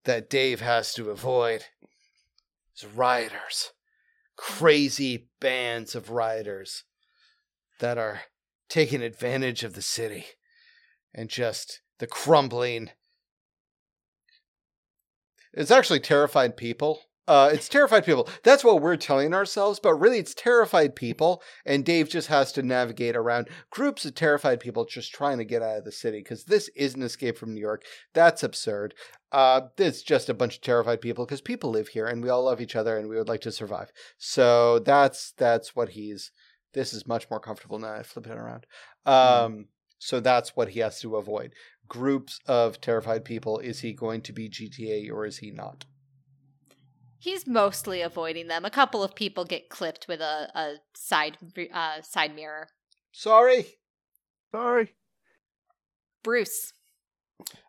that 0.05 0.31
Dave 0.31 0.61
has 0.61 0.95
to 0.95 1.11
avoid 1.11 1.65
is 2.77 2.87
rioters. 2.87 3.73
Crazy 4.37 5.29
bands 5.41 5.95
of 5.95 6.11
rioters 6.11 6.85
that 7.81 7.99
are 7.99 8.23
taking 8.69 9.03
advantage 9.03 9.65
of 9.65 9.75
the 9.75 9.83
city 9.83 10.27
and 11.15 11.29
just 11.29 11.81
the 11.99 12.07
crumbling 12.07 12.91
it's 15.57 15.71
actually 15.71 16.01
terrified 16.01 16.57
people. 16.57 17.01
Uh, 17.27 17.51
it's 17.53 17.69
terrified 17.69 18.05
people. 18.05 18.29
That's 18.43 18.65
what 18.65 18.83
we're 18.83 18.97
telling 18.97 19.33
ourselves, 19.33 19.81
but 19.81 19.95
really 19.95 20.19
it's 20.19 20.35
terrified 20.35 20.95
people. 20.95 21.43
And 21.65 21.85
Dave 21.85 22.09
just 22.11 22.29
has 22.29 22.53
to 22.53 22.63
navigate 22.63 23.17
around 23.17 23.49
groups 23.71 24.05
of 24.05 24.15
terrified 24.15 24.61
people 24.61 24.85
just 24.85 25.13
trying 25.13 25.39
to 25.39 25.45
get 25.45 25.63
out 25.63 25.79
of 25.79 25.85
the 25.85 25.93
city 25.93 26.19
because 26.19 26.45
this 26.45 26.69
is 26.77 26.95
an 26.95 27.03
escape 27.03 27.39
from 27.39 27.55
New 27.55 27.61
York. 27.61 27.85
That's 28.13 28.43
absurd. 28.43 28.95
Uh, 29.33 29.63
it's 29.79 30.03
just 30.03 30.29
a 30.29 30.35
bunch 30.35 30.57
of 30.57 30.61
terrified 30.61 31.01
people 31.01 31.25
because 31.25 31.41
people 31.41 31.71
live 31.71 31.89
here 31.89 32.07
and 32.07 32.23
we 32.23 32.29
all 32.29 32.45
love 32.45 32.61
each 32.61 32.77
other 32.77 32.99
and 32.99 33.09
we 33.09 33.17
would 33.17 33.29
like 33.29 33.41
to 33.43 33.53
survive. 33.53 33.91
So 34.19 34.79
that's 34.79 35.33
that's 35.33 35.75
what 35.75 35.91
he's. 35.91 36.31
This 36.75 36.93
is 36.93 37.07
much 37.07 37.31
more 37.31 37.41
comfortable 37.41 37.79
now. 37.79 37.95
I 37.95 38.03
flip 38.03 38.27
it 38.27 38.37
around. 38.37 38.67
Um, 39.07 39.67
so 39.99 40.21
that's 40.21 40.57
what 40.57 40.71
he 40.71 40.81
has 40.81 41.01
to 41.01 41.17
avoid. 41.17 41.53
Groups 41.89 42.41
of 42.47 42.81
terrified 42.81 43.25
people. 43.25 43.61
Is 43.61 43.81
he 43.81 43.93
going 43.93 44.23
to 44.23 44.33
be 44.33 44.51
GTA 44.51 45.11
or 45.11 45.25
is 45.25 45.39
he 45.39 45.51
not? 45.51 45.85
He's 47.25 47.47
mostly 47.47 48.03
avoiding 48.03 48.49
them. 48.49 48.67
A 48.67 48.71
couple 48.71 49.03
of 49.03 49.15
people 49.15 49.47
get 49.47 49.71
clipped 49.71 50.07
with 50.09 50.21
a, 50.21 50.51
a 50.55 50.75
side 50.95 51.39
uh, 51.73 52.03
side 52.03 52.37
mirror. 52.37 52.69
Sorry. 53.13 53.65
Sorry. 54.53 54.93
Bruce. 56.23 56.75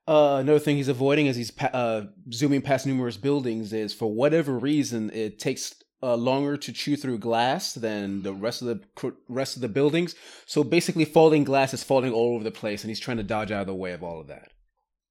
Uh, 0.06 0.40
another 0.42 0.60
thing 0.60 0.76
he's 0.76 0.90
avoiding 0.90 1.30
as 1.30 1.38
he's 1.38 1.52
pa- 1.52 1.68
uh, 1.68 2.08
zooming 2.34 2.64
past 2.64 2.86
numerous 2.86 3.16
buildings 3.16 3.72
is 3.72 3.94
for 3.94 4.14
whatever 4.14 4.60
reason 4.60 5.10
it 5.12 5.40
takes 5.40 5.74
uh, 6.04 6.16
longer 6.16 6.58
to 6.58 6.74
chew 6.74 6.98
through 6.98 7.20
glass 7.20 7.76
than 7.76 8.24
the 8.24 8.34
rest 8.34 8.62
of 8.62 8.68
the 8.68 8.82
cr- 8.96 9.18
rest 9.30 9.56
of 9.56 9.62
the 9.62 9.70
buildings. 9.70 10.16
So 10.46 10.66
basically, 10.66 11.06
falling 11.06 11.46
glass 11.46 11.74
is 11.74 11.82
falling 11.82 12.12
all 12.12 12.36
over 12.36 12.44
the 12.44 12.52
place, 12.52 12.84
and 12.84 12.90
he's 12.90 13.00
trying 13.00 13.18
to 13.18 13.24
dodge 13.24 13.52
out 13.52 13.62
of 13.62 13.68
the 13.68 13.74
way 13.74 13.94
of 13.94 14.04
all 14.04 14.20
of 14.20 14.28
that. 14.28 14.50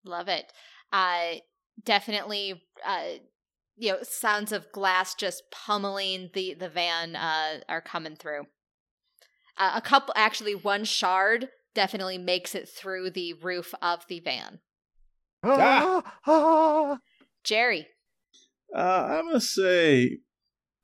Love 0.05 0.29
it. 0.29 0.53
Uh, 0.93 1.37
definitely. 1.83 2.63
Uh, 2.87 3.21
you 3.77 3.93
know, 3.93 3.99
sounds 4.03 4.53
of 4.53 4.71
glass 4.73 5.15
just 5.15 5.43
pummeling 5.51 6.31
the 6.35 6.55
the 6.55 6.69
van 6.69 7.17
uh, 7.17 7.61
are 7.69 7.81
coming 7.81 8.17
through. 8.17 8.45
Uh, 9.57 9.73
a 9.75 9.81
couple, 9.81 10.13
actually, 10.17 10.55
one 10.55 10.85
shard 10.85 11.49
definitely 11.75 12.19
makes 12.19 12.55
it 12.55 12.69
through 12.69 13.11
the 13.11 13.35
roof 13.35 13.75
of 13.81 14.05
the 14.09 14.21
van. 14.21 14.61
Ah, 15.43 16.03
ah. 16.27 16.99
Jerry. 17.45 17.87
Uh, 18.75 18.79
I'm 19.11 19.27
gonna 19.27 19.41
say 19.41 20.19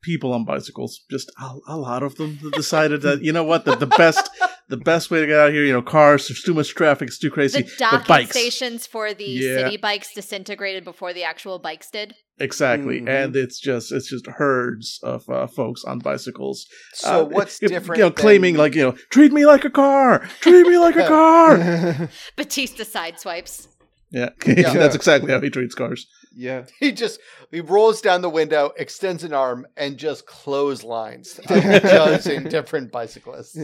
people 0.03 0.33
on 0.33 0.45
bicycles. 0.45 1.05
Just 1.11 1.33
a, 1.41 1.57
a 1.69 1.77
lot 1.77 2.03
of 2.03 2.17
them 2.17 2.39
decided 2.53 3.03
that 3.03 3.23
you 3.23 3.33
know 3.33 3.45
what 3.45 3.65
the, 3.65 3.75
the 3.77 3.87
best 3.87 4.30
the 4.71 4.77
best 4.79 5.11
way 5.11 5.21
to 5.21 5.27
get 5.27 5.39
out 5.39 5.49
of 5.49 5.55
here. 5.55 5.65
You 5.65 5.73
know, 5.75 5.83
cars. 5.83 6.29
There's 6.29 6.43
too 6.43 6.55
much 6.55 6.75
traffic. 6.75 7.09
It's 7.09 7.19
too 7.19 7.31
crazy. 7.31 7.63
The 7.63 7.71
docking 7.79 8.07
bikes. 8.09 8.31
stations 8.31 8.87
for 8.87 9.13
the 9.13 9.25
Yeah. 9.25 9.57
city 9.59 9.77
bikes 9.77 10.15
disintegrated 10.15 10.85
before 10.85 11.13
the 11.13 11.25
actual 11.25 11.59
bikes 11.59 11.91
did. 11.91 12.15
Exactly, 12.39 13.03
Mhm. 13.03 13.09
and 13.09 13.37
it's 13.37 13.61
just 13.61 13.93
it's 13.93 14.09
just 14.09 14.27
herds 14.27 14.99
of 15.03 15.29
uh, 15.29 15.47
folks 15.47 15.85
on 15.85 15.99
bicycles. 15.99 16.67
So 16.95 17.21
Uh, 17.21 17.25
what's 17.25 17.61
you- 17.61 17.69
different? 17.69 17.99
You 17.99 18.05
know, 18.05 18.09
than- 18.09 18.17
claiming 18.17 18.57
like 18.57 18.75
you 18.75 18.83
know, 18.83 18.93
treat 19.11 19.31
me 19.33 19.45
like 19.45 19.67
a 19.67 19.71
car, 19.71 20.27
treat 20.41 20.67
me 20.67 20.79
like 20.79 20.97
a 20.97 21.07
car. 21.07 22.09
Batista 22.37 22.85
sideswipes. 22.85 23.69
yeah, 24.11 24.31
Yeah. 24.47 24.73
that's 24.73 24.95
exactly 24.95 25.31
how 25.33 25.41
he 25.43 25.51
treats 25.51 25.75
cars. 25.75 26.07
Yeah. 26.35 26.65
he 26.79 26.93
just 26.93 27.21
he 27.51 27.61
rolls 27.61 28.01
down 28.01 28.23
the 28.23 28.31
window, 28.31 28.73
extends 28.79 29.23
an 29.25 29.35
arm, 29.35 29.67
and 29.77 29.99
just 29.99 30.25
clotheslines 30.27 31.41
a 31.51 31.81
dozen 31.81 32.49
different 32.49 32.91
bicyclists. 32.93 33.59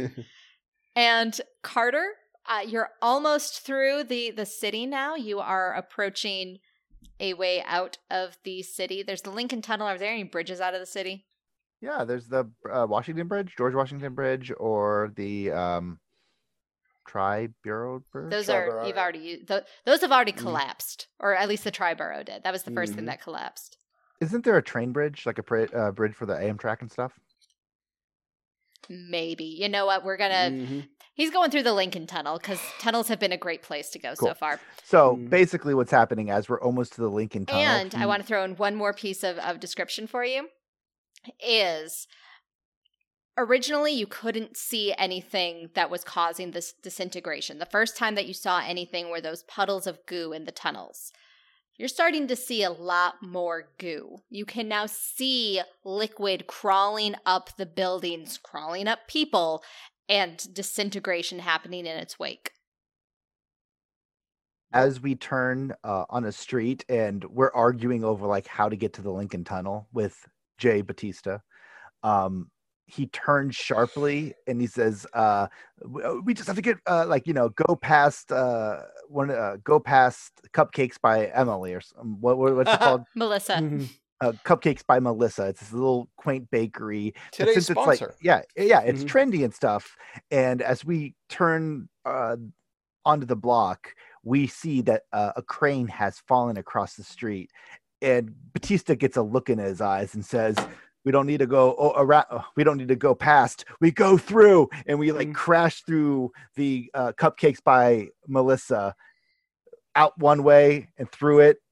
And 0.97 1.39
Carter, 1.63 2.07
uh, 2.49 2.63
you're 2.67 2.89
almost 3.03 3.61
through 3.61 4.05
the 4.05 4.31
the 4.31 4.47
city 4.47 4.87
now. 4.87 5.15
You 5.15 5.39
are 5.41 5.75
approaching 5.75 6.59
a 7.21 7.35
way 7.35 7.63
out 7.67 7.99
of 8.11 8.39
the 8.45 8.63
city. 8.63 9.03
There's 9.03 9.23
the 9.23 9.31
Lincoln 9.31 9.63
Tunnel. 9.63 9.87
Are 9.87 9.99
there 9.99 10.11
any 10.13 10.25
bridges 10.25 10.61
out 10.61 10.75
of 10.75 10.81
the 10.81 10.87
city? 10.87 11.27
Yeah, 11.83 12.05
there's 12.05 12.27
the 12.29 12.51
uh, 12.73 12.87
Washington 12.89 13.29
Bridge, 13.29 13.55
George 13.57 13.75
Washington 13.75 14.15
Bridge, 14.15 14.51
or 14.59 15.13
the 15.15 15.53
um, 15.53 15.99
Tri-Borough 17.07 18.03
Bridge. 18.13 18.31
Those 18.31 18.49
are 18.49 18.69
Triborough. 18.69 18.89
you've 18.89 18.97
already 18.97 19.19
used. 19.19 19.49
Th- 19.49 19.63
those 19.85 20.01
have 20.01 20.13
already 20.13 20.33
Mm. 20.33 20.39
collapsed, 20.39 21.09
or 21.21 21.35
at 21.37 21.49
least 21.49 21.65
the 21.65 21.71
Triborough 21.71 22.25
did. 22.25 22.43
That 22.43 22.53
was 22.53 22.63
the 22.65 22.71
1st 22.71 22.95
thing 22.95 23.05
Mhm. 23.05 23.09
that 23.09 23.21
collapsed. 23.23 23.77
Isn't 24.21 24.45
there 24.45 24.57
a 24.57 24.63
train 24.63 24.93
bridge, 24.93 25.27
like 25.27 25.39
a 25.39 25.43
pri- 25.43 25.67
uh, 25.67 25.93
bridge 25.93 26.15
for 26.15 26.25
the 26.27 26.35
Amtrak 26.35 26.81
and 26.81 26.91
stuff? 26.91 27.13
Maybe 28.89 29.45
you 29.45 29.69
know 29.69 29.87
what 29.87 30.05
we're 30.05 30.17
gonna. 30.17 30.51
Mhm. 30.51 30.89
He's 31.15 31.31
going 31.31 31.51
through 31.51 31.63
the 31.63 31.73
Lincoln 31.73 32.07
Tunnel 32.07 32.39
because 32.39 32.61
tunnels 32.79 33.09
have 33.09 33.19
been 33.19 33.33
a 33.33 33.39
great 33.39 33.63
place 33.63 33.89
to 33.91 33.99
go 33.99 34.13
so 34.15 34.35
far. 34.35 34.61
So 34.85 35.17
Mm. 35.17 35.31
basically, 35.31 35.73
what's 35.75 35.91
happening 35.91 36.31
as 36.31 36.49
we're 36.49 36.61
almost 36.61 36.93
to 36.95 37.01
the 37.01 37.09
Lincoln 37.09 37.47
Tunnel. 37.47 37.63
And 37.63 37.95
I 37.95 38.05
want 38.05 38.21
to 38.23 38.27
throw 38.27 38.45
in 38.45 38.57
one 38.57 38.75
more 38.75 38.93
piece 38.93 39.25
of, 39.25 39.39
of 39.39 39.59
description 39.59 40.07
for 40.07 40.25
you 40.25 40.49
is 41.41 42.07
originally 43.39 43.93
you 43.93 44.07
couldn't 44.07 44.57
see 44.57 44.95
anything 44.97 45.71
that 45.75 45.91
was 45.91 46.05
causing 46.05 46.51
this 46.53 46.73
disintegration. 46.73 47.59
The 47.59 47.67
first 47.67 47.97
time 47.97 48.15
that 48.15 48.27
you 48.27 48.35
saw 48.35 48.61
anything 48.61 49.11
were 49.11 49.21
those 49.21 49.43
puddles 49.43 49.87
of 49.87 50.05
goo 50.07 50.33
in 50.33 50.45
the 50.45 50.53
tunnels. 50.53 51.13
You're 51.79 51.89
starting 51.89 52.27
to 52.29 52.37
see 52.37 52.63
a 52.63 52.71
lot 52.71 53.17
more 53.23 53.69
goo. 53.79 54.19
You 54.31 54.45
can 54.45 54.69
now 54.69 54.87
see 54.87 55.61
liquid 55.85 56.47
crawling 56.47 57.15
up 57.27 57.57
the 57.57 57.67
buildings, 57.67 58.39
crawling 58.39 58.89
up 58.89 59.07
people, 59.09 59.63
and 60.09 60.55
disintegration 60.55 61.41
happening 61.41 61.87
in 61.87 61.97
its 61.99 62.19
wake. 62.19 62.53
as 64.73 65.01
we 65.01 65.15
turn 65.15 65.75
uh, 65.85 66.05
on 66.11 66.25
a 66.25 66.33
street 66.33 66.85
and 66.89 67.25
we're 67.25 67.53
arguing 67.55 68.05
over 68.05 68.27
like 68.27 68.47
how 68.47 68.69
to 68.69 68.77
get 68.77 68.93
to 68.93 69.03
the 69.03 69.11
Lincoln 69.11 69.45
Tunnel 69.45 69.89
with 69.93 70.27
Jay 70.59 70.83
Batista. 70.83 71.39
Um, 72.03 72.51
he 72.87 73.07
turns 73.09 73.57
sharply 73.57 74.35
and 74.47 74.61
he 74.61 74.67
says, 74.67 75.07
uh, 75.13 75.49
uh, 76.05 76.15
"We 76.25 76.35
just 76.35 76.47
have 76.47 76.57
to 76.57 76.63
get 76.63 76.79
uh, 76.89 77.07
like 77.07 77.27
you 77.27 77.33
know 77.35 77.49
go 77.51 77.75
past 77.77 78.31
uh, 78.33 78.83
one 79.09 79.31
uh, 79.31 79.57
go 79.65 79.81
past 79.81 80.33
Cupcakes 80.53 81.01
by 81.01 81.27
Emily 81.27 81.75
or 81.75 81.81
some, 81.81 82.21
what, 82.21 82.39
what 82.39 82.55
what's 82.55 82.73
it 82.73 82.81
called? 82.81 83.03
Melissa. 83.15 83.55
Mhm. 83.55 83.89
Uh, 84.23 84.33
Cupcakes 84.47 84.81
by 84.87 84.99
Melissa. 84.99 85.49
It's 85.49 85.61
this 85.61 85.75
little 85.75 86.09
quaint 86.17 86.51
bakery 86.51 87.13
Today's 87.33 87.53
since 87.53 87.69
it's 87.69 87.79
sponsor. 87.83 88.07
like 88.07 88.15
yeah 88.23 88.41
yeah 88.57 88.81
it's 88.81 89.05
Mhm. 89.05 89.09
trendy 89.11 89.45
and 89.45 89.53
stuff 89.53 89.95
and 90.31 90.63
as 90.63 90.87
we 90.87 91.15
turn 91.29 91.87
uh 92.07 92.37
onto 93.05 93.27
the 93.27 93.37
block 93.37 93.95
we 94.25 94.47
see 94.47 94.81
that 94.81 95.03
uh, 95.13 95.33
a 95.37 95.43
crane 95.43 95.87
has 95.89 96.19
fallen 96.27 96.57
across 96.57 96.95
the 96.95 97.03
street 97.05 97.51
and 98.01 98.35
batista 98.55 98.95
gets 98.95 99.19
a 99.19 99.23
look 99.23 99.51
in 99.51 99.59
his 99.59 99.83
eyes 99.83 100.15
and 100.15 100.25
says 100.25 100.57
we 101.07 101.13
don't 101.13 101.27
need 101.27 101.39
to 101.39 101.47
go 101.47 101.75
oh, 101.79 101.93
around, 101.97 102.27
we 102.57 102.65
don't 102.65 102.77
need 102.77 102.89
to 102.89 102.97
go 102.97 103.15
past 103.15 103.65
we 103.81 103.91
go 103.91 104.19
through 104.19 104.69
and 104.87 104.99
we 104.99 105.13
like 105.13 105.29
Mhm. 105.29 105.35
crash 105.35 105.83
through 105.85 106.33
the 106.57 106.91
uh, 106.93 107.13
cupcakes 107.13 107.63
by 107.63 108.09
melissa 108.27 108.95
out 109.95 110.19
one 110.19 110.43
way 110.43 110.91
and 110.99 111.11
through 111.11 111.39
it 111.41 111.63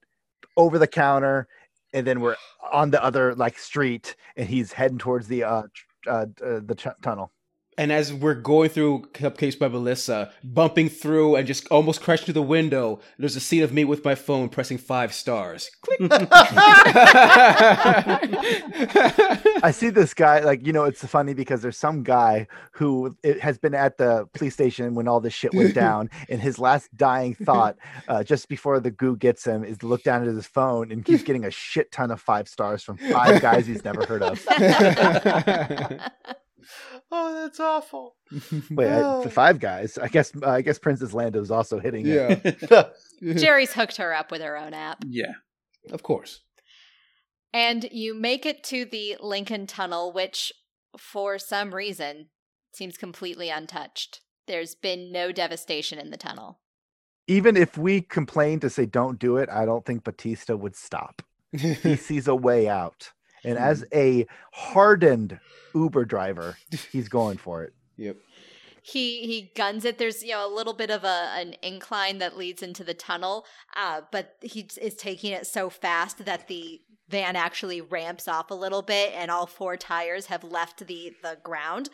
over 0.57 0.79
the 0.79 0.87
counter 0.87 1.47
and 1.93 2.07
then 2.07 2.21
we're 2.21 2.37
on 2.71 2.89
the 2.89 3.03
other 3.03 3.35
like 3.35 3.59
street 3.59 4.15
and 4.37 4.49
he's 4.49 4.71
heading 4.71 4.97
towards 4.97 5.27
the 5.27 5.43
uh, 5.43 5.63
tr- 5.73 6.09
uh, 6.09 6.25
uh 6.43 6.59
the 6.63 6.75
ch- 6.75 7.01
tunnel 7.03 7.31
And 7.77 7.91
as 7.91 8.13
we're 8.13 8.35
going 8.35 8.69
through 8.69 9.09
Cupcakes 9.13 9.59
by 9.59 9.67
Melissa, 9.67 10.31
bumping 10.43 10.87
through 10.89 11.35
and 11.35 11.45
just 11.45 11.67
almost 11.67 12.01
crashing 12.01 12.25
through 12.25 12.35
the 12.35 12.41
window, 12.41 13.01
there's 13.17 13.35
a 13.35 13.41
scene 13.41 13.63
of 13.63 13.73
me 13.73 13.83
with 13.83 14.05
my 14.05 14.15
phone 14.15 14.47
pressing 14.49 14.77
five 14.77 15.13
stars. 15.13 15.69
Click. 15.81 15.99
i 19.63 19.71
see 19.71 19.89
this 19.89 20.13
guy 20.13 20.39
like 20.39 20.65
you 20.65 20.71
know 20.71 20.83
it's 20.83 21.03
funny 21.05 21.33
because 21.33 21.61
there's 21.61 21.77
some 21.77 22.03
guy 22.03 22.45
who 22.71 23.15
it 23.23 23.39
has 23.39 23.57
been 23.57 23.73
at 23.73 23.97
the 23.97 24.27
police 24.33 24.53
station 24.53 24.93
when 24.95 25.07
all 25.07 25.19
this 25.19 25.33
shit 25.33 25.53
went 25.53 25.73
down 25.83 26.09
and 26.29 26.41
his 26.41 26.59
last 26.59 26.95
dying 26.95 27.33
thought 27.33 27.75
uh, 28.07 28.23
just 28.23 28.47
before 28.47 28.79
the 28.79 28.91
goo 28.91 29.15
gets 29.17 29.45
him 29.45 29.63
is 29.63 29.77
to 29.77 29.87
look 29.87 30.03
down 30.03 30.21
at 30.21 30.27
his 30.27 30.45
phone 30.45 30.91
and 30.91 31.07
he's 31.07 31.23
getting 31.23 31.45
a 31.45 31.51
shit 31.51 31.91
ton 31.91 32.11
of 32.11 32.21
five 32.21 32.47
stars 32.47 32.83
from 32.83 32.97
five 32.97 33.41
guys 33.41 33.65
he's 33.65 33.83
never 33.83 34.05
heard 34.05 34.23
of 34.23 34.45
Oh, 37.11 37.33
that's 37.41 37.59
awful. 37.59 38.15
wait 38.71 38.89
I, 38.89 39.23
the 39.23 39.29
five 39.29 39.59
guys 39.59 39.97
i 39.99 40.07
guess 40.07 40.31
uh, 40.41 40.49
i 40.49 40.61
guess 40.61 40.79
princess 40.79 41.13
lando's 41.13 41.51
also 41.51 41.79
hitting 41.79 42.05
it. 42.07 42.57
yeah. 42.71 42.85
Jerry's 43.35 43.73
hooked 43.73 43.97
her 43.97 44.13
up 44.13 44.31
with 44.31 44.41
her 44.41 44.57
own 44.57 44.73
app. 44.73 45.03
Yeah. 45.07 45.33
Of 45.91 46.03
course. 46.03 46.41
And 47.53 47.85
you 47.91 48.13
make 48.13 48.45
it 48.45 48.63
to 48.65 48.83
the 48.85 49.15
Lincoln 49.21 49.65
Tunnel, 49.67 50.11
which, 50.11 50.51
for 50.97 51.39
some 51.39 51.73
reason, 51.73 52.27
seems 52.73 52.97
completely 52.97 53.49
untouched. 53.49 54.19
There's 54.47 54.75
been 54.75 55.11
no 55.11 55.31
devastation 55.31 55.97
in 55.99 56.09
the 56.11 56.17
tunnel. 56.17 56.59
even 57.27 57.55
if 57.55 57.77
we 57.77 58.01
complain 58.01 58.59
to 58.59 58.69
say 58.69 58.85
don't 58.85 59.17
do 59.19 59.37
it 59.37 59.49
i 59.49 59.65
don't 59.65 59.85
think 59.85 60.03
batista 60.03 60.55
would 60.55 60.75
stop 60.75 61.21
he 61.51 61.95
sees 61.95 62.27
a 62.27 62.35
way 62.35 62.67
out. 62.67 63.11
And 63.45 63.57
as 63.57 63.85
a 63.93 64.25
hardened 64.51 65.39
Uber 65.73 66.05
driver, 66.05 66.57
he's 66.91 67.09
going 67.09 67.37
for 67.37 67.63
it. 67.63 67.73
yep. 67.97 68.17
He 68.81 69.25
he 69.25 69.51
guns 69.55 69.83
it. 69.83 69.97
There's 69.97 70.21
you 70.23 70.31
know 70.31 70.47
a 70.47 70.53
little 70.53 70.73
bit 70.73 70.91
of 70.91 71.03
a 71.03 71.31
an 71.35 71.55
incline 71.63 72.19
that 72.19 72.37
leads 72.37 72.61
into 72.61 72.83
the 72.83 72.93
tunnel, 72.93 73.45
uh, 73.75 74.01
but 74.11 74.35
he 74.41 74.67
is 74.79 74.93
taking 74.93 75.31
it 75.31 75.47
so 75.47 75.71
fast 75.71 76.23
that 76.25 76.47
the 76.47 76.81
van 77.09 77.35
actually 77.35 77.81
ramps 77.81 78.27
off 78.27 78.51
a 78.51 78.55
little 78.55 78.83
bit, 78.83 79.11
and 79.15 79.31
all 79.31 79.47
four 79.47 79.75
tires 79.75 80.27
have 80.27 80.43
left 80.43 80.85
the 80.85 81.13
the 81.23 81.39
ground, 81.43 81.89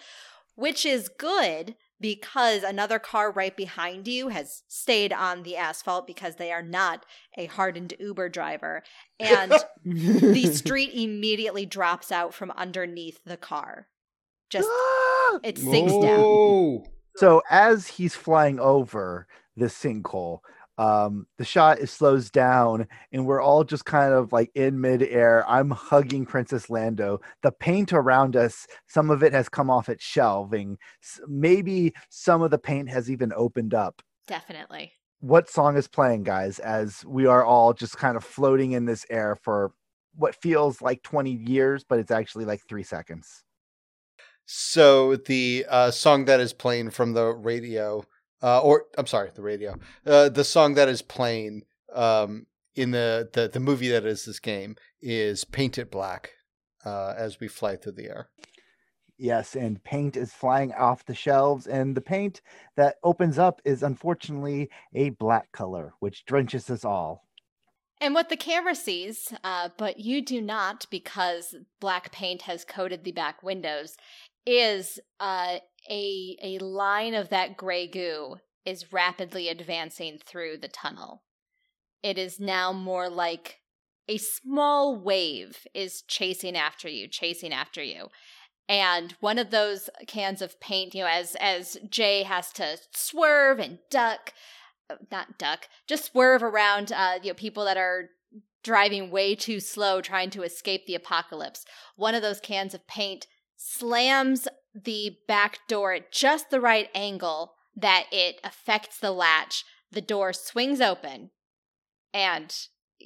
which 0.56 0.86
is 0.86 1.08
good 1.08 1.76
because 2.02 2.64
another 2.64 3.00
car 3.00 3.32
right 3.32 3.56
behind 3.56 4.08
you 4.08 4.30
has 4.30 4.64
stayed 4.68 5.14
on 5.14 5.44
the 5.44 5.56
asphalt 5.56 6.08
because 6.08 6.36
they 6.36 6.52
are 6.52 6.64
not 6.64 7.06
a 7.38 7.46
hardened 7.46 7.94
Uber 8.00 8.30
driver. 8.30 8.84
And 9.20 9.54
the 9.86 10.52
street 10.54 10.92
immediately 10.94 11.66
drops 11.66 12.12
out 12.12 12.34
from 12.34 12.52
underneath 12.52 13.20
the 13.24 13.38
car. 13.38 13.88
Just 14.50 14.68
it 15.44 15.58
sinks 15.58 15.94
down. 15.94 16.84
So 17.18 17.42
as 17.50 17.88
he's 17.88 18.16
flying 18.16 18.60
over 18.60 19.28
the 19.56 19.68
sinkhole, 19.68 20.40
um, 20.82 21.28
the 21.38 21.46
shot 21.46 21.78
is 21.78 21.92
slows 21.92 22.32
down, 22.32 22.88
and 23.12 23.28
we're 23.28 23.40
all 23.40 23.64
just 23.64 23.86
kind 23.86 24.16
of 24.16 24.34
like 24.34 24.50
in 24.56 24.82
midair. 24.82 25.48
I'm 25.48 25.70
hugging 25.70 26.26
Princess 26.26 26.72
Lando. 26.72 27.22
The 27.44 27.52
paint 27.52 27.94
around 27.94 28.36
us, 28.36 28.66
some 28.88 29.12
of 29.12 29.22
it 29.22 29.32
has 29.32 29.48
come 29.48 29.70
off 29.70 29.90
its 29.90 30.04
shelving. 30.04 30.80
Maybe 31.28 31.94
some 32.10 32.42
of 32.42 32.50
the 32.50 32.58
paint 32.58 32.90
has 32.90 33.12
even 33.12 33.32
opened 33.36 33.76
up. 33.76 34.02
Definitely. 34.28 34.94
What 35.20 35.52
song 35.52 35.78
is 35.78 35.88
playing, 35.88 36.24
guys? 36.24 36.58
As 36.58 37.06
we 37.06 37.28
are 37.28 37.46
all 37.46 37.74
just 37.74 37.98
kind 37.98 38.18
of 38.18 38.24
floating 38.24 38.72
in 38.72 38.86
this 38.86 39.06
air 39.12 39.36
for 39.36 39.74
what 40.16 40.42
feels 40.42 40.82
like 40.82 41.04
20 41.04 41.32
years, 41.32 41.86
but 41.88 42.00
it's 42.00 42.10
actually 42.10 42.46
like 42.46 42.62
three 42.68 42.84
seconds. 42.84 43.44
So 44.48 45.16
the 45.16 45.64
uh, 45.70 45.92
song 45.92 46.26
that 46.26 46.40
is 46.40 46.54
playing 46.54 46.90
from 46.90 47.14
the 47.14 47.28
radio, 47.28 48.04
uh, 48.42 48.60
or 48.62 48.86
I'm 48.98 49.08
sorry, 49.08 49.32
the 49.34 49.42
radio, 49.42 49.78
uh, 50.06 50.30
the 50.30 50.44
song 50.44 50.76
that 50.76 50.90
is 50.90 51.02
playing 51.02 51.64
um, 51.94 52.48
in 52.76 52.92
the, 52.92 53.30
the 53.34 53.48
the 53.48 53.60
movie 53.60 53.90
that 53.90 54.06
is 54.06 54.26
this 54.26 54.40
game 54.40 54.76
is 55.02 55.44
"Paint 55.44 55.78
It 55.78 55.92
Black" 55.92 56.32
uh, 56.86 57.14
as 57.18 57.40
we 57.40 57.48
fly 57.48 57.76
through 57.76 57.94
the 57.94 58.06
air. 58.08 58.30
Yes, 59.18 59.56
and 59.56 59.84
paint 59.84 60.18
is 60.18 60.34
flying 60.34 60.74
off 60.74 61.06
the 61.06 61.14
shelves, 61.14 61.68
and 61.68 61.96
the 61.96 62.02
paint 62.02 62.42
that 62.76 62.96
opens 63.04 63.38
up 63.38 63.62
is 63.64 63.84
unfortunately 63.84 64.70
a 64.96 65.10
black 65.12 65.52
color, 65.52 65.94
which 66.00 66.26
drenches 66.26 66.70
us 66.72 66.84
all. 66.84 67.28
And 68.00 68.16
what 68.16 68.30
the 68.30 68.36
camera 68.36 68.74
sees, 68.74 69.32
uh, 69.44 69.70
but 69.78 70.00
you 70.00 70.26
do 70.26 70.42
not 70.42 70.88
because 70.90 71.54
black 71.80 72.12
paint 72.12 72.42
has 72.44 72.66
coated 72.66 73.04
the 73.04 73.12
back 73.12 73.44
windows, 73.44 73.96
is 74.48 75.00
uh, 75.20 75.58
a 75.90 76.38
a 76.42 76.60
line 76.60 77.14
of 77.14 77.30
that 77.30 77.58
gray 77.58 77.88
goo 77.88 78.38
is 78.66 78.94
rapidly 78.94 79.50
advancing 79.50 80.20
through 80.24 80.58
the 80.58 80.68
tunnel. 80.68 81.24
It 82.04 82.18
is 82.18 82.40
now 82.40 82.72
more 82.72 83.10
like 83.10 83.60
a 84.08 84.18
small 84.18 85.00
wave 85.00 85.66
is 85.74 86.02
chasing 86.02 86.56
after 86.56 86.90
you, 86.90 87.08
chasing 87.08 87.54
after 87.54 87.82
you. 87.82 88.10
And 88.68 89.16
one 89.20 89.38
of 89.38 89.52
those 89.52 89.90
cans 90.08 90.42
of 90.42 90.60
paint, 90.60 90.94
you 90.96 91.02
know, 91.02 91.10
as 91.10 91.36
as 91.40 91.78
Jay 91.90 92.24
has 92.24 92.52
to 92.54 92.78
swerve 92.94 93.60
and 93.60 93.80
duck, 93.90 94.34
uh, 94.90 94.96
not 95.12 95.38
duck, 95.38 95.68
just 95.88 96.06
swerve 96.06 96.44
around 96.44 96.92
uh, 96.92 97.20
you 97.22 97.30
know, 97.30 97.34
people 97.36 97.66
that 97.66 97.78
are 97.78 98.10
driving 98.64 99.10
way 99.10 99.36
too 99.36 99.60
slow 99.60 100.02
trying 100.02 100.30
to 100.30 100.44
escape 100.44 100.86
the 100.86 100.96
apocalypse. 100.96 101.66
One 101.96 102.16
of 102.16 102.22
those 102.22 102.40
cans 102.40 102.74
of 102.74 102.88
paint 102.88 103.28
slams 103.58 104.48
the 104.74 105.18
back 105.28 105.60
door 105.68 105.94
at 105.94 106.12
just 106.12 106.50
the 106.50 106.62
right 106.62 106.90
angle 106.94 107.54
that 107.76 108.06
it 108.12 108.40
affects 108.44 109.00
the 109.00 109.12
latch. 109.12 109.64
The 109.92 110.02
door 110.02 110.32
swings 110.34 110.80
open, 110.80 111.32
and 112.14 112.56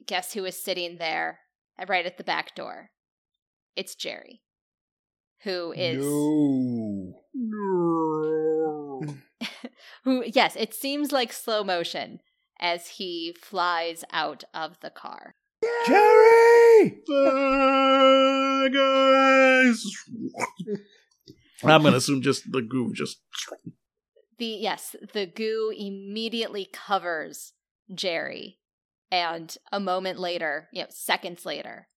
guess 0.06 0.34
who 0.34 0.46
is 0.46 0.62
sitting 0.62 0.98
there 0.98 1.40
right 1.88 2.06
at 2.06 2.18
the 2.18 2.24
back 2.24 2.56
door? 2.56 2.92
It's 3.76 3.96
Jerry, 3.96 4.42
who 5.44 5.74
is 5.76 6.06
No. 6.06 7.22
No. 7.34 9.02
who 10.04 10.24
yes, 10.26 10.56
it 10.56 10.74
seems 10.74 11.12
like 11.12 11.34
slow 11.34 11.64
motion 11.64 12.20
as 12.60 12.88
he 12.88 13.36
flies 13.42 14.04
out 14.12 14.44
of 14.54 14.80
the 14.82 14.92
car. 14.92 15.36
Jerry! 15.88 17.02
Guys. 18.72 19.84
I'm 21.64 21.84
gonna 21.84 21.98
assume 21.98 22.22
just 22.22 22.52
the 22.52 22.62
goo 22.62 22.94
just 22.94 23.20
The 24.38 24.46
yes, 24.46 24.96
the 25.14 25.26
goo 25.26 25.74
immediately 25.76 26.68
covers 26.72 27.54
Jerry 27.94 28.60
and 29.12 29.56
a 29.72 29.80
moment 29.80 30.20
later, 30.20 30.68
you 30.74 30.82
know, 30.82 30.88
seconds 30.90 31.46
later, 31.46 31.88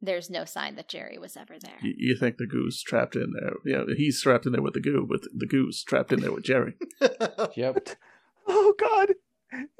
there's 0.00 0.30
no 0.30 0.44
sign 0.44 0.76
that 0.76 0.88
Jerry 0.88 1.18
was 1.18 1.36
ever 1.36 1.58
there. 1.58 1.78
you, 1.82 1.94
you 1.96 2.16
think 2.16 2.36
the 2.36 2.46
goo's 2.46 2.82
trapped 2.82 3.16
in 3.16 3.32
there. 3.38 3.54
Yeah, 3.64 3.84
he's 3.96 4.20
trapped 4.22 4.46
in 4.46 4.52
there 4.52 4.62
with 4.62 4.74
the 4.74 4.80
goo, 4.80 5.06
but 5.08 5.22
the 5.34 5.46
goo's 5.46 5.82
trapped 5.82 6.12
in 6.12 6.20
there 6.20 6.32
with 6.32 6.44
Jerry. 6.44 6.74
Yep. 7.56 7.88
Oh 8.48 8.74
God! 8.78 9.14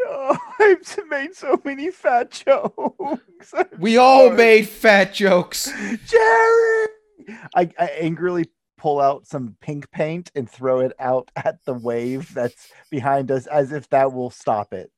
Oh, 0.00 0.38
I've 0.58 1.08
made 1.08 1.34
so 1.34 1.60
many 1.64 1.90
fat 1.90 2.30
jokes. 2.30 3.52
I'm 3.54 3.66
We 3.78 3.96
all 3.96 4.30
made 4.30 4.68
fat 4.68 5.14
jokes. 5.14 5.70
Jerry. 6.06 6.86
I, 7.54 7.70
I 7.78 7.86
angrily 8.00 8.50
pull 8.76 9.00
out 9.00 9.26
some 9.26 9.56
pink 9.60 9.90
paint 9.90 10.30
and 10.34 10.48
throw 10.48 10.80
it 10.80 10.92
out 10.98 11.30
at 11.36 11.64
the 11.64 11.74
wave 11.74 12.32
that's 12.34 12.70
behind 12.90 13.30
us, 13.30 13.46
as 13.46 13.72
if 13.72 13.88
that 13.90 14.12
will 14.12 14.30
stop 14.30 14.72
it. 14.72 14.90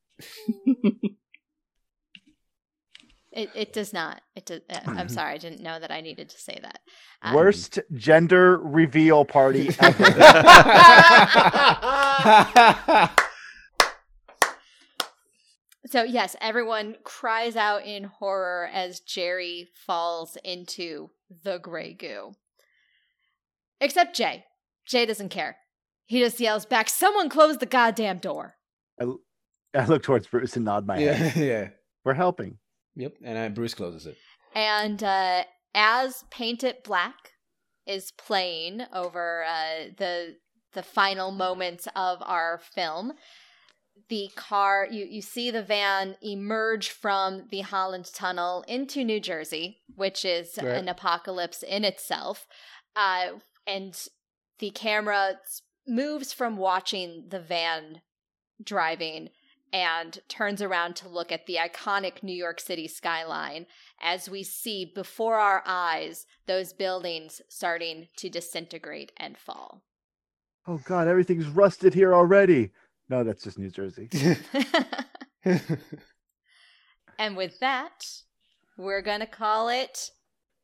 It 3.31 3.51
it 3.55 3.73
does 3.73 3.93
not. 3.93 4.23
It 4.35 4.47
does, 4.47 4.63
uh, 4.69 4.81
I'm 4.87 5.09
sorry, 5.19 5.35
I 5.35 5.39
didn't 5.39 5.63
know 5.63 5.79
that 5.79 5.93
I 5.93 6.01
needed 6.01 6.29
to 6.31 6.41
say 6.41 6.59
that. 6.61 6.81
Uh, 7.23 7.33
Worst 7.37 7.79
gender 7.93 8.59
reveal 8.59 9.25
party 9.25 9.71
ever. 9.81 10.05
So 15.87 16.03
yes, 16.03 16.37
everyone 16.43 16.97
cries 17.05 17.57
out 17.57 17.87
in 17.87 18.05
horror 18.05 18.69
as 18.73 19.01
Jerry 19.01 19.69
falls 19.87 20.37
into 20.45 21.11
the 21.45 21.59
gray 21.59 21.95
goo. 21.95 22.35
Except 23.81 24.15
Jay. 24.17 24.45
Jay 24.87 25.07
doesn't 25.07 25.29
care. 25.29 25.57
He 26.07 26.21
just 26.21 26.41
yells 26.41 26.65
back, 26.67 26.89
"Someone 26.89 27.29
close 27.29 27.59
the 27.59 27.67
goddamn 27.67 28.19
door!" 28.19 28.55
I 29.01 29.85
look 29.85 30.03
towards 30.03 30.27
Bruce 30.27 30.57
and 30.57 30.65
nod 30.65 30.87
my 30.87 30.99
head. 30.99 31.37
yeah, 31.37 31.43
yeah. 31.45 31.69
We're 32.05 32.15
helping. 32.15 32.59
Yep. 32.97 33.15
And 33.23 33.37
uh, 33.39 33.49
Bruce 33.55 33.75
closes 33.75 34.07
it. 34.07 34.17
And 34.55 35.03
uh, 35.05 35.45
as 35.75 36.25
Paint 36.31 36.65
It 36.65 36.83
Black 36.83 37.33
is 37.87 38.11
playing 38.13 38.83
over 38.93 39.45
uh, 39.45 39.91
the 39.97 40.37
the 40.73 40.83
final 40.83 41.31
moments 41.31 41.87
of 41.95 42.19
our 42.23 42.59
film, 42.75 43.13
the 44.09 44.31
car 44.37 44.89
you 44.91 45.05
you 45.05 45.21
see 45.21 45.51
the 45.51 45.63
van 45.63 46.17
emerge 46.23 46.89
from 46.89 47.47
the 47.51 47.61
Holland 47.61 48.11
Tunnel 48.15 48.65
into 48.67 49.05
New 49.05 49.21
Jersey, 49.21 49.79
which 49.95 50.25
is 50.25 50.59
Right. 50.61 50.69
an 50.77 50.89
apocalypse 50.89 51.63
in 51.63 51.85
itself. 51.85 52.47
Uh, 52.97 53.33
and 53.69 54.09
the 54.59 54.71
camera 54.71 55.39
moves 55.87 56.33
from 56.33 56.57
watching 56.57 57.27
the 57.29 57.41
van 57.41 58.01
driving 58.63 59.29
and 59.73 60.19
turns 60.29 60.63
around 60.63 60.97
to 60.97 61.09
look 61.09 61.31
at 61.31 61.47
the 61.47 61.57
iconic 61.57 62.23
New 62.23 62.35
York 62.35 62.59
City 62.59 62.89
skyline 62.89 63.67
as 64.01 64.29
we 64.29 64.43
see 64.43 64.91
before 64.95 65.37
our 65.37 65.63
eyes 65.67 66.27
those 66.47 66.73
buildings 66.73 67.43
starting 67.49 68.09
to 68.17 68.31
disintegrate 68.31 69.13
and 69.17 69.37
fall. 69.37 69.83
Oh 70.67 70.81
God, 70.85 71.07
everything's 71.07 71.47
rusted 71.47 71.95
here 71.95 72.15
already. 72.15 72.71
No, 73.09 73.25
that's 73.25 73.43
just 73.43 73.59
New 73.59 73.71
Jersey. 73.71 74.09
and 77.19 77.37
with 77.37 77.59
that, 77.61 78.07
we're 78.77 79.03
going 79.03 79.21
to 79.21 79.27
call 79.27 79.69
it 79.69 80.11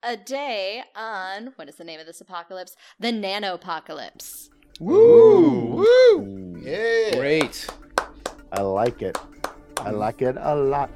a 0.05 0.17
day 0.17 0.83
on 0.95 1.53
what 1.57 1.69
is 1.69 1.77
the 1.77 1.85
name 1.85 1.99
of 1.99 2.07
this 2.07 2.21
apocalypse? 2.21 2.77
The 3.01 3.13
nanopocalypse. 3.13 4.51
Woo! 4.81 5.85
Woo! 5.85 6.61
Yeah. 6.61 7.17
Great. 7.17 7.67
I 8.53 8.61
like 8.61 9.03
it. 9.03 9.17
I 9.79 9.91
like 9.91 10.23
it 10.23 10.37
a 10.39 10.55
lot. 10.55 10.91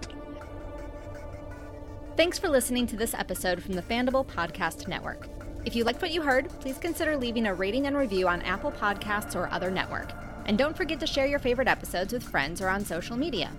Thanks 2.17 2.39
for 2.39 2.49
listening 2.49 2.87
to 2.89 2.97
this 2.97 3.15
episode 3.15 3.63
from 3.63 3.75
the 3.75 3.83
Fandible 3.83 4.27
Podcast 4.27 4.89
Network. 4.89 5.29
If 5.65 5.77
you 5.77 5.85
liked 5.85 6.03
what 6.03 6.11
you 6.11 6.23
heard, 6.23 6.49
please 6.61 6.79
consider 6.79 7.17
leaving 7.17 7.47
a 7.47 7.55
rating 7.55 7.87
and 7.87 7.97
review 7.97 8.29
on 8.29 8.43
Apple 8.43 8.73
Podcasts 8.73 9.37
or 9.37 9.49
other 9.53 9.71
network. 9.71 10.13
And 10.47 10.59
don't 10.59 10.77
forget 10.77 10.99
to 11.01 11.07
share 11.07 11.27
your 11.27 11.39
favorite 11.39 11.69
episodes 11.69 12.13
with 12.13 12.23
friends 12.23 12.61
or 12.61 12.69
on 12.69 12.85
social 12.85 13.17
media. 13.17 13.51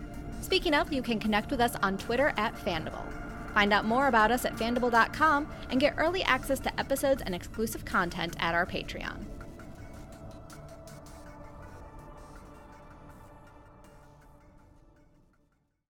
Speaking 0.41 0.73
of, 0.73 0.91
you 0.91 1.01
can 1.01 1.19
connect 1.19 1.51
with 1.51 1.61
us 1.61 1.75
on 1.81 1.97
Twitter 1.97 2.33
at 2.37 2.55
Fandible. 2.55 3.05
Find 3.53 3.73
out 3.73 3.85
more 3.85 4.07
about 4.07 4.31
us 4.31 4.45
at 4.45 4.55
fandible.com 4.55 5.47
and 5.69 5.79
get 5.79 5.95
early 5.97 6.23
access 6.23 6.59
to 6.61 6.79
episodes 6.79 7.21
and 7.21 7.33
exclusive 7.33 7.85
content 7.85 8.35
at 8.39 8.53
our 8.53 8.65
Patreon. 8.65 9.38